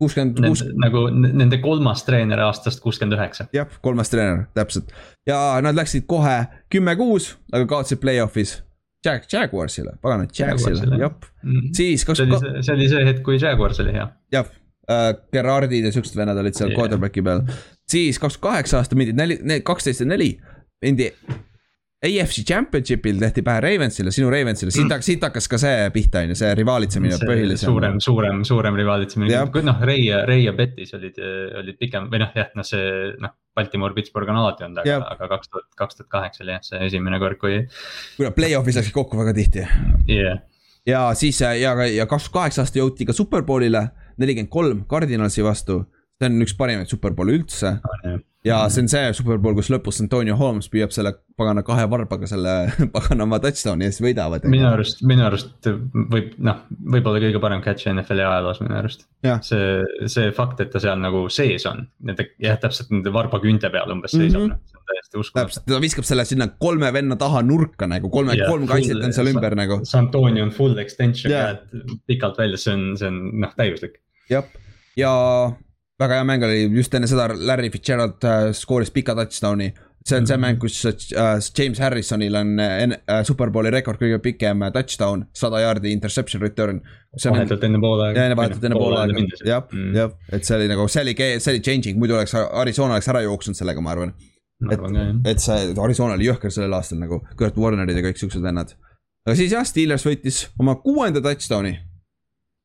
[0.01, 0.65] kuuskümmend kuus.
[0.81, 3.49] nagu nende kolmas treener aastast kuuskümmend üheksa.
[3.57, 4.95] jah, kolmas treener, täpselt.
[5.29, 6.39] ja nad läksid kohe
[6.73, 8.63] kümme-kuus, aga kaotasid play-off'is.
[9.07, 11.13] Jag-, Jaguarsile, pagana, Jagsile, jah
[11.45, 11.73] mm..
[11.77, 12.25] siis kaks.
[12.25, 14.09] see oli, see oli see hetk, kui Jaguars oli hea.
[14.33, 14.49] jah
[14.89, 16.81] äh,, Gerardid ja siuksed vennad olid seal yeah.
[16.81, 17.45] quarterback'i peal
[17.91, 20.33] siis kaks tuhat kaheksa aasta mindi neli, kaksteist ja neli,
[20.83, 21.11] mindi
[22.07, 26.37] AFC Championshipil tehti pähe Ravensile, sinu Ravensile, siit, siit hakkas ka see pihta, on ju,
[26.39, 27.71] see rivaalitsemine põhilisem.
[27.71, 31.17] suurem, suurem, suurem rivaalitsemine, noh, Ray ja, Ray ja Bettis olid,
[31.63, 33.35] olid pikem või noh, jah, noh, see noh.
[33.57, 36.81] Baltimore, Pittsburgh on alati olnud, aga, aga kaks tuhat, kaks tuhat kaheksa oli jah, see
[36.91, 37.63] esimene kord, kui.
[38.19, 39.63] kui nad play-off'is läksid kokku väga tihti
[40.13, 40.43] yeah..
[40.85, 43.87] ja siis ja, ja kaks tuhat kaheksa aasta jõuti ka superbowlile,
[44.21, 45.79] nelikümmend kolm Cardinalsi vastu
[46.17, 48.19] see on üks parimaid superbowle üldse oh,.
[48.47, 52.55] ja see on see superbowl, kus lõpus Antonio Holmes püüab selle pagana kahe varbaga selle
[52.95, 54.47] paganama touchdown'i ja siis võidavad.
[54.49, 56.63] minu arust, minu arust võib noh,
[56.95, 59.05] võib-olla kõige parem catch NFL-i ajaloos minu arust.
[59.45, 63.93] see, see fakt, et ta seal nagu sees on, nende jah, täpselt nende varbaküünte peal
[63.93, 64.73] umbes seisab mm, -hmm.
[64.73, 65.65] see on täiesti uskumatu.
[65.69, 69.59] ta viskab selle sinna kolme venna taha nurka nagu, kolme kolm kaitset on seal ümber
[69.59, 69.83] nagu.
[70.01, 71.61] Antonio on full extension yeah.
[71.61, 74.01] käed pikalt väljas, see on, see on noh, täiuslik.
[74.33, 74.49] jah,
[74.97, 75.13] ja
[76.01, 79.73] väga hea mäng oli, just enne seda Larry Fitzgerald äh, skooris pika touchdown'i.
[80.07, 82.93] see on see mäng, kus äh, James Harrisonil on äh,
[83.27, 86.81] Superbowli rekord kõige pikem touchdown, sada jaardi interception return.
[87.25, 88.29] vahetult enne poole aega.
[88.29, 89.97] jah, vahetult enne poole aega, jah, mm.
[89.97, 93.25] jah, et see oli nagu, see oli, see oli changing, muidu oleks Arizona oleks ära
[93.27, 94.15] jooksnud sellega, ma arvan.
[94.71, 94.87] et,
[95.33, 98.77] et see Arizona oli jõhker sellel aastal nagu, Kurt Warnerid ja kõik siuksed vennad.
[99.27, 101.75] aga siis jah, Steelers võitis oma kuuenda touchdown'i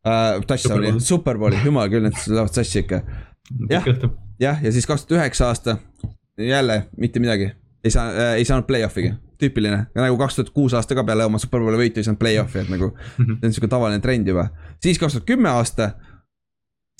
[0.05, 0.43] uh,.
[0.47, 3.01] Touchdown'i, Superbowli, jumal küll, need lähevad sassi ikka.
[3.69, 3.89] jah,
[4.41, 5.77] jah, ja siis kaks tuhat üheksa aasta,
[6.39, 7.51] jälle mitte midagi,
[7.83, 11.41] ei saa äh,, ei saanud play-off'igi, tüüpiline, nagu kaks tuhat kuus aasta ka peale oma
[11.41, 14.49] Superbowli võitu ei saanud play-off'i, et nagu see on sihuke tavaline trend juba.
[14.83, 15.93] siis kaks tuhat kümme aasta,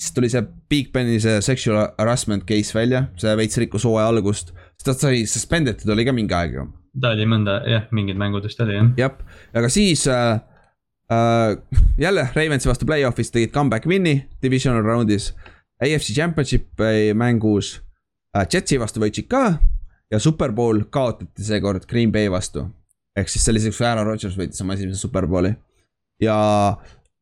[0.02, 4.54] siis tuli see Big Beni see sexual harassment case välja, see veits rikkus hooaja algust,
[4.76, 6.70] siis ta sai suspended oli ka mingi aeg ju.
[7.00, 8.90] ta oli mõnda jah, mingid mängud vist oli jah.
[8.98, 10.40] jah, aga siis äh,
[11.12, 11.80] uh,.
[11.98, 15.32] jälle Ravensi vastu play-off'is tegid comeback win'i divisional round'is.
[15.82, 17.74] AFC Championship'i mängus
[18.36, 19.42] uh, Jetsi vastu võitsid ka
[20.12, 22.66] ja Superbowl kaotati seekord Green Bay vastu.
[23.16, 25.54] ehk siis kus Aaron Rodgers võitis oma esimese Superbowli.
[26.22, 26.36] ja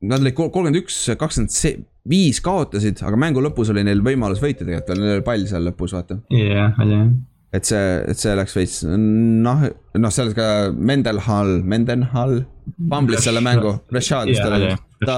[0.01, 4.97] nad olid kolmkümmend üks, kakskümmend viis kaotasid, aga mängu lõpus oli neil võimalus võita tegelikult,
[4.97, 6.23] neil oli pall seal lõpus, vaata.
[6.31, 7.11] jah yeah,, oli jah
[7.53, 9.65] et see, et see läks veits noh,
[9.99, 12.45] noh, seal ka Mendenhall, Mendenhall
[12.77, 14.69] fumblis selle mängu, Rashad vist oli.
[15.07, 15.17] ta,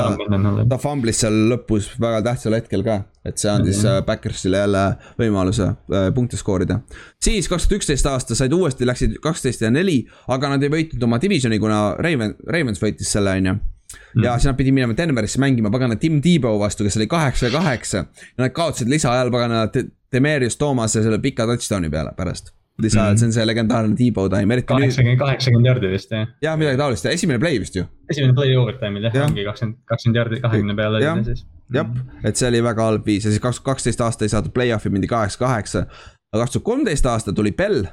[0.70, 4.06] ta fumblis seal lõpus väga tähtsal hetkel ka, et see andis mm -hmm.
[4.06, 4.84] Backersile jälle
[5.20, 6.80] võimaluse äh, punkte skoorida.
[7.22, 11.04] siis kaks tuhat üksteist aasta said uuesti, läksid kaksteist ja neli, aga nad ei võitnud
[11.04, 13.58] oma divisioni, kuna Raven, Ravens võitis selle, on ju
[13.92, 14.38] ja mm.
[14.38, 18.04] siis nad pidid minema Denverisse mängima pagana Tim Tebow vastu, kes oli kaheksa ja kaheksa.
[18.06, 19.66] ja nad kaotasid lisaajal pagana
[20.12, 24.56] Demerius Thomas'e selle pika touchdown'i peale pärast lisa ajal, see on see legendaarne T-Bow time,
[24.68, 26.28] kaheksakümmend, kaheksakümmend jardi vist jah.
[26.42, 27.84] jah, midagi taolist, esimene play vist ju.
[28.10, 31.44] esimene play overtime'il jah ja., ongi kakskümmend, kakskümmend jardi kahekümne peale oli ta siis.
[31.76, 31.90] jah,
[32.24, 35.10] et see oli väga halb viis ja siis kaks, kaksteist aasta ei saadud play-off'i, mindi
[35.10, 35.84] kaheksa-kaheksa.
[36.32, 37.84] aga kaks tuhat kolmteist aasta tuli Bell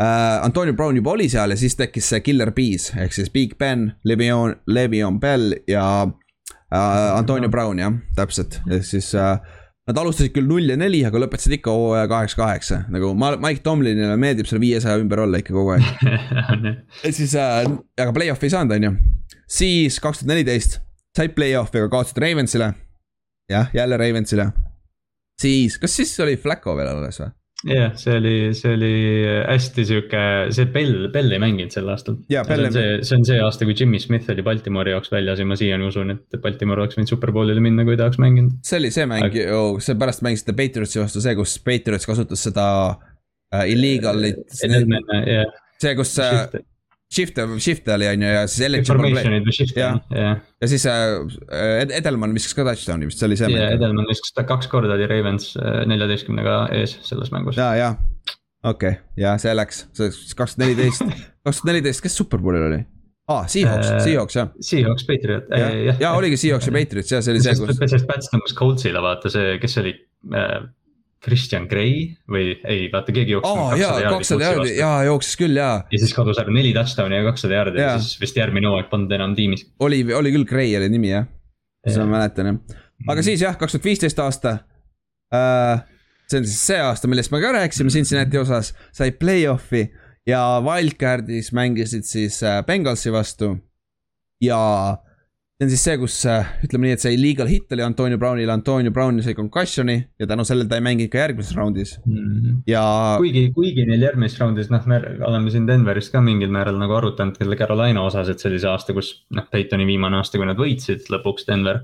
[0.00, 0.44] äh,.
[0.44, 3.92] Antonio Brown juba oli seal ja siis tekkis see Killer Bees ehk siis Big Ben,
[4.04, 9.38] Le'Veon, Le'Veon Bell ja äh, Antonio Brown jah, täpselt, ehk siis äh,
[9.86, 14.16] Nad alustasid küll null ja neli, aga lõpetasid ikka hooaja kaheksa-kaheksa, nagu ma- Mike Tomlinile
[14.18, 15.84] meeldib selle viiesaja ümber olla ikka kogu aeg.
[17.06, 17.60] et siis äh,,
[18.02, 18.90] aga play-off'i ei saanud, on ju.
[19.46, 20.80] siis kaks tuhat neliteist
[21.14, 22.72] said play-off'i, aga kaotasid Ravensile.
[23.52, 24.48] jah, jälle Ravensile.
[25.38, 27.30] siis, kas siis oli Flacco veel alles või?
[27.64, 28.92] jah, see oli, see oli
[29.48, 30.22] hästi sihuke,
[30.54, 32.18] see Bell, Bell ei mänginud sel aastal.
[32.28, 35.48] See on see, see on see aasta, kui Jimmy Smith oli Baltimori jaoks väljas ja
[35.48, 38.58] ma siiani usun, et Baltimore oleks võinud superbowlile minna, kui ta oleks mänginud.
[38.66, 42.66] see oli see mäng ju, seepärast mängisite Patriotsi vastu see, kus Patriots kasutas seda
[43.54, 44.44] äh, illegal'it.
[44.66, 45.46] Edelman ja
[45.80, 46.44] see, kus äh,
[47.12, 49.12] shift, shift oli on ju ja siis eligible play.
[49.14, 50.00] Formation'id või shift'id Jah.
[50.10, 50.40] jah.
[50.62, 53.76] ja siis äh, Ed- Edelman viskas ka touchdown'i vist, see oli see ja mäng.
[53.78, 57.56] Edelman viskas ta kaks korda oli Ravens äh, neljateistkümnega ees selles mängus.
[57.60, 57.92] ja, ja
[58.66, 61.06] okei okay., ja see läks, see kaks tuhat neliteist,
[61.46, 62.82] kaks tuhat neliteist, kes superbowlil oli?
[63.28, 64.50] aa, Seahawks, Äh, Seahawks jah.
[64.62, 65.96] Seahawks, Patriot, ja, jah.
[66.02, 69.30] ja oligi Seahawks ja Patriots ja see oli see, kus, sest Pats tõmbas Coltsile vaata
[69.34, 69.94] see, kes see oli
[70.38, 70.60] äh,,
[71.26, 73.58] Christian Gray või ei, vaata keegi jooksis.
[73.58, 75.74] aa jaa, kakssada jaardi, jaa jooksis küll jaa.
[75.90, 77.98] ja siis kadus ära neli touchdown'i ja kakssada jaardi ja Jaa.
[78.04, 79.66] siis vist järgmine hooaeg polnud enam tiimis.
[79.82, 81.28] oli, oli küll Gray oli nimi jah,
[81.86, 82.80] seda ma mäletan jah.
[83.10, 84.58] aga siis jah, kaks tuhat viisteist aasta
[85.34, 85.84] äh,.
[86.30, 89.88] see on siis see aasta, millest me ka rääkisime Cincinnati osas, sai play-off'i
[90.26, 93.56] ja Wildcardis mängisid siis äh, Bengalsi vastu.
[94.42, 94.60] ja
[95.56, 98.52] see on siis see, kus äh, ütleme nii, et see illegal hit oli Antonio Brownile,
[98.52, 101.94] Antonio Brown sai concussion'i ja tänu sellele ta ei mänginud ka järgmises raundis
[102.68, 102.82] ja
[103.16, 107.40] kuigi, kuigi neil järgmises raundis, noh, me oleme siin Denverist ka mingil määral nagu arutanud
[107.40, 110.60] selle Carolina osas, et see oli see aasta, kus noh, Peytoni viimane aasta, kui nad
[110.60, 111.80] võitsid lõpuks Denver.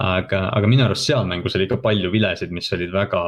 [0.00, 3.20] aga, aga minu arust seal mängus oli ikka palju vilesid, mis olid väga,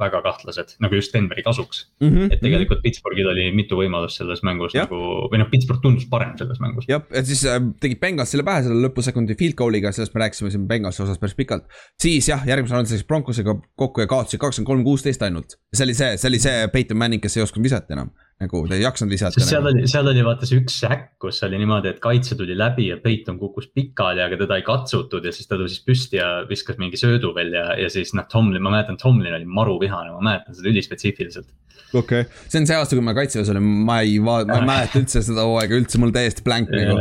[0.00, 1.82] väga kahtlased, nagu just Denveri kasuks.
[2.00, 2.08] mm.
[2.08, 4.88] -hmm, et tegelikult Pittsburghil oli mitu võimalust selles mängus Jah.
[4.88, 6.88] nagu, või noh, Pittsburgh tundus parem selles mängus.
[6.88, 10.68] jah, et siis äh, tegid Bengalsile pähe selle lõpusekundi field goal'iga, sellest me rääkisime siin
[10.68, 11.68] Bengalsi osas päris pikalt.
[12.00, 15.58] siis jah, järgmisel raundil läks Broncosega kokku ja kaotasid kakskümmend kolm, kuusteist ainult.
[15.74, 18.10] see oli see, see oli see Peyton Manning, kes ei osanud visata enam,
[18.42, 19.68] nagu ta ei jaksanud visata seal enam.
[19.70, 22.98] oli, seal oli vaata see üks säkk, kus oli niimoodi, et kaitse tuli läbi ja
[23.00, 27.00] Peyton kukkus pikali, aga teda ei katsutud ja siis ta tõusis püsti ja viskas mingi
[27.00, 30.68] söödu veel ja, siis noh, Tomlin, ma mäletan, Tomlin oli maru vihane, ma mäletan seda
[30.68, 31.48] ülispetsiifiliselt.
[31.94, 34.68] okei okay., see on see aasta, kui ma kaitseväes olin, ma ei va-, ma ei
[34.68, 37.00] mäleta üldse seda hooaega üldse, mul täiesti blank nagu.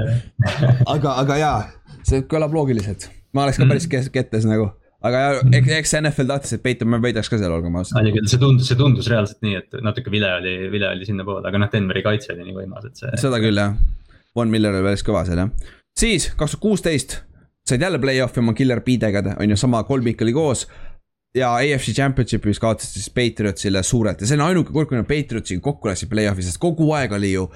[0.95, 1.59] aga, aga jaa,
[2.07, 4.71] see kõlab loogiliselt, ma oleks ka päris kes- kettes nagu,
[5.05, 7.99] aga ja, eks, NFL tahtis, et Peyton Mann võidaks ka seal, olgem ausad.
[8.01, 11.45] oli küll, see tundus, see tundus reaalselt nii, et natuke vile oli, vile oli sinnapoole,
[11.49, 13.13] aga noh, Denveri kaitse oli nii võimas, et see.
[13.21, 13.77] seda küll jah,
[14.35, 15.71] Von Miller oli päris kõva seal jah.
[15.95, 17.19] siis kaks tuhat kuusteist
[17.65, 20.67] said jälle play-off'i oma Killer B-dega, on ju sama kolmik oli koos.
[21.35, 25.61] ja AFC Championship'is kaotasid siis Patriotsile suurelt ja see on ainuke kord, kui nad Patriotsiga
[25.61, 27.49] kokku läksid play-off'i, sest kogu aeg oli ju.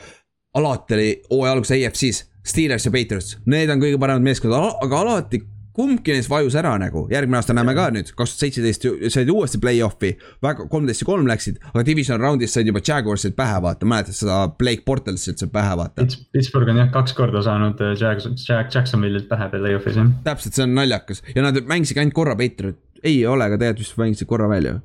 [0.55, 5.41] alati oli hooaja alguses AFC-s Steelers ja Patriots, need on kõige paremad meeskonnad, aga alati
[5.79, 9.61] kumbki neist vajus ära nagu, järgmine aasta näeme ka nüüd, kaks tuhat seitseteist said uuesti
[9.63, 10.11] play-off'i.
[10.43, 14.41] väga, kolmteist ja kolm läksid, aga division round'is said juba Jaguarsid pähe vaata, mäletad seda
[14.59, 16.07] Blake Bortlesit said pähe vaata.
[16.35, 20.11] Pittsburgh on jah kaks korda saanud äh, Jack, Jack Jacksonville'ilt pähe play-off'is jah.
[20.27, 24.03] täpselt, see on naljakas ja nad mängisid ainult korra Patriot, ei ole, aga tegelikult vist
[24.03, 24.75] mängisid korra veel ju.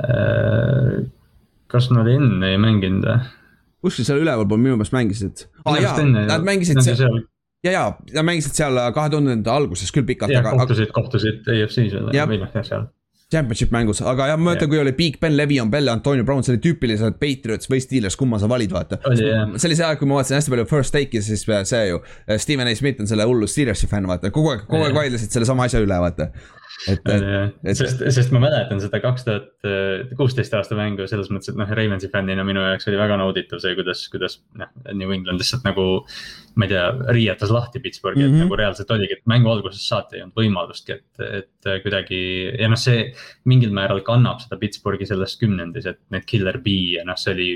[0.00, 0.98] Äh,
[1.72, 3.20] kas nad enne ei mänginud või?
[3.82, 5.46] kuskil seal ülevalpool minu meelest mängisid.
[5.64, 7.22] aa Minu jaa nad mängisid seal,
[7.66, 7.84] ja, ja
[8.16, 12.16] nad mängisid seal kahe tuhandenda alguses küll pikalt, aga aga kohtusid, kohtusid EFC-s või noh
[12.16, 12.88] jah seal.
[13.32, 16.52] championship mängus, aga jah, ma mõtlen, kui oli Big Ben, Le'Veon Bell, Antonio Brown, see
[16.52, 18.98] oli tüüpiliselt Patriots või Steelers, kumma sa valid, vaata.
[19.16, 22.02] See oli see aeg, kui ma vaatasin hästi palju First Take'i, siis see ju,
[22.44, 25.48] Steven A Smith on selle hullu Steelersi fänn, vaata, kogu aeg, kogu aeg vaidlesid selle
[25.48, 26.28] sama asja üle, vaata.
[26.88, 27.26] et, et
[27.70, 29.68] et- sest, sest ma mäletan seda kaks tuhat
[30.18, 33.74] kuusteist aasta mängu selles mõttes, et noh, Ravensi fännina minu jaoks oli väga nauditav see,
[33.78, 35.86] kuidas, kuidas noh, New England lihtsalt nagu.
[36.54, 36.84] ma ei tea,
[37.16, 38.32] riietas lahti Pittsburghi mm, -hmm.
[38.32, 38.42] Mhm.
[38.42, 42.20] et nagu reaalselt oligi, et mängu algusest saati ei olnud võimalustki, et, et kuidagi
[42.60, 43.06] ja noh, see
[43.48, 47.50] mingil määral kannab seda Pittsburghi selles kümnendis, et need killer bee ja noh, see oli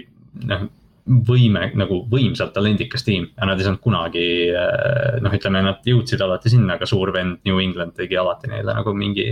[0.48, 0.68] noh
[1.06, 4.24] võime nagu võimsalt talendikas tiim ja nad ei saanud kunagi
[5.22, 8.94] noh, ütleme, nad jõudsid alati sinna, aga suur vend New England tegi alati neile nagu
[8.96, 9.28] mingi,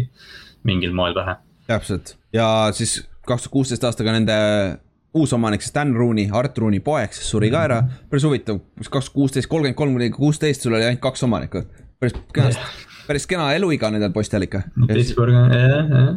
[0.69, 1.37] mingil moel pähe.
[1.67, 2.47] täpselt ja
[2.77, 4.39] siis kaks tuhat kuusteist aastaga nende
[5.15, 7.83] uus omanik, siis Dan Rooney, Art Rooney poeg, siis suri ka ära.
[8.11, 11.63] päris huvitav, kaks tuhat kuusteist, kolmkümmend kolm kuni kuusteist, sul oli ainult kaks omanikku.
[12.01, 14.65] päris kenasti, päris kena eluiga nendel poistel ikka.
[14.89, 16.11] Pittsburgh, jah, jah.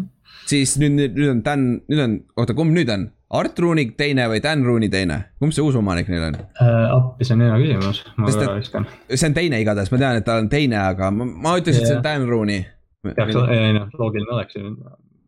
[0.50, 3.10] siis nüüd, nüüd on Dan, nüüd on, oota, kumb nüüd on?
[3.30, 6.38] Art Rooney teine või Dan Rooney teine, kumb see uus omanik neil on?
[6.64, 8.86] appi, see on hea küsimus, ma et- viskan.
[9.14, 11.88] see on teine igatahes, ma tean, et ta on teine, aga ma, ma ütleks, et
[11.90, 12.64] see on Dan Rooney.
[13.04, 14.72] peaks, ei noh, loogiline oleks ju.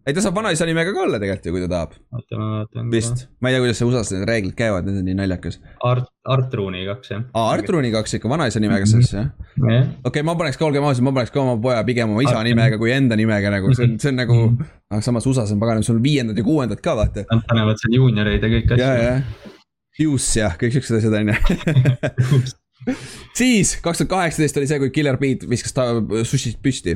[0.10, 2.90] ei, ta saab vanaisa nimega ka olla tegelikult ju, kui ta tahab, oota, ma vaatan.
[2.94, 3.26] vist.
[3.40, 5.60] ma ei tea, kuidas see USA-s need reeglid käivad, need on nii naljakas.
[5.86, 7.24] Art, Art Rooney kaks jah.
[7.34, 9.30] aa, Art Rooney kaks ikka vanaisa nimega siis jah?
[9.64, 12.36] jah, okei ma paneks ka, olgem ausad, ma paneks ka oma poja pigem oma isa
[12.40, 15.52] Art- nimega kui enda nimega nagu, see on, see on nagu Mhm., aga samas USA-s
[15.54, 17.26] on paganam, sul on viiendad ja kuuendad ka vaata.
[17.30, 19.54] nad panevad seal juunioreid ja kõiki ja, asju.
[20.00, 22.40] Juice ja kõik siuksed asjad on ju.
[23.40, 25.90] siis kaks tuhat kaheksateist oli see, kui Killer Beat viskas ta
[26.26, 26.96] sushist püsti.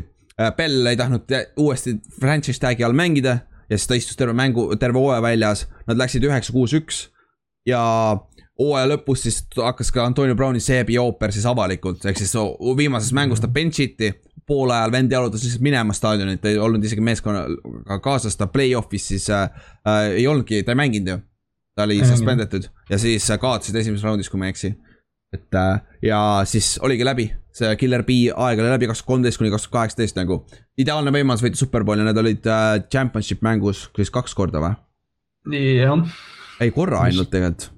[0.58, 3.38] Bell ei tahtnud tä- uuesti franchise tag'i all mängida
[3.70, 5.68] ja siis ta istus terve mängu, terve hooaja väljas.
[5.88, 7.08] Nad läksid üheksa, kuus, üks
[7.70, 7.82] ja
[8.60, 12.34] hooaja lõpus siis hakkas ka Antonio Browni seebi ooper siis avalikult, ehk siis
[12.78, 14.14] viimases mängus ta bench iti.
[14.48, 19.30] poole ajal vend jalutas lihtsalt minema staadionilt, ei olnud isegi meeskonnaga kaasas, ta play-off'is siis
[19.32, 19.46] äh,
[19.88, 21.18] äh, ei olnudki, ta ei mänginud ju.
[21.76, 24.74] ta oli suspendetud ja siis äh, kaotasid esimeses raundis, kui ma ei eksi.
[25.34, 26.20] Et äh, ja
[26.50, 29.74] siis oligi läbi, see Killer B aeg oli läbi kaks tuhat kolmteist kuni kaks tuhat
[29.80, 30.44] kaheksateist nagu.
[30.78, 34.74] ideaalne võimalus võita superbowli, need olid äh, championship mängus, siis kaks korda või?
[35.54, 36.04] jah,
[36.62, 37.70] ei, korra ainult tegelikult.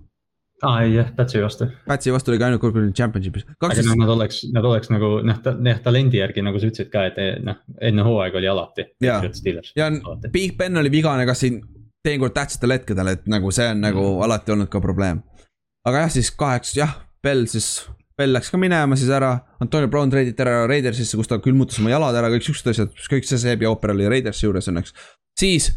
[0.65, 1.67] aa ei jah, Pätsi vastu.
[1.87, 3.45] Pätsi vastu oli ka ainult kord, championship'is.
[3.59, 6.91] aga noh, nad oleks, nad oleks nagu noh, ta jah, talendi järgi nagu sa ütlesid
[6.93, 8.87] ka, et eh, noh, enne hooaega oli alati.
[9.35, 9.73] Steelers.
[9.77, 9.89] ja
[10.31, 11.59] Big Ben oli vigane ka siin
[12.05, 14.21] teinekord tähtsatel hetkedel, et nagu see on nagu Mm.
[14.27, 15.23] alati olnud ka probleem.
[15.85, 16.93] aga jah, siis kaheksa, jah,
[17.25, 17.69] Bell siis,
[18.17, 19.31] Bell läks ka minema siis ära,
[19.63, 23.27] Antonio Brown treiditi ära Raidersisse, kus ta külmutas oma jalad ära, kõik siuksed asjad, kõik
[23.27, 24.93] see seebi ooper oli Raidersi juures õnneks.
[25.39, 25.73] siis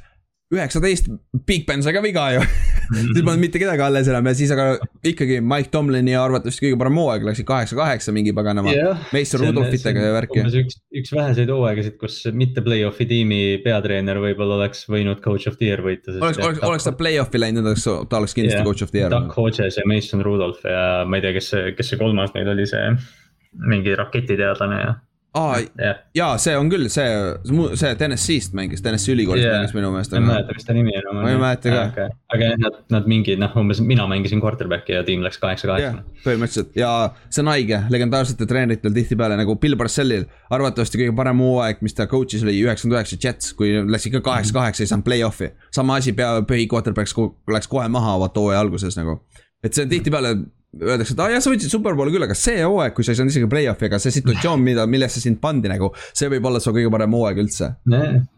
[0.55, 1.11] üheksateist,
[1.47, 2.45] Big Ben sai ka viga ju,
[2.95, 7.01] siis polnud mitte kedagi alles enam ja siis aga ikkagi Mike Tomlini arvatavasti kõige parem
[7.03, 8.73] hooaeg läksid kaheksa-kaheksa mingi paganama.
[9.12, 10.45] Mason Rudolphitega ja värki.
[10.62, 15.69] üks, üks väheseid hooaegasid, kus mitte play-off'i tiimi peatreener võib-olla oleks võinud coach of the
[15.69, 16.16] year võita.
[16.16, 17.69] oleks, oleks, oleks ta play-off'i läinud,
[18.09, 18.69] ta oleks kindlasti Jah.
[18.70, 21.75] coach of the year Doug Hodges ja Mason Rudolph ja ma ei tea, kes see,
[21.77, 22.89] kes see kolmas neil oli, see
[23.69, 24.97] mingi raketiteadlane ja,
[25.37, 25.99] aa, jah.
[26.17, 27.07] jaa, see on küll see,
[27.79, 29.59] see TNS-ist mängis, TNS-i ülikoolist yeah.
[29.59, 30.15] mängis minu meelest.
[30.15, 31.19] ma ei mäleta, mis ta nimi on.
[31.21, 31.83] Ma ei mäleta ka.
[31.91, 35.45] aga, aga jah, nad, nad mingi noh, umbes mina mängisin quarterback'i ja tiim läks jah
[35.45, 36.93] kaheksa-kaheksa., põhimõtteliselt ja
[37.29, 40.27] see on haige, legendaarsetel treeneritel tihtipeale nagu Bill Parcellil.
[40.55, 44.85] arvatavasti kõige parem hooaeg, mis ta coach'is oli üheksakümmend üheksa Jets, kui läks ikka kaheksa-kaheksa,
[44.85, 45.53] ei saanud play-off'i.
[45.75, 47.13] sama asi pea, põhi quarterback
[47.53, 49.21] läks kohe maha vaata hooaja alguses nagu.
[49.63, 50.37] et see on tihtipeale
[50.77, 53.32] öeldakse, et aa jah, sa võitsid superbowli küll, aga see hooaeg, kui sa ei saanud
[53.32, 56.93] isegi play-off'i, aga see situatsioon, mida, millesse sind pandi nagu, see võib olla su kõige
[56.93, 57.70] parem hooaeg üldse.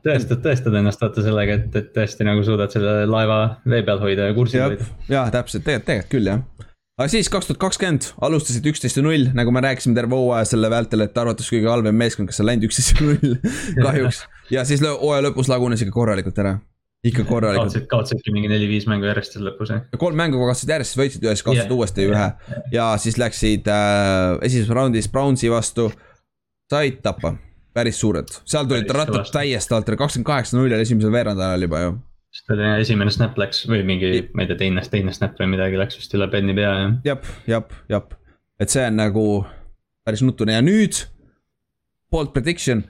[0.07, 4.31] tõestad, tõestad ennast vaata sellega, et, et tõesti nagu suudad selle laeva vee peal hoida
[4.31, 6.69] ja kursil jah hoida., jaa, täpselt, tegelikult, tegelikult küll jah.
[7.01, 10.71] aga siis kaks tuhat kakskümmend alustasid üksteist ja null, nagu me rääkisime terve hooaja selle
[10.71, 13.39] vältel, et arvates kõige halvem meeskond, kes on läinud üksteist ja null,
[13.89, 14.23] kahjuks.
[14.55, 16.61] ja siis hooaja lõpus lagunes ikka korralikult ära,
[17.07, 17.71] ikka korralikult.
[17.71, 19.85] kaotasid, kaotasidki mingi neli-viis mängu järjest seal lõpus jah.
[20.01, 21.77] kolm mängu kaotasid järjest, siis võitsid ühe, siis kaotasid Jah.
[21.77, 22.27] uuesti ühe
[22.75, 25.89] ja siis läksid äh, esimeses raundis Brownsi vastu,
[26.71, 27.35] said tappa,
[27.77, 31.95] päris suured, seal tulid rattad täiesti alt, kakskümmend kaheksa null oli esimesel veerandajal juba ju.
[32.37, 35.81] sest oli esimene snap läks või mingi, ma ei tea, teine, teine snap või midagi
[35.81, 36.93] läks vist üle Benni pea ja.
[37.13, 38.13] jep, jep, jep,
[38.61, 39.27] et see on nagu
[40.05, 41.07] päris nutune ja nüüd.
[42.11, 42.83] Bold prediction,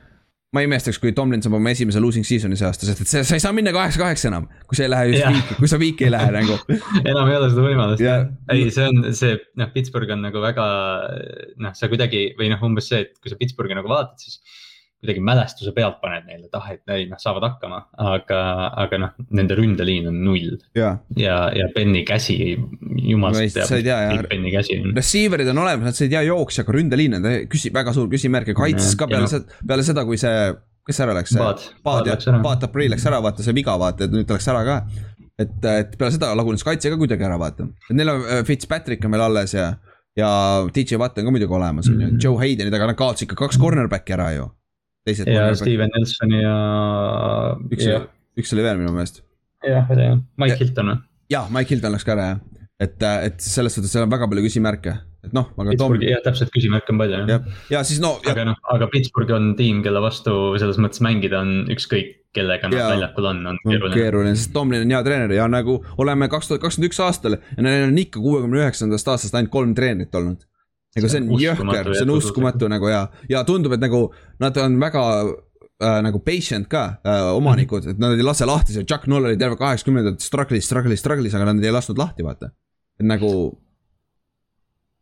[0.50, 3.36] ma ei imestaks, kui Tomlin saab oma esimese losing season'i see aasta, sest et sa
[3.36, 4.48] ei saa minna kaheksa-kaheksa enam.
[4.66, 6.56] kui sa ei lähe just viiki, kui sa viiki ei lähe nagu.
[7.04, 8.16] enam ei ole seda võimalust Ja-
[8.50, 10.66] ei, see on see, noh, Pittsburgh on nagu väga
[11.62, 14.40] noh, sa kuidagi või noh, umbes see, et kui sa Pittsburghi nagu vaatad, siis
[15.00, 18.40] kuidagi mälestuse pealt paned neile, et ah, et ei noh, saavad hakkama, aga,
[18.84, 22.36] aga noh, nende ründeliin on null jaa, ja, ja Benny käsi,
[23.00, 24.90] jumal No ei, sa ei tea, Benny käsi on.
[24.96, 28.58] receiver'id on olemas, nad said hea jooksja, aga ründeliin on küsi-, väga suur küsimärk ja
[28.58, 30.52] kaitses ka Ja peale seda, peale seda, kui see,
[30.86, 31.32] kes ära läks?
[31.40, 32.12] Paad, Paad
[32.44, 34.78] Paad jah läks ära, vaata see viga, vaata, et nüüd ta läks ära ka.
[35.40, 37.70] et, et peale seda lagunes kaitse ka kuidagi ära, vaata.
[37.88, 39.70] et neil on äh, Fitzpatrick on veel alles ja,
[40.20, 40.30] ja
[40.74, 43.46] DJ Watt on ka muidugi olemas, on ju Mhm., Joe Haydenid, aga nad kaotasid ikka
[43.46, 44.50] kaks cornerback'i ära ju.
[45.08, 46.54] Ja Steven Nelson ja.
[47.72, 48.00] üks oli,
[48.40, 49.22] üks oli veel minu meelest.
[49.66, 51.04] jah, ma tean, Ja- Mike Hilton või?
[51.32, 52.42] jah, Mike Hilton läks ka ära jah,
[52.80, 54.94] et, et selles suhtes seal on väga palju küsimärke,
[55.24, 57.28] et noh, aga Tom, Pittsburghi, jah, täpselt küsimärke on palju jah.
[57.34, 61.42] jah, ja siis no, aga noh, aga Pittsburgh on tiim, kelle vastu selles mõttes mängida
[61.44, 62.92] on ükskõik, kellega nad Jaa.
[62.94, 63.96] väljakul on, on on keeruline.
[63.96, 67.64] keeruline, sest Tomlin on hea treener ja nagu oleme kaks tuhat kakskümmend üks aastal ja
[67.66, 70.46] neil on ikka kuuekümne üheksandast aastast ainult kolm treenerit olnud.
[70.96, 74.02] Nagu see on jõhker, uskumatu see on uskumatu nagu ja, ja tundub, et nagu
[74.42, 78.86] nad on väga äh, nagu patient ka äh, omanikud, et nad ei lase lahti, see
[78.88, 82.50] Chuck Noll oli terve kaheksakümnendad struggle'is, struggle'is, struggle'is, aga nad ei lasknud lahti, vaata.
[83.00, 83.30] et nagu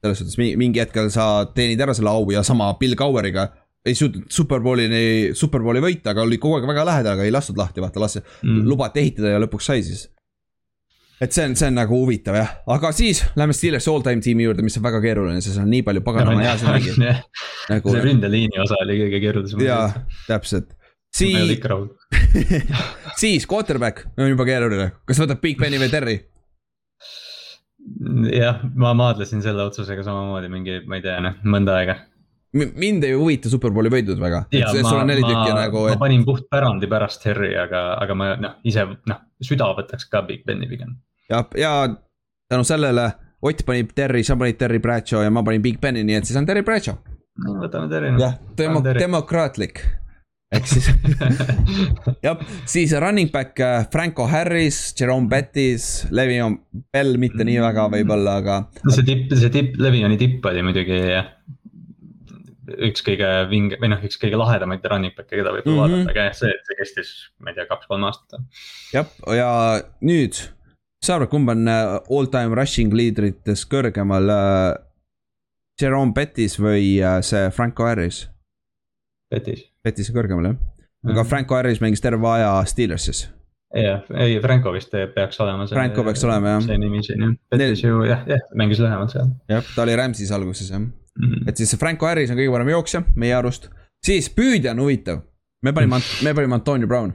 [0.03, 3.49] selles suhtes mingi, hetkel sa teenid ära selle au ja sama Bill Coweriga
[3.89, 7.83] ei suutnud superbowlini, superbowli võita, aga oli kogu aeg väga lähedal, aga ei lastud lahti,
[7.83, 8.67] vaata, las Mm.
[8.69, 10.09] lubati ehitada ja lõpuks sai siis.
[11.21, 14.47] Et see on, see on nagu huvitav jah, aga siis lähme Steelers all time tiimi
[14.47, 17.39] juurde, mis on väga keeruline, sest on nii palju paganama heasid mängijaid.
[17.73, 17.95] Nagu...
[17.95, 19.63] see ründeliini osa oli kõige keerulisem.
[19.67, 19.87] jaa,
[20.29, 20.75] täpselt.
[21.15, 21.57] siis,
[23.23, 26.19] siis quarterback on juba keeruline, kas võtab Big Beni või Terry?
[28.35, 31.99] jah, ma maadlesin selle otsusega samamoodi mingi, ma ei tea, noh, mõnda aega
[32.53, 34.45] mind ei huvita superbowli võidud väga.
[34.49, 35.97] Ma, ma, nagu, et...
[35.97, 40.23] ma panin puht pärandi pärast Harry, aga, aga ma noh, ise noh, süda võtaks ka
[40.29, 40.97] Big Beni pigem.
[41.29, 41.73] Ja, ja
[42.49, 46.17] tänu sellele Ott pani Terry, sa panid Terry Bradshaw ja ma panin Big Beni, nii
[46.19, 46.97] et siis on Terry Bradshaw.
[47.39, 48.11] võtame Terry.
[48.19, 49.85] jah, demo-, demokraatlik
[50.49, 50.89] ehk siis
[52.27, 56.57] jah, siis running back äh, Franco Harris, Jerome Bettis, Levion
[56.93, 58.59] Bell mitte nii väga võib-olla, aga.
[58.89, 61.35] see tipp, see tipp, Levioni tipp oli muidugi jah
[62.89, 65.81] üks kõige vinge või noh, üks kõige lahedamaid running back'e, keda võib mm -hmm.
[65.81, 68.41] vaadata, aga jah, see, see kestis, ma ei tea, kaks-kolm aastat.
[68.93, 69.51] jah, ja
[70.05, 70.43] nüüd,
[71.05, 74.77] sa arvad, kumb on äh, all time rushing liidrites kõrgemal äh,?
[75.79, 78.25] Jerome Bettis või äh, see Franco Harris?
[79.31, 79.63] Bettis.
[79.85, 81.29] Bettis on kõrgemal jah, aga mm -hmm.
[81.29, 83.29] Franco Harris mängis terve aja Steelersis
[83.75, 85.77] jah, ei Franco vist peaks olema see.
[85.77, 86.63] Franco peaks olema jah.
[86.65, 89.29] see nimi siin jah, Bettis ju jah, jah mängis lühemalt seal.
[89.49, 90.93] jah, ta oli Rams'is alguses jah mm.
[91.19, 91.49] -hmm.
[91.49, 93.69] et siis Franco Harris on kõige parem jooksja meie arust,
[94.05, 95.21] siis püüdja on huvitav.
[95.63, 97.13] me panime, me panime Antonio Brown.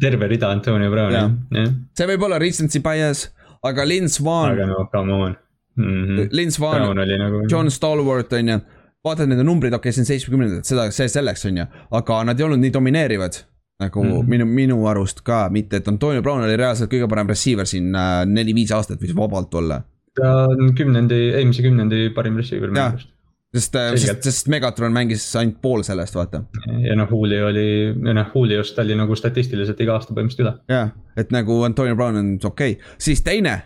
[0.00, 1.72] Terve rida Antonio Browni ja., jah.
[1.96, 3.26] see võib olla recency bias,
[3.64, 4.52] aga Lin Swan.
[4.54, 5.36] aga no come on
[5.76, 6.04] mm.
[6.04, 6.28] -hmm.
[6.32, 7.46] Lin Swan, nagu...
[7.50, 8.60] John Stalwart on ju
[9.04, 12.40] vaatad nende numbrid, okei okay,, see on seitsmekümnendad, seda, see selleks on ju, aga nad
[12.40, 13.40] ei olnud nii domineerivad
[13.80, 14.28] nagu mm -hmm.
[14.28, 18.22] minu, minu arust ka, mitte et Antonio Brown oli reaalselt kõige parem receiver siin äh,
[18.26, 19.82] neli-viis aastat võis vabalt olla.
[20.14, 23.13] ta on kümnendi, eelmise kümnendi parim receiver minu arust
[23.54, 26.44] sest, äh, sest, sest Megatron mängis ainult pool sellest, vaata.
[26.84, 30.56] ja noh, Julio oli, noh, Juliost oli nagu statistiliselt iga aasta põhimõtteliselt üle.
[30.70, 30.90] jah,
[31.20, 33.60] et nagu Antonio Brown on okei okay., siis teine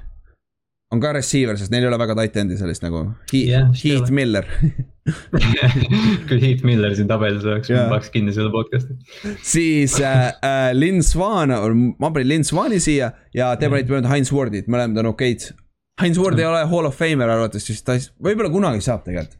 [0.93, 3.02] on ka receiver, sest neil ei ole väga tight end'i sellist nagu
[3.32, 4.47] He yeah,, Heath Miller
[6.28, 8.97] kui Heath Miller siin tabelis oleks yeah., ma paneks kinni selle podcast'i.
[9.44, 11.52] siis äh, äh, Lin Swan,
[11.97, 15.51] ma panin Lin Swani siia ja te panite mööda Heinz Wardit, mõlemad on okeid.
[15.98, 16.44] Heinz Ward mm.
[16.44, 19.36] ei ole hall of famer arvatavasti, ta võib-olla kunagi saab tegelikult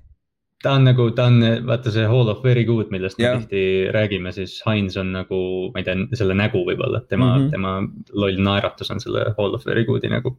[0.63, 3.37] ta on nagu, ta on vaata see Hall of Very Good, millest yeah.
[3.37, 5.39] me tihti räägime, siis Heinz on nagu,
[5.75, 7.51] ma ei tea, selle nägu võib-olla, tema mm, -hmm.
[7.55, 7.75] tema
[8.13, 10.35] loll naeratus on selle Hall of Very Good'i nägu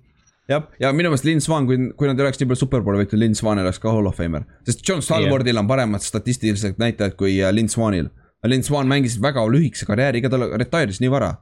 [0.50, 3.22] jah, ja minu meelest Lin Swan, kui, kui nad ei oleks nii palju superbowle võitnud,
[3.22, 4.44] Lin Swan oleks ka hall of famer.
[4.68, 5.64] sest John Stalwardil yeah.
[5.64, 8.10] on paremad statistilised näitajad kui äh, Lin Swanil.
[8.48, 11.34] Lin Swan mängis väga lühikese karjääri, ega ta retire'is nii vara.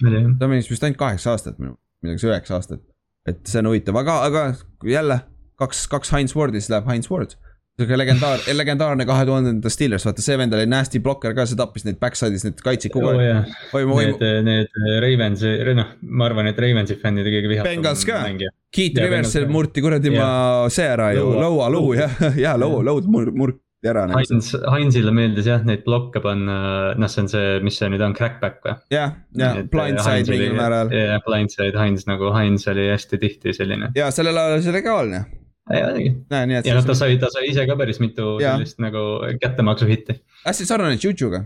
[0.00, 2.80] ta mängis vist ainult kaheksa aastat, midagi üheksa aastat.
[3.28, 4.44] et see on huvitav, aga, aga
[4.84, 5.20] jälle
[5.60, 7.36] kaks, kaks Heinz Wardi, siis läheb Heinz Ward
[7.80, 11.86] sihuke legendaar, legendaarne kahe tuhandenda Steelers, vaata see vend oli nasty blokker ka, see tappis
[11.86, 13.96] neid backside'is neid kaitseid kogu aeg oh,.
[14.00, 17.70] Need, need Ravensi, noh, ma arvan, et Ravensi fännid on kõige vihatum.
[17.70, 18.20] Bengals ka,
[18.74, 20.30] Keith Rivers murti kuradi ma
[20.72, 24.04] see ära ju, lõualuu jah, ja lõu, lõud murti ära.
[24.10, 26.60] Nagu Heinz, Heinzile meeldis jah neid blokke panna,
[27.00, 28.76] noh, see on see, mis see nüüd on, crackback või?
[28.92, 30.92] jah, jah, blindside mingil määral.
[30.94, 33.94] jah, blindside Heinz nagu, Heinz oli hästi tihti selline.
[33.96, 35.24] ja sellel ajal oli see legaalne
[35.70, 36.12] ei olegi.
[36.30, 38.56] ja noh, ta sai, ta sai ise ka päris mitu ja.
[38.56, 39.06] sellist nagu
[39.42, 40.20] kättemaksu hitti.
[40.44, 41.44] hästi sarnane Jujuga.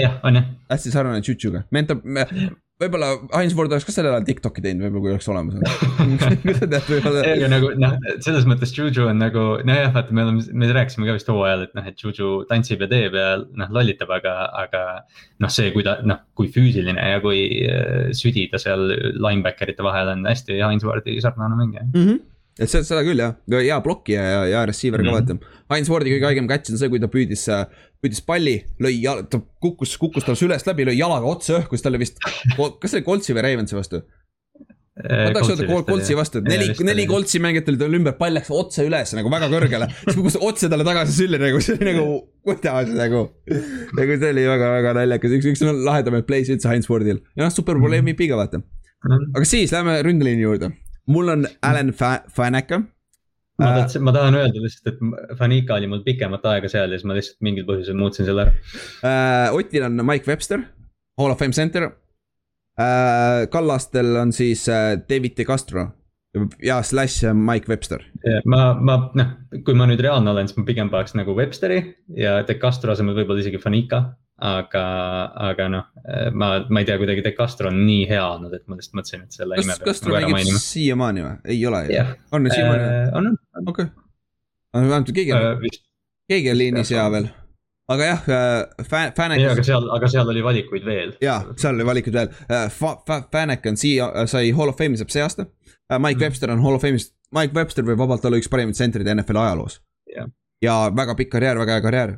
[0.00, 0.52] jah, on jah.
[0.72, 2.02] hästi sarnane Jujuga, mentor,
[2.80, 5.56] võib-olla Heinz Ford oleks ka sellel ajal Tiktoki teinud, võib-olla kui oleks olemas
[6.90, 7.22] võib-olla.
[7.22, 11.16] aga nagu noh, selles mõttes Juju on nagu, nojah, vaata, me oleme, me rääkisime ka
[11.16, 14.84] vist hooajal, et noh, et Juju tantsib ja teeb ja noh, lollitab, aga, aga.
[15.42, 19.86] noh, see, kui ta noh, kui füüsiline ja kui äh, südi ta seal linebacker ite
[19.86, 22.00] vahel on hästi Heinz Fordi sarnane mängija mm.
[22.00, 22.24] -hmm
[22.56, 25.38] et seda, seda küll jah, hea blokkija ja, ja receiver ka mm -hmm.
[25.38, 25.64] vaata.
[25.74, 27.46] Heinz Fordi kõige haigem catch on see, kui ta püüdis,
[28.02, 31.84] püüdis palli, lõi jala, ta kukkus, kukkus tal sülest läbi, lõi jalaga otse õhku, siis
[31.84, 34.04] talle vist, kas see oli Coltsi või Ravensi vastu?
[34.96, 38.48] ma tahaks öelda Coltsi vastu, et neli, neli Coltsi mängijat olid tal ümber, pall läks
[38.48, 39.90] otse üles nagu väga kõrgele.
[39.98, 42.06] siis kukkus otse talle tagasi sülli nagu, see oli nagu,
[42.46, 43.26] kuidas nagu.
[43.98, 48.00] nagu see oli väga-väga naljakas, üks, üks lahedamaid play'si üldse Heinz Fordil ja noh, superbowl
[48.00, 48.64] MVP-ga vaata.
[49.04, 49.36] Mhm.
[49.36, 50.72] aga siis lähme ründeliini juurde
[51.06, 52.80] mul on Alan Faneca.
[53.58, 56.98] ma äh, tahtsin, ma tahan öelda lihtsalt, et Fanica oli mul pikemat aega seal ja
[56.98, 59.56] siis ma lihtsalt mingil põhjusel muutsin selle ära uh,.
[59.56, 60.66] Otil on Mike Webster,
[61.16, 63.46] Hall of Fame center uh,.
[63.52, 65.88] Kallastel on siis uh, David De Castro
[66.60, 68.02] ja slash Mike Webster.
[68.44, 69.32] ma, ma noh,
[69.64, 71.80] kui ma nüüd reaalne olen, siis ma pigem paneks nagu Websteri
[72.12, 74.02] ja De Castro asemel võib-olla isegi Fanica
[74.36, 74.84] aga,
[75.48, 75.84] aga noh,
[76.36, 79.24] ma, ma ei tea, kuidagi De Castro on nii hea olnud, et ma lihtsalt mõtlesin,
[79.24, 80.60] et selle nime peaks nagu ära mainima.
[80.60, 82.12] siiamaani või, ei ole ju yeah.?
[82.36, 83.16] on siiamaani äh,?
[83.16, 83.70] on, on.
[83.72, 84.04] okei okay.,
[84.76, 85.80] vähemalt keegi on uh,,
[86.28, 87.30] keegi on liinis hea veel.
[87.94, 89.40] aga jah äh,, Fan-, Fanek.
[89.40, 91.16] ei, aga seal, aga seal oli valikuid veel.
[91.24, 92.68] jaa, seal oli valikuid veel äh,.
[93.32, 95.96] Fanek on siia, sai Hall of Fame'i saab see aasta äh,.
[95.96, 96.26] Mike mm.
[96.26, 99.80] Webster on Hall of Fame'is, Mike Webster võib vabalt olla üks parimaid tsentreid NFL ajaloos
[100.12, 100.28] yeah..
[100.60, 102.16] ja väga pikk karjäär, väga hea karjäär.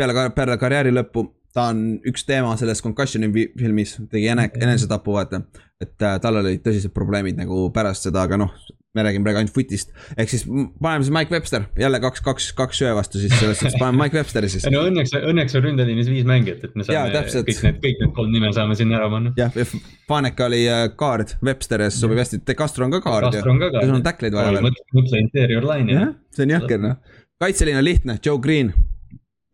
[0.00, 5.42] Peale, peale karjääri lõppu ta on üks teema selles Concussion'i filmis, tegi ene-, enesetapu, vaata.
[5.80, 8.52] et äh, tal olid tõsised probleemid nagu pärast seda, aga noh,
[8.94, 9.90] me räägime praegu ainult footist.
[10.16, 13.78] ehk siis paneme siis Mike Webster, jälle kaks, kaks, kaks söö vastu siis selles suhtes,
[13.80, 14.66] paneme Mike Websteri siis.
[14.74, 18.14] no õnneks, õnneks on ründeliinis viis mängijat, et me saame ja, kõik need, kõik need
[18.18, 19.34] kolm nime saame sinna ära panna.
[19.38, 19.74] jah,
[20.10, 20.62] Faneka oli
[21.00, 23.34] kaard, äh, Webster ja siis sobib hästi, De Castro on ka kaard.
[23.34, 23.82] Ka kaard.
[23.82, 24.70] sul on tackleid vaja veel.
[25.00, 25.98] mõtle interior line'i.
[25.98, 27.18] jah, see on jahker noh.
[27.42, 28.74] kaitseliin on lihtne, Joe Green,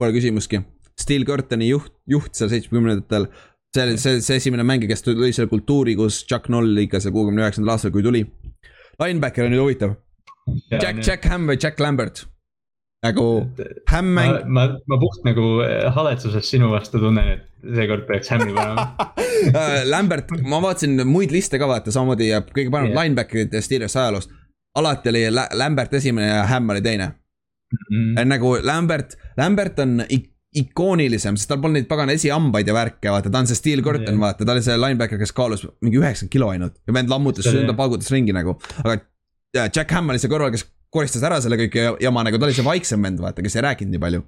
[0.00, 0.62] pole küsimustki
[0.96, 3.28] Steel Curtaini juht, juht seal seitsmekümnendatel.
[3.76, 7.12] see oli see, see esimene mängija, kes lõi selle kultuuri, kus Chuck Noll ikka seal
[7.12, 8.22] kuuekümne üheksandal aastal, kui tuli.
[9.02, 9.92] Linebacker on nüüd huvitav.
[10.70, 12.24] Jack, Jack Ham või Jack Lambert?
[13.04, 13.24] nagu
[13.92, 14.32] Ham mäng.
[14.48, 18.86] ma, ma, ma puht nagu eh, haletsuses sinu vastu tunnen, et seekord peaks Ham'i panema
[19.60, 23.04] äh, Lambert, ma vaatasin muid liste ka vaata, samamoodi kõige paremad yeah.
[23.04, 24.30] linebacker'id Steelers ajaloos.
[24.80, 27.12] alati oli Lambert esimene ja Ham oli teine
[27.72, 28.14] mm.
[28.14, 28.32] -hmm.
[28.32, 33.28] nagu Lambert, Lambert on ikka ikoonilisem, sest tal polnud neid pagana esihambaid ja värke, vaata,
[33.32, 36.32] ta on see Steel Curtain yeah., vaata, ta oli see linebacker, kes kaalus mingi üheksakümmend
[36.32, 36.78] kilo ainult.
[36.86, 38.96] ja vend lammutas, ümber paugutas ringi nagu, aga
[39.66, 42.64] Jack Ham oli see kõrval, kes koristas ära selle kõik jama nagu, ta oli see
[42.64, 44.24] vaiksem vend, vaata, kes ei rääkinud nii palju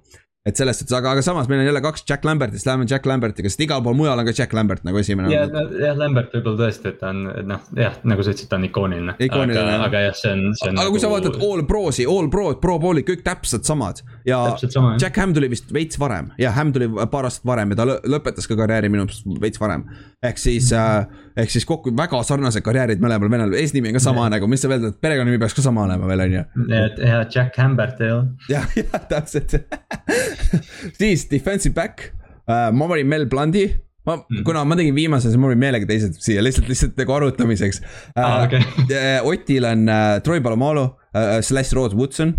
[0.47, 3.51] et selles suhtes, aga, aga samas meil on jälle kaks Jack Lambertist, läheme Jack Lambertiga,
[3.51, 5.32] sest igal pool mujal on ka Jack Lambert nagu esimene.
[5.32, 5.51] jah,
[5.82, 9.16] jah, Lambert võib-olla tõesti, et ta on noh, jah, nagu sa ütlesid, ta on ikooniline.
[9.19, 10.78] aga, aga jah, see on, see on.
[10.78, 10.94] aga nagu...
[10.94, 14.05] kui sa nagu- vaatad all pro'si, all pro'd, pro bowl'id, kõik täpselt samad.
[14.28, 17.82] ja sama, Jack Ham tuli vist veits varem, jah, Ham tuli paar aastat varem ja
[17.82, 19.89] ta lõpetas ka karjääri minu meelest veits varem.
[20.23, 21.02] ehk siis mm, -hmm.
[21.02, 24.35] äh, ehk siis kokku väga sarnased karjäärid mõlemal venel, eesnimi on ka sama yeah.
[24.36, 26.44] nagu, mis sa veel perekonnanimi peaks ka sama olema veel, on ju.
[26.74, 28.31] jah, Jack Hambert ei ole.
[28.51, 29.59] jah, jah, täpselt
[30.98, 32.10] siis defensive back
[32.48, 33.69] uh,, ma panin Mel Blundi
[34.09, 37.19] ma mm., kuna ma tegin viimase, siis ma panin meelega teised siia lihtsalt, lihtsalt nagu
[37.20, 38.23] arutamiseks uh,.
[38.24, 38.65] Ah, okay.
[39.28, 42.35] Otil on uh, Troy Palomalo uh, slash Rod Woodson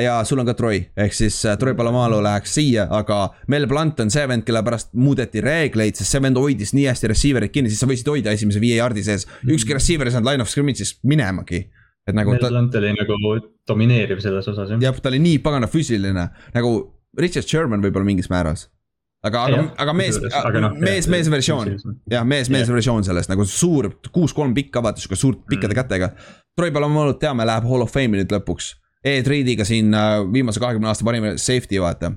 [0.00, 4.00] ja sul on ka Troy, ehk siis uh, Troy Palomalo läheks siia, aga Mel Blunt
[4.00, 7.72] on see vend, kelle pärast muudeti reegleid, sest see vend hoidis nii hästi receiver'it kinni,
[7.72, 9.56] siis sa võisid hoida esimese viie jardi sees mm..
[9.58, 11.66] ükski receiver ei saanud line of scrimmage'ist minemagi
[12.06, 12.34] et nagu.
[12.34, 12.52] Mel ta...
[12.52, 13.34] Blunt oli nagu
[13.68, 14.80] domineeriv selles osas jah.
[14.82, 16.72] jah, ta oli nii pagana füüsiline, nagu
[17.18, 18.68] Richard Sherman võib-olla mingis määras.
[19.24, 20.18] aga, aga, aga mees,
[20.60, 21.74] no, mees, mees versioon,
[22.12, 25.80] jah, mees, mees versioon sellest nagu suur, kuus-kolm pikka, vaata sihuke suurt pikkade mm.
[25.80, 26.10] kätega.
[26.54, 28.74] Troy Palomalo teame, läheb hall of fame'i nüüd lõpuks.
[29.04, 29.92] Ed Reediga siin
[30.32, 32.12] viimase kahekümne aasta parim safety, vaata.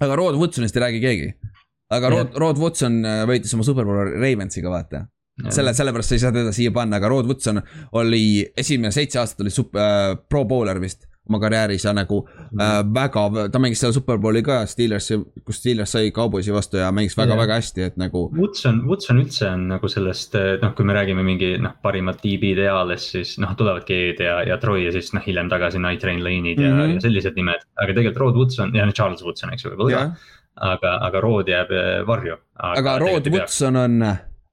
[0.00, 1.28] aga Rod Woodsonist ei räägi keegi.
[1.90, 5.04] aga Rod, Rod Woodson äh, võitis oma superbowl Ravensiga, vaata.
[5.50, 7.62] Selle, sellepärast sa ei saa teda siia panna, aga Rod Woodson
[7.96, 12.60] oli esimene seitse aastat oli sup- äh,, pro bowler vist oma karjääris ja nagu mm.
[12.60, 17.16] äh, väga, ta mängis seal Superbowli ka Steelersi, kus Steelers sai Cowboysi vastu ja mängis
[17.18, 18.26] väga-väga hästi, et nagu.
[18.36, 23.10] Woodson, Woodson üldse on nagu sellest noh, kui me räägime mingi noh, parimat DB-de eales,
[23.14, 26.60] siis noh, tulevad G-d ja, ja Troy ja siis noh, hiljem tagasi Night Train Lane'id
[26.60, 26.94] ja mm, -hmm.
[26.94, 27.66] ja sellised nimed.
[27.76, 30.36] aga tegelikult Rod Woodson ja Charles Woodson, eks ju, võib-olla ka.
[30.74, 32.36] aga, aga Rod jääb äh, varju.
[32.54, 34.00] aga, aga Rod Woodson on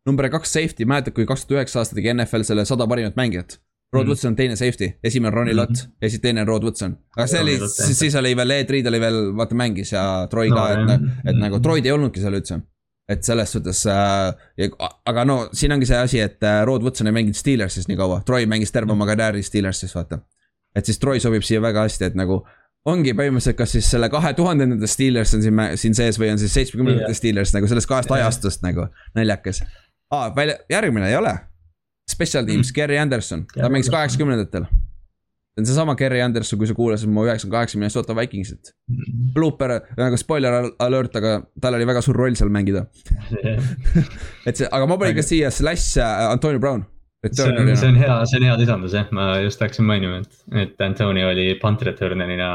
[0.05, 3.59] number kaks safety, mäletad, kui kaks tuhat üheksa aasta tegi NFL selle sada parimat mängijat
[3.93, 4.07] Rod mm.
[4.07, 5.61] Woodson on teine safety, esimene on Ronnie mm -hmm.
[5.61, 6.97] Lott ja siis teine on Rod Woodson.
[7.18, 7.59] aga see oli,
[7.93, 11.39] siis, oli veel Ed Reed oli veel, vaata mängis ja Troy ka no,, et, et
[11.39, 12.59] nagu Troyd ei olnudki seal üldse.
[13.09, 14.72] et selles suhtes äh,,
[15.05, 18.22] aga no siin ongi see asi, et äh, Rod Woodson ei mänginud Steelersis nii kaua,
[18.26, 20.19] Troy mängis terve oma karjääri Steelersis, vaata.
[20.76, 22.43] et siis Troy sobib siia väga hästi, et nagu
[22.85, 26.53] ongi põhimõtteliselt, kas siis selle kahe tuhandendate Steelers on siin, siin sees või on siis
[26.53, 27.15] seitsmekümnendate yeah.
[27.15, 28.26] Steelers nagu sellest kahest yeah.
[28.27, 29.64] ajastust nagu, naljakas.
[30.11, 31.39] aa, välja, järgmine ei ole
[32.11, 34.67] Special Teams mm., Gary Anderson, ta mängis kaheksakümnendatel.
[35.57, 38.73] see on seesama Gary Anderson, kui sa kuulasid mu üheksakümne kaheksa Minnesota Vikingsit.
[38.91, 39.31] Mm.
[39.34, 42.85] Blooper, nagu spoiler alert, aga tal oli väga suur roll seal mängida
[44.47, 46.85] et see, aga ma panin ka siia slash äh, Antonio Brown.
[47.25, 50.38] see on, see on hea, see on hea lisandus jah, ma just hakkasin mainima, et,
[50.61, 52.51] et Antonio oli punt returner'ina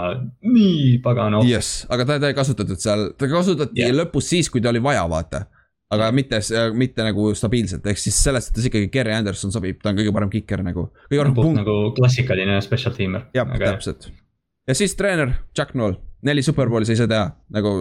[0.46, 1.42] nii pagana.
[1.48, 3.98] jess, aga ta, ta ei kasutatud seal, ta kasutati yeah.
[3.98, 5.44] lõpus siis, kui ta oli vaja, vaata
[5.93, 6.40] aga mitte,
[6.78, 10.31] mitte nagu stabiilselt, ehk siis selles suhtes ikkagi Gary Anderson sobib, ta on kõige parem
[10.32, 10.89] kiker nagu.
[11.59, 13.28] nagu klassikaline special teamer.
[13.36, 14.09] jah, täpselt.
[14.69, 17.72] ja siis treener Jack Noll neli superbowli sa ei saa teha, nagu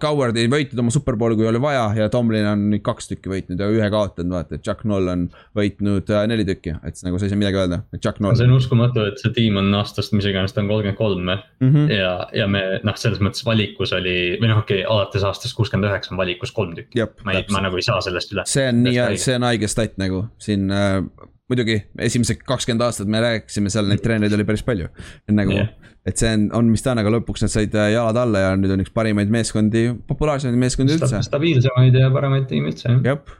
[0.00, 3.60] Coward ei võitnud oma superbowli, kui oli vaja ja Tomlin on nüüd kaks tükki võitnud
[3.60, 5.26] ja ühe kaotanud, vaata, et Jack Noll on
[5.58, 8.38] võitnud äh, neli tükki, et nagu sa ei saa midagi öelda, et Jack Noll.
[8.38, 11.68] see on uskumatu, et see tiim on aastast, mis iganes ta on, kolmkümmend kolm mm
[11.68, 11.92] -hmm.
[11.92, 15.90] ja, ja me noh, selles mõttes valikus oli või noh, okei okay,, alates aastast kuuskümmend
[15.90, 17.04] üheksa on valikus kolm tükki.
[17.24, 18.46] ma ei, ma nagu ei saa sellest üle.
[18.46, 21.04] see on nii, see on haige stat nagu siin äh,
[21.48, 24.88] muidugi esimesed kakskümmend aastat me rääkisime seal, neid treenereid oli päris palju.
[25.32, 25.70] nagu yeah.,
[26.08, 28.54] et see on, on, mis ta on, aga lõpuks nad said äh, jalad alla ja
[28.60, 31.20] nüüd on üks parimaid meeskondi, populaarsemaid meeskondi üldse.
[31.26, 33.02] stabiilsemaid ja paremaid tiime üldse jah.
[33.04, 33.38] jah,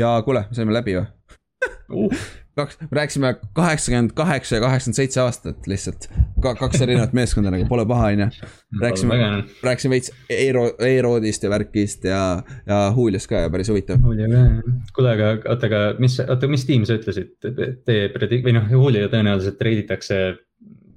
[0.00, 2.28] ja kuule, saime läbi või uh.?
[2.58, 6.08] Kaks, me rääkisime kaheksakümmend kaheksa ja kaheksakümmend seitse aastat lihtsalt
[6.42, 6.54] Ka,.
[6.58, 8.50] kaks erinevat meeskonda nagu, pole paha, on ju.
[8.82, 9.18] rääkisime,
[9.62, 12.22] rääkisime veits Eero, Eeroodist ja värkist ja,
[12.66, 14.02] ja Juliust ka ja päris huvitav.
[14.02, 19.08] Kuule, aga oota, aga mis, oota, mis tiim sa ütlesid, te predi-, või noh, Julio
[19.12, 20.20] tõenäoliselt treiditakse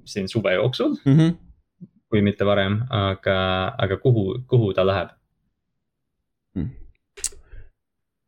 [0.04, 1.18] siin suve jooksul mm.
[1.18, 1.34] -hmm.
[2.10, 3.38] kui mitte varem, aga,
[3.78, 5.14] aga kuhu, kuhu ta läheb
[6.54, 6.70] mm.?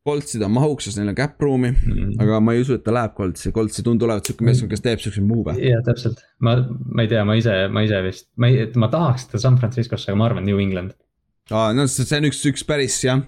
[0.05, 2.17] Coltsid on mahuksas, neil on cap room'i mm, -hmm.
[2.21, 4.85] aga ma ei usu, et ta läheb Coltsi, Colts ei tundu olevat sihuke meeskond, kes
[4.85, 5.57] teeb siukseid move'e.
[5.65, 9.31] jah, täpselt, ma, ma ei tea, ma ise, ma ise vist, ma ei, ma tahaks
[9.31, 10.93] teda San Franciscosse, aga ma arvan New England.
[11.51, 13.25] aa, no see on üks, üks päris jah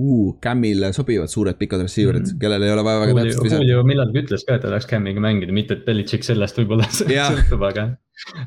[0.00, 2.40] uh,, Cam'ile sobivad suured pikad receiver'id mm, -hmm.
[2.40, 3.62] kellel ei ole vaja väga täpselt visata.
[3.62, 7.68] Julio millalgi ütles ka, et ta tahaks Cam'iga mängida, mitte et Belichik sellest võib-olla sõltub,
[7.68, 7.90] aga,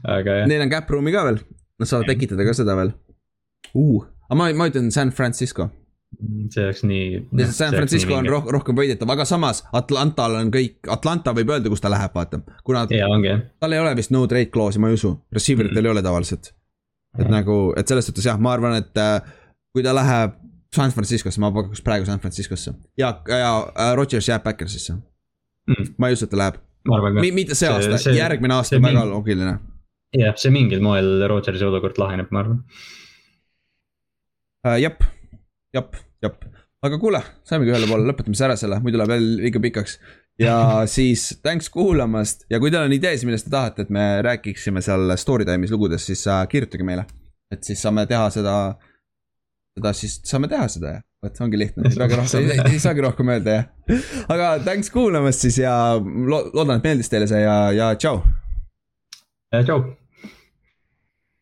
[0.03, 0.47] aga jah.
[0.49, 1.43] Neil on cap room'i ka veel,
[1.77, 2.95] nad saavad tekitada ka seda veel
[3.75, 4.07] uh,.
[4.31, 5.69] aga ma, ma ütlen San Francisco
[6.51, 7.27] see oleks nii.
[7.51, 11.83] San Francisco on roh rohkem võidetav, aga samas Atlantal on kõik, Atlanta võib öelda, kus
[11.83, 12.39] ta läheb, vaata.
[12.67, 13.09] kuna ja,
[13.61, 15.89] tal ei ole vist no trade clause'i, ma ei usu, receiver itel mm.
[15.89, 16.53] ei ole tavaliselt.
[17.17, 19.17] et nagu, et selles suhtes jah, ma arvan, et äh,
[19.75, 20.37] kui ta läheb
[20.75, 25.93] San Franciscosse, ma pakuks praegu San Franciscosse ja, ja äh, Rodgers jääb Backersisse mm..
[25.97, 26.61] ma ei usu, et ta läheb.
[27.35, 29.57] mitte see aasta, järgmine aasta on väga loogiline.
[30.17, 32.63] jah, see mingil moel Rodgersi olukord laheneb, ma arvan
[34.63, 34.79] uh,.
[34.81, 35.03] jep
[35.75, 36.45] jep, jep,
[36.85, 39.97] aga kuule, saimegi ühele poole, lõpetame siis ära selle, muidu läheb veel liiga pikaks.
[40.41, 40.57] ja
[40.95, 45.15] siis thanks kuulamast ja kui teil on ideesid, millest te tahate, et me räägiksime seal
[45.17, 47.07] story time'is lugudes, siis äh, kirjutage meile.
[47.53, 48.55] et siis saame teha seda,
[49.77, 53.03] seda siis saame teha seda ja vot ongi lihtne, ei saagi rohkem, ei, ei saagi
[53.07, 53.69] rohkem öelda jah.
[54.33, 58.21] aga thanks kuulamast siis ja lo loodan, et meeldis teile see ja, ja tšau.
[59.63, 59.81] tšau.